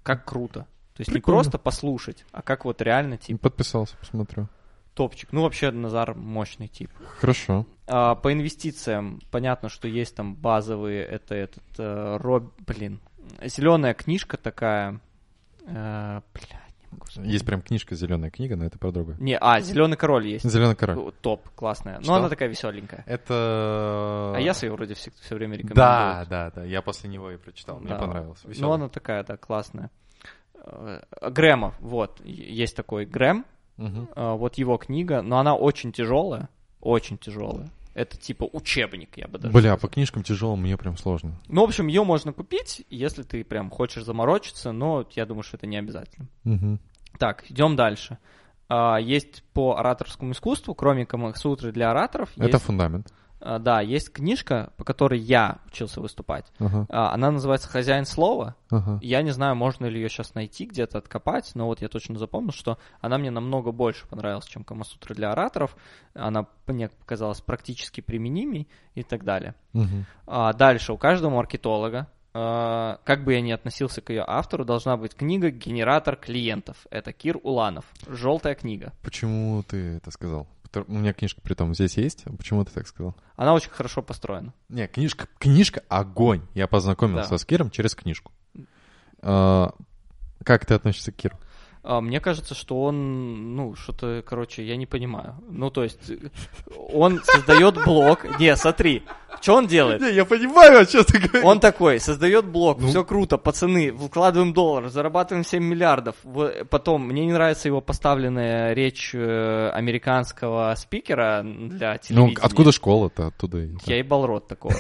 как 0.04 0.26
круто. 0.26 0.62
То 0.96 1.02
есть 1.02 1.12
Прикольно. 1.12 1.38
не 1.38 1.42
просто 1.44 1.58
послушать, 1.60 2.26
а 2.32 2.42
как 2.42 2.66
вот 2.66 2.82
реально, 2.82 3.18
типа, 3.18 3.50
Подписался, 3.50 3.98
посмотрю. 3.98 4.48
топчик. 4.94 5.34
Ну, 5.34 5.42
вообще, 5.44 5.70
Назар 5.72 6.16
мощный 6.16 6.68
тип. 6.70 6.90
Хорошо. 7.20 7.66
А, 7.88 8.16
по 8.16 8.32
инвестициям, 8.32 9.20
понятно, 9.30 9.68
что 9.70 9.88
есть 9.90 10.16
там 10.16 10.36
базовые, 10.36 11.04
это 11.04 11.36
этот, 11.36 11.64
э, 11.78 12.18
Роб, 12.18 12.54
блин, 12.66 13.02
зеленая 13.44 13.94
книжка 13.94 14.38
такая, 14.38 15.02
э, 15.68 16.22
блядь, 16.34 16.52
не 16.82 16.88
могу 16.92 17.06
вспомнить. 17.06 17.32
Есть 17.34 17.46
прям 17.46 17.62
книжка 17.62 17.96
«Зеленая 17.96 18.30
книга», 18.32 18.56
но 18.56 18.66
это 18.66 18.78
про 18.78 18.92
другое. 18.92 19.18
Не, 19.20 19.38
а, 19.38 19.60
зеленый 19.60 19.98
король 19.98 20.28
есть. 20.28 20.50
«Зеленый 20.50 20.76
король». 20.76 21.12
Топ, 21.22 21.48
классная. 21.56 22.00
Что? 22.02 22.12
Но 22.12 22.18
она 22.18 22.30
такая 22.30 22.50
веселенькая. 22.50 23.04
Это... 23.06 24.34
А 24.36 24.40
я 24.40 24.54
свою 24.54 24.76
вроде 24.76 24.94
все, 24.94 25.12
время 25.36 25.54
рекомендую. 25.54 25.76
Да, 25.76 26.26
да, 26.30 26.52
да. 26.52 26.64
Я 26.64 26.82
после 26.82 27.10
него 27.10 27.32
и 27.32 27.38
прочитал. 27.38 27.80
Мне 27.80 27.90
Да. 27.90 28.00
понравилось. 28.00 28.40
Ну, 28.44 28.50
Весёлый. 28.52 28.76
она 28.76 28.90
такая, 28.90 29.24
да, 29.24 29.38
классная. 29.38 29.90
Э, 30.56 31.02
Грэма, 31.30 31.74
вот, 31.80 32.22
есть 32.24 32.76
такой 32.76 33.06
Грэм, 33.06 33.46
э, 33.78 33.84
вот 34.16 34.56
его 34.56 34.78
книга, 34.78 35.22
но 35.22 35.38
она 35.40 35.56
очень 35.56 35.92
тяжелая, 35.92 36.50
очень 36.82 37.18
тяжелая. 37.18 37.70
Это 37.96 38.18
типа 38.18 38.44
учебник, 38.52 39.18
я 39.18 39.28
бы 39.28 39.40
даже 39.40 39.54
Бля, 39.54 39.72
по 39.74 39.80
сказал. 39.80 39.94
книжкам 39.94 40.22
тяжело, 40.24 40.56
мне 40.58 40.76
прям 40.78 40.98
сложно. 40.98 41.34
Ну, 41.48 41.62
в 41.62 41.64
общем, 41.64 41.88
ее 41.88 42.04
можно 42.04 42.34
купить, 42.34 42.86
если 42.90 43.24
ты 43.24 43.44
прям 43.46 43.70
хочешь 43.70 44.04
заморочиться, 44.04 44.74
но 44.74 45.08
я 45.12 45.26
думаю, 45.26 45.44
что 45.44 45.56
это 45.56 45.66
не 45.66 45.78
обязательно. 45.78 46.28
Мгм. 46.44 46.80
Так, 47.18 47.50
идем 47.50 47.78
дальше. 47.78 48.18
А, 48.68 48.98
Есть 49.00 49.44
по 49.54 49.78
ораторскому 49.78 50.34
искусству, 50.34 50.76
кроме 50.76 51.06
Камасутры 51.06 51.72
для 51.72 51.92
ораторов, 51.92 52.30
Это 52.36 52.48
есть, 52.48 52.64
фундамент. 52.64 53.14
А, 53.46 53.60
да, 53.60 53.80
есть 53.80 54.12
книжка, 54.12 54.74
по 54.76 54.84
которой 54.84 55.20
я 55.20 55.60
учился 55.68 56.02
выступать. 56.02 56.52
А, 56.60 57.14
Она 57.14 57.30
называется 57.30 57.70
«Хозяин 57.70 58.06
слова». 58.06 58.56
ага. 58.72 58.98
Я 59.04 59.22
не 59.22 59.30
знаю, 59.30 59.56
можно 59.56 59.86
ли 59.86 60.02
ее 60.02 60.10
сейчас 60.10 60.34
найти, 60.34 60.66
где-то 60.66 60.98
откопать, 60.98 61.52
но 61.54 61.68
вот 61.68 61.80
я 61.80 61.88
точно 61.88 62.18
запомнил, 62.18 62.52
что 62.52 62.80
она 63.02 63.20
мне 63.20 63.30
намного 63.30 63.72
больше 63.72 64.08
понравилась, 64.08 64.48
чем 64.48 64.64
Камасутра 64.64 65.14
для 65.14 65.32
ораторов. 65.32 65.78
Она 66.16 66.48
мне 66.66 66.90
показалась 66.90 67.40
практически 67.40 68.02
применимей 68.02 68.68
и 68.96 69.04
так 69.04 69.24
далее. 69.24 69.54
Мгм. 69.74 70.06
А 70.26 70.52
дальше, 70.54 70.94
у 70.94 70.98
каждого 70.98 71.36
маркетолога, 71.36 72.08
а, 72.34 73.00
как 73.04 73.24
бы 73.24 73.34
я 73.34 73.42
ни 73.42 73.52
относился 73.52 74.02
к 74.02 74.10
ее 74.10 74.24
автору, 74.26 74.66
должна 74.66 74.98
быть 74.98 75.14
книга 75.14 75.52
«Генератор 75.52 76.16
клиентов». 76.16 76.88
Это 76.90 77.14
Кир 77.14 77.38
Уланов. 77.44 77.86
Желтая 78.08 78.56
книга. 78.56 78.92
Почему 79.04 79.62
ты 79.62 79.98
это 79.98 80.10
сказал? 80.10 80.48
У 80.88 80.94
меня 80.94 81.14
книжка 81.14 81.42
при 81.42 81.54
том 81.54 81.74
здесь 81.74 81.98
есть. 81.98 82.24
Почему 82.38 82.64
ты 82.66 82.72
так 82.72 82.88
сказал? 82.88 83.16
Она 83.36 83.54
очень 83.54 83.70
хорошо 83.70 84.02
построена. 84.02 84.54
Не, 84.70 84.88
книжка, 84.88 85.28
книжка 85.40 85.84
огонь. 85.90 86.42
Я 86.54 86.68
познакомился 86.68 87.32
Да. 87.32 87.38
с 87.38 87.46
Киром 87.46 87.70
через 87.72 87.96
книжку. 87.96 88.32
А, 89.22 89.74
как 90.44 90.66
ты 90.66 90.74
относишься 90.74 91.12
к 91.12 91.16
Киру? 91.16 91.38
А, 91.88 92.02
Мне 92.02 92.20
кажется, 92.20 92.56
что 92.56 92.82
он, 92.84 93.56
ну, 93.56 93.76
что-то, 93.76 94.24
короче, 94.26 94.64
я 94.66 94.76
не 94.76 94.88
понимаю. 94.88 95.36
Ну, 95.50 95.70
то 95.70 95.84
есть, 95.84 96.12
он 96.92 97.22
создает 97.24 97.76
блог. 97.86 98.40
Не, 98.40 98.56
смотри, 98.56 99.04
что 99.40 99.56
он 99.58 99.68
делает? 99.68 100.02
Не, 100.02 100.12
я 100.12 100.26
понимаю, 100.26 100.80
о 100.82 100.86
чем 100.88 101.04
ты 101.04 101.20
говоришь. 101.20 101.44
Он 101.46 101.60
такой, 101.60 102.00
создает 102.00 102.46
блог, 102.46 102.80
Ну. 102.82 102.88
все 102.88 103.04
круто, 103.04 103.38
пацаны, 103.38 103.92
вкладываем 103.92 104.52
доллар, 104.54 104.88
зарабатываем 104.90 105.46
7 105.46 105.64
миллиардов. 105.64 106.16
Потом, 106.72 107.04
мне 107.08 107.24
не 107.26 107.34
нравится 107.34 107.68
его 107.68 107.82
поставленная 107.82 108.74
речь 108.74 109.12
э, 109.14 109.70
американского 109.72 110.74
спикера 110.78 111.44
для 111.44 111.94
Ну, 111.94 111.98
телевидения. 112.00 112.38
откуда 112.42 112.72
школа-то? 112.72 113.28
Оттуда 113.28 113.68
Я 113.86 113.98
ебал 113.98 114.26
рот 114.26 114.48
такого. 114.48 114.74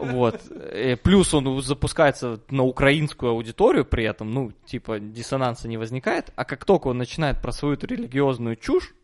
Вот. 0.00 0.40
Э, 0.50 0.96
Плюс 0.96 1.34
он 1.34 1.60
запускается 1.60 2.40
на 2.48 2.62
украинскую 2.64 3.32
аудиторию 3.32 3.84
при 3.84 4.04
этом, 4.04 4.30
ну, 4.32 4.52
типа, 4.64 4.98
диссонанса 5.00 5.68
не 5.68 5.76
возникает. 5.76 6.29
А 6.36 6.44
как 6.44 6.64
только 6.64 6.88
он 6.88 6.98
начинает 6.98 7.40
про 7.40 7.52
свою 7.52 7.76
религиозную 7.80 8.56
чушь, 8.56 8.94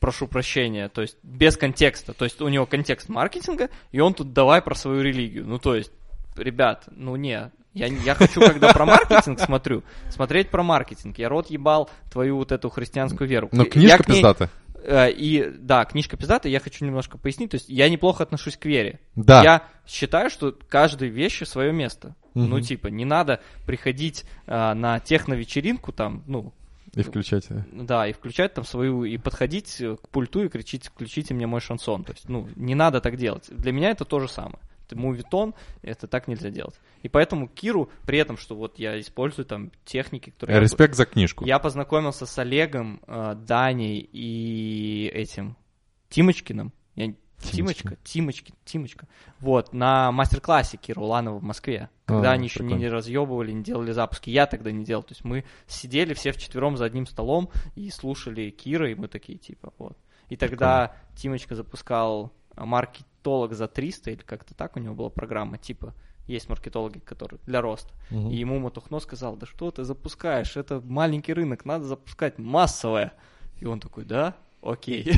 прошу 0.00 0.26
прощения, 0.26 0.88
то 0.88 1.00
есть 1.02 1.16
без 1.22 1.56
контекста, 1.56 2.12
то 2.12 2.24
есть 2.24 2.40
у 2.40 2.48
него 2.48 2.66
контекст 2.66 3.08
маркетинга, 3.08 3.70
и 3.92 4.00
он 4.00 4.14
тут 4.14 4.32
давай 4.32 4.60
про 4.60 4.74
свою 4.74 5.00
религию. 5.02 5.46
Ну, 5.46 5.58
то 5.58 5.76
есть, 5.76 5.92
ребят, 6.36 6.84
ну 6.90 7.14
не, 7.16 7.50
я, 7.72 7.86
я 7.86 8.14
хочу, 8.14 8.40
когда 8.40 8.72
про 8.72 8.84
маркетинг 8.84 9.40
смотрю, 9.40 9.82
смотреть 10.10 10.50
про 10.50 10.62
маркетинг. 10.62 11.18
Я 11.18 11.28
рот 11.28 11.50
ебал 11.50 11.88
твою 12.10 12.36
вот 12.36 12.52
эту 12.52 12.68
христианскую 12.68 13.28
веру. 13.28 13.48
Но 13.52 13.62
Я 13.62 13.70
книжка 13.70 14.02
к 14.02 14.08
ней- 14.08 14.16
пиздатая. 14.16 14.50
Э, 14.84 15.10
И 15.10 15.48
да, 15.58 15.84
книжка 15.84 16.16
пиздатая, 16.16 16.52
я 16.52 16.58
хочу 16.60 16.84
немножко 16.84 17.16
пояснить. 17.16 17.50
То 17.50 17.54
есть 17.54 17.68
я 17.68 17.88
неплохо 17.88 18.24
отношусь 18.24 18.56
к 18.56 18.64
вере. 18.66 18.98
Да. 19.14 19.42
Я 19.42 19.62
считаю, 19.86 20.30
что 20.30 20.52
каждой 20.68 21.08
вещи 21.08 21.44
свое 21.44 21.72
место. 21.72 22.14
Мгм. 22.34 22.48
Ну, 22.50 22.60
типа, 22.60 22.86
не 22.88 23.04
надо 23.04 23.40
приходить 23.66 24.24
а, 24.46 24.74
на 24.74 25.00
техно-вечеринку, 25.00 25.92
там, 25.92 26.22
ну, 26.26 26.52
И 26.94 27.02
включать. 27.02 27.46
Да, 27.72 28.06
и 28.06 28.12
включать 28.12 28.54
там 28.54 28.64
свою, 28.64 29.04
и 29.04 29.18
подходить 29.18 29.80
э, 29.80 29.96
к 29.96 30.08
пульту 30.08 30.44
и 30.44 30.48
кричить, 30.48 30.86
включите 30.86 31.34
мне 31.34 31.46
мой 31.46 31.60
шансон. 31.60 32.04
То 32.04 32.12
есть, 32.12 32.28
ну, 32.28 32.48
не 32.56 32.74
надо 32.74 33.00
так 33.00 33.16
делать. 33.16 33.48
Для 33.50 33.72
меня 33.72 33.90
это 33.90 34.04
то 34.04 34.18
же 34.20 34.28
самое. 34.28 34.58
Это 34.86 34.98
мувитон, 34.98 35.54
это 35.82 36.06
так 36.06 36.28
нельзя 36.28 36.50
делать. 36.50 36.74
И 37.02 37.08
поэтому 37.08 37.48
Киру, 37.48 37.90
при 38.06 38.18
этом, 38.18 38.36
что 38.36 38.54
вот 38.56 38.78
я 38.78 38.98
использую 39.00 39.46
там 39.46 39.70
техники, 39.84 40.30
которые... 40.30 40.56
я- 40.56 40.60
Респект 40.60 40.94
за 40.94 41.06
книжку. 41.06 41.44
Я 41.46 41.58
познакомился 41.58 42.26
с 42.26 42.38
Олегом, 42.38 43.00
э, 43.06 43.34
Даней 43.46 44.06
и 44.12 45.10
этим 45.14 45.56
Тимочкиным. 46.10 46.72
Я... 46.94 47.14
Тимочка, 47.42 47.96
Тимочкин, 48.04 48.54
Тимочка. 48.64 49.06
Вот, 49.40 49.72
на 49.72 50.10
мастер-классе 50.12 50.76
Кира 50.76 51.00
Уланова 51.00 51.38
в 51.38 51.42
Москве. 51.42 51.90
Когда 52.04 52.30
А, 52.30 52.32
они 52.34 52.46
еще 52.46 52.60
не, 52.60 52.68
прикольно. 52.68 52.80
не 52.80 52.88
разъебывали, 52.88 53.52
не 53.52 53.62
делали 53.62 53.92
запуски. 53.92 54.30
Я 54.30 54.46
тогда 54.46 54.70
не 54.70 54.84
делал. 54.84 55.02
То 55.02 55.12
есть 55.12 55.24
мы 55.24 55.44
сидели 55.66 56.14
все 56.14 56.32
вчетвером 56.32 56.76
за 56.76 56.84
одним 56.84 57.06
столом 57.06 57.50
и 57.74 57.90
слушали 57.90 58.50
Кира, 58.50 58.90
и 58.90 58.94
мы 58.94 59.08
такие, 59.08 59.38
типа, 59.38 59.72
вот. 59.78 59.96
И 60.28 60.36
тогда 60.36 60.94
Тимочка 61.16 61.54
запускал 61.54 62.32
маркетолог 62.56 63.52
за 63.54 63.68
300, 63.68 64.10
или 64.12 64.22
как-то 64.22 64.54
так 64.54 64.76
у 64.76 64.80
него 64.80 64.94
была 64.94 65.10
программа, 65.10 65.58
типа, 65.58 65.94
есть 66.26 66.48
маркетологи, 66.48 66.98
которые 66.98 67.40
для 67.46 67.60
роста. 67.60 67.92
Мгм. 68.10 68.30
И 68.30 68.36
ему 68.36 68.58
Матухно 68.58 69.00
сказал, 69.00 69.36
да 69.36 69.46
что 69.46 69.70
ты 69.70 69.84
запускаешь, 69.84 70.56
это 70.56 70.80
маленький 70.80 71.32
рынок, 71.34 71.64
надо 71.64 71.84
запускать 71.84 72.38
массовое. 72.38 73.12
И 73.58 73.64
он 73.66 73.80
такой, 73.80 74.04
да, 74.04 74.36
окей. 74.62 75.12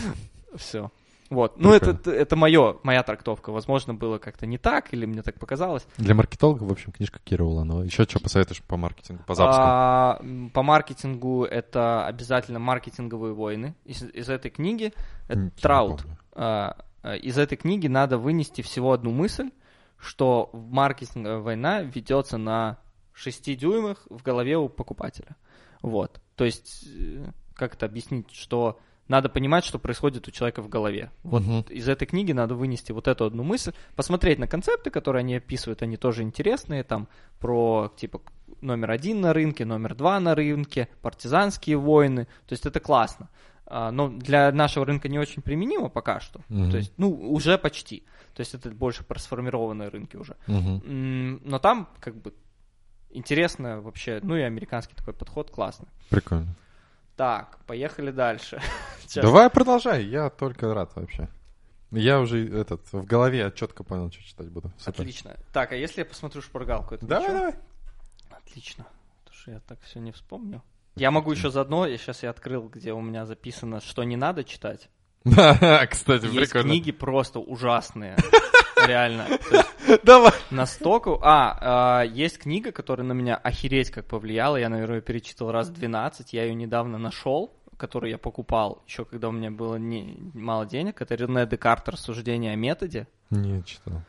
Все. 0.56 0.90
Вот. 1.32 1.58
Ну, 1.58 1.72
это, 1.72 2.10
это 2.10 2.36
мое, 2.36 2.76
моя 2.82 3.02
трактовка. 3.02 3.52
Возможно, 3.52 3.94
было 3.94 4.18
как-то 4.18 4.44
не 4.44 4.58
так, 4.58 4.92
или 4.92 5.06
мне 5.06 5.22
так 5.22 5.38
показалось. 5.38 5.86
Для 5.96 6.14
маркетологов, 6.14 6.68
в 6.68 6.72
общем, 6.72 6.92
книжка 6.92 7.20
Кира 7.24 7.42
Уланова. 7.42 7.82
Еще 7.82 8.04
что 8.04 8.20
посоветуешь 8.20 8.62
по 8.62 8.76
маркетингу, 8.76 9.24
по 9.24 9.34
запуску? 9.34 9.62
А, 9.64 10.22
по 10.52 10.62
маркетингу 10.62 11.44
это 11.44 12.06
обязательно 12.06 12.58
маркетинговые 12.58 13.32
войны. 13.32 13.74
Из, 13.86 14.02
из 14.02 14.28
этой 14.28 14.50
книги 14.50 14.92
это 15.26 15.40
Не 15.40 15.50
Траут. 15.50 16.04
А, 16.32 16.76
а, 17.02 17.16
из 17.16 17.38
этой 17.38 17.56
книги 17.56 17.86
надо 17.86 18.18
вынести 18.18 18.60
всего 18.60 18.92
одну 18.92 19.10
мысль, 19.10 19.50
что 19.96 20.50
маркетинговая 20.52 21.38
война 21.38 21.80
ведется 21.80 22.36
на 22.36 22.76
6 23.14 23.56
дюймах 23.56 24.06
в 24.10 24.22
голове 24.22 24.58
у 24.58 24.68
покупателя. 24.68 25.36
Вот. 25.80 26.20
То 26.36 26.44
есть, 26.44 26.84
э, 26.94 27.24
как 27.54 27.74
это 27.74 27.86
объяснить, 27.86 28.30
что 28.32 28.78
надо 29.08 29.28
понимать, 29.28 29.64
что 29.64 29.78
происходит 29.78 30.28
у 30.28 30.30
человека 30.30 30.62
в 30.62 30.68
голове. 30.68 31.10
Вот 31.22 31.42
Мгм. 31.42 31.60
из 31.68 31.88
этой 31.88 32.06
книги 32.06 32.32
надо 32.32 32.54
вынести 32.54 32.92
вот 32.92 33.08
эту 33.08 33.24
одну 33.24 33.42
мысль, 33.42 33.72
посмотреть 33.96 34.38
на 34.38 34.46
концепты, 34.46 34.90
которые 34.90 35.20
они 35.20 35.34
описывают, 35.36 35.82
они 35.82 35.96
тоже 35.96 36.22
интересные, 36.22 36.82
там 36.84 37.08
про 37.38 37.92
типа 37.96 38.22
номер 38.60 38.90
один 38.92 39.20
на 39.20 39.32
рынке, 39.32 39.64
номер 39.64 39.94
два 39.94 40.20
на 40.20 40.34
рынке, 40.34 40.88
партизанские 41.02 41.76
войны, 41.76 42.26
то 42.46 42.52
есть 42.52 42.64
это 42.66 42.80
классно. 42.80 43.28
А, 43.66 43.90
Но 43.90 44.08
для 44.08 44.52
нашего 44.52 44.84
рынка 44.84 45.08
не 45.08 45.18
очень 45.18 45.40
применимо 45.42 45.88
пока 45.88 46.20
что. 46.20 46.40
Мгм. 46.48 46.70
То 46.70 46.76
есть, 46.76 46.92
ну, 46.98 47.10
уже 47.10 47.56
почти. 47.58 48.04
То 48.34 48.40
есть 48.40 48.54
это 48.54 48.70
больше 48.70 49.02
про 49.04 49.18
сформированные 49.18 49.88
рынки 49.88 50.16
уже. 50.16 50.36
М, 50.46 51.40
Но 51.44 51.58
там 51.58 51.88
как 52.00 52.14
бы 52.16 52.32
интересно 53.10 53.80
вообще, 53.80 54.20
ну 54.22 54.36
и 54.36 54.40
американский 54.42 54.94
такой 54.94 55.14
подход 55.14 55.50
классный. 55.50 55.88
Прикольно. 56.10 56.54
Так, 57.16 57.58
поехали 57.66 58.10
дальше. 58.10 58.60
Давай 59.14 59.50
продолжай, 59.50 60.04
я 60.04 60.30
только 60.30 60.72
рад 60.74 60.94
вообще. 60.96 61.28
Я 61.90 62.20
уже 62.20 62.48
этот 62.58 62.90
в 62.92 63.04
голове 63.04 63.38
я 63.38 63.50
четко 63.50 63.84
понял, 63.84 64.10
что 64.10 64.22
читать 64.22 64.48
буду. 64.48 64.72
Супер. 64.78 65.02
Отлично. 65.02 65.36
Так, 65.52 65.72
а 65.72 65.76
если 65.76 66.00
я 66.00 66.04
посмотрю 66.06 66.40
шпаргалку, 66.40 66.94
это 66.94 67.04
Давай, 67.04 67.24
ничего? 67.24 67.38
давай. 67.38 67.54
Отлично. 68.30 68.86
Потому 69.24 69.36
что 69.40 69.50
я 69.50 69.60
так 69.60 69.78
все 69.82 70.00
не 70.00 70.10
вспомню. 70.12 70.62
Я 70.96 71.10
могу 71.10 71.32
еще 71.32 71.50
заодно, 71.50 71.86
я 71.86 71.98
сейчас 71.98 72.22
я 72.22 72.30
открыл, 72.30 72.68
где 72.68 72.92
у 72.92 73.00
меня 73.00 73.26
записано, 73.26 73.80
что 73.80 74.04
не 74.04 74.16
надо 74.16 74.42
читать. 74.44 74.88
Да, 75.24 75.86
кстати, 75.90 76.24
Есть 76.24 76.52
прикольно. 76.52 76.68
книги 76.70 76.92
просто 76.92 77.38
ужасные. 77.40 78.16
Реально. 78.86 79.26
Давай. 80.02 80.32
Настолько... 80.50 81.18
А, 81.22 81.58
а, 82.00 82.02
есть 82.02 82.38
книга, 82.38 82.72
которая 82.72 83.06
на 83.06 83.12
меня 83.12 83.36
охереть 83.36 83.90
как 83.90 84.06
повлияла. 84.06 84.56
Я, 84.56 84.68
наверное, 84.68 84.96
ее 84.96 85.02
перечитал 85.02 85.50
раз 85.50 85.70
12. 85.70 86.32
Я 86.32 86.44
ее 86.44 86.54
недавно 86.54 86.98
нашел, 86.98 87.52
которую 87.76 88.10
я 88.10 88.18
покупал, 88.18 88.82
еще 88.86 89.04
когда 89.04 89.28
у 89.28 89.32
меня 89.32 89.50
было 89.50 89.76
не, 89.76 90.16
мало 90.34 90.66
денег. 90.66 91.02
Это 91.02 91.14
Рене 91.14 91.46
Декарт 91.46 91.88
«Рассуждение 91.88 92.52
о 92.52 92.56
методе». 92.56 93.08
Не 93.30 93.64
читал. 93.64 94.02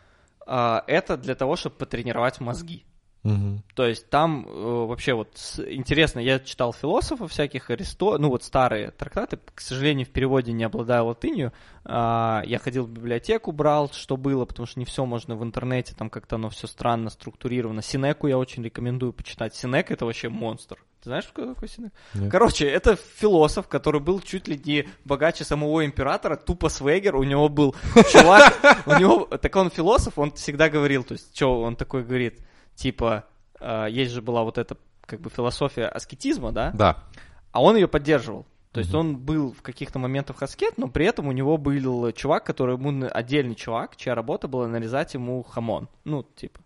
А, 0.46 0.84
это 0.88 1.18
для 1.18 1.36
того, 1.36 1.56
чтобы 1.56 1.76
потренировать 1.78 2.40
мозги. 2.40 2.86
Мгм. 3.24 3.64
То 3.76 3.86
есть 3.88 4.10
там 4.10 4.46
э, 4.46 4.86
вообще 4.86 5.14
вот 5.14 5.30
с- 5.36 5.64
интересно, 5.66 6.20
я 6.20 6.40
читал 6.40 6.74
философов 6.74 7.32
всяких, 7.32 7.70
Аристо, 7.70 8.18
ну 8.18 8.28
вот 8.30 8.44
старые 8.44 8.92
трактаты, 8.92 9.40
к 9.56 9.62
сожалению, 9.62 10.06
в 10.06 10.10
переводе 10.10 10.52
не 10.52 10.66
обладаю 10.66 11.06
латынью. 11.06 11.54
А, 11.86 12.44
я 12.46 12.60
ходил 12.60 12.86
в 12.86 12.90
библиотеку, 12.90 13.54
брал, 13.54 13.90
что 13.94 14.18
было, 14.18 14.44
потому 14.46 14.66
что 14.68 14.80
не 14.80 14.86
все 14.86 15.06
можно 15.06 15.36
в 15.38 15.44
интернете, 15.44 15.96
там 15.98 16.10
как-то 16.10 16.36
оно 16.36 16.50
все 16.50 16.68
странно 16.68 17.10
структурировано. 17.10 17.82
Синеку 17.82 18.28
я 18.28 18.38
очень 18.38 18.62
рекомендую 18.64 19.14
почитать. 19.14 19.56
Синек 19.56 19.90
это 19.92 20.06
вообще 20.06 20.28
монстр. 20.28 20.78
Ты 21.02 21.10
знаешь, 21.10 21.26
кто 21.26 21.54
такой 21.54 21.70
Синек? 21.70 21.92
Нет. 22.14 22.32
Короче, 22.32 22.66
это 22.68 22.96
философ, 22.96 23.68
который 23.70 24.00
был 24.02 24.20
чуть 24.20 24.48
ли 24.50 24.62
не 24.66 24.88
богаче 25.06 25.44
самого 25.46 25.86
императора, 25.86 26.36
тупо 26.36 26.68
свегер, 26.70 27.16
у 27.16 27.24
него 27.24 27.48
был 27.50 27.76
чувак, 28.12 28.54
у 28.86 29.00
него, 29.00 29.26
так 29.38 29.56
он 29.56 29.70
философ, 29.70 30.18
он 30.20 30.32
всегда 30.34 30.70
говорил, 30.70 31.04
то 31.04 31.14
есть, 31.14 31.36
что 31.36 31.62
он 31.62 31.76
такой 31.76 32.04
говорит, 32.04 32.40
типа, 32.76 33.26
э, 33.60 33.88
есть 33.90 34.12
же 34.12 34.22
была 34.22 34.44
вот 34.44 34.58
эта, 34.58 34.78
как 35.06 35.22
бы, 35.22 35.30
философия 35.30 35.86
аскетизма, 35.86 36.52
да, 36.52 36.72
Да. 36.74 36.98
а 37.52 37.62
он 37.62 37.76
ее 37.76 37.88
поддерживал. 37.88 38.46
То 38.72 38.80
есть 38.80 38.90
Мгм. 38.92 39.00
он 39.00 39.18
был 39.18 39.54
в 39.54 39.62
каких-то 39.62 40.00
моментах 40.00 40.42
аскет, 40.42 40.78
но 40.80 40.88
при 40.88 41.06
этом 41.06 41.28
у 41.28 41.32
него 41.32 41.58
был 41.58 42.12
чувак, 42.12 42.44
который 42.44 42.76
ему 42.76 43.08
отдельный 43.12 43.54
чувак, 43.54 43.96
чья 43.98 44.16
работа 44.16 44.48
была 44.48 44.68
нарезать 44.68 45.14
ему 45.14 45.44
хамон. 45.44 45.88
Ну, 46.06 46.24
типа, 46.36 46.60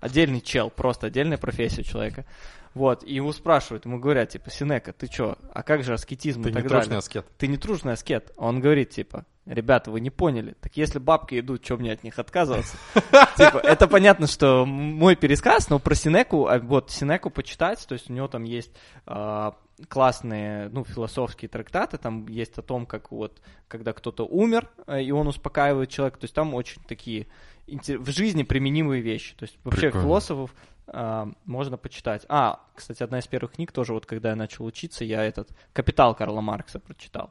отдельный 0.00 0.40
чел, 0.40 0.70
просто 0.70 1.06
отдельная 1.06 1.38
профессия 1.38 1.82
у 1.82 1.84
человека. 1.84 2.24
Вот, 2.74 3.04
и 3.04 3.14
его 3.14 3.32
спрашивают, 3.32 3.84
ему 3.84 3.98
говорят, 3.98 4.30
типа, 4.30 4.50
Сенека, 4.50 4.92
ты 4.92 5.06
чё, 5.06 5.36
а 5.52 5.62
как 5.62 5.84
же 5.84 5.92
аскетизм 5.92 6.42
Ты 6.42 6.48
и 6.48 6.52
не 6.52 6.62
так 6.62 6.70
далее? 6.70 6.98
аскет. 6.98 7.26
Ты 7.36 7.46
не 7.46 7.58
true 7.58 7.73
шный 7.73 7.92
аскет. 7.92 8.32
А 8.36 8.46
Он 8.46 8.60
говорит, 8.60 8.90
типа, 8.90 9.26
ребята, 9.44 9.90
вы 9.90 10.00
не 10.00 10.10
поняли. 10.10 10.56
Так 10.60 10.76
если 10.76 10.98
бабки 10.98 11.38
идут, 11.38 11.64
что 11.64 11.76
мне 11.76 11.92
от 11.92 12.02
них 12.02 12.18
отказываться? 12.18 12.76
Типа, 13.36 13.58
это 13.58 13.88
понятно, 13.88 14.26
что 14.26 14.64
мой 14.64 15.16
пересказ, 15.16 15.68
но 15.68 15.78
про 15.78 15.94
Сенеку, 15.94 16.46
а 16.46 16.58
вот 16.58 16.90
Сенеку 16.90 17.30
почитать, 17.30 17.84
то 17.86 17.92
есть 17.94 18.08
у 18.08 18.12
него 18.12 18.28
там 18.28 18.44
есть 18.44 18.70
а, 19.06 19.56
классные, 19.88 20.68
ну, 20.70 20.84
философские 20.84 21.48
трактаты, 21.48 21.98
там 21.98 22.26
есть 22.28 22.56
о 22.58 22.62
том, 22.62 22.86
как 22.86 23.10
вот, 23.10 23.40
когда 23.68 23.92
кто-то 23.92 24.24
умер, 24.24 24.68
э, 24.86 25.02
и 25.02 25.10
он 25.10 25.26
успокаивает 25.28 25.90
человека, 25.90 26.20
то 26.20 26.24
есть 26.24 26.34
там 26.34 26.54
очень 26.54 26.82
такие 26.86 27.26
в 27.66 28.10
жизни 28.10 28.42
применимые 28.42 29.02
вещи. 29.02 29.34
То 29.36 29.44
есть 29.44 29.56
вообще 29.64 29.82
Прикольно. 29.82 30.06
философов 30.06 30.54
можно 30.92 31.76
почитать. 31.76 32.26
А, 32.28 32.60
кстати, 32.74 33.02
одна 33.02 33.18
из 33.18 33.26
первых 33.26 33.52
книг 33.52 33.72
тоже, 33.72 33.92
вот 33.92 34.06
когда 34.06 34.30
я 34.30 34.36
начал 34.36 34.64
учиться, 34.64 35.04
я 35.04 35.24
этот 35.24 35.50
«Капитал» 35.72 36.14
Карла 36.14 36.40
Маркса 36.40 36.78
прочитал. 36.80 37.30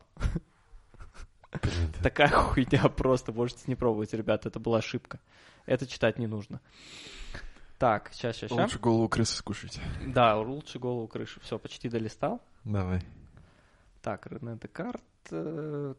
Такая 2.01 2.29
хуйня 2.29 2.88
просто, 2.89 3.33
можете 3.33 3.63
не 3.67 3.75
пробовать, 3.75 4.13
ребята, 4.13 4.49
это 4.49 4.59
была 4.59 4.79
ошибка. 4.79 5.19
Это 5.65 5.85
читать 5.85 6.17
не 6.17 6.27
нужно. 6.27 6.61
Так, 7.77 8.11
сейчас, 8.13 8.38
сейчас, 8.38 8.51
сейчас. 8.51 8.63
Лучше 8.65 8.79
голову 8.79 9.09
крысы 9.09 9.35
скушать. 9.35 9.81
Да, 10.05 10.38
лучше 10.38 10.79
голову 10.79 11.07
крышу. 11.07 11.39
Все, 11.41 11.57
почти 11.57 11.89
долистал. 11.89 12.41
Давай. 12.63 13.01
Так, 14.01 14.27
Рене 14.27 14.57
Декарт. 14.61 15.01
э. 15.31 15.93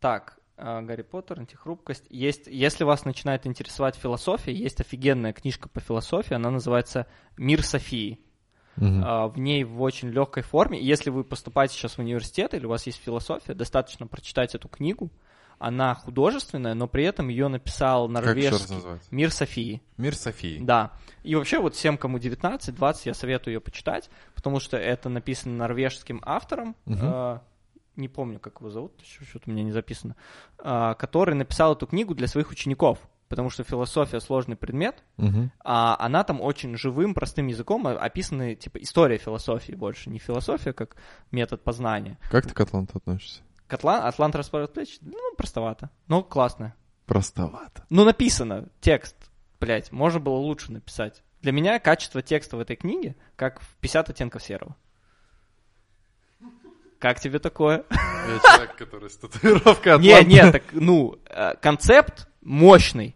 Так, 0.00 0.38
Гарри 0.56 1.02
Поттер, 1.02 1.40
антихрупкость. 1.40 2.04
Есть, 2.10 2.46
если 2.46 2.84
вас 2.84 3.04
начинает 3.04 3.46
интересовать 3.46 3.96
философия, 3.96 4.52
есть 4.52 4.80
офигенная 4.80 5.32
книжка 5.32 5.68
по 5.68 5.80
философии, 5.80 6.34
она 6.34 6.50
называется 6.50 7.06
«Мир 7.36 7.64
Софии». 7.64 8.20
А, 8.76 9.28
в 9.28 9.38
ней 9.38 9.64
в 9.64 9.80
очень 9.82 10.08
легкой 10.08 10.42
форме. 10.42 10.82
Если 10.82 11.10
вы 11.10 11.24
поступаете 11.24 11.74
сейчас 11.74 11.94
в 11.94 12.00
университет 12.00 12.54
или 12.54 12.66
у 12.66 12.68
вас 12.68 12.86
есть 12.86 13.00
философия, 13.02 13.54
достаточно 13.54 14.06
прочитать 14.06 14.54
эту 14.54 14.68
книгу. 14.68 15.10
Она 15.58 15.94
художественная, 15.94 16.74
но 16.74 16.88
при 16.88 17.04
этом 17.04 17.28
ее 17.28 17.46
написал 17.46 18.08
Как 18.08 18.24
норвежский 18.24 18.74
называется? 18.74 19.08
Мир 19.12 19.30
Софии. 19.30 19.82
Мир 19.96 20.16
Софии. 20.16 20.58
Да. 20.60 20.92
И 21.22 21.36
вообще 21.36 21.60
вот 21.60 21.76
всем, 21.76 21.96
кому 21.96 22.18
19-20, 22.18 22.94
я 23.04 23.14
советую 23.14 23.54
ее 23.54 23.60
почитать, 23.60 24.10
потому 24.34 24.58
что 24.58 24.76
это 24.76 25.08
написано 25.08 25.54
норвежским 25.54 26.20
автором. 26.24 26.74
Э, 26.86 27.38
не 27.96 28.08
помню, 28.08 28.38
как 28.40 28.60
его 28.60 28.70
зовут, 28.70 28.92
что-то 29.02 29.48
у 29.48 29.52
меня 29.52 29.62
не 29.62 29.72
записано. 29.72 30.16
э, 30.58 30.94
который 30.98 31.34
написал 31.34 31.74
эту 31.74 31.86
книгу 31.86 32.14
для 32.14 32.26
своих 32.26 32.50
учеников. 32.50 32.98
Потому 33.28 33.48
что 33.50 33.64
философия 33.64 34.20
сложный 34.20 34.54
предмет, 34.54 35.02
Мгм. 35.16 35.50
а 35.64 35.96
она 35.98 36.24
там 36.24 36.40
очень 36.40 36.76
живым, 36.76 37.14
простым 37.14 37.46
языком 37.48 37.86
о- 37.86 37.92
описаны, 37.94 38.54
типа, 38.54 38.78
история 38.78 39.16
философии 39.18 39.72
больше, 39.72 40.10
не 40.10 40.18
философия 40.18 40.72
как 40.72 40.96
метод 41.32 41.64
познания. 41.64 42.18
Как 42.30 42.46
ты 42.46 42.52
к 42.54 42.60
Атланту 42.60 42.98
относишься? 42.98 43.40
Котла, 43.66 44.06
Атлант 44.06 44.34
расправит 44.36 44.72
плечи, 44.74 44.98
ну, 45.00 45.18
простовато, 45.36 45.90
но 46.06 46.22
классно. 46.22 46.74
Простовато. 47.06 47.84
Ну, 47.90 48.04
написано, 48.04 48.68
текст, 48.80 49.16
блядь, 49.60 49.90
можно 49.92 50.20
было 50.20 50.36
лучше 50.36 50.70
написать. 50.72 51.22
Для 51.40 51.52
меня 51.52 51.78
качество 51.78 52.22
текста 52.22 52.56
в 52.56 52.60
этой 52.60 52.76
книге 52.76 53.16
как 53.36 53.60
в 53.60 53.76
50 53.76 54.10
оттенков 54.10 54.42
серого. 54.42 54.76
Как 57.04 57.20
тебе 57.20 57.38
такое? 57.38 57.84
Я 57.90 58.38
человек, 58.38 58.76
который 58.76 59.10
с 59.10 59.18
татуировкой 59.18 59.98
Не, 59.98 60.24
не, 60.24 60.50
так, 60.50 60.62
ну, 60.72 61.18
э, 61.26 61.52
концепт 61.60 62.28
мощный, 62.40 63.14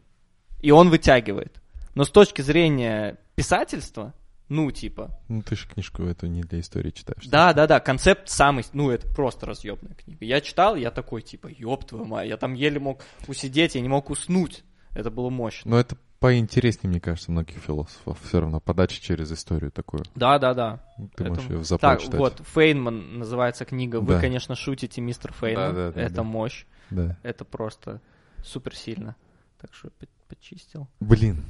и 0.60 0.70
он 0.70 0.90
вытягивает. 0.90 1.62
Но 1.94 2.04
с 2.04 2.10
точки 2.10 2.42
зрения 2.42 3.16
писательства, 3.34 4.12
ну, 4.50 4.70
типа, 4.70 5.18
Ну, 5.28 5.40
ты 5.40 5.56
же 5.56 5.66
книжку 5.66 6.02
эту 6.02 6.26
не 6.26 6.42
для 6.42 6.60
истории 6.60 6.90
читаешь. 6.90 7.24
да, 7.28 7.54
да, 7.54 7.66
да, 7.66 7.80
концепт 7.80 8.28
самый, 8.28 8.66
ну, 8.74 8.90
это 8.90 9.08
просто 9.08 9.46
разъебная 9.46 9.94
книга. 9.94 10.22
Я 10.22 10.42
читал, 10.42 10.76
я 10.76 10.90
такой, 10.90 11.22
типа, 11.22 11.48
ёб 11.48 11.86
твою 11.86 12.04
мать, 12.04 12.28
я 12.28 12.36
там 12.36 12.52
еле 12.52 12.78
мог 12.78 13.00
усидеть, 13.26 13.74
я 13.74 13.80
не 13.80 13.88
мог 13.88 14.10
уснуть. 14.10 14.64
Это 14.94 15.10
было 15.10 15.30
мощно. 15.30 15.70
Но 15.70 15.80
это 15.80 15.96
поинтереснее, 16.20 16.90
мне 16.90 17.00
кажется, 17.00 17.30
многих 17.30 17.56
философов. 17.58 18.18
Все 18.22 18.40
равно 18.40 18.60
подача 18.60 19.00
через 19.00 19.30
историю 19.32 19.70
такую. 19.70 20.04
Да, 20.14 20.38
да, 20.38 20.54
да. 20.54 20.80
Ты 21.16 21.24
можешь 21.24 21.44
Это- 21.44 21.54
ее 21.54 21.60
в 21.62 21.78
Так, 21.78 22.00
читать. 22.00 22.18
вот, 22.18 22.42
Фейнман 22.54 23.18
называется 23.18 23.64
книга. 23.64 24.00
Вы, 24.00 24.14
Да. 24.14 24.20
конечно, 24.20 24.54
шутите, 24.54 25.00
мистер 25.00 25.32
Фейнман. 25.32 25.74
Да, 25.74 25.86
да, 25.88 25.92
да, 25.92 26.00
это 26.02 26.14
да. 26.16 26.22
мощь. 26.22 26.64
Да. 26.90 27.16
Это 27.22 27.44
просто 27.44 28.00
супер 28.42 28.74
сильно. 28.74 29.14
Так 29.60 29.72
что 29.74 29.90
по- 29.90 30.06
почистил. 30.28 30.88
Блин, 31.00 31.44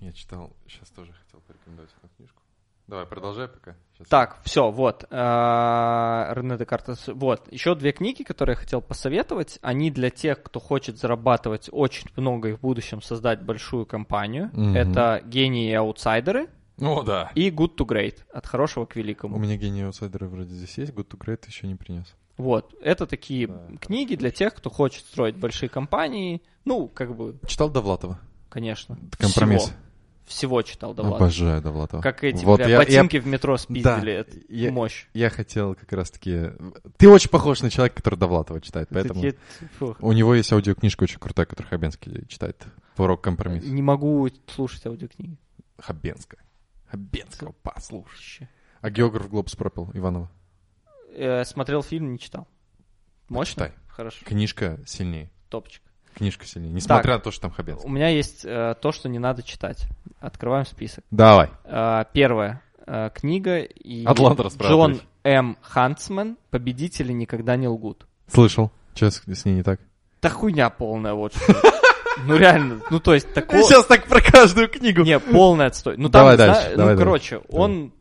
я 0.00 0.12
читал, 0.12 0.52
сейчас 0.68 0.88
тоже 0.90 1.12
хотел 1.12 1.40
порекомендовать 1.40 1.90
эту 2.02 2.08
книжку. 2.16 2.42
Давай, 2.86 3.06
продолжай 3.06 3.48
пока. 3.48 3.74
Щас. 3.96 4.08
Так, 4.08 4.38
все, 4.44 4.70
вот. 4.70 5.04
э, 5.10 5.16
Рене 6.34 6.56
Декартес. 6.58 7.08
Вот. 7.08 7.50
Еще 7.52 7.74
две 7.74 7.92
книги, 7.92 8.22
которые 8.22 8.54
я 8.54 8.60
хотел 8.60 8.82
посоветовать. 8.82 9.58
Они 9.62 9.90
для 9.90 10.10
тех, 10.10 10.42
кто 10.42 10.60
хочет 10.60 10.98
зарабатывать 10.98 11.68
очень 11.72 12.08
много 12.16 12.50
и 12.50 12.52
в 12.52 12.60
будущем 12.60 13.00
создать 13.02 13.42
большую 13.42 13.86
компанию. 13.86 14.50
Мгм. 14.52 14.76
Это 14.76 15.22
«Гении 15.24 15.70
и 15.70 15.74
аутсайдеры» 15.74 16.48
О, 16.80 17.02
да. 17.02 17.30
и 17.34 17.50
«Good 17.50 17.76
to 17.76 17.86
Great» 17.86 18.18
от 18.32 18.46
хорошего 18.46 18.84
к 18.84 18.96
У 18.96 18.98
великому. 18.98 19.38
меня 19.38 19.56
гений 19.56 19.82
аутсайдера 19.82 20.26
вроде 20.26 20.50
здесь 20.54 20.76
есть, 20.76 20.92
Good 20.92 21.08
to 21.08 21.18
Great 21.18 21.46
еще 21.46 21.66
не 21.66 21.76
принес. 21.76 22.14
Вот. 22.36 22.74
Это 22.82 23.06
такие 23.06 23.46
Да. 23.46 23.62
книги 23.80 24.16
для 24.16 24.30
тех, 24.32 24.54
кто 24.54 24.68
хочет 24.68 25.04
строить 25.06 25.36
большие 25.36 25.68
компании. 25.68 26.42
Ну, 26.64 26.88
как 26.88 27.14
бы, 27.16 27.36
Читал 27.46 27.70
Довлатова? 27.70 28.18
конечно. 28.50 28.98
Компромисс. 29.18 29.62
Всего, 29.64 29.76
всего 30.26 30.62
читал 30.62 30.94
Довлатов. 30.94 31.20
Обожаю 31.20 31.60
Довлатова. 31.62 32.00
Как 32.02 32.24
эти, 32.24 32.44
Вот 32.44 32.56
бля, 32.58 32.68
я- 32.68 32.78
ботинки 32.78 33.18
в 33.18 33.26
метро 33.26 33.56
спиздили. 33.56 34.26
Да, 34.28 34.38
я- 34.48 34.72
мощь. 34.72 35.06
Я 35.12 35.30
хотел 35.30 35.74
как 35.74 35.92
раз-таки... 35.92 36.52
Ты 36.96 37.08
очень 37.08 37.30
похож 37.30 37.60
на 37.62 37.70
человека, 37.70 37.96
который 37.96 38.18
Довлатова 38.18 38.60
читает, 38.60 38.88
поэтому... 38.90 39.22
Фу. 39.78 39.96
У 40.00 40.12
него 40.12 40.34
есть 40.34 40.52
аудиокнижка 40.52 41.04
очень 41.04 41.18
крутая, 41.18 41.46
которую 41.46 41.70
Хабенский 41.70 42.26
читает. 42.28 42.64
Урок 42.96 43.22
компромисс. 43.22 43.64
Не 43.64 43.82
могу 43.82 44.28
слушать 44.46 44.86
аудиокниги. 44.86 45.36
Хабенская. 45.78 46.40
Хабенского 46.86 47.54
послушай. 47.62 48.48
А 48.80 48.90
географ 48.90 49.28
Глобус 49.28 49.56
пропил 49.56 49.90
Иванова. 49.94 50.30
Э, 51.16 51.44
смотрел 51.44 51.82
фильм, 51.82 52.12
не 52.12 52.18
читал. 52.18 52.46
Мощно? 53.28 53.64
Почитай. 53.64 53.80
Хорошо. 53.88 54.24
Книжка 54.24 54.78
сильнее. 54.86 55.30
Топчик. 55.48 55.82
Книжка 56.14 56.46
сильнее. 56.46 56.72
Несмотря 56.72 57.14
на 57.14 57.20
то, 57.20 57.30
что 57.30 57.42
там 57.42 57.50
Хабенский. 57.50 57.88
У 57.88 57.90
меня 57.92 58.08
есть 58.08 58.44
э, 58.44 58.76
то, 58.80 58.92
что 58.92 59.08
не 59.08 59.18
надо 59.18 59.42
читать. 59.42 59.86
Открываем 60.24 60.64
список. 60.64 61.04
Давай. 61.10 61.50
Э, 61.64 62.04
первая 62.14 62.62
э, 62.86 63.10
книга 63.14 63.58
и 63.58 64.06
расправа 64.06 64.70
Джон. 64.70 65.00
М. 65.22 65.58
Хантсман 65.60 66.38
«Победители 66.50 67.12
никогда 67.12 67.56
не 67.56 67.68
лгут». 67.68 68.06
Слышал. 68.26 68.72
Что 68.94 69.10
с, 69.10 69.44
ней 69.44 69.56
не 69.56 69.62
так? 69.62 69.80
Да 70.22 70.30
хуйня 70.30 70.70
полная, 70.70 71.12
вот 71.12 71.34
что. 71.34 71.54
Ну 72.26 72.36
реально, 72.36 72.80
ну 72.90 73.00
то 73.00 73.12
есть 73.12 73.34
такого... 73.34 73.64
сейчас 73.64 73.84
так 73.86 74.06
про 74.06 74.20
каждую 74.22 74.68
книгу. 74.68 75.02
Не, 75.02 75.18
полный 75.18 75.66
отстой. 75.66 75.96
Ну 75.98 76.08
Давай 76.08 76.38
там, 76.38 76.46
дальше, 76.46 76.68
зна- 76.68 76.76
давай 76.76 76.94
ну 76.94 77.00
дальше. 77.00 77.04
короче, 77.04 77.40
он 77.50 77.92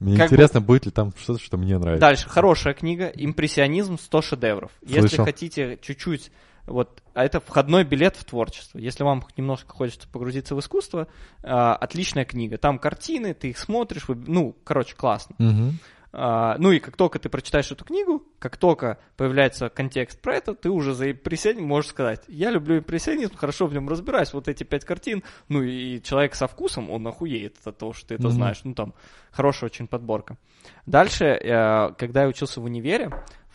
Мне 0.00 0.14
интересно, 0.16 0.60
будет 0.60 0.86
ли 0.86 0.92
там 0.92 1.12
что-то, 1.16 1.38
что 1.38 1.56
мне 1.56 1.78
нравится. 1.78 2.00
Дальше, 2.00 2.28
хорошая 2.28 2.74
книга 2.74 3.12
«Импрессионизм. 3.14 3.98
100 3.98 4.22
шедевров». 4.22 4.72
Если 4.80 5.18
хотите 5.18 5.78
чуть-чуть, 5.82 6.32
вот, 6.66 7.02
а 7.14 7.24
это 7.24 7.40
входной 7.40 7.84
билет 7.84 8.16
в 8.16 8.24
творчество. 8.24 8.78
Если 8.78 9.02
вам 9.04 9.24
немножко 9.36 9.72
хочется 9.72 10.08
погрузиться 10.08 10.54
в 10.54 10.60
искусство, 10.60 11.08
а, 11.42 11.74
отличная 11.74 12.24
книга. 12.24 12.58
Там 12.58 12.78
картины, 12.78 13.34
ты 13.34 13.50
их 13.50 13.58
смотришь, 13.58 14.08
вы- 14.08 14.16
ну, 14.26 14.56
короче, 14.64 14.94
классно. 14.94 15.34
Мгм. 15.38 15.78
А, 16.14 16.56
ну 16.58 16.70
и 16.72 16.78
как 16.78 16.96
только 16.96 17.18
ты 17.18 17.30
прочитаешь 17.30 17.72
эту 17.72 17.86
книгу, 17.86 18.22
как 18.38 18.58
только 18.58 18.98
появляется 19.16 19.70
контекст 19.70 20.20
про 20.20 20.34
это, 20.36 20.54
ты 20.54 20.68
уже 20.68 20.92
за 20.92 21.10
импрессионизм 21.10 21.64
можешь 21.66 21.88
сказать, 21.90 22.22
я 22.28 22.50
люблю 22.50 22.78
импрессионизм, 22.80 23.34
хорошо 23.34 23.66
в 23.66 23.72
нем 23.72 23.88
разбираюсь, 23.88 24.34
вот 24.34 24.46
эти 24.46 24.62
пять 24.62 24.84
картин, 24.84 25.22
ну 25.48 25.62
и 25.62 26.02
человек 26.02 26.34
со 26.34 26.46
вкусом, 26.48 26.90
он 26.90 27.06
охуеет 27.06 27.56
от 27.64 27.78
того, 27.78 27.94
что 27.94 28.08
ты 28.08 28.16
это 28.16 28.24
Мгм. 28.24 28.32
знаешь, 28.32 28.60
ну 28.64 28.74
там 28.74 28.92
хорошая 29.30 29.70
очень 29.70 29.86
подборка. 29.86 30.36
Дальше, 30.84 31.24
э, 31.24 31.94
когда 31.96 32.22
я 32.24 32.28
учился 32.28 32.60
в 32.60 32.64
универе, 32.64 33.10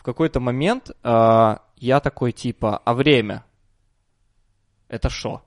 какой-то 0.08 0.40
момент 0.40 0.90
э, 1.04 1.56
я 1.76 2.00
такой 2.00 2.32
типа, 2.32 2.78
а 2.78 2.94
время? 2.94 3.44
Это 4.88 5.10
что? 5.10 5.42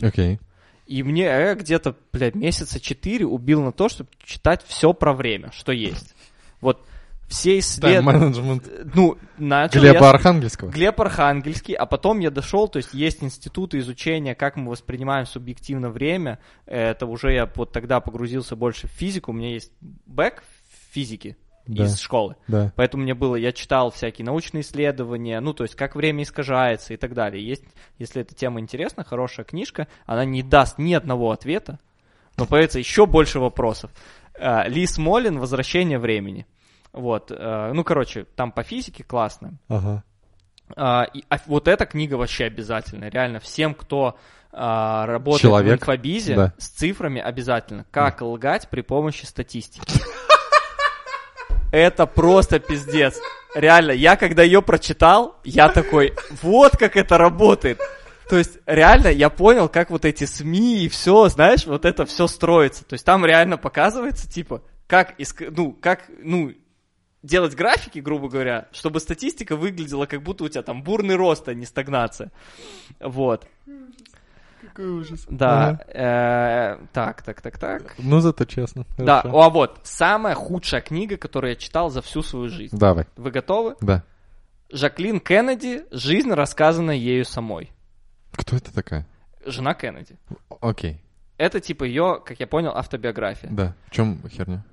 Окей. 0.00 0.38
И 0.86 1.02
мне 1.02 1.24
э, 1.24 1.54
где-то, 1.56 1.96
блядь, 2.12 2.36
месяца 2.36 2.78
четыре 2.78 3.26
убил 3.26 3.60
на 3.62 3.72
то, 3.72 3.88
чтобы 3.88 4.10
читать 4.22 4.62
все 4.64 4.92
про 4.92 5.14
время, 5.14 5.50
что 5.50 5.72
есть. 5.72 6.14
Вот 6.60 6.86
все 7.26 7.58
исследования... 7.58 8.60
Ну, 8.94 9.18
начал 9.36 9.80
Глеба 9.80 10.04
я... 10.04 10.10
Архангельского. 10.10 10.70
Глеб 10.70 11.00
Архангельский, 11.00 11.74
а 11.74 11.86
потом 11.86 12.20
я 12.20 12.30
дошел, 12.30 12.68
то 12.68 12.76
есть 12.76 12.94
есть 12.94 13.24
институты 13.24 13.78
изучения, 13.78 14.36
как 14.36 14.54
мы 14.54 14.70
воспринимаем 14.70 15.26
субъективно 15.26 15.90
время. 15.90 16.38
Это 16.66 17.06
уже 17.06 17.32
я 17.32 17.50
вот 17.52 17.72
тогда 17.72 18.00
погрузился 18.00 18.54
больше 18.54 18.86
в 18.86 18.90
физику. 18.90 19.32
У 19.32 19.34
меня 19.34 19.50
есть 19.50 19.72
бэк 19.80 20.42
в 20.42 20.94
физике 20.94 21.36
Да. 21.66 21.84
из 21.84 21.98
школы. 22.00 22.36
Да. 22.48 22.72
Поэтому 22.76 23.04
мне 23.04 23.14
было, 23.14 23.36
я 23.36 23.52
читал 23.52 23.90
всякие 23.90 24.24
научные 24.24 24.62
исследования, 24.62 25.38
ну, 25.40 25.52
то 25.54 25.64
есть, 25.64 25.74
как 25.76 25.94
время 25.94 26.22
искажается 26.24 26.94
и 26.94 26.96
так 26.96 27.14
далее. 27.14 27.46
Есть, 27.46 27.64
если 27.98 28.22
эта 28.22 28.34
тема 28.34 28.60
интересна, 28.60 29.04
хорошая 29.04 29.44
книжка, 29.46 29.86
она 30.06 30.24
не 30.24 30.42
даст 30.42 30.78
ни 30.78 30.92
одного 30.94 31.30
ответа, 31.30 31.78
но 32.36 32.46
появится 32.46 32.78
еще 32.78 33.06
больше 33.06 33.38
вопросов. 33.38 33.90
А, 34.38 34.66
Ли 34.66 34.86
Смолин 34.86 35.38
«Возвращение 35.38 35.98
времени». 35.98 36.46
Вот, 36.92 37.30
э, 37.30 37.70
ну, 37.72 37.84
короче, 37.84 38.24
там 38.24 38.52
по 38.52 38.62
физике 38.62 39.02
классно. 39.04 39.54
Ага. 39.68 40.02
А, 40.76 41.04
и- 41.04 41.24
а 41.30 41.36
вот 41.46 41.68
эта 41.68 41.86
книга 41.86 42.14
вообще 42.16 42.44
обязательно. 42.44 43.08
Реально, 43.08 43.40
всем, 43.40 43.74
кто 43.74 44.16
а, 44.54 45.06
работает 45.06 45.40
Человек. 45.40 45.80
в 45.80 45.82
инфобизе, 45.82 46.34
Да. 46.36 46.52
с 46.58 46.68
цифрами 46.68 47.20
обязательно. 47.22 47.86
Как 47.90 48.20
лгать 48.20 48.68
при 48.68 48.82
помощи 48.82 49.24
статистики. 49.24 49.86
Это 51.72 52.06
просто 52.06 52.60
пиздец. 52.60 53.18
Реально, 53.54 53.92
я 53.92 54.16
когда 54.16 54.42
ее 54.42 54.62
прочитал, 54.62 55.40
я 55.42 55.68
такой, 55.68 56.14
вот 56.42 56.76
как 56.76 56.96
это 56.96 57.18
работает. 57.18 57.80
То 58.28 58.38
есть, 58.38 58.58
реально, 58.66 59.08
я 59.08 59.28
понял, 59.30 59.68
как 59.68 59.90
вот 59.90 60.04
эти 60.04 60.24
СМИ 60.24 60.84
и 60.84 60.88
все, 60.88 61.28
знаешь, 61.28 61.66
вот 61.66 61.84
это 61.84 62.06
все 62.06 62.26
строится. 62.28 62.84
То 62.84 62.94
есть, 62.94 63.04
там 63.04 63.26
реально 63.26 63.58
показывается, 63.58 64.30
типа, 64.30 64.62
как, 64.86 65.18
иск- 65.18 65.52
ну, 65.54 65.72
как, 65.72 66.04
ну, 66.22 66.52
делать 67.22 67.54
графики, 67.54 67.98
грубо 68.00 68.28
говоря, 68.28 68.68
чтобы 68.72 69.00
статистика 69.00 69.56
выглядела, 69.56 70.06
как 70.06 70.22
будто 70.22 70.44
у 70.44 70.48
тебя 70.48 70.62
там 70.62 70.82
бурный 70.82 71.14
рост, 71.16 71.48
а 71.48 71.54
не 71.54 71.66
стагнация. 71.66 72.32
Вот. 73.00 73.46
Какой 74.62 74.86
ужас. 74.86 75.26
Да. 75.28 75.80
э, 75.88 76.78
так, 76.92 77.22
так, 77.22 77.40
так, 77.40 77.58
так. 77.58 77.94
Ну, 77.98 78.20
зато 78.20 78.44
честно. 78.44 78.86
Да, 78.96 79.22
Хорошо. 79.22 79.40
а 79.40 79.50
вот, 79.50 79.80
самая 79.82 80.34
худшая 80.34 80.80
книга, 80.80 81.16
которую 81.16 81.50
я 81.50 81.56
читал 81.56 81.90
за 81.90 82.00
всю 82.00 82.22
свою 82.22 82.48
жизнь. 82.48 82.76
Давай. 82.78 83.06
Вы 83.16 83.30
готовы? 83.32 83.74
Да. 83.80 84.04
Жаклин 84.70 85.20
Кеннеди 85.20 85.84
«Жизнь, 85.90 86.30
рассказанная 86.30 86.94
ею 86.94 87.24
самой». 87.24 87.70
Кто 88.32 88.56
это 88.56 88.72
такая? 88.72 89.06
Жена 89.44 89.74
Кеннеди. 89.74 90.16
Окей. 90.60 91.02
Это 91.36 91.60
типа 91.60 91.84
ее, 91.84 92.22
как 92.24 92.40
я 92.40 92.46
понял, 92.46 92.70
автобиография. 92.70 93.50
Да. 93.50 93.74
В 93.88 93.90
чем 93.90 94.20
херня? 94.28 94.64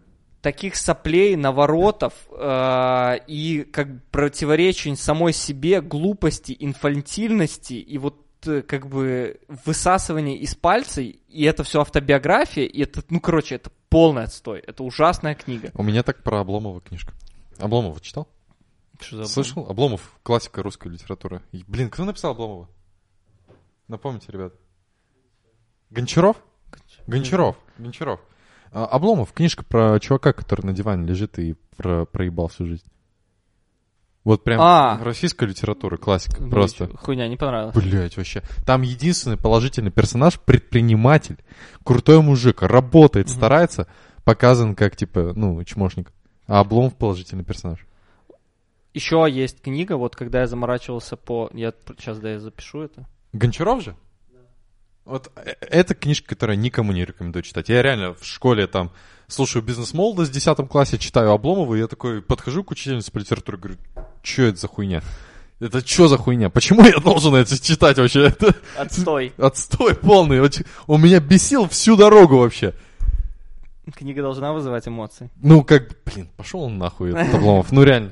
Таких 0.42 0.76
соплей, 0.78 1.36
наворотов 1.36 2.14
э, 2.32 3.18
и 3.28 3.68
как 3.74 3.88
противоречий 4.12 4.96
самой 4.96 5.34
себе, 5.34 5.82
глупости, 5.82 6.56
инфантильности 6.58 7.74
и 7.74 7.98
вот 7.98 8.26
как 8.68 8.88
бы 8.88 9.40
высасывание 9.66 10.38
из 10.38 10.56
пальца, 10.56 11.02
и 11.02 11.44
это 11.44 11.64
все 11.64 11.82
автобиография, 11.82 12.66
и 12.66 12.82
это, 12.82 13.04
ну, 13.10 13.20
короче, 13.20 13.56
это 13.56 13.72
полный 13.90 14.24
отстой. 14.24 14.60
Это 14.60 14.84
ужасная 14.84 15.36
книга. 15.36 15.72
У 15.74 15.84
меня 15.84 16.04
так 16.04 16.24
про 16.24 16.42
Обломова 16.42 16.82
книжка. 16.82 17.14
Обломова 17.58 18.00
читал? 18.00 18.28
Что 19.00 19.18
за 19.18 19.26
Слышал? 19.26 19.66
Обломов, 19.70 20.20
классика 20.24 20.62
русской 20.62 20.90
литературы. 20.90 21.42
И, 21.52 21.64
блин, 21.68 21.90
кто 21.90 22.04
написал 22.06 22.32
Обломова? 22.32 22.70
Напомните, 23.88 24.32
ребят. 24.32 24.54
Гончаров? 25.90 26.38
Гончаров. 27.08 27.56
Гончаров. 27.78 28.20
А, 28.72 28.86
Обломов, 28.86 29.34
книжка 29.34 29.64
про 29.64 30.00
чувака, 30.00 30.34
который 30.34 30.66
на 30.66 30.74
диване 30.74 31.08
лежит 31.08 31.40
и 31.40 31.56
про- 31.76 32.06
проебал 32.06 32.50
всю 32.50 32.66
жизнь. 32.66 32.86
Вот 34.30 34.44
прям 34.44 34.62
А. 34.62 35.00
российская 35.04 35.48
литература, 35.48 35.98
классика. 35.98 36.44
Ну, 36.44 36.52
просто. 36.52 36.88
Хуйня, 36.98 37.28
не 37.28 37.36
понравилось. 37.36 37.74
Блять, 37.76 38.16
вообще. 38.16 38.44
Там 38.64 38.84
единственный 38.84 39.38
положительный 39.38 39.90
персонаж 39.90 40.40
предприниматель, 40.40 41.40
крутой 41.84 42.22
мужик, 42.22 42.62
работает, 42.62 43.26
Мгм. 43.26 43.36
старается, 43.36 43.88
показан 44.26 44.76
как 44.76 44.96
типа, 44.96 45.34
ну, 45.36 45.64
чмошник. 45.64 46.12
А 46.46 46.60
Обломов 46.60 46.96
положительный 46.96 47.44
персонаж. 47.44 47.80
Еще 48.94 49.26
есть 49.28 49.64
книга, 49.64 49.98
вот 49.98 50.16
когда 50.16 50.42
я 50.42 50.46
заморачивался 50.46 51.18
по... 51.18 51.50
Я 51.56 51.74
сейчас, 51.98 52.20
да, 52.20 52.30
я 52.34 52.40
запишу 52.40 52.82
это. 52.82 53.08
Гончаров 53.34 53.82
же? 53.84 53.96
Вот 55.10 55.32
э, 55.36 55.56
это 55.62 55.96
книжка, 55.96 56.30
которую 56.30 56.60
никому 56.60 56.92
не 56.92 57.04
рекомендую 57.04 57.44
читать. 57.44 57.68
Я 57.70 57.82
реально 57.82 58.14
в 58.14 58.24
школе 58.24 58.68
там 58.68 58.92
слушаю 59.28 59.64
бизнес-молодость 59.64 60.32
в 60.32 60.34
10 60.34 60.68
классе, 60.70 60.98
читаю 60.98 61.32
Обломова, 61.32 61.76
и 61.76 61.80
я 61.80 61.88
такой 61.88 62.22
подхожу 62.22 62.64
к 62.64 62.72
учительнице 62.72 63.12
по 63.12 63.18
литературе 63.18 63.58
и 63.58 63.62
говорю, 63.62 63.80
что 64.22 64.44
это 64.44 64.58
за 64.60 64.68
хуйня? 64.68 65.02
Это 65.60 65.86
что 65.86 66.08
за 66.08 66.18
хуйня? 66.18 66.50
Почему 66.50 66.86
я 66.86 67.00
должен 67.00 67.34
это 67.36 67.62
читать 67.62 67.98
вообще? 67.98 68.28
Это 68.28 68.56
Отстой. 68.78 69.34
отстой 69.38 69.96
полный. 69.96 70.40
Вот 70.42 70.62
Он 70.88 71.02
меня 71.02 71.20
бесил 71.20 71.68
всю 71.68 71.96
дорогу 71.98 72.38
вообще. 72.38 72.74
Книга 73.96 74.22
должна 74.22 74.54
вызывать 74.54 74.88
эмоции. 74.88 75.32
Ну, 75.42 75.64
как, 75.64 75.90
блин, 76.06 76.30
пошел 76.38 76.62
он 76.62 76.78
нахуй, 76.78 77.10
этот 77.10 77.34
Обломов. 77.34 77.72
Ну, 77.72 77.84
реально. 77.84 78.12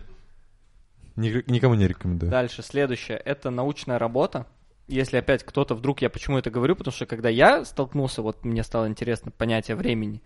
Ни- 1.15 1.43
Никому 1.49 1.75
не 1.75 1.87
рекомендую. 1.87 2.31
Дальше, 2.31 2.63
следующее. 2.63 3.17
Это 3.17 3.51
научная 3.51 3.99
работа. 3.99 4.47
Если 4.87 5.17
опять 5.17 5.43
кто-то 5.43 5.75
вдруг, 5.75 6.01
я 6.01 6.09
почему 6.09 6.37
это 6.37 6.49
говорю, 6.49 6.75
потому 6.75 6.93
что 6.93 7.05
когда 7.05 7.29
я 7.29 7.65
столкнулся, 7.65 8.21
вот 8.21 8.45
мне 8.45 8.63
стало 8.63 8.87
интересно 8.87 9.31
понятие 9.31 9.75
времени, 9.75 10.21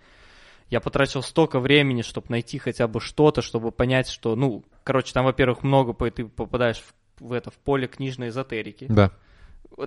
я 0.69 0.79
потратил 0.79 1.21
столько 1.23 1.59
времени, 1.59 2.01
чтобы 2.01 2.27
найти 2.29 2.57
хотя 2.57 2.87
бы 2.87 3.01
что-то, 3.01 3.41
чтобы 3.41 3.71
понять, 3.71 4.07
что, 4.07 4.35
ну, 4.35 4.63
короче, 4.83 5.13
там, 5.13 5.25
во-первых, 5.25 5.63
много, 5.63 5.93
ты 6.11 6.25
попадаешь 6.25 6.81
в, 7.17 7.27
в 7.27 7.33
это, 7.33 7.51
в 7.51 7.55
поле 7.55 7.87
книжной 7.87 8.29
эзотерики. 8.29 8.85
Да. 8.87 9.11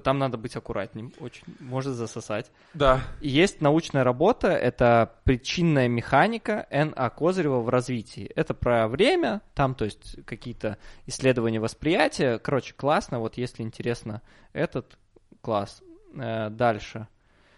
Там 0.03 0.19
надо 0.19 0.39
быть 0.39 0.57
аккуратнее, 0.57 1.11
очень 1.21 1.45
может 1.61 1.95
засосать. 1.95 2.51
Да. 2.73 3.01
Есть 3.21 3.61
научная 3.61 4.03
работа, 4.03 4.49
это 4.49 5.15
причинная 5.25 5.89
механика 5.89 6.67
Н.А. 6.71 7.11
Козырева 7.11 7.61
в 7.61 7.69
развитии. 7.69 8.31
Это 8.35 8.55
про 8.55 8.89
время, 8.89 9.43
там, 9.55 9.75
то 9.75 9.85
есть, 9.85 10.25
какие-то 10.25 10.79
исследования 11.07 11.61
восприятия. 11.61 12.39
Короче, 12.39 12.75
классно, 12.75 13.21
вот 13.21 13.37
если 13.37 13.63
интересно 13.63 14.23
этот, 14.53 14.99
класс. 15.41 15.83
Э, 16.17 16.51
дальше. 16.51 17.09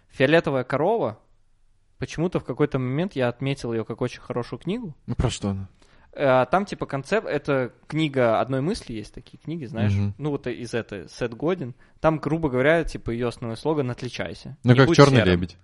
Фиолетовая 0.09 0.65
корова. 0.65 1.19
Почему-то 1.99 2.41
в 2.41 2.45
какой-то 2.45 2.79
момент 2.79 3.15
я 3.15 3.29
отметил 3.29 3.73
ее 3.73 3.85
как 3.85 4.01
очень 4.01 4.21
хорошую 4.21 4.59
книгу. 4.59 4.95
Ну, 5.07 5.15
про 5.15 5.31
что 5.31 5.51
она? 5.51 5.69
Э, 6.19 6.47
Там 6.51 6.65
типа 6.65 6.87
концепт, 6.87 7.27
это 7.29 7.73
книга 7.87 8.41
одной 8.41 8.63
мысли, 8.63 8.95
есть 8.95 9.13
такие 9.15 9.39
книги, 9.39 9.67
знаешь, 9.67 9.93
Мгм. 9.93 10.15
ну 10.19 10.31
вот 10.31 10.47
из 10.47 10.73
этой, 10.73 11.09
Сет 11.11 11.35
Годин. 11.35 11.75
Там, 12.01 12.19
грубо 12.19 12.49
говоря, 12.49 12.83
типа 12.85 13.11
ее 13.11 13.29
основной 13.29 13.57
слоган 13.59 13.91
«Отличайся». 13.91 14.57
Ну, 14.65 14.75
как 14.75 14.95
Черный 14.95 15.19
серым». 15.19 15.29
лебедь. 15.33 15.57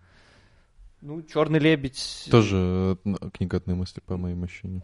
Ну, 1.01 1.23
Черный 1.23 1.59
лебедь. 1.59 2.29
Тоже 2.31 2.97
э, 3.05 3.15
книга 3.33 3.57
одной 3.57 3.77
мысли, 3.77 4.01
по 4.05 4.17
моим 4.17 4.45
ощущениям. 4.45 4.83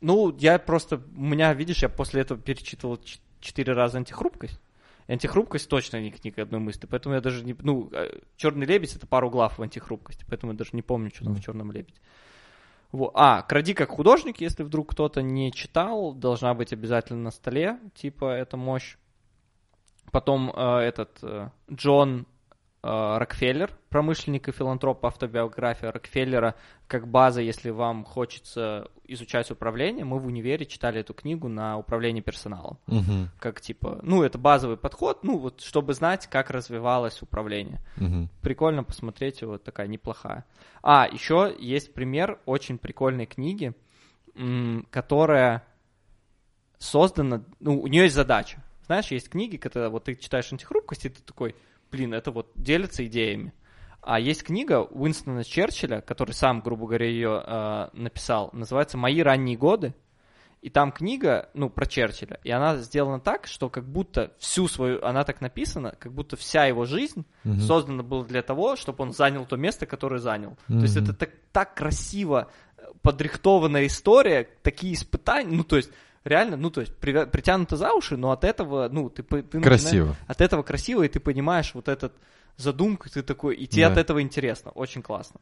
Ну, 0.00 0.36
я 0.38 0.58
просто, 0.58 0.96
у 1.16 1.20
меня, 1.24 1.52
видишь, 1.54 1.82
я 1.82 1.88
после 1.88 2.20
этого 2.20 2.40
перечитывал 2.40 3.00
четыре 3.40 3.72
раза 3.72 3.98
антихрупкость. 3.98 4.60
Антихрупкость 5.08 5.68
точно 5.68 6.00
не 6.00 6.10
книга 6.10 6.42
одной 6.42 6.60
мысли, 6.60 6.86
поэтому 6.86 7.14
я 7.14 7.20
даже 7.20 7.44
не... 7.44 7.56
Ну, 7.60 7.90
Черный 8.36 8.66
лебедь 8.66 8.94
это 8.94 9.06
пару 9.06 9.30
глав 9.30 9.58
в 9.58 9.62
антихрупкости, 9.62 10.24
поэтому 10.28 10.52
я 10.52 10.58
даже 10.58 10.70
не 10.74 10.82
помню, 10.82 11.10
что 11.14 11.24
там 11.24 11.32
в 11.32 11.36
Мгм. 11.36 11.42
Черном 11.42 11.72
лебеде. 11.72 11.98
А, 12.92 13.42
кради 13.42 13.74
как 13.74 13.90
художник, 13.90 14.40
если 14.40 14.62
вдруг 14.62 14.92
кто-то 14.92 15.20
не 15.22 15.52
читал, 15.52 16.14
должна 16.14 16.54
быть 16.54 16.72
обязательно 16.72 17.20
на 17.24 17.30
столе, 17.30 17.78
типа, 17.94 18.32
это 18.32 18.56
мощь. 18.56 18.96
Потом 20.10 20.50
э, 20.54 20.78
этот 20.78 21.18
э, 21.22 21.50
Джон 21.70 22.26
э, 22.82 23.18
Рокфеллер, 23.18 23.72
промышленник 23.90 24.48
и 24.48 24.52
филантроп, 24.52 25.04
автобиография 25.04 25.92
Рокфеллера 25.92 26.54
как 26.86 27.08
база, 27.08 27.42
если 27.42 27.68
вам 27.68 28.04
хочется 28.04 28.90
изучать 29.08 29.50
управление. 29.50 30.04
Мы 30.04 30.18
в 30.18 30.26
универе 30.26 30.66
читали 30.66 31.00
эту 31.00 31.14
книгу 31.14 31.48
на 31.48 31.78
управление 31.78 32.22
персоналом. 32.22 32.78
Мгм. 32.86 33.30
Как 33.40 33.60
типа, 33.60 33.98
ну, 34.02 34.22
это 34.22 34.38
базовый 34.38 34.76
подход, 34.76 35.24
ну, 35.24 35.38
вот, 35.38 35.60
чтобы 35.62 35.94
знать, 35.94 36.26
как 36.26 36.50
развивалось 36.50 37.22
управление. 37.22 37.80
Мгм. 37.96 38.28
Прикольно 38.42 38.84
посмотреть, 38.84 39.42
вот 39.42 39.64
такая 39.64 39.88
неплохая. 39.88 40.44
А, 40.82 41.08
еще 41.10 41.54
есть 41.58 41.94
пример 41.94 42.38
очень 42.46 42.78
прикольной 42.78 43.26
книги, 43.26 43.72
которая 44.90 45.64
создана, 46.78 47.42
ну, 47.60 47.80
у 47.80 47.86
нее 47.86 48.04
есть 48.04 48.14
задача. 48.14 48.62
Знаешь, 48.86 49.08
есть 49.08 49.28
книги, 49.28 49.56
когда 49.56 49.90
вот 49.90 50.04
ты 50.04 50.14
читаешь 50.14 50.52
антихрупкость, 50.52 51.06
и 51.06 51.08
ты 51.08 51.20
такой, 51.22 51.54
блин, 51.90 52.14
это 52.14 52.30
вот 52.30 52.52
делится 52.54 53.04
идеями. 53.06 53.52
А 54.00 54.18
есть 54.20 54.42
книга 54.44 54.82
Уинстона 54.82 55.44
Черчилля, 55.44 56.00
который 56.00 56.32
сам, 56.32 56.60
грубо 56.60 56.86
говоря, 56.86 57.06
ее 57.06 57.42
э, 57.44 57.88
написал, 57.92 58.50
называется 58.52 58.96
«Мои 58.96 59.20
ранние 59.20 59.56
годы». 59.56 59.94
И 60.60 60.70
там 60.70 60.90
книга, 60.90 61.50
ну, 61.54 61.70
про 61.70 61.86
Черчилля, 61.86 62.40
и 62.42 62.50
она 62.50 62.78
сделана 62.78 63.20
так, 63.20 63.46
что 63.46 63.68
как 63.70 63.84
будто 63.84 64.32
всю 64.38 64.66
свою, 64.66 65.04
она 65.04 65.22
так 65.22 65.40
написана, 65.40 65.94
как 66.00 66.12
будто 66.12 66.36
вся 66.36 66.64
его 66.64 66.84
жизнь 66.84 67.24
Мгм. 67.44 67.60
создана 67.60 68.02
была 68.02 68.24
для 68.24 68.42
того, 68.42 68.74
чтобы 68.74 69.04
он 69.04 69.12
занял 69.12 69.46
то 69.46 69.56
место, 69.56 69.86
которое 69.86 70.18
занял. 70.18 70.56
То 70.66 70.80
есть 70.80 70.96
это 70.96 71.12
так, 71.14 71.30
так 71.52 71.74
красиво 71.74 72.50
э, 72.76 72.82
подрихтованная 73.02 73.86
история, 73.86 74.48
такие 74.62 74.94
испытания, 74.94 75.54
ну, 75.56 75.62
то 75.62 75.76
есть 75.76 75.90
реально, 76.24 76.56
ну, 76.56 76.70
то 76.70 76.80
есть 76.80 76.92
привя- 77.00 77.26
притянуто 77.26 77.76
за 77.76 77.92
уши, 77.92 78.16
но 78.16 78.32
от 78.32 78.42
этого, 78.42 78.88
ну, 78.90 79.10
ты, 79.10 79.22
ты 79.22 79.60
Красиво. 79.60 80.16
от 80.26 80.40
этого 80.40 80.64
красиво, 80.64 81.04
и 81.04 81.08
ты 81.08 81.20
понимаешь 81.20 81.70
вот 81.72 81.86
этот 81.88 82.14
задумку, 82.62 83.08
ты 83.08 83.22
такой, 83.22 83.56
и 83.56 83.66
тебе 83.66 83.86
Да. 83.86 83.92
от 83.92 83.98
этого 83.98 84.20
интересно, 84.22 84.70
очень 84.72 85.02
классно. 85.02 85.40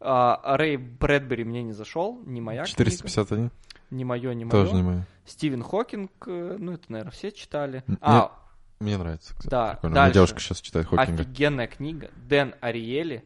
А, 0.00 0.56
Рэй 0.56 0.76
Брэдбери 0.76 1.44
мне 1.44 1.62
не 1.62 1.72
зашел, 1.72 2.20
не 2.24 2.40
моя 2.40 2.64
книга, 2.64 2.70
451? 2.90 3.50
не 3.90 4.04
мое, 4.04 4.32
не 4.34 4.44
мое. 4.44 4.52
Тоже 4.52 4.74
не 4.74 4.82
мое. 4.82 5.06
Стивен 5.24 5.62
Хокинг, 5.62 6.10
э, 6.26 6.56
ну, 6.58 6.72
это, 6.72 6.84
наверное, 6.92 7.10
все 7.12 7.32
читали. 7.32 7.82
М, 7.88 7.98
А, 8.00 8.32
Мне 8.80 8.96
нравится, 8.96 9.30
кстати. 9.34 9.48
Да, 9.50 9.72
Прикольно. 9.72 9.94
дальше. 9.96 10.04
Моя 10.04 10.12
девушка 10.14 10.40
сейчас 10.40 10.60
читает 10.60 10.86
Хокинга. 10.86 11.22
Офигенная 11.22 11.66
книга. 11.66 12.10
Дэн 12.28 12.54
Ариэли 12.60 13.24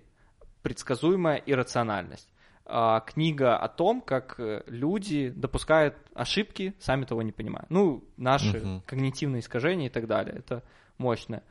«Предсказуемая 0.63 1.37
иррациональность». 1.45 2.29
А, 2.65 3.01
книга 3.01 3.57
о 3.57 3.69
том, 3.69 4.01
как 4.01 4.37
э, 4.39 4.63
люди 4.67 5.31
допускают 5.31 5.95
ошибки, 6.15 6.75
сами 6.79 7.05
того 7.05 7.21
не 7.23 7.33
понимая. 7.33 7.67
Ну, 7.69 8.05
наши 8.17 8.61
Мгм. 8.61 8.83
когнитивные 8.87 9.41
искажения 9.41 9.87
и 9.89 9.91
так 9.91 10.07
далее. 10.07 10.37
Это 10.37 10.63
мощно. 10.97 11.43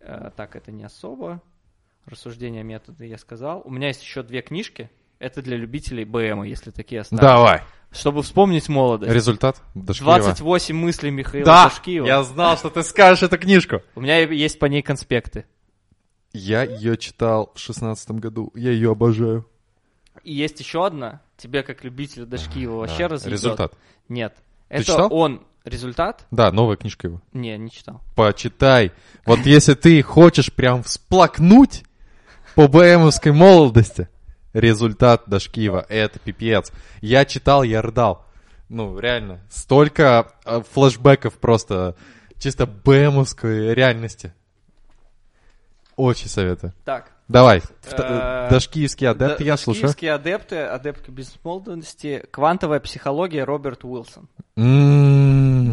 Э, 0.00 0.30
так, 0.36 0.56
это 0.56 0.70
не 0.72 0.84
особо. 0.84 1.40
Рассуждения 2.06 2.62
методы 2.62 3.06
я 3.06 3.18
сказал. 3.18 3.62
У 3.64 3.70
меня 3.70 3.88
есть 3.88 4.02
еще 4.02 4.22
две 4.22 4.40
книжки. 4.42 4.90
Это 5.18 5.42
для 5.42 5.56
любителей 5.56 6.04
БМа, 6.04 6.46
если 6.46 6.70
такие 6.70 7.00
остались. 7.00 7.20
Давай. 7.20 7.62
Чтобы 7.90 8.22
вспомнить 8.22 8.68
молодость. 8.68 9.12
Результат? 9.12 9.60
Дашкиева. 9.74 10.18
28 10.18 10.76
мыслей 10.76 11.10
Михаила 11.10 11.44
Да, 11.44 11.64
Дашкиева. 11.64 12.06
я 12.06 12.22
знал, 12.22 12.56
что 12.56 12.70
ты 12.70 12.82
скажешь 12.82 13.22
эту 13.22 13.36
книжку. 13.38 13.82
У 13.94 14.00
меня 14.00 14.18
есть 14.20 14.58
по 14.58 14.66
ней 14.66 14.82
конспекты. 14.82 15.46
Я 16.32 16.62
ее 16.62 16.96
читал 16.98 17.50
в 17.54 17.58
шестнадцатом 17.58 18.18
году. 18.18 18.52
Я 18.54 18.70
ее 18.70 18.92
обожаю. 18.92 19.48
И 20.22 20.32
есть 20.34 20.60
еще 20.60 20.84
одна, 20.86 21.20
тебе 21.36 21.62
как 21.62 21.82
любителю 21.84 22.26
Дашкиева 22.26 22.76
вообще 22.76 23.08
Да. 23.08 23.14
разъебет. 23.14 23.32
Результат. 23.38 23.72
Нет. 24.08 24.36
Ты 24.68 24.74
это 24.76 24.84
читал? 24.84 25.12
он. 25.12 25.46
Результат? 25.64 26.26
Да, 26.30 26.50
новая 26.52 26.76
книжка 26.76 27.08
его. 27.08 27.20
Не, 27.32 27.56
не 27.58 27.70
читал. 27.70 28.00
Почитай. 28.14 28.92
Вот 29.26 29.40
если 29.40 29.74
ты 29.74 30.00
хочешь 30.02 30.52
прям 30.52 30.82
всплакнуть 30.82 31.84
по 32.54 32.68
БМовской 32.68 33.32
молодости, 33.32 34.08
результат 34.54 35.24
Дашкиева, 35.26 35.84
это 35.88 36.18
пипец. 36.18 36.72
Я 37.02 37.24
читал, 37.24 37.62
я 37.62 37.82
рыдал. 37.82 38.24
Ну, 38.70 38.98
реально. 38.98 39.40
Столько 39.50 40.32
э, 40.44 40.62
флешбеков 40.72 41.34
просто 41.38 41.96
чисто 42.38 42.66
БМовской 42.66 43.74
реальности. 43.74 44.32
Очень 45.96 46.28
советую. 46.28 46.72
Так. 46.84 47.10
Давай. 47.28 47.58
Э, 47.58 47.62
Вт- 47.90 48.50
Дашкиевский 48.50 49.06
адепт, 49.08 49.38
Да- 49.38 49.44
я 49.44 49.56
слушаю. 49.56 49.82
Дашкиевские 49.88 50.12
адепты, 50.14 50.56
адепты 50.60 51.10
бизнес-молодости, 51.10 52.24
квантовая 52.30 52.80
психология 52.80 53.44
Роберт 53.44 53.84
Уилсон. 53.84 54.28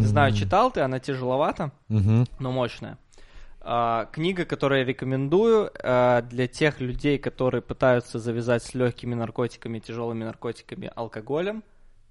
Не 0.06 0.10
знаю, 0.12 0.34
читал 0.34 0.72
ты, 0.72 0.82
она 0.82 1.00
тяжеловата, 1.00 1.72
но 1.90 2.52
мощная. 2.52 2.98
А, 3.68 4.06
книга, 4.12 4.46
которую 4.46 4.82
я 4.82 4.86
рекомендую 4.86 5.72
а, 5.82 6.22
для 6.22 6.48
тех 6.48 6.80
людей, 6.82 7.18
которые 7.18 7.64
пытаются 7.64 8.20
завязать 8.20 8.62
с 8.64 8.76
легкими 8.76 9.16
наркотиками, 9.16 9.80
тяжелыми 9.80 10.24
наркотиками, 10.24 10.92
алкоголем. 10.96 11.64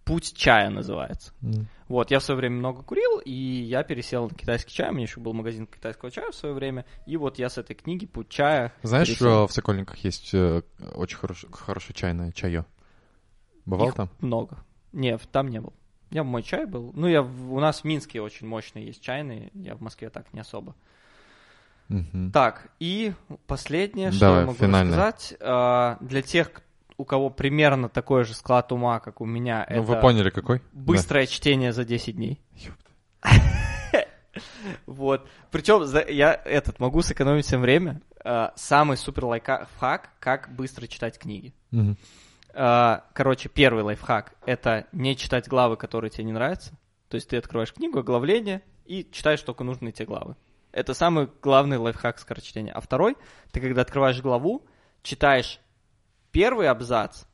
Путь 0.05 0.35
чая 0.37 0.69
называется. 0.69 1.33
М. 1.43 1.67
Вот, 1.89 2.11
я 2.11 2.19
в 2.19 2.25
свое 2.25 2.39
время 2.39 2.57
много 2.57 2.83
курил, 2.83 3.21
и 3.25 3.31
я 3.33 3.85
пересел 3.85 4.29
на 4.29 4.35
китайский 4.35 4.75
чай. 4.75 4.91
У 4.91 4.93
меня 4.93 5.05
еще 5.05 5.21
был 5.21 5.33
магазин 5.33 5.67
китайского 5.67 6.11
чая 6.11 6.31
в 6.31 6.35
свое 6.35 6.55
время. 6.55 6.85
И 7.07 7.17
вот 7.17 7.39
я 7.39 7.49
с 7.49 7.57
этой 7.57 7.75
книги 7.75 8.05
«Путь 8.05 8.29
чая». 8.29 8.73
Знаешь, 8.83 9.07
пересел. 9.09 9.27
что 9.29 9.47
в 9.47 9.53
Сокольниках 9.53 9.97
есть 9.99 10.35
э, 10.35 10.61
очень 10.95 11.17
хорошее, 11.17 11.53
хорошее 11.55 11.95
чайное 11.95 12.33
чайо? 12.33 12.67
Бывал 13.65 13.89
Их 13.89 13.95
там? 13.95 14.11
много. 14.19 14.59
Не, 14.93 15.17
там 15.17 15.49
не 15.49 15.61
был. 15.61 15.73
Я 16.11 16.23
в 16.23 16.27
мой 16.27 16.43
чай 16.43 16.67
был. 16.67 16.93
Ну, 16.95 17.07
я 17.09 17.23
в- 17.23 17.53
у 17.55 17.61
нас 17.61 17.81
в 17.81 17.85
Минске 17.85 18.21
очень 18.21 18.47
мощные 18.47 18.87
есть 18.87 19.03
чайные. 19.03 19.51
Я 19.55 19.75
в 19.75 19.81
Москве 19.81 20.11
так 20.11 20.33
не 20.33 20.41
особо. 20.41 20.75
Мгм. 21.89 22.31
Так, 22.33 22.69
и 22.81 23.13
последнее, 23.47 24.11
что 24.11 24.21
Давай, 24.21 24.41
я 24.41 24.47
могу 24.47 24.59
финальное. 24.59 24.97
рассказать. 24.97 25.37
а, 25.41 25.99
для 26.01 26.23
тех, 26.23 26.51
у 26.97 27.05
кого 27.05 27.29
примерно 27.31 27.89
такой 27.89 28.25
же 28.25 28.35
склад 28.35 28.71
ума, 28.73 29.01
как 29.01 29.21
у 29.21 29.27
меня, 29.27 29.67
Ну, 29.69 29.77
это 29.77 29.83
вы 29.83 30.01
поняли, 30.01 30.31
какой? 30.31 30.63
быстрое 30.73 31.27
чтение 31.27 31.73
за 31.73 31.85
10 31.85 32.17
дней. 32.17 32.41
Да. 33.23 33.31
Вот. 34.87 35.29
Причем 35.51 35.85
я 36.13 36.35
этот 36.45 36.81
могу 36.81 37.03
сэкономить 37.03 37.45
всем 37.47 37.61
время. 37.61 38.01
А, 38.25 38.53
Самый 38.57 38.97
супер 38.97 39.27
лайфхак, 39.27 40.11
как 40.19 40.49
быстро 40.55 40.87
читать 40.87 41.19
книги. 41.19 41.55
А, 42.55 43.05
Короче, 43.13 43.49
первый 43.49 43.83
лайфхак— 43.83 44.35
это 44.47 44.87
не 44.93 45.17
читать 45.17 45.49
главы, 45.49 45.77
которые 45.77 46.11
тебе 46.11 46.25
не 46.25 46.33
нравятся. 46.33 46.73
То 47.09 47.17
есть 47.17 47.29
ты 47.29 47.37
открываешь 47.37 47.73
книгу, 47.73 47.99
оглавление, 47.99 48.63
и 48.85 49.09
читаешь 49.11 49.43
только 49.43 49.65
нужные 49.65 49.93
тебе 49.93 50.07
главы. 50.07 50.37
Это 50.73 50.95
самый 50.95 51.29
главный 51.43 51.79
лайфхак 51.79 52.19
скорочтения. 52.19 52.73
А 52.73 52.81
второй— 52.81 53.17
ты 53.53 53.61
когда 53.61 53.83
открываешь 53.83 54.21
главу, 54.21 54.67
читаешь 55.03 55.61
первый 56.31 56.69
абзац, 56.69 57.25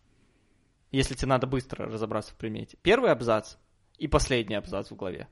если 0.90 1.14
тебе 1.14 1.28
надо 1.28 1.46
быстро 1.46 1.86
разобраться 1.86 2.32
в 2.32 2.36
примете, 2.36 2.76
первый 2.82 3.10
абзац 3.10 3.56
и 3.98 4.08
последний 4.08 4.56
абзац 4.56 4.90
в 4.90 4.96
главе. 4.96 5.28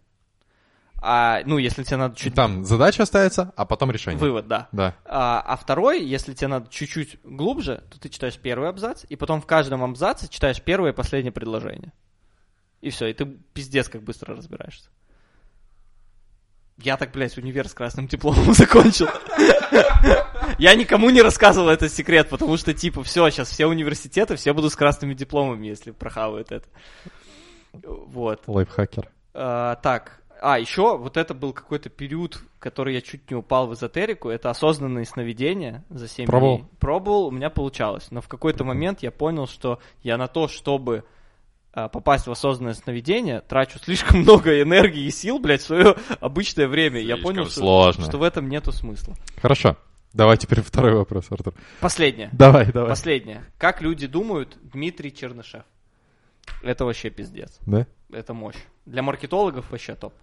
А, 1.00 1.42
ну, 1.44 1.58
если 1.58 1.84
тебе 1.84 1.96
надо 1.96 2.16
чуть... 2.16 2.34
Там 2.34 2.64
задача 2.64 3.06
ставится, 3.06 3.52
а 3.56 3.64
потом 3.64 3.90
решение. 3.90 4.18
Вывод, 4.18 4.48
да. 4.48 4.68
Да. 4.72 4.96
А, 5.04 5.40
а 5.46 5.56
второй, 5.56 6.02
если 6.04 6.34
тебе 6.34 6.48
надо 6.48 6.68
чуть-чуть 6.70 7.18
глубже, 7.22 7.84
то 7.90 8.00
ты 8.00 8.08
читаешь 8.08 8.36
первый 8.36 8.68
абзац, 8.68 9.04
и 9.08 9.14
потом 9.14 9.40
в 9.40 9.46
каждом 9.46 9.84
абзаце 9.84 10.28
читаешь 10.28 10.60
первое 10.60 10.92
и 10.92 10.94
последнее 10.94 11.32
предложение. 11.32 11.92
И 12.80 12.90
все, 12.90 13.06
и 13.06 13.12
ты 13.12 13.26
пиздец 13.26 13.88
как 13.88 14.02
быстро 14.02 14.36
разбираешься. 14.36 14.90
Я 16.78 16.96
так, 16.96 17.10
блядь, 17.12 17.36
универ 17.36 17.68
с 17.68 17.74
красным 17.74 18.06
дипломом 18.06 18.52
закончил. 18.54 19.08
Я 20.58 20.74
никому 20.74 21.10
не 21.10 21.22
рассказывал 21.22 21.68
этот 21.68 21.92
секрет, 21.92 22.28
потому 22.28 22.56
что, 22.56 22.72
типа, 22.72 23.02
все, 23.02 23.28
сейчас 23.30 23.50
все 23.50 23.66
университеты, 23.66 24.36
все 24.36 24.52
будут 24.52 24.72
с 24.72 24.76
красными 24.76 25.14
дипломами, 25.14 25.66
если 25.66 25.90
прохавают 25.90 26.52
это. 26.52 26.68
Вот. 27.72 28.42
Лайфхакер. 28.46 29.10
А, 29.34 29.76
так, 29.76 30.17
а, 30.40 30.58
еще 30.58 30.96
вот 30.96 31.16
это 31.16 31.34
был 31.34 31.52
какой-то 31.52 31.88
период, 31.88 32.40
который 32.58 32.94
я 32.94 33.00
чуть 33.00 33.30
не 33.30 33.36
упал 33.36 33.66
в 33.66 33.74
эзотерику. 33.74 34.28
Это 34.28 34.50
осознанные 34.50 35.04
сновидения 35.04 35.84
за 35.90 36.08
7 36.08 36.26
Пробовал? 36.26 36.58
дней. 36.58 36.68
Пробовал, 36.78 37.26
у 37.26 37.30
меня 37.30 37.50
получалось. 37.50 38.10
Но 38.10 38.20
в 38.20 38.28
какой-то 38.28 38.64
момент 38.64 39.02
я 39.02 39.10
понял, 39.10 39.46
что 39.46 39.80
я 40.02 40.16
на 40.16 40.28
то, 40.28 40.48
чтобы 40.48 41.04
а, 41.72 41.88
попасть 41.88 42.26
в 42.26 42.30
осознанное 42.30 42.74
сновидение, 42.74 43.40
трачу 43.40 43.78
слишком 43.82 44.20
много 44.20 44.60
энергии 44.62 45.04
и 45.04 45.10
сил, 45.10 45.38
блядь, 45.38 45.62
в 45.62 45.66
свое 45.66 45.96
обычное 46.20 46.68
время. 46.68 47.00
я 47.00 47.14
Слишком 47.14 47.22
понял, 47.22 47.44
что, 47.46 47.60
сложно. 47.60 48.04
что 48.04 48.18
в 48.18 48.22
этом 48.22 48.48
нету 48.48 48.72
смысла. 48.72 49.14
Хорошо. 49.40 49.76
Давай 50.14 50.36
теперь 50.38 50.62
второй 50.62 50.94
вопрос, 50.94 51.26
Артур. 51.30 51.54
Последнее. 51.80 52.30
Давай, 52.32 52.72
давай. 52.72 52.88
Последнее. 52.88 53.44
Как 53.58 53.82
люди 53.82 54.06
думают, 54.06 54.56
Дмитрий 54.62 55.14
Чернышев? 55.14 55.64
Это 56.62 56.84
вообще 56.84 57.10
пиздец. 57.10 57.58
Да? 57.66 57.86
Это 58.10 58.32
мощь. 58.32 58.56
Для 58.86 59.02
маркетологов 59.02 59.70
вообще 59.70 59.94
топ. 59.94 60.14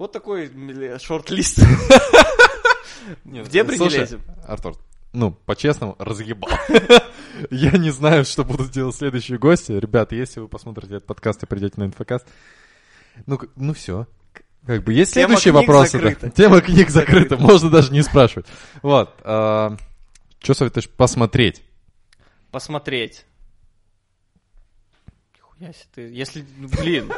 Вот 0.00 0.12
такой 0.12 0.50
шорт-лист. 0.98 1.58
В 3.22 3.48
дебри 3.50 3.76
не 3.76 3.90
лезем. 3.90 4.22
Артур, 4.46 4.78
ну, 5.12 5.30
по-честному, 5.30 5.94
разъебал. 5.98 6.48
Я 7.50 7.72
не 7.72 7.90
знаю, 7.90 8.24
что 8.24 8.42
будут 8.42 8.70
делать 8.70 8.96
следующие 8.96 9.36
гости. 9.36 9.72
Ребят, 9.72 10.12
если 10.12 10.40
вы 10.40 10.48
посмотрите 10.48 10.94
этот 10.94 11.06
подкаст 11.06 11.42
и 11.42 11.46
придете 11.46 11.74
на 11.76 11.84
инфокаст, 11.84 12.26
ну, 13.26 13.38
ну 13.56 13.74
все. 13.74 14.06
Как 14.64 14.82
бы 14.84 14.94
есть 14.94 15.12
Тема 15.12 15.36
следующие 15.36 15.52
вопросы. 15.52 15.98
закрыта. 15.98 16.30
Тема 16.30 16.62
книг 16.62 16.88
закрыта, 16.88 17.36
можно 17.36 17.68
даже 17.68 17.92
не 17.92 18.00
спрашивать. 18.00 18.46
Вот. 18.80 19.14
Что 19.18 19.76
советуешь 20.54 20.88
посмотреть? 20.88 21.62
Посмотреть. 22.50 23.26
Нихуя 25.34 25.74
себе 25.74 25.88
ты. 25.94 26.00
Если, 26.10 26.46
ну, 26.56 26.68
блин. 26.68 27.12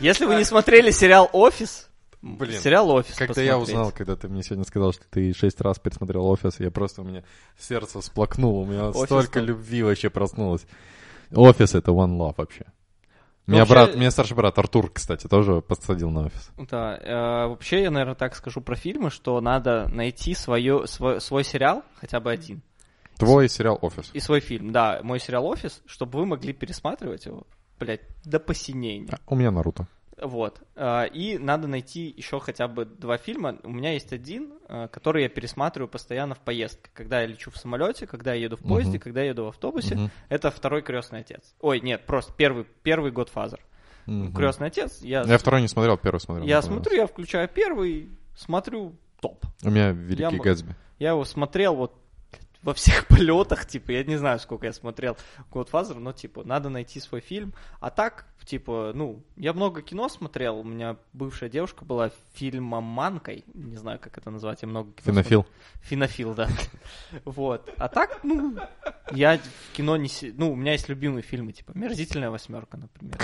Если 0.00 0.24
вы 0.26 0.36
не 0.36 0.44
смотрели 0.44 0.90
сериал 0.90 1.28
«Офис», 1.32 1.88
Блин, 2.20 2.58
сериал 2.60 2.90
«Офис» 2.90 3.16
Когда 3.16 3.42
я 3.42 3.58
узнал, 3.58 3.92
когда 3.92 4.16
ты 4.16 4.28
мне 4.28 4.42
сегодня 4.42 4.64
сказал, 4.64 4.92
что 4.92 5.04
ты 5.10 5.32
шесть 5.32 5.60
раз 5.60 5.78
пересмотрел 5.78 6.26
«Офис», 6.26 6.58
я 6.58 6.70
просто, 6.70 7.02
у 7.02 7.04
меня 7.04 7.22
сердце 7.58 8.00
всплакнуло, 8.00 8.60
у 8.60 8.66
меня 8.66 8.88
«Офис» 8.88 9.04
столько 9.04 9.40
любви 9.40 9.82
вообще 9.82 10.10
проснулось. 10.10 10.66
«Офис»— 11.34 11.74
это 11.74 11.90
one 11.90 12.16
love 12.16 12.34
вообще. 12.36 12.66
Меня 13.46 13.60
Вообще- 13.60 13.74
брат, 13.74 13.96
меня 13.96 14.10
старший 14.10 14.36
брат 14.36 14.58
Артур, 14.58 14.90
кстати, 14.92 15.26
тоже 15.26 15.62
подсадил 15.62 16.10
на 16.10 16.26
«Офис». 16.26 16.50
Да, 16.70 16.98
э, 16.98 17.48
вообще 17.48 17.82
я, 17.82 17.90
наверное, 17.90 18.14
так 18.14 18.36
скажу 18.36 18.60
про 18.60 18.76
фильмы, 18.76 19.10
что 19.10 19.40
надо 19.40 19.88
найти 19.88 20.34
свое, 20.34 20.86
свой, 20.86 21.20
свой 21.20 21.44
сериал, 21.44 21.82
хотя 21.98 22.20
бы 22.20 22.30
один, 22.30 22.62
Твой 23.16 23.48
сериал 23.48 23.78
«Офис». 23.80 24.10
и 24.12 24.20
свой 24.20 24.40
фильм. 24.40 24.70
Да, 24.70 25.00
мой 25.02 25.18
сериал 25.18 25.46
«Офис», 25.46 25.82
чтобы 25.86 26.18
вы 26.18 26.26
могли 26.26 26.52
пересматривать 26.52 27.24
его, 27.24 27.46
блядь, 27.78 28.02
до 28.24 28.38
посинения. 28.40 29.08
А, 29.12 29.18
У 29.26 29.34
меня 29.36 29.50
Наруто. 29.50 29.86
Вот. 30.20 30.60
А, 30.74 31.04
И 31.04 31.38
надо 31.38 31.68
найти 31.68 32.12
еще 32.16 32.40
хотя 32.40 32.66
бы 32.66 32.84
два 32.84 33.18
фильма. 33.18 33.56
У 33.62 33.70
меня 33.70 33.92
есть 33.92 34.12
один, 34.12 34.52
а, 34.68 34.88
который 34.88 35.22
я 35.22 35.28
пересматриваю 35.28 35.88
постоянно 35.88 36.34
в 36.34 36.40
поездке. 36.40 36.90
Когда 36.92 37.20
я 37.20 37.26
лечу 37.26 37.50
в 37.52 37.56
самолете, 37.56 38.06
когда 38.06 38.34
я 38.34 38.42
еду 38.44 38.56
в 38.56 38.62
поезде, 38.62 38.92
Мгм. 38.98 39.00
когда 39.00 39.22
я 39.22 39.28
еду 39.28 39.44
в 39.44 39.48
автобусе. 39.48 39.94
Мгм. 39.94 40.10
Это 40.28 40.50
второй 40.50 40.82
крестный 40.82 41.20
отец. 41.20 41.54
Ой, 41.60 41.80
нет, 41.80 42.04
просто 42.04 42.32
первый, 42.36 42.64
первый 42.82 43.12
Godfather. 43.12 43.60
Мгм. 44.06 44.32
Крестный 44.34 44.68
отец. 44.68 45.00
Я, 45.02 45.22
Я 45.22 45.38
второй 45.38 45.60
не 45.60 45.68
смотрел, 45.68 45.96
первый 45.98 46.18
смотрел. 46.18 46.46
я 46.46 46.62
смотрю, 46.62 46.96
я 46.96 47.06
включаю 47.06 47.46
первый, 47.48 48.08
смотрю 48.34 48.96
топ. 49.20 49.44
У 49.62 49.70
меня 49.70 49.90
«Великий 49.90 50.22
Я 50.36 50.42
Гэтсби». 50.42 50.74
Я 50.98 51.10
его 51.10 51.24
смотрел 51.24 51.76
вот 51.76 51.94
во 52.62 52.74
всех 52.74 53.06
полетах, 53.08 53.66
типа, 53.66 53.92
я 53.92 54.04
не 54.04 54.16
знаю, 54.16 54.38
сколько 54.38 54.66
я 54.66 54.72
смотрел 54.72 55.16
Godfather, 55.50 55.98
но, 55.98 56.12
типа, 56.12 56.44
надо 56.44 56.68
найти 56.68 57.00
свой 57.00 57.20
фильм. 57.20 57.54
А 57.80 57.90
так, 57.90 58.26
типа, 58.44 58.92
ну, 58.94 59.22
я 59.36 59.52
много 59.52 59.82
кино 59.82 60.08
смотрел, 60.08 60.58
у 60.58 60.64
меня 60.64 60.96
бывшая 61.12 61.48
девушка 61.48 61.84
была 61.84 62.10
фильмоманкой, 62.34 63.44
не 63.54 63.76
знаю, 63.76 63.98
как 63.98 64.18
это 64.18 64.30
назвать, 64.30 64.62
я 64.62 64.68
много 64.68 64.92
кино 64.92 65.12
Фенофил. 65.12 65.42
смотрел. 65.42 65.46
Фенофил, 65.82 66.34
да. 66.34 66.48
Вот. 67.24 67.72
А 67.76 67.88
так, 67.88 68.20
ну, 68.22 68.56
я 69.12 69.38
в 69.38 69.76
кино 69.76 69.96
не... 69.96 70.10
Ну, 70.36 70.52
у 70.52 70.56
меня 70.56 70.72
есть 70.72 70.88
любимые 70.88 71.22
фильмы, 71.22 71.52
типа, 71.52 71.72
«Мерзительная 71.74 72.30
восьмерка», 72.30 72.76
например. 72.76 73.16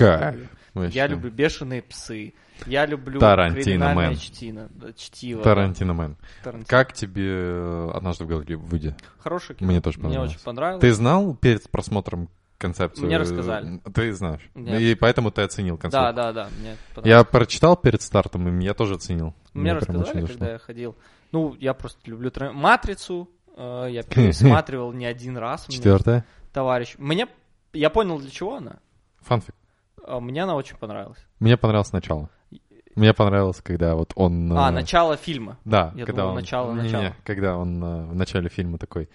Вообще. 0.75 0.95
Я 0.95 1.07
люблю 1.07 1.31
«Бешеные 1.31 1.83
псы», 1.83 2.35
я 2.67 2.87
люблю 2.87 3.21
Тарантино, 3.21 3.65
«Криминальное 3.65 4.09
мэн. 4.11 4.17
чтиво», 4.17 4.69
да, 4.71 4.93
чтиво. 4.93 5.39
да. 5.39 5.45
Тарантино 5.45 5.95
Мэн. 5.95 6.17
Тарантино. 6.43 6.69
Как 6.69 6.93
тебе 6.93 7.27
э, 7.29 7.91
«Однажды 7.95 8.25
в 8.25 8.29
Голливуде»? 8.29 8.97
Хорошее 9.19 9.59
кино. 9.59 9.71
Мне 9.71 9.81
тоже 9.81 9.99
Мне 9.99 10.09
понравилось. 10.09 10.35
очень 10.35 10.45
понравилось. 10.45 10.81
Ты 10.81 10.93
знал 10.93 11.35
перед 11.35 11.71
просмотром 11.71 12.29
концепцию? 12.59 13.07
Мне 13.07 13.19
рассказали. 13.19 13.81
Ты 13.93 14.13
знаешь. 14.13 14.41
Нет. 14.55 14.81
И 14.81 14.95
поэтому 14.95 15.31
ты 15.31 15.43
оценил 15.43 15.77
концепцию. 15.77 16.15
Да, 16.15 16.33
да, 16.33 16.45
да. 16.45 16.49
Мне 16.61 16.77
Я 17.05 17.25
прочитал 17.25 17.77
перед 17.77 18.01
стартом, 18.03 18.49
и 18.61 18.65
я 18.65 18.75
тоже 18.75 18.95
оценил. 18.95 19.35
Мне 19.53 19.75
очень 19.75 19.87
рассказали, 19.95 20.27
когда 20.27 20.53
я 20.53 20.59
ходил. 20.59 20.97
Ну, 21.33 21.55
я 21.59 21.75
просто 21.75 21.99
люблю 22.09 22.31
Матрицу. 22.53 23.29
э, 23.57 23.89
Я 23.91 24.03
пересматривал 24.05 24.93
не 24.93 25.07
один 25.07 25.37
раз. 25.37 25.67
Есть 25.69 25.85
Товарищ. 26.53 26.95
Мне... 26.99 27.27
Я 27.73 27.91
понял, 27.91 28.19
для 28.21 28.31
чего 28.31 28.57
она. 28.57 28.77
Фанфик. 29.23 29.55
Мне 30.07 30.45
она 30.45 30.55
очень 30.55 30.77
понравилась. 30.77 31.19
Мне 31.41 31.57
понравилось 31.57 31.93
начало. 31.93 32.31
Мне 32.95 33.13
понравилось, 33.13 33.61
когда 33.63 33.95
вот 33.97 34.13
он... 34.15 34.53
А, 34.57 34.69
э, 34.69 34.73
начало 34.73 35.17
фильма. 35.17 35.59
Да, 35.65 35.93
Я 35.97 36.07
когда 36.07 36.23
думал, 36.23 36.35
он... 36.37 36.41
начало, 36.41 36.73
Не-не, 36.75 36.83
начало. 36.93 37.17
когда 37.25 37.57
он 37.57 37.83
э, 37.83 38.05
в 38.07 38.15
начале 38.15 38.49
фильма 38.49 38.79
такой 38.79 39.09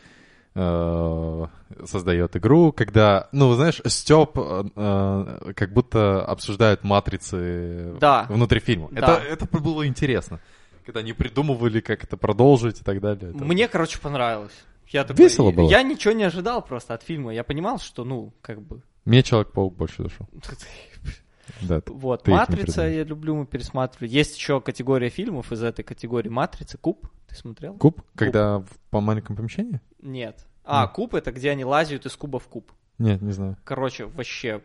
э, 0.56 1.46
создает 1.86 2.36
игру, 2.36 2.72
когда, 2.74 3.30
ну, 3.32 3.54
знаешь, 3.54 3.82
Степ 3.86 4.34
как 4.34 5.74
будто 5.74 6.26
обсуждают 6.26 6.84
матрицы 6.84 7.96
Да. 8.00 8.26
внутри 8.30 8.60
фильма. 8.60 8.90
Да. 8.92 9.20
Это, 9.22 9.46
это 9.46 9.60
было 9.60 9.88
интересно. 9.88 10.40
Когда 10.86 11.02
они 11.02 11.14
придумывали, 11.14 11.82
как 11.82 12.04
это 12.04 12.18
продолжить 12.18 12.82
и 12.82 12.84
так 12.84 13.00
далее. 13.00 13.32
Это- 13.32 13.44
Мне, 13.46 13.68
короче, 13.68 14.00
понравилось. 14.00 14.54
Я 14.88 15.04
такой, 15.04 15.26
Весело 15.26 15.52
было. 15.52 15.70
Я 15.70 15.84
ничего 15.84 16.14
не 16.14 16.24
ожидал 16.24 16.64
просто 16.64 16.96
от 16.96 17.04
фильма. 17.04 17.32
Я 17.34 17.44
понимал, 17.44 17.78
что, 17.80 18.04
ну, 18.04 18.34
как 18.42 18.60
бы... 18.62 18.82
Мне 19.06 19.22
Человек-паук 19.22 19.76
больше 19.78 20.04
зашел. 20.04 20.28
Да, 21.62 21.82
Вот, 21.88 22.28
«Матрица» 22.28 22.88
я 22.88 23.04
люблю, 23.04 23.36
мы 23.36 23.46
пересматривали. 23.46 24.10
Есть 24.10 24.38
еще 24.38 24.62
категория 24.62 25.10
фильмов 25.10 25.52
из 25.52 25.64
этой 25.64 25.84
категории 25.84 26.30
«Матрицы». 26.30 26.78
«Куб» 26.78 27.08
ты 27.28 27.36
смотрел? 27.36 27.76
Куб? 27.76 28.02
Когда 28.16 28.60
в- 28.60 28.68
по 28.90 29.02
маленьком 29.02 29.36
помещении? 29.36 29.82
Нет. 30.02 30.46
А, 30.64 30.84
Нет. 30.84 30.92
«Куб»— 30.92 31.14
это 31.16 31.32
где 31.32 31.52
они 31.52 31.66
лазят 31.66 32.06
из 32.06 32.16
куба 32.16 32.40
в 32.40 32.48
куб. 32.48 32.72
Нет, 32.98 33.22
не 33.22 33.32
знаю. 33.32 33.58
Короче, 33.64 34.06
вообще 34.06 34.60
Типа, 34.60 34.64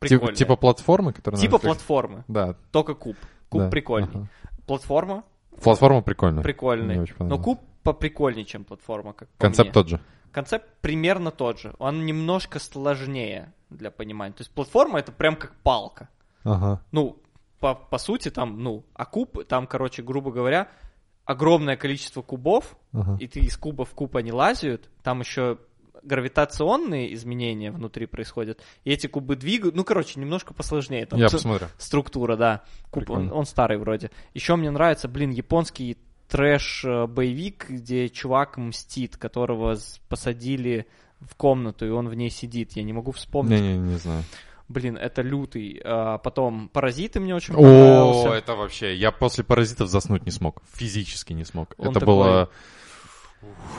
прикольно. 0.00 0.34
типа 0.36 0.56
платформы, 0.56 1.12
которые... 1.12 1.40
Типа 1.40 1.52
на 1.54 1.56
Netflix? 1.58 1.62
платформы, 1.62 2.24
Да. 2.28 2.56
только 2.72 2.94
куб. 2.94 3.16
Куб 3.48 3.60
да, 3.62 3.70
прикольный. 3.70 4.08
ага. 4.12 4.28
Платформа 4.66 5.24
Платформа 5.62 6.02
прикольная. 6.02 6.42
прикольный. 6.42 7.06
Но 7.20 7.38
куб 7.38 7.60
поприкольнее, 7.82 8.44
чем 8.44 8.64
платформа, 8.64 9.12
как 9.12 9.28
Концепт 9.38 9.72
тот 9.72 9.88
же. 9.88 10.00
Концепт 10.32 10.66
примерно 10.80 11.30
тот 11.30 11.60
же. 11.60 11.74
Он 11.78 12.04
немножко 12.06 12.58
сложнее 12.58 13.52
для 13.74 13.90
понимания. 13.90 14.34
То 14.34 14.42
есть 14.42 14.50
платформа 14.52 14.98
это 14.98 15.12
прям 15.12 15.36
как 15.36 15.54
палка. 15.62 16.08
Ага. 16.44 16.82
Ну, 16.92 17.18
по, 17.60 17.74
по 17.74 17.98
сути, 17.98 18.30
там, 18.30 18.62
ну, 18.62 18.84
а 18.94 19.06
куб, 19.06 19.44
там, 19.46 19.66
короче, 19.66 20.02
грубо 20.02 20.30
говоря, 20.30 20.68
огромное 21.24 21.76
количество 21.76 22.22
кубов, 22.22 22.76
ага. 22.92 23.16
и 23.18 23.26
ты 23.26 23.40
из 23.40 23.56
куба 23.56 23.84
в 23.84 23.90
куб 23.90 24.16
они 24.16 24.32
лазят, 24.32 24.90
там 25.02 25.20
еще 25.20 25.58
гравитационные 26.02 27.14
изменения 27.14 27.70
внутри 27.70 28.06
происходят, 28.06 28.60
и 28.84 28.90
эти 28.90 29.06
кубы 29.06 29.36
двигают, 29.36 29.74
ну, 29.74 29.84
короче, 29.84 30.20
немножко 30.20 30.52
посложнее. 30.52 31.06
Там 31.06 31.18
Я 31.18 31.28
ц- 31.28 31.36
посмотрю. 31.38 31.68
структура, 31.78 32.36
да. 32.36 32.62
Куб, 32.90 33.02
он, 33.02 33.16
Прикольно. 33.16 33.34
он 33.34 33.46
старый 33.46 33.78
вроде. 33.78 34.10
Еще 34.34 34.56
мне 34.56 34.70
нравится, 34.70 35.08
блин, 35.08 35.30
японский 35.30 35.96
трэш-боевик, 36.28 37.66
где 37.68 38.08
чувак 38.08 38.56
мстит, 38.56 39.16
которого 39.16 39.76
посадили 40.08 40.86
в 41.28 41.34
комнату, 41.36 41.86
и 41.86 41.90
он 41.90 42.08
в 42.08 42.14
ней 42.14 42.30
сидит. 42.30 42.72
Я 42.72 42.82
не 42.82 42.92
могу 42.92 43.12
вспомнить. 43.12 43.60
Не-не, 43.60 43.78
не 43.78 43.96
знаю. 43.98 44.22
Блин, 44.68 44.96
это 44.96 45.20
лютый. 45.22 45.80
А, 45.84 46.18
потом 46.18 46.68
«Паразиты» 46.72 47.20
мне 47.20 47.34
очень 47.34 47.54
О, 47.54 47.58
понравился. 47.58 48.28
это 48.30 48.54
вообще... 48.54 48.94
Я 48.96 49.12
после 49.12 49.44
паразитов 49.44 49.88
заснуть 49.90 50.24
не 50.24 50.30
смог. 50.30 50.62
Физически 50.72 51.32
не 51.34 51.44
смог. 51.44 51.74
Он 51.76 51.88
это 51.90 52.00
такой- 52.00 52.06
было... 52.14 52.50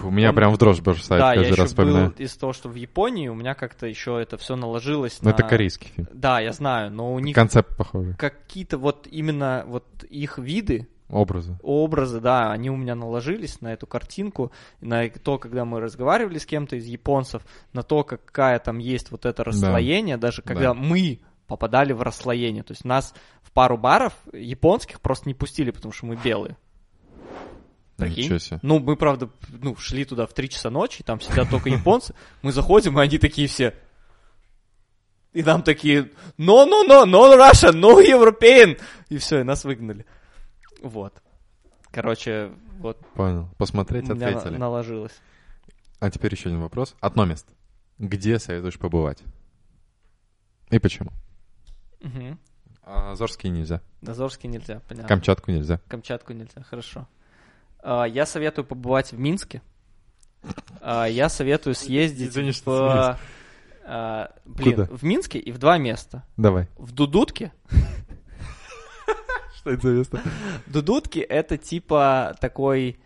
У 0.03 0.11
меня 0.11 0.30
Он- 0.30 0.35
прям 0.35 0.53
в 0.53 0.57
дрожь 0.59 0.80
бросает 0.81 1.19
Да, 1.19 1.30
я 1.34 1.38
каждый 1.39 1.51
еще 1.53 1.61
раз 1.61 1.69
вспоминаю. 1.72 2.11
был 2.11 2.23
из 2.23 2.35
того, 2.38 2.53
что 2.53 2.69
в 2.69 2.76
Японии, 2.76 3.30
у 3.30 3.34
меня 3.34 3.55
как-то 3.55 3.88
еще 3.88 4.22
это 4.22 4.38
все 4.38 4.55
наложилось 4.55 5.17
Ну, 5.22 5.30
на... 5.30 5.34
это 5.34 5.41
корейский 5.41 5.88
фильм. 5.95 6.07
Да, 6.13 6.39
я 6.39 6.51
знаю, 6.53 6.91
но 6.91 7.11
у 7.11 7.17
них 7.19 7.34
Концепт 7.34 7.76
похожий. 7.76 8.13
какие-то 8.13 8.77
вот 8.77 9.07
именно 9.09 9.63
вот 9.65 9.85
их 10.03 10.38
виды, 10.38 10.88
Образы. 11.07 11.56
образы, 11.61 12.19
да, 12.19 12.52
они 12.52 12.72
у 12.72 12.76
меня 12.76 12.95
наложились 12.95 13.61
на 13.61 13.73
эту 13.73 13.86
картинку, 13.86 14.52
на 14.82 15.07
то, 15.10 15.38
когда 15.38 15.64
мы 15.64 15.80
разговаривали 15.80 16.40
с 16.40 16.45
кем-то 16.48 16.77
из 16.77 16.86
японцев, 16.86 17.44
на 17.73 17.84
то, 17.84 18.03
какая 18.03 18.57
там 18.57 18.80
есть 18.80 19.11
вот 19.11 19.26
это 19.26 19.44
расслоение, 19.44 20.18
даже 20.18 20.41
когда 20.41 20.69
Да. 20.69 20.73
мы 20.73 21.19
попадали 21.48 21.94
в 21.94 22.02
расслоение. 22.02 22.64
То 22.64 22.72
есть 22.72 22.86
нас 22.86 23.14
в 23.44 23.52
пару 23.52 23.77
баров 23.77 24.14
японских 24.34 24.99
просто 24.99 25.30
не 25.30 25.36
пустили, 25.36 25.69
потому 25.69 25.91
что 25.91 26.07
мы 26.07 26.15
белые. 26.15 26.57
Прикинь? 27.98 28.23
Ничего 28.26 28.40
себе. 28.40 28.60
Ну, 28.61 28.80
мы, 28.80 28.98
правда, 28.98 29.30
ну, 29.49 29.76
шли 29.77 30.06
туда 30.06 30.26
в 30.26 30.34
3 30.34 30.49
часа 30.49 30.69
ночи, 30.69 31.03
там 31.03 31.22
сидят 31.22 31.49
только 31.49 31.69
японцы. 31.69 32.14
Мы 32.41 32.52
заходим, 32.52 32.99
и 32.99 33.02
они 33.03 33.18
такие 33.19 33.48
все... 33.48 33.73
И 35.34 35.44
нам 35.44 35.64
такие, 35.64 36.11
no, 36.38 36.65
no, 36.65 36.88
no, 36.88 37.06
no 37.06 37.38
Russia, 37.38 37.72
no 37.73 38.02
European. 38.02 38.80
И 39.10 39.18
все, 39.18 39.41
и 39.41 39.44
нас 39.44 39.65
выгнали. 39.65 40.06
Вот. 40.86 41.20
Короче, 41.91 42.52
вот 42.78 42.99
Понял. 43.16 43.49
Посмотреть, 43.57 44.07
у 44.10 44.14
меня 44.16 44.30
на- 44.32 44.38
ответили. 44.38 44.57
наложилось. 44.60 45.14
А 45.99 46.12
теперь 46.12 46.32
еще 46.34 46.49
один 46.49 46.62
вопрос. 46.62 46.95
Одно 46.99 47.26
место. 47.26 47.52
Где 47.98 48.38
советуешь 48.38 48.78
побывать? 48.78 49.24
И 50.70 50.78
почему? 50.78 51.12
Угу. 52.02 52.38
А, 52.84 53.14
Азорские 53.14 53.52
нельзя. 53.52 53.82
Дозорский 54.02 54.48
нельзя, 54.48 54.82
понятно. 54.88 55.07
Камчатку 55.07 55.49
нельзя. 55.52 55.80
Камчатку 55.88 56.34
нельзя, 56.34 56.62
хорошо. 56.62 57.07
А, 57.80 58.03
я 58.03 58.28
советую 58.28 58.66
побывать 58.66 59.12
в 59.12 59.18
Минске. 59.20 59.64
А, 60.82 61.06
я 61.06 61.30
советую 61.30 61.74
съездить 61.74 62.30
Извини, 62.30 62.52
что 62.52 62.72
в... 62.72 63.20
а, 63.86 64.36
блин, 64.45 64.76
Куда? 64.86 64.95
в 64.95 65.02
Минске 65.03 65.40
и 65.40 65.52
в 65.52 65.57
два 65.57 65.80
места. 65.80 66.24
Давай. 66.38 66.68
В 66.78 66.91
Дудутке. 66.91 67.52
Что 69.66 69.72
это 69.72 69.82
за 69.82 69.94
место? 69.96 70.22
Дудутки 70.68 71.18
это 71.18 71.58
типа 71.58 72.36
такой 72.40 73.00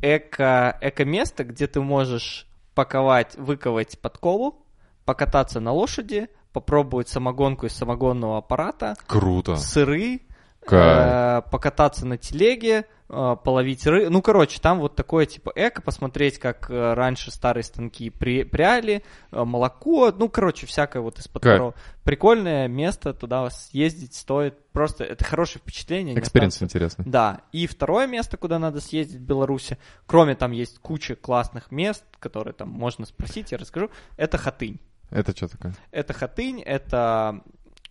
эко, 0.00 0.78
эко-место, 0.80 1.44
где 1.44 1.66
ты 1.66 1.82
можешь 1.82 2.46
паковать, 2.74 3.36
выковать 3.36 4.00
подкову, 4.00 4.64
покататься 5.04 5.60
на 5.60 5.72
лошади, 5.72 6.28
попробовать 6.54 7.10
самогонку 7.10 7.66
из 7.66 7.72
самогонного 7.74 8.38
аппарата, 8.38 8.94
Круто. 9.06 9.56
сыры. 9.56 10.22
Э, 10.68 11.42
покататься 11.50 12.06
на 12.06 12.18
телеге, 12.18 12.86
э, 13.08 13.36
половить 13.42 13.86
рыбу. 13.86 14.10
Ну, 14.10 14.22
короче, 14.22 14.60
там 14.60 14.80
вот 14.80 14.94
такое 14.96 15.26
типа 15.26 15.52
эко, 15.54 15.82
посмотреть, 15.82 16.38
как 16.38 16.70
э, 16.70 16.94
раньше 16.94 17.30
старые 17.30 17.64
станки 17.64 18.10
при, 18.10 18.44
пряли, 18.44 19.02
э, 19.32 19.44
молоко, 19.44 20.12
ну, 20.12 20.28
короче, 20.28 20.66
всякое 20.66 21.00
вот 21.00 21.18
из-под 21.18 21.42
коров. 21.42 21.74
Прикольное 22.04 22.68
место, 22.68 23.14
туда 23.14 23.48
съездить 23.50 24.14
стоит. 24.14 24.58
Просто 24.72 25.04
это 25.04 25.24
хорошее 25.24 25.60
впечатление. 25.62 26.18
Experience 26.18 26.62
интересный. 26.62 27.04
Да, 27.06 27.40
и 27.52 27.66
второе 27.66 28.06
место, 28.06 28.36
куда 28.36 28.58
надо 28.58 28.80
съездить 28.80 29.20
в 29.20 29.24
Беларуси, 29.24 29.78
кроме 30.06 30.34
там 30.34 30.52
есть 30.52 30.78
куча 30.78 31.16
классных 31.16 31.70
мест, 31.70 32.04
которые 32.18 32.54
там 32.54 32.68
можно 32.68 33.06
спросить, 33.06 33.52
я 33.52 33.58
расскажу, 33.58 33.90
это 34.16 34.38
Хатынь. 34.38 34.80
Это 35.10 35.36
что 35.36 35.48
такое? 35.48 35.74
Это 35.90 36.12
Хатынь, 36.12 36.60
это 36.60 37.42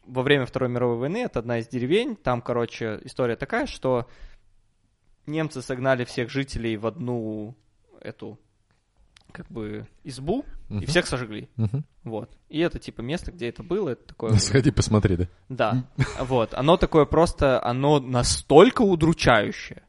во 0.10 0.24
время 0.24 0.46
Второй 0.46 0.70
мировой 0.70 0.98
войны, 0.98 1.18
это 1.18 1.40
одна 1.40 1.60
из 1.60 1.68
деревень. 1.68 2.16
Там, 2.16 2.42
короче, 2.42 3.00
история 3.04 3.36
такая, 3.36 3.66
что 3.68 4.08
немцы 5.26 5.62
согнали 5.62 6.04
всех 6.06 6.30
жителей 6.30 6.78
в 6.78 6.88
одну 6.88 7.56
эту 8.02 8.40
как 9.32 9.48
бы 9.48 9.86
избу 10.04 10.44
и 10.70 10.74
Мгм. 10.74 10.86
всех 10.88 11.06
сожгли. 11.06 11.50
Мгм. 11.56 11.86
Вот. 12.04 12.32
И 12.50 12.60
это 12.60 12.80
типа 12.80 13.02
место, 13.02 13.32
где 13.32 13.50
это 13.50 13.62
было, 13.62 13.90
это 13.90 14.08
такое... 14.08 14.34
Сходи, 14.38 14.72
посмотри, 14.72 15.18
да. 15.18 15.28
Да, 15.50 15.84
вот. 16.20 16.54
Оно 16.56 16.78
такое 16.78 17.06
просто, 17.06 17.64
оно 17.64 18.00
настолько 18.00 18.82
удручающее. 18.82 19.84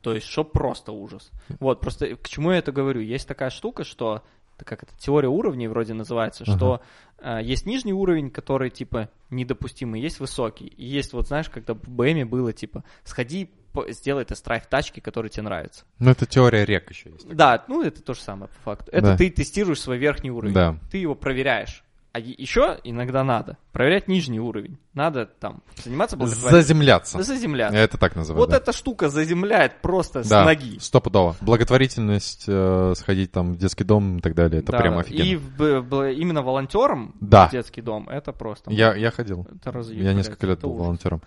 То 0.00 0.12
есть, 0.14 0.26
что 0.26 0.42
просто 0.42 0.90
ужас. 0.90 1.30
Вот, 1.60 1.80
просто 1.80 2.16
к 2.16 2.28
чему 2.28 2.50
я 2.50 2.58
это 2.58 2.72
говорю? 2.72 3.00
Есть 3.00 3.28
такая 3.28 3.50
штука, 3.50 3.84
что 3.84 4.24
как 4.64 4.82
это 4.82 4.92
теория 4.98 5.28
уровней 5.28 5.68
вроде 5.68 5.94
называется, 5.94 6.44
что 6.44 6.80
э, 7.18 7.40
есть 7.42 7.66
нижний 7.66 7.92
уровень, 7.92 8.30
который 8.30 8.70
типа 8.70 9.08
недопустимый, 9.30 10.00
есть 10.00 10.20
высокий. 10.20 10.66
И 10.66 10.84
есть 10.84 11.12
вот, 11.12 11.28
знаешь, 11.28 11.48
когда 11.48 11.74
в 11.74 11.88
БМе 11.88 12.24
было 12.24 12.52
типа, 12.52 12.84
сходи, 13.04 13.50
по- 13.72 13.90
сделай 13.90 14.24
тест-драйв 14.24 14.66
тачки, 14.66 15.00
который 15.00 15.30
тебе 15.30 15.44
нравится. 15.44 15.84
Ну, 15.98 16.10
это 16.10 16.26
теория 16.26 16.64
рек 16.64 16.90
еще 16.90 17.10
есть. 17.10 17.26
Да, 17.28 17.64
ну 17.68 17.82
это 17.82 18.02
то 18.02 18.12
же 18.14 18.20
самое 18.20 18.48
по 18.48 18.60
факту. 18.60 18.90
Это 18.92 19.06
Да. 19.08 19.16
ты 19.16 19.30
тестируешь 19.30 19.80
свой 19.80 19.96
верхний 19.98 20.30
уровень. 20.30 20.52
Да. 20.54 20.76
Ты 20.90 20.98
его 20.98 21.14
проверяешь. 21.14 21.82
А 22.14 22.18
еще 22.20 22.78
иногда 22.84 23.24
надо 23.24 23.56
проверять 23.72 24.06
нижний 24.06 24.38
уровень. 24.38 24.76
Надо 24.92 25.24
там 25.24 25.62
заниматься 25.82 26.14
благотворительностью. 26.18 26.62
Заземляться. 26.62 27.16
Да 27.16 27.22
заземляться. 27.24 27.78
Это 27.78 27.96
так 27.96 28.14
называю. 28.16 28.38
Вот 28.42 28.50
да. 28.50 28.58
эта 28.58 28.72
штука 28.74 29.08
заземляет 29.08 29.80
просто 29.80 30.22
с 30.22 30.28
Да, 30.28 30.44
ноги. 30.44 30.78
стопудово. 30.78 31.36
Благотворительность, 31.40 32.44
э, 32.48 32.92
сходить 32.96 33.32
там 33.32 33.54
в 33.54 33.56
детский 33.56 33.84
дом 33.84 34.18
и 34.18 34.20
так 34.20 34.34
далее, 34.34 34.60
это 34.60 34.72
Да, 34.72 34.78
прям 34.78 34.96
И 34.96 35.00
офигенно. 35.00 35.38
в 35.40 35.56
б- 35.56 35.80
б- 35.80 36.12
именно 36.14 36.42
волонтером 36.42 37.14
Да. 37.20 37.48
в 37.48 37.52
детский 37.52 37.80
дом 37.80 38.06
это 38.10 38.32
просто. 38.34 38.70
Я, 38.70 38.94
я 38.94 39.10
ходил. 39.10 39.46
это 39.54 39.72
разъеб, 39.72 40.02
Я 40.02 40.12
несколько 40.12 40.46
лет 40.46 40.60
был 40.60 40.72
ужас. 40.72 40.80
волонтером. 40.82 41.22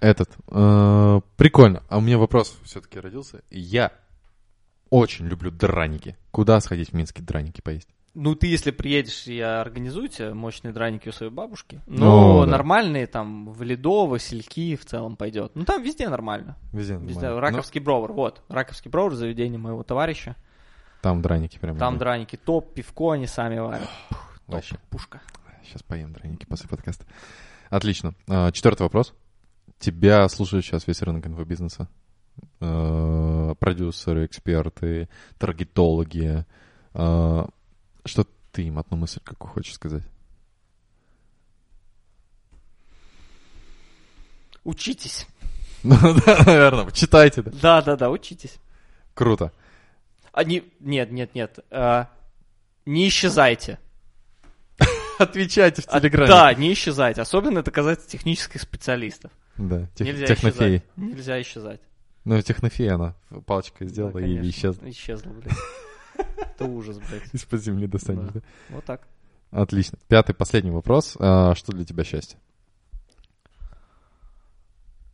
Этот. 0.00 0.30
э, 0.48 1.20
прикольно. 1.36 1.82
А 1.90 1.98
у 1.98 2.00
меня 2.00 2.16
вопрос 2.16 2.58
все-таки 2.64 2.98
родился. 2.98 3.42
Я 3.50 3.92
очень 4.90 5.26
люблю 5.26 5.50
драники. 5.50 6.16
Куда 6.30 6.58
сходить 6.60 6.90
в 6.90 6.92
Минске 6.94 7.22
драники 7.22 7.60
поесть? 7.60 7.88
Ну, 8.14 8.34
ты, 8.34 8.46
если 8.46 8.72
приедешь, 8.72 9.22
я 9.22 9.62
организую 9.62 10.08
тебе 10.08 10.34
мощные 10.34 10.72
драники 10.72 11.08
у 11.08 11.12
своей 11.12 11.32
бабушки. 11.32 11.80
Ну, 11.86 11.98
Но 11.98 12.44
да. 12.44 12.50
нормальные 12.50 13.06
там 13.06 13.50
в 13.50 13.62
Ледо, 13.62 14.06
Васильки 14.06 14.76
в 14.76 14.84
целом 14.84 15.16
пойдет. 15.16 15.52
Ну, 15.54 15.64
там 15.64 15.82
везде 15.82 16.08
нормально. 16.10 16.56
Везде. 16.72 16.96
Везде. 16.96 17.22
нормально. 17.22 17.40
Раковский 17.40 17.80
бровар, 17.80 18.12
вот. 18.12 18.42
Раковский 18.48 18.90
бровар, 18.90 19.14
заведение 19.14 19.58
моего 19.58 19.82
товарища. 19.82 20.36
Ну, 20.36 20.44
там 21.00 21.22
драники 21.22 21.58
прям. 21.58 21.78
Там 21.78 21.94
да. 21.94 22.00
драники 22.00 22.36
топ, 22.36 22.74
пивко 22.74 23.12
они 23.12 23.26
сами 23.26 23.58
варят. 23.58 23.88
Топ, 24.10 24.18
Вообще. 24.46 24.76
пушка. 24.90 25.22
Сейчас 25.64 25.82
поем 25.82 26.12
драники 26.12 26.44
после 26.44 26.68
подкаста. 26.68 27.06
Отлично. 27.70 28.14
А, 28.28 28.52
Четвертый 28.52 28.82
вопрос. 28.82 29.14
Тебя 29.78 30.28
слушает 30.28 30.64
сейчас 30.64 30.86
весь 30.86 31.00
рынок 31.00 31.26
инфобизнеса. 31.26 31.88
Э, 32.60 33.54
Продюсеры, 33.58 34.26
эксперты, 34.26 35.08
таргетологи. 35.38 36.44
Что 38.04 38.26
ты 38.50 38.62
им 38.64 38.78
одну 38.78 38.96
мысль 38.96 39.20
какую 39.24 39.50
хочешь 39.52 39.74
сказать? 39.74 40.02
Учитесь. 44.64 45.26
Ну 45.84 45.96
да, 46.24 46.38
наверное. 46.46 46.90
Читайте, 46.92 47.42
да. 47.42 47.50
Да-да-да, 47.60 48.08
учитесь. 48.08 48.54
Круто. 49.14 49.50
А 50.32 50.44
не... 50.44 50.62
Нет, 50.78 51.10
нет, 51.10 51.34
нет. 51.34 51.58
А, 51.72 52.08
не 52.86 53.08
исчезайте. 53.08 53.80
Отвечайте 55.18 55.82
в 55.82 55.86
А, 55.88 55.98
Телеграме. 55.98 56.28
да, 56.28 56.54
не 56.54 56.72
исчезайте. 56.72 57.20
Особенно 57.20 57.58
это 57.58 57.72
касается 57.72 58.08
технических 58.08 58.62
специалистов. 58.62 59.32
Да, 59.56 59.88
тех- 59.96 60.06
Нельзя 60.06 60.26
технофеи. 60.26 60.76
исчезать. 60.76 60.96
Нельзя 60.96 61.42
исчезать. 61.42 61.80
Ну, 62.24 62.40
технофея 62.42 62.94
она 62.94 63.16
палочкой 63.44 63.88
сделала 63.88 64.12
Да, 64.20 64.24
и 64.24 64.48
исчезла. 64.50 64.88
Исчезла, 64.88 65.30
блядь. 65.32 65.52
Это 66.36 66.64
ужас, 66.66 66.98
блядь. 66.98 67.32
Из-под 67.34 67.62
земли 67.62 67.86
достанешь, 67.86 68.28
Да. 68.32 68.40
да? 68.40 68.42
Вот 68.70 68.84
так. 68.84 69.08
Отлично. 69.50 69.98
Пятый, 70.08 70.34
последний 70.34 70.70
вопрос. 70.70 71.16
А, 71.20 71.54
Что 71.54 71.72
для 71.72 71.84
тебя 71.84 72.04
счастье? 72.04 72.38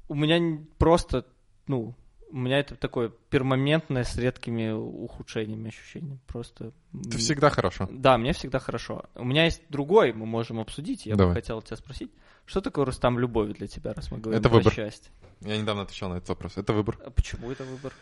У 0.09 0.15
меня 0.15 0.59
просто, 0.79 1.27
ну, 1.67 1.95
у 2.31 2.37
меня 2.37 2.59
это 2.61 2.75
такое 2.77 3.11
пермоментное 3.31 4.05
с 4.05 4.17
редкими 4.17 4.71
ухудшениями 4.71 5.69
ощущений. 5.69 6.19
Просто... 6.27 6.73
Это 7.07 7.19
всегда 7.19 7.51
хорошо. 7.51 7.89
Да, 7.91 8.17
мне 8.19 8.33
всегда 8.33 8.59
хорошо. 8.59 9.05
У 9.15 9.25
меня 9.25 9.45
есть 9.45 9.63
другой, 9.69 10.13
мы 10.13 10.25
можем 10.27 10.61
обсудить. 10.61 11.07
Я 11.07 11.17
Давай. 11.17 11.35
бы 11.35 11.41
хотел 11.41 11.61
тебя 11.63 11.77
спросить, 11.77 12.11
что 12.47 12.61
такое 12.61 12.85
Рустам 12.87 13.19
любовь 13.19 13.53
для 13.57 13.67
тебя, 13.67 13.93
раз 13.93 14.11
мы 14.11 14.19
говорим 14.19 14.41
Это 14.41 14.49
про 14.49 14.59
выбор. 14.59 14.73
счастье? 14.73 15.11
Я 15.41 15.57
недавно 15.59 15.83
отвечал 15.83 16.11
на 16.11 16.15
этот 16.17 16.29
вопрос. 16.31 16.57
Это 16.57 16.73
выбор. 16.73 16.99
А 17.05 17.11
почему 17.11 17.51
это 17.51 17.65
выбор? 17.65 17.93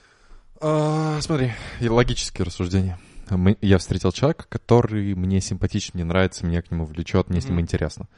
А, 0.60 1.20
смотри, 1.20 1.52
и 1.80 1.88
логические 1.88 2.44
рассуждения. 2.44 2.98
мы- 3.30 3.58
я 3.60 3.78
встретил 3.78 4.12
человека, 4.12 4.46
который 4.48 5.14
мне 5.14 5.40
симпатичен, 5.40 5.92
мне 5.94 6.04
нравится, 6.04 6.46
меня 6.46 6.62
к 6.62 6.70
нему 6.70 6.84
влечет, 6.84 7.28
мне 7.28 7.40
с 7.40 7.48
ним 7.48 7.60
интересно. 7.60 8.08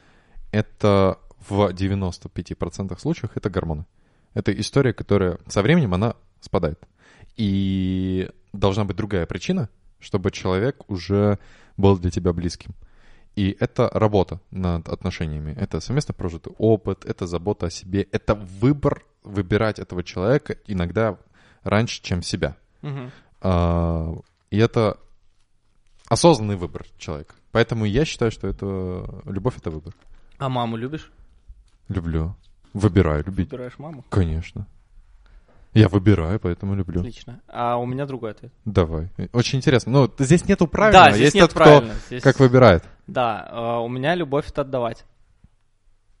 Это 0.51 1.17
в 1.47 1.73
95% 1.73 2.99
случаев 2.99 3.31
это 3.35 3.49
гормоны. 3.49 3.85
Это 4.33 4.51
история, 4.51 4.93
которая 4.93 5.39
со 5.47 5.61
временем 5.61 5.93
она 5.93 6.15
спадает. 6.41 6.79
И 7.37 8.29
должна 8.53 8.85
быть 8.85 8.95
другая 8.97 9.25
причина, 9.25 9.69
чтобы 9.99 10.31
человек 10.31 10.87
уже 10.89 11.39
был 11.77 11.97
для 11.97 12.11
тебя 12.11 12.31
близким. 12.33 12.75
И 13.35 13.55
это 13.59 13.89
работа 13.93 14.41
над 14.51 14.89
отношениями. 14.89 15.55
Это 15.59 15.79
совместно 15.79 16.13
прожитый 16.13 16.53
опыт, 16.57 17.05
это 17.05 17.25
забота 17.25 17.67
о 17.67 17.69
себе, 17.69 18.07
это 18.11 18.35
выбор 18.35 19.05
выбирать 19.23 19.79
этого 19.79 20.03
человека 20.03 20.57
иногда 20.67 21.17
раньше, 21.63 22.01
чем 22.01 22.21
себя. 22.21 22.55
Мгм. 22.81 23.11
А, 23.41 24.13
И 24.51 24.57
это 24.57 24.97
осознанный 26.07 26.55
выбор 26.55 26.85
человека. 26.97 27.35
Поэтому 27.51 27.85
я 27.85 28.05
считаю, 28.05 28.31
что 28.31 28.47
это 28.47 29.21
любовь 29.25 29.57
это 29.57 29.69
выбор. 29.71 29.93
А 30.37 30.49
маму 30.49 30.75
любишь? 30.77 31.11
Люблю. 31.87 32.35
Выбираю 32.73 33.23
любить. 33.25 33.49
Выбираешь 33.51 33.77
маму? 33.79 34.03
Конечно. 34.09 34.67
Я 35.73 35.87
выбираю, 35.87 36.39
поэтому 36.39 36.73
люблю. 36.75 37.01
Отлично. 37.01 37.41
А 37.47 37.77
у 37.77 37.85
меня 37.85 38.05
другой 38.07 38.31
ответ. 38.31 38.51
Давай. 38.65 39.09
Очень 39.33 39.59
интересно. 39.59 39.91
Ну, 39.91 40.11
здесь 40.17 40.45
нету 40.47 40.67
правильного, 40.67 41.05
да, 41.09 41.11
здесь 41.11 41.25
есть 41.25 41.35
нет 41.35 41.41
тот, 41.43 41.51
кто 41.51 41.59
правильно. 41.63 41.93
Здесь- 42.07 42.23
как 42.23 42.39
выбирает. 42.39 42.83
Да, 43.05 43.47
э, 43.51 43.83
у 43.83 43.87
меня 43.87 44.15
любовь 44.15 44.47
это 44.49 44.61
отдавать. 44.61 45.05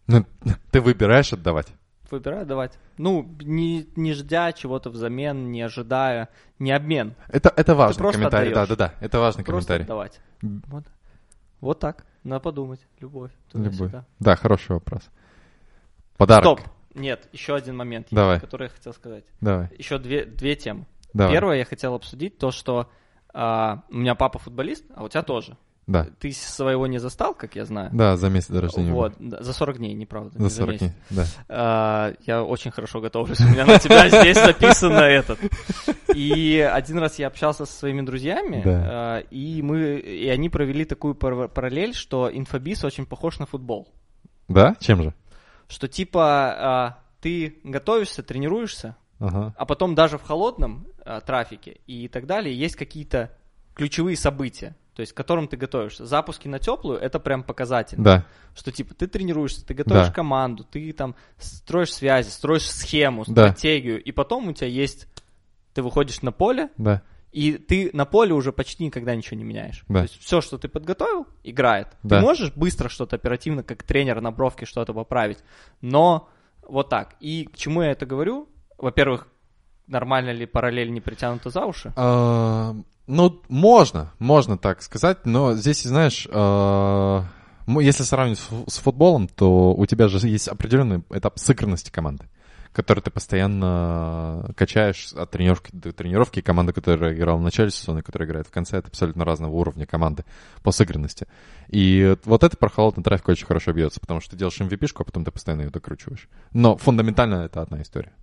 Ну, 0.07 0.25
ты 0.71 0.81
выбираешь 0.81 1.33
отдавать. 1.33 1.67
Выбираю 2.11 2.41
отдавать. 2.43 2.77
Ну, 2.97 3.35
не, 3.41 3.87
не 3.95 4.13
ждя 4.13 4.51
чего-то 4.51 4.89
взамен, 4.89 5.51
не 5.51 5.61
ожидая, 5.61 6.29
не 6.57 6.71
обмен. 6.71 7.15
Это, 7.27 7.53
это 7.55 7.75
важный 7.75 7.99
просто 7.99 8.19
комментарий. 8.19 8.53
Да, 8.53 8.63
отдаёшь. 8.63 8.77
да, 8.77 8.87
да. 8.87 9.05
Это 9.05 9.19
важный 9.19 9.43
Просто 9.43 9.73
комментарий. 9.73 9.83
отдавать. 9.83 10.21
М. 10.43 10.63
Вот. 10.67 10.85
Вот 11.61 11.79
так. 11.79 12.05
Надо 12.23 12.41
подумать. 12.41 12.79
Любовь. 12.99 13.31
Любовь. 13.53 13.91
Да, 14.19 14.35
хороший 14.35 14.73
вопрос. 14.73 15.09
Подарок. 16.17 16.59
Стоп. 16.59 16.61
Нет, 16.95 17.27
еще 17.31 17.55
один 17.55 17.77
момент, 17.77 18.07
есть, 18.07 18.15
Давай. 18.15 18.39
который 18.39 18.63
я 18.63 18.69
хотел 18.69 18.93
сказать. 18.93 19.25
Давай. 19.41 19.69
Еще 19.77 19.99
две, 19.99 20.25
две 20.25 20.55
темы. 20.55 20.85
Давай. 21.13 21.33
Первое, 21.33 21.57
я 21.57 21.65
хотел 21.65 21.93
обсудить 21.93 22.37
то, 22.37 22.51
что 22.51 22.89
а, 23.33 23.83
у 23.89 23.95
меня 23.95 24.15
папа 24.15 24.39
футболист, 24.39 24.83
а 24.95 25.03
у 25.03 25.07
тебя 25.09 25.21
тоже. 25.21 25.55
Да. 25.89 26.05
Ты 26.19 26.31
своего 26.31 26.85
не 26.85 26.99
застал, 26.99 27.33
как 27.33 27.55
я 27.55 27.65
знаю. 27.65 27.89
Да, 27.91 28.15
за 28.15 28.29
месяц 28.29 28.49
до 28.49 28.61
рождения. 28.61 28.91
Вот, 28.93 29.13
да, 29.17 29.41
за 29.41 29.53
40 29.53 29.77
дней, 29.79 29.93
неправда. 29.95 30.37
За 30.37 30.43
не 30.43 30.49
40 30.51 30.69
месяц. 30.73 30.79
дней. 30.81 30.91
Да. 31.09 31.25
А, 31.49 32.13
я 32.27 32.43
очень 32.43 32.69
хорошо 32.69 33.01
готовлюсь. 33.01 33.39
У 33.41 33.47
меня 33.47 33.65
на 33.65 33.79
тебя 33.79 34.07
здесь 34.07 34.37
записано 34.37 34.99
этот. 34.99 35.39
И 36.15 36.59
один 36.59 36.99
раз 36.99 37.17
я 37.17 37.27
общался 37.27 37.65
со 37.65 37.73
своими 37.73 38.01
друзьями, 38.01 38.61
Да. 38.63 38.71
а, 38.85 39.17
и 39.31 39.61
мы, 39.63 39.97
и 39.97 40.27
они 40.29 40.49
провели 40.49 40.85
такую 40.85 41.15
пар- 41.15 41.47
параллель, 41.47 41.93
что 41.95 42.29
инфобиз 42.31 42.83
очень 42.83 43.05
похож 43.07 43.39
на 43.39 43.45
футбол. 43.47 43.87
Да? 44.47 44.75
Чем 44.79 45.01
же? 45.03 45.13
Что 45.67 45.87
типа 45.87 46.23
а, 46.23 46.99
ты 47.21 47.57
готовишься, 47.63 48.21
тренируешься, 48.23 48.95
Ага. 49.19 49.53
а 49.57 49.65
потом 49.65 49.95
даже 49.95 50.17
в 50.17 50.23
холодном 50.23 50.87
а, 51.05 51.19
трафике 51.21 51.79
и 51.87 52.07
так 52.07 52.25
далее 52.27 52.55
есть 52.55 52.75
какие-то 52.75 53.31
ключевые 53.75 54.17
события, 54.17 54.75
то 54.99 55.01
есть 55.01 55.13
к 55.13 55.15
которым 55.15 55.47
ты 55.47 55.55
готовишься. 55.55 56.05
Запуски 56.05 56.49
на 56.49 56.59
теплую 56.59 56.99
это 56.99 57.21
прям 57.21 57.43
показатель. 57.43 57.95
Да. 57.97 58.25
Что 58.53 58.69
типа 58.69 58.93
ты 58.93 59.07
тренируешься, 59.07 59.65
ты 59.65 59.73
готовишь 59.73 60.07
Да. 60.07 60.11
команду, 60.11 60.65
ты 60.69 60.91
там 60.91 61.15
строишь 61.37 61.93
связи, 61.93 62.27
строишь 62.27 62.69
схему, 62.69 63.23
Да. 63.25 63.31
стратегию, 63.47 64.03
и 64.03 64.11
потом 64.11 64.49
у 64.49 64.51
тебя 64.51 64.67
есть, 64.67 65.07
ты 65.73 65.81
выходишь 65.83 66.21
на 66.21 66.33
поле, 66.33 66.67
Да. 66.75 67.01
и 67.31 67.53
ты 67.53 67.91
на 67.93 68.03
поле 68.03 68.33
уже 68.33 68.51
почти 68.51 68.83
никогда 68.83 69.15
ничего 69.15 69.37
не 69.37 69.45
меняешь. 69.45 69.85
Да. 69.87 69.99
То 69.99 70.01
есть 70.01 70.19
все, 70.21 70.41
что 70.41 70.57
ты 70.57 70.67
подготовил, 70.67 71.27
играет. 71.45 71.87
Да. 72.03 72.19
Ты 72.19 72.25
можешь 72.25 72.51
быстро 72.53 72.89
что-то 72.89 73.15
оперативно, 73.15 73.63
как 73.63 73.83
тренер 73.83 74.19
на 74.19 74.31
бровке 74.31 74.65
что-то 74.65 74.93
поправить, 74.93 75.37
но 75.79 76.27
вот 76.67 76.89
так. 76.89 77.15
И 77.21 77.45
к 77.45 77.55
чему 77.55 77.83
я 77.83 77.91
это 77.91 78.05
говорю? 78.05 78.49
Во-первых, 78.77 79.29
нормально 79.89 80.29
ли 80.31 80.45
параллель 80.45 80.91
не 80.91 81.01
притянута 81.01 81.49
за 81.49 81.65
уши? 81.65 81.91
А, 81.95 82.75
Ну, 83.07 83.41
можно, 83.49 84.11
можно 84.19 84.57
так 84.57 84.81
сказать, 84.83 85.25
но 85.25 85.53
здесь, 85.55 85.81
знаешь, 85.83 86.27
м- 86.31 87.79
если 87.79 88.03
сравнивать 88.03 88.37
с 88.39 88.43
фу- 88.43 88.65
с 88.69 88.77
футболом, 88.77 89.27
то 89.27 89.73
у 89.73 89.85
тебя 89.87 90.07
же 90.07 90.25
есть 90.27 90.47
определенный 90.47 91.03
этап 91.09 91.39
сыгранности 91.39 91.89
команды, 91.91 92.25
который 92.71 92.99
ты 93.01 93.09
постоянно 93.09 94.51
качаешь 94.55 95.11
от 95.13 95.31
тренировки 95.31 95.69
до 95.73 95.91
тренировки. 95.91 96.39
И 96.39 96.41
команда, 96.43 96.71
которая 96.73 97.13
играла 97.15 97.37
в 97.37 97.41
начале 97.41 97.71
сезона, 97.71 98.03
которая 98.03 98.27
играет 98.29 98.47
в 98.47 98.51
конце, 98.51 98.77
это 98.77 98.89
абсолютно 98.89 99.25
разного 99.25 99.53
уровня 99.53 99.85
команды 99.87 100.23
по 100.63 100.71
сыгранности. 100.71 101.27
И 101.67 102.15
вот 102.25 102.43
это 102.43 102.57
про 102.57 102.69
холодный 102.69 103.03
трафик 103.03 103.29
очень 103.29 103.47
хорошо 103.47 103.73
бьется, 103.73 103.99
потому 103.99 104.21
что 104.21 104.31
ты 104.31 104.37
делаешь 104.37 104.59
MVP-шку, 104.61 105.01
а 105.01 105.05
потом 105.05 105.25
ты 105.25 105.31
постоянно 105.31 105.61
ее 105.63 105.69
докручиваешь. 105.69 106.27
Но 106.53 106.77
фундаментально 106.77 107.45
это 107.45 107.61
одна 107.61 107.81
история. 107.81 108.13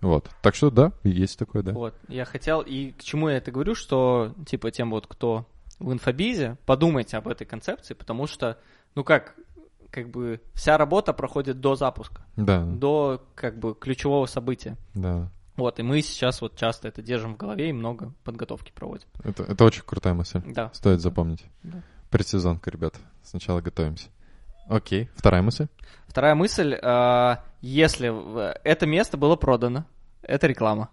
Вот. 0.00 0.30
Так 0.42 0.54
что 0.54 0.70
да, 0.70 0.92
есть 1.04 1.38
такое, 1.38 1.62
да. 1.62 1.72
Вот, 1.72 1.94
я 2.08 2.24
хотел, 2.24 2.60
и 2.60 2.92
к 2.92 3.02
чему 3.02 3.28
я 3.28 3.38
это 3.38 3.50
говорю, 3.50 3.74
что, 3.74 4.34
типа, 4.46 4.70
тем 4.70 4.90
вот, 4.90 5.06
кто 5.06 5.46
в 5.78 5.92
инфобизе, 5.92 6.56
подумайте 6.66 7.16
об 7.16 7.28
этой 7.28 7.46
концепции, 7.46 7.94
потому 7.94 8.26
что, 8.26 8.58
ну 8.94 9.04
как, 9.04 9.34
как 9.90 10.10
бы 10.10 10.40
вся 10.54 10.76
работа 10.78 11.12
проходит 11.12 11.60
до 11.60 11.74
запуска, 11.76 12.26
Да, 12.36 12.64
до, 12.64 13.22
как 13.34 13.58
бы, 13.58 13.74
ключевого 13.74 14.26
события. 14.26 14.76
да. 14.94 15.30
Вот, 15.56 15.78
и 15.78 15.82
мы 15.82 16.02
сейчас 16.02 16.42
вот 16.42 16.54
часто 16.56 16.86
это 16.88 17.00
держим 17.00 17.32
в 17.32 17.38
голове 17.38 17.70
и 17.70 17.72
много 17.72 18.12
подготовки 18.24 18.72
проводим. 18.74 19.08
Это, 19.24 19.42
это 19.42 19.64
очень 19.64 19.84
крутая 19.86 20.12
мысль. 20.12 20.42
Да. 20.44 20.70
Стоит 20.74 21.00
запомнить. 21.00 21.46
Да. 21.62 21.82
Предсезонка, 22.10 22.70
ребята. 22.70 22.98
Сначала 23.22 23.62
готовимся. 23.62 24.10
Окей. 24.68 25.08
Вторая 25.14 25.42
мысль. 25.42 25.66
Вторая 26.06 26.34
мысль, 26.34 26.74
э, 26.74 27.36
если 27.60 28.12
это 28.64 28.86
место 28.86 29.16
было 29.16 29.36
продано, 29.36 29.84
это 30.22 30.46
реклама, 30.46 30.90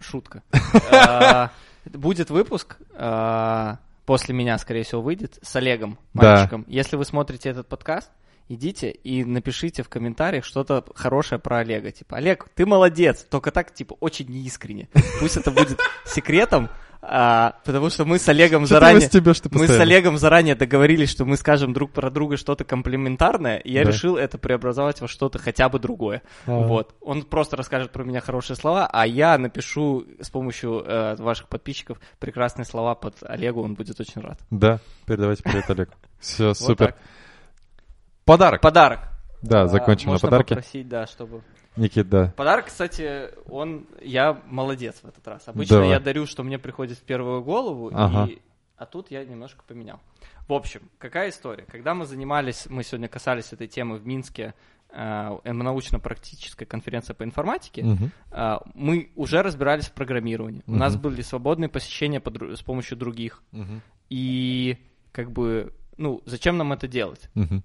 шутка. 0.00 0.42
Э, 0.90 1.48
Будет 1.92 2.28
выпуск, 2.30 2.76
э, 2.92 3.76
после 4.04 4.34
меня, 4.34 4.58
скорее 4.58 4.82
всего, 4.82 5.00
выйдет, 5.00 5.38
с 5.42 5.56
Олегом, 5.56 5.98
мальчиком. 6.12 6.64
Если 6.66 6.96
вы 6.96 7.04
смотрите 7.04 7.48
этот 7.48 7.68
подкаст, 7.68 8.10
идите 8.48 8.90
и 8.90 9.24
напишите 9.24 9.82
в 9.82 9.88
комментариях 9.88 10.44
что-то 10.44 10.84
хорошее 10.94 11.38
про 11.38 11.58
Олега. 11.58 11.90
Типа, 11.90 12.16
Олег, 12.16 12.48
ты 12.54 12.66
молодец, 12.66 13.24
только 13.28 13.50
так, 13.50 13.72
типа, 13.72 13.94
очень 14.00 14.28
неискренне. 14.28 14.88
Пусть 15.20 15.36
это 15.36 15.50
будет 15.50 15.78
секретом, 16.04 16.68
а, 17.00 17.54
потому 17.64 17.90
что 17.90 18.04
мы 18.04 18.18
с 18.18 18.28
Олегом 18.28 18.66
заранее... 18.66 19.08
тебе, 19.08 19.32
что 19.34 19.48
Мы 19.52 19.66
с 19.68 19.78
Олегом 19.78 20.18
заранее 20.18 20.54
договорились, 20.54 21.10
что 21.10 21.24
мы 21.24 21.36
скажем 21.36 21.72
друг 21.72 21.92
про 21.92 22.10
друга 22.10 22.36
что-то 22.36 22.64
комплиментарное, 22.64 23.58
и 23.58 23.72
я 23.72 23.84
Да. 23.84 23.90
решил 23.90 24.16
это 24.16 24.36
преобразовать 24.38 25.00
во 25.00 25.08
что-то 25.08 25.38
хотя 25.38 25.68
бы 25.68 25.78
другое. 25.78 26.22
А. 26.46 26.52
Вот. 26.58 26.94
Он 27.00 27.22
просто 27.22 27.56
расскажет 27.56 27.92
про 27.92 28.04
меня 28.04 28.20
хорошие 28.20 28.56
слова, 28.56 28.88
а 28.92 29.06
я 29.06 29.38
напишу 29.38 30.04
с 30.20 30.28
помощью 30.30 30.82
э, 30.84 31.16
ваших 31.16 31.48
подписчиков 31.48 31.98
прекрасные 32.18 32.64
слова 32.64 32.94
под 32.94 33.16
Олегу, 33.22 33.62
он 33.62 33.74
будет 33.74 34.00
очень 34.00 34.20
рад. 34.20 34.38
Да, 34.50 34.80
передавайте 35.06 35.42
привет 35.44 35.70
Олег. 35.70 35.90
Все, 36.18 36.52
супер. 36.54 36.94
Подарок. 38.24 38.60
Подарок. 38.60 39.00
Да, 39.40 39.62
А, 39.62 39.66
закончим 39.68 40.06
на 40.08 40.12
можно 40.14 40.28
подарке. 40.28 40.54
попросить, 40.56 40.88
да, 40.88 41.06
чтобы... 41.06 41.42
Никит, 41.78 42.08
да. 42.08 42.32
Подарок, 42.36 42.66
кстати, 42.66 43.30
он... 43.50 43.86
Я 44.02 44.40
молодец 44.46 44.96
в 45.02 45.06
этот 45.08 45.26
раз. 45.26 45.46
Обычно 45.48 45.76
Давай. 45.76 45.90
я 45.90 46.00
дарю, 46.00 46.26
что 46.26 46.42
мне 46.42 46.58
приходит 46.58 46.98
в 46.98 47.02
первую 47.02 47.42
голову, 47.42 47.90
Ага. 47.94 48.30
и... 48.30 48.38
а 48.76 48.86
тут 48.86 49.10
я 49.10 49.24
немножко 49.24 49.62
поменял. 49.66 50.00
В 50.48 50.52
общем, 50.52 50.80
какая 50.98 51.28
история? 51.30 51.64
Когда 51.70 51.94
мы 51.94 52.04
занимались, 52.06 52.66
мы 52.68 52.82
сегодня 52.82 53.08
касались 53.08 53.52
этой 53.52 53.66
темы 53.68 53.96
в 53.98 54.06
Минске, 54.06 54.54
э, 54.90 55.38
научно-практической 55.44 56.64
конференции 56.64 57.12
по 57.12 57.22
информатике, 57.24 57.84
а, 58.30 58.62
мы 58.74 59.10
уже 59.16 59.42
разбирались 59.42 59.86
в 59.86 59.92
программировании. 59.92 60.62
У 60.66 60.70
Мгм. 60.70 60.80
нас 60.80 60.96
были 60.96 61.20
свободные 61.22 61.68
посещения 61.68 62.20
по 62.20 62.30
дру- 62.30 62.56
с 62.56 62.62
помощью 62.62 62.96
других. 62.96 63.42
Мгм. 63.52 63.82
И 64.08 64.78
как 65.12 65.30
бы, 65.30 65.74
ну, 65.98 66.22
зачем 66.24 66.56
нам 66.56 66.72
это 66.72 66.88
делать? 66.88 67.28
Мгм. 67.34 67.62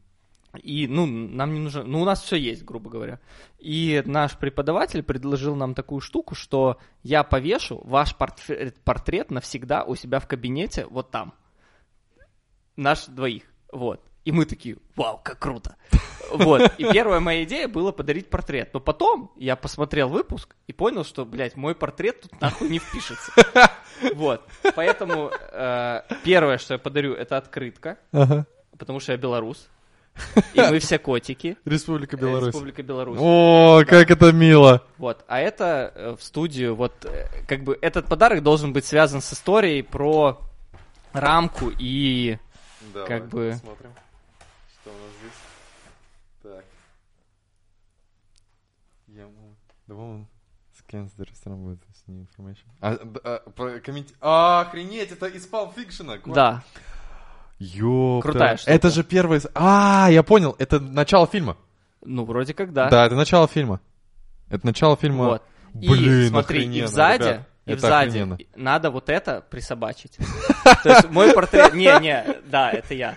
И, 0.61 0.87
ну, 0.87 1.05
нам 1.07 1.53
не 1.53 1.59
нужно... 1.59 1.83
Ну, 1.83 2.01
у 2.01 2.05
нас 2.05 2.21
все 2.21 2.35
есть, 2.35 2.63
грубо 2.63 2.89
говоря. 2.89 3.19
И 3.57 4.03
наш 4.05 4.37
преподаватель 4.37 5.01
предложил 5.01 5.55
нам 5.55 5.73
такую 5.73 5.99
штуку, 5.99 6.35
что 6.35 6.77
я 7.01 7.23
повешу 7.23 7.81
ваш 7.85 8.15
портфе- 8.15 8.71
портрет 8.83 9.31
навсегда 9.31 9.83
у 9.83 9.95
себя 9.95 10.19
в 10.19 10.27
кабинете 10.27 10.85
вот 10.85 11.09
там. 11.09 11.33
Наш 12.75 13.05
двоих. 13.05 13.43
Вот. 13.71 14.01
И 14.25 14.31
мы 14.31 14.45
такие, 14.45 14.77
вау, 14.95 15.19
как 15.23 15.39
круто. 15.39 15.75
Вот. 16.31 16.71
И 16.77 16.83
первая 16.91 17.19
моя 17.19 17.43
идея 17.43 17.67
была 17.67 17.91
подарить 17.91 18.29
портрет. 18.29 18.69
Но 18.73 18.79
потом 18.79 19.31
я 19.35 19.55
посмотрел 19.55 20.07
выпуск 20.07 20.55
и 20.67 20.73
понял, 20.73 21.03
что, 21.03 21.25
блядь, 21.25 21.55
мой 21.55 21.75
портрет 21.75 22.21
тут 22.21 22.39
нахуй 22.41 22.69
не 22.69 22.79
впишется. 22.79 23.31
Вот. 24.15 24.47
Поэтому 24.75 25.29
э, 25.51 26.01
первое, 26.23 26.57
что 26.57 26.73
я 26.75 26.77
подарю, 26.77 27.13
это 27.13 27.37
открытка, 27.37 27.97
Ага. 28.11 28.45
потому 28.77 28.99
что 28.99 29.11
я 29.13 29.17
белорус. 29.17 29.69
И 30.53 30.61
мы 30.61 30.79
все 30.79 30.99
котики. 30.99 31.57
Республика 31.65 32.15
Беларусь. 32.17 32.47
Республика 32.47 32.83
Беларусь. 32.83 33.17
О, 33.19 33.83
как 33.87 34.11
это 34.11 34.31
мило. 34.31 34.83
Вот. 34.97 35.23
А 35.27 35.39
это 35.39 35.91
э, 35.95 36.15
в 36.17 36.23
студию, 36.23 36.75
вот, 36.75 36.93
э, 37.05 37.27
как 37.47 37.63
бы, 37.63 37.77
этот 37.81 38.07
подарок 38.07 38.43
должен 38.43 38.73
быть 38.73 38.85
связан 38.85 39.21
с 39.21 39.33
историей 39.33 39.81
про 39.81 40.39
рамку 41.13 41.71
и 41.77 42.37
Давай, 42.93 43.07
Как 43.07 43.27
бы- 43.29 43.51
посмотрим, 43.53 43.91
что 44.81 44.89
у 44.91 44.93
нас 44.93 45.11
здесь. 45.19 46.53
Так. 46.53 46.65
Я 49.07 49.23
woman 49.87 50.25
scans 50.75 51.11
the 51.17 51.25
restaurant 51.27 51.63
with 51.65 51.79
new 52.07 52.25
information. 52.27 52.65
А, 52.81 52.97
а, 53.23 53.39
по- 53.51 53.79
комменти- 53.79 54.13
А, 54.21 54.61
охренеть, 54.61 55.11
это 55.11 55.27
из 55.27 55.47
Pulp 55.49 55.73
Fiction. 55.75 56.33
да, 56.33 56.63
Ёпта. 57.63 58.29
Крутая 58.29 58.57
штука. 58.57 58.71
Это 58.71 58.89
же 58.89 59.03
первый... 59.03 59.41
А, 59.55 60.07
я 60.11 60.23
понял, 60.23 60.55
это 60.59 60.79
начало 60.79 61.27
фильма. 61.27 61.57
ну 62.05 62.25
вроде 62.25 62.53
как 62.53 62.73
да. 62.73 62.89
Да, 62.89 63.05
это 63.05 63.15
начало 63.15 63.47
фильма. 63.47 63.79
Это 64.49 64.65
начало 64.65 64.97
фильма. 64.97 65.25
Вот. 65.25 65.43
И 65.79 65.87
Блин, 65.89 66.29
смотри, 66.29 66.65
и 66.65 66.85
сзади, 66.85 67.23
ребят. 67.23 67.47
и 67.65 67.71
Это 67.71 67.81
сзади 67.81 68.09
охрененно. 68.09 68.37
надо 68.55 68.91
вот 68.91 69.09
это 69.09 69.43
присобачить. 69.49 70.17
То 70.83 70.89
есть 70.89 71.09
мой 71.09 71.33
портрет... 71.33 71.73
Не, 71.73 71.99
не, 71.99 72.25
да, 72.45 72.71
это 72.71 72.93
я. 72.93 73.15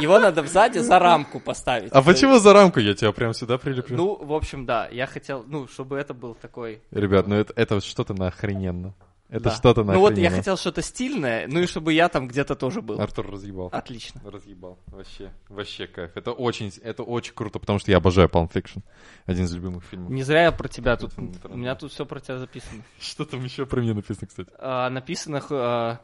Его 0.00 0.18
надо 0.18 0.42
сзади 0.44 0.78
за 0.78 0.98
рамку 0.98 1.38
поставить. 1.38 1.92
А 1.92 2.02
почему 2.02 2.38
за 2.40 2.52
рамку 2.52 2.80
я 2.80 2.94
тебя 2.94 3.12
прям 3.12 3.32
сюда 3.32 3.58
прилеплю? 3.58 3.96
Ну, 3.96 4.24
в 4.24 4.32
общем, 4.32 4.66
да, 4.66 4.88
я 4.90 5.06
хотел, 5.06 5.44
ну, 5.46 5.68
чтобы 5.68 5.96
это 5.98 6.14
был 6.14 6.34
такой... 6.34 6.82
Ребят, 6.90 7.28
ну 7.28 7.36
это, 7.36 7.52
это 7.54 7.80
что-то 7.80 8.12
на 8.14 8.26
охрененно. 8.28 8.92
Это 9.34 9.44
да. 9.44 9.50
что-то 9.50 9.82
на 9.82 9.94
Ну 9.94 9.98
вот 9.98 10.16
я 10.16 10.30
хотел 10.30 10.56
что-то 10.56 10.80
стильное, 10.80 11.48
ну 11.48 11.58
и 11.58 11.66
чтобы 11.66 11.92
я 11.92 12.08
там 12.08 12.28
где-то 12.28 12.54
тоже 12.54 12.82
был. 12.82 13.00
Артур 13.00 13.32
разъебал. 13.32 13.68
Отлично. 13.72 14.20
Разъебал. 14.24 14.78
Вообще, 14.86 15.32
вообще 15.48 15.88
кайф. 15.88 16.12
Это 16.14 16.30
очень, 16.30 16.72
это 16.82 17.02
очень 17.02 17.34
круто, 17.34 17.58
потому 17.58 17.80
что 17.80 17.90
я 17.90 17.96
обожаю 17.96 18.28
Pulp 18.28 18.52
Fiction. 18.52 18.84
Один 19.26 19.46
из 19.46 19.52
любимых 19.52 19.82
фильмов. 19.82 20.10
Не 20.10 20.22
зря 20.22 20.44
я 20.44 20.52
про 20.52 20.68
тебя 20.68 20.96
тут... 20.96 21.14
У 21.18 21.56
меня 21.56 21.74
тут 21.74 21.90
все 21.90 22.06
про 22.06 22.20
тебя 22.20 22.38
записано. 22.38 22.84
Что 23.00 23.24
там 23.24 23.42
еще 23.42 23.66
про 23.66 23.80
меня 23.80 23.94
написано, 23.94 24.28
кстати? 24.28 24.50
А, 24.56 24.88
написано... 24.88 25.42
а, 25.50 26.00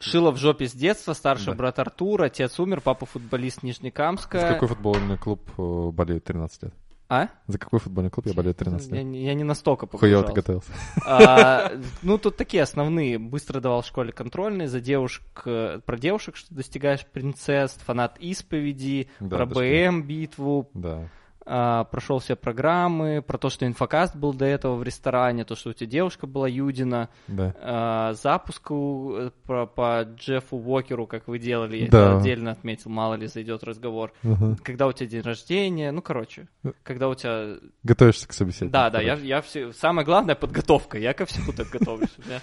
Шило 0.00 0.32
в 0.32 0.36
жопе 0.36 0.68
с 0.68 0.72
детства, 0.72 1.14
старший 1.14 1.52
Да. 1.52 1.54
брат 1.54 1.78
Артур, 1.78 2.24
отец 2.24 2.60
умер, 2.60 2.82
папа 2.82 3.06
футболист 3.06 3.62
За 3.62 3.68
Нижнекамска. 3.68 4.38
какой 4.38 4.68
футбольный 4.68 5.16
клуб 5.16 5.40
э, 5.56 5.90
болеет 5.92 6.24
13 6.24 6.64
лет? 6.64 6.74
А? 7.08 7.28
За 7.46 7.58
какой 7.58 7.80
футбольный 7.80 8.10
клуб 8.10 8.26
я 8.26 8.32
болею 8.32 8.54
13 8.54 8.88
Я, 8.90 8.96
лет? 8.96 9.04
не- 9.04 9.24
я 9.26 9.34
не 9.34 9.44
настолько 9.44 9.86
Хуёво 9.86 10.22
ты 10.24 10.32
погружался. 10.32 10.32
готовился. 10.34 10.72
А, 11.06 11.72
ну, 12.02 12.16
тут 12.18 12.36
такие 12.36 12.62
основные. 12.62 13.18
Быстро 13.18 13.60
давал 13.60 13.82
в 13.82 13.86
школе 13.86 14.10
контрольные 14.12 14.68
за 14.68 14.80
девушек, 14.80 15.22
э, 15.44 15.80
про 15.84 15.96
девушек, 15.98 16.36
что 16.36 16.54
достигаешь 16.54 17.04
принцесс, 17.06 17.72
фанат 17.84 18.16
исповеди, 18.20 19.08
Да, 19.20 19.36
про 19.36 19.46
БМ 19.46 20.02
битву, 20.02 20.70
Да. 20.72 21.08
А, 21.46 21.84
прошел 21.84 22.18
все 22.20 22.36
программы, 22.36 23.22
про 23.22 23.36
то, 23.38 23.50
что 23.50 23.66
инфокаст 23.66 24.16
был 24.16 24.32
до 24.32 24.44
этого 24.46 24.76
в 24.76 24.82
ресторане, 24.82 25.44
то, 25.44 25.54
что 25.56 25.70
у 25.70 25.72
тебя 25.72 25.88
девушка 25.90 26.26
была 26.26 26.48
Юдина, 26.48 27.08
Да. 27.28 27.54
а, 27.60 28.12
запуск 28.14 28.70
у- 28.70 29.14
э, 29.16 29.30
про, 29.46 29.66
по 29.66 30.02
Джеффу 30.16 30.56
Уокеру, 30.56 31.06
как 31.06 31.28
вы 31.28 31.38
делали, 31.38 31.76
я 31.76 31.88
Да. 31.90 32.18
отдельно 32.18 32.52
отметил, 32.52 32.90
мало 32.90 33.14
ли 33.14 33.26
зайдет 33.26 33.62
разговор. 33.64 34.12
Ага. 34.22 34.56
Когда 34.62 34.86
у 34.86 34.92
тебя 34.92 35.08
день 35.08 35.22
рождения, 35.22 35.90
ну, 35.92 36.00
короче, 36.02 36.48
когда 36.82 37.08
у 37.08 37.14
тебя... 37.14 37.56
Готовишься 37.82 38.26
к 38.26 38.32
собеседованию. 38.32 38.72
Да, 38.72 38.90
да, 38.90 39.00
я, 39.00 39.10
короче. 39.14 39.28
я 39.28 39.42
все... 39.42 39.72
Самое 39.72 40.04
главное— 40.06 40.34
подготовка, 40.36 40.98
я 40.98 41.12
ко 41.14 41.26
всему 41.26 41.52
так 41.52 41.68
готовлюсь. 41.68 42.10
у 42.18 42.28
меня- 42.28 42.40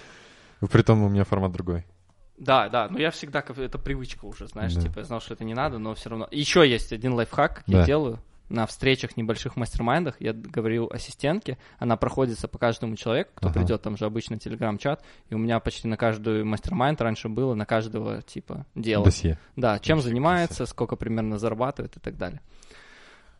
Притом 0.70 1.02
у 1.02 1.08
меня 1.08 1.24
формат 1.24 1.50
другой. 1.52 1.84
Да, 2.38 2.68
да, 2.68 2.88
но 2.88 2.98
я 2.98 3.10
всегда, 3.10 3.40
это 3.56 3.78
привычка 3.78 4.24
уже, 4.24 4.46
знаешь, 4.48 4.74
типа, 4.74 4.98
я 5.00 5.04
знал, 5.04 5.20
что 5.20 5.34
это 5.34 5.44
не 5.44 5.54
надо, 5.54 5.78
но 5.78 5.94
все 5.94 6.10
равно. 6.10 6.26
Еще 6.30 6.68
есть 6.68 6.92
один 6.92 7.12
лайфхак, 7.14 7.62
я 7.66 7.84
делаю. 7.84 8.18
На 8.52 8.66
встречах 8.66 9.16
небольших 9.16 9.56
мастер-майндах 9.56 10.16
я 10.20 10.34
говорю 10.34 10.86
ассистентке, 10.92 11.56
она 11.78 11.96
проходится 11.96 12.48
по 12.48 12.58
каждому 12.58 12.96
человеку, 12.96 13.30
кто 13.36 13.48
Ага. 13.48 13.58
придет, 13.60 13.80
там 13.80 13.96
же 13.96 14.04
обычно 14.04 14.38
телеграм-чат, 14.38 15.02
и 15.30 15.34
у 15.34 15.38
меня 15.38 15.58
почти 15.58 15.88
на 15.88 15.96
каждую 15.96 16.44
мастер-майнд 16.44 17.00
раньше 17.00 17.30
было, 17.30 17.54
на 17.54 17.64
каждого, 17.64 18.20
типа, 18.20 18.66
дела. 18.74 19.04
Досье. 19.06 19.38
Да, 19.56 19.78
чем 19.78 19.96
Вообще 19.96 20.10
занимается, 20.10 20.66
сколько 20.66 20.96
примерно 20.96 21.38
зарабатывает 21.38 21.96
и 21.96 22.00
так 22.00 22.18
далее. 22.18 22.42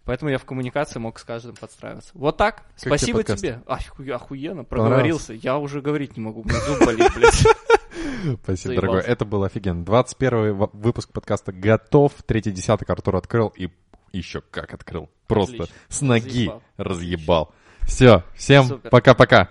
Поэтому 0.05 0.31
я 0.31 0.39
в 0.39 0.45
коммуникации 0.47 0.99
мог 0.99 1.19
с 1.19 1.25
каждым 1.25 1.55
подстраиваться. 1.57 2.11
Вот 2.15 2.39
так. 2.39 2.65
тебе 2.77 2.97
Спасибо 2.97 3.19
подкаст? 3.19 3.41
тебе. 3.41 3.61
Оху- 3.67 4.11
охуенно, 4.11 4.65
проговорился. 4.65 5.35
Я 5.35 5.59
уже 5.59 5.81
говорить 5.83 6.17
не 6.17 6.23
могу, 6.25 6.43
зуб 6.49 6.85
болит, 6.87 7.09
блядь. 7.15 7.35
Спасибо, 8.43 8.75
Заебался. 8.75 8.75
дорогой. 8.81 9.01
Это 9.03 9.25
был 9.25 9.45
офигенно. 9.45 9.85
21 9.85 10.55
в- 10.55 10.71
выпуск 10.73 11.13
подкаста 11.13 11.53
готов. 11.53 12.13
Третий 12.27 12.51
десяток 12.51 12.89
Артур 12.91 13.17
открыл 13.17 13.49
и 13.49 13.69
еще 14.13 14.41
как 14.41 14.75
открыл. 14.75 15.11
Просто 15.27 15.55
Отлично. 15.65 15.75
с 15.89 16.01
ноги 16.03 16.47
Разъебал. 16.47 16.63
разъебал. 16.77 17.55
Все, 17.83 18.23
всем 18.35 18.81
пока-пока. 18.91 19.49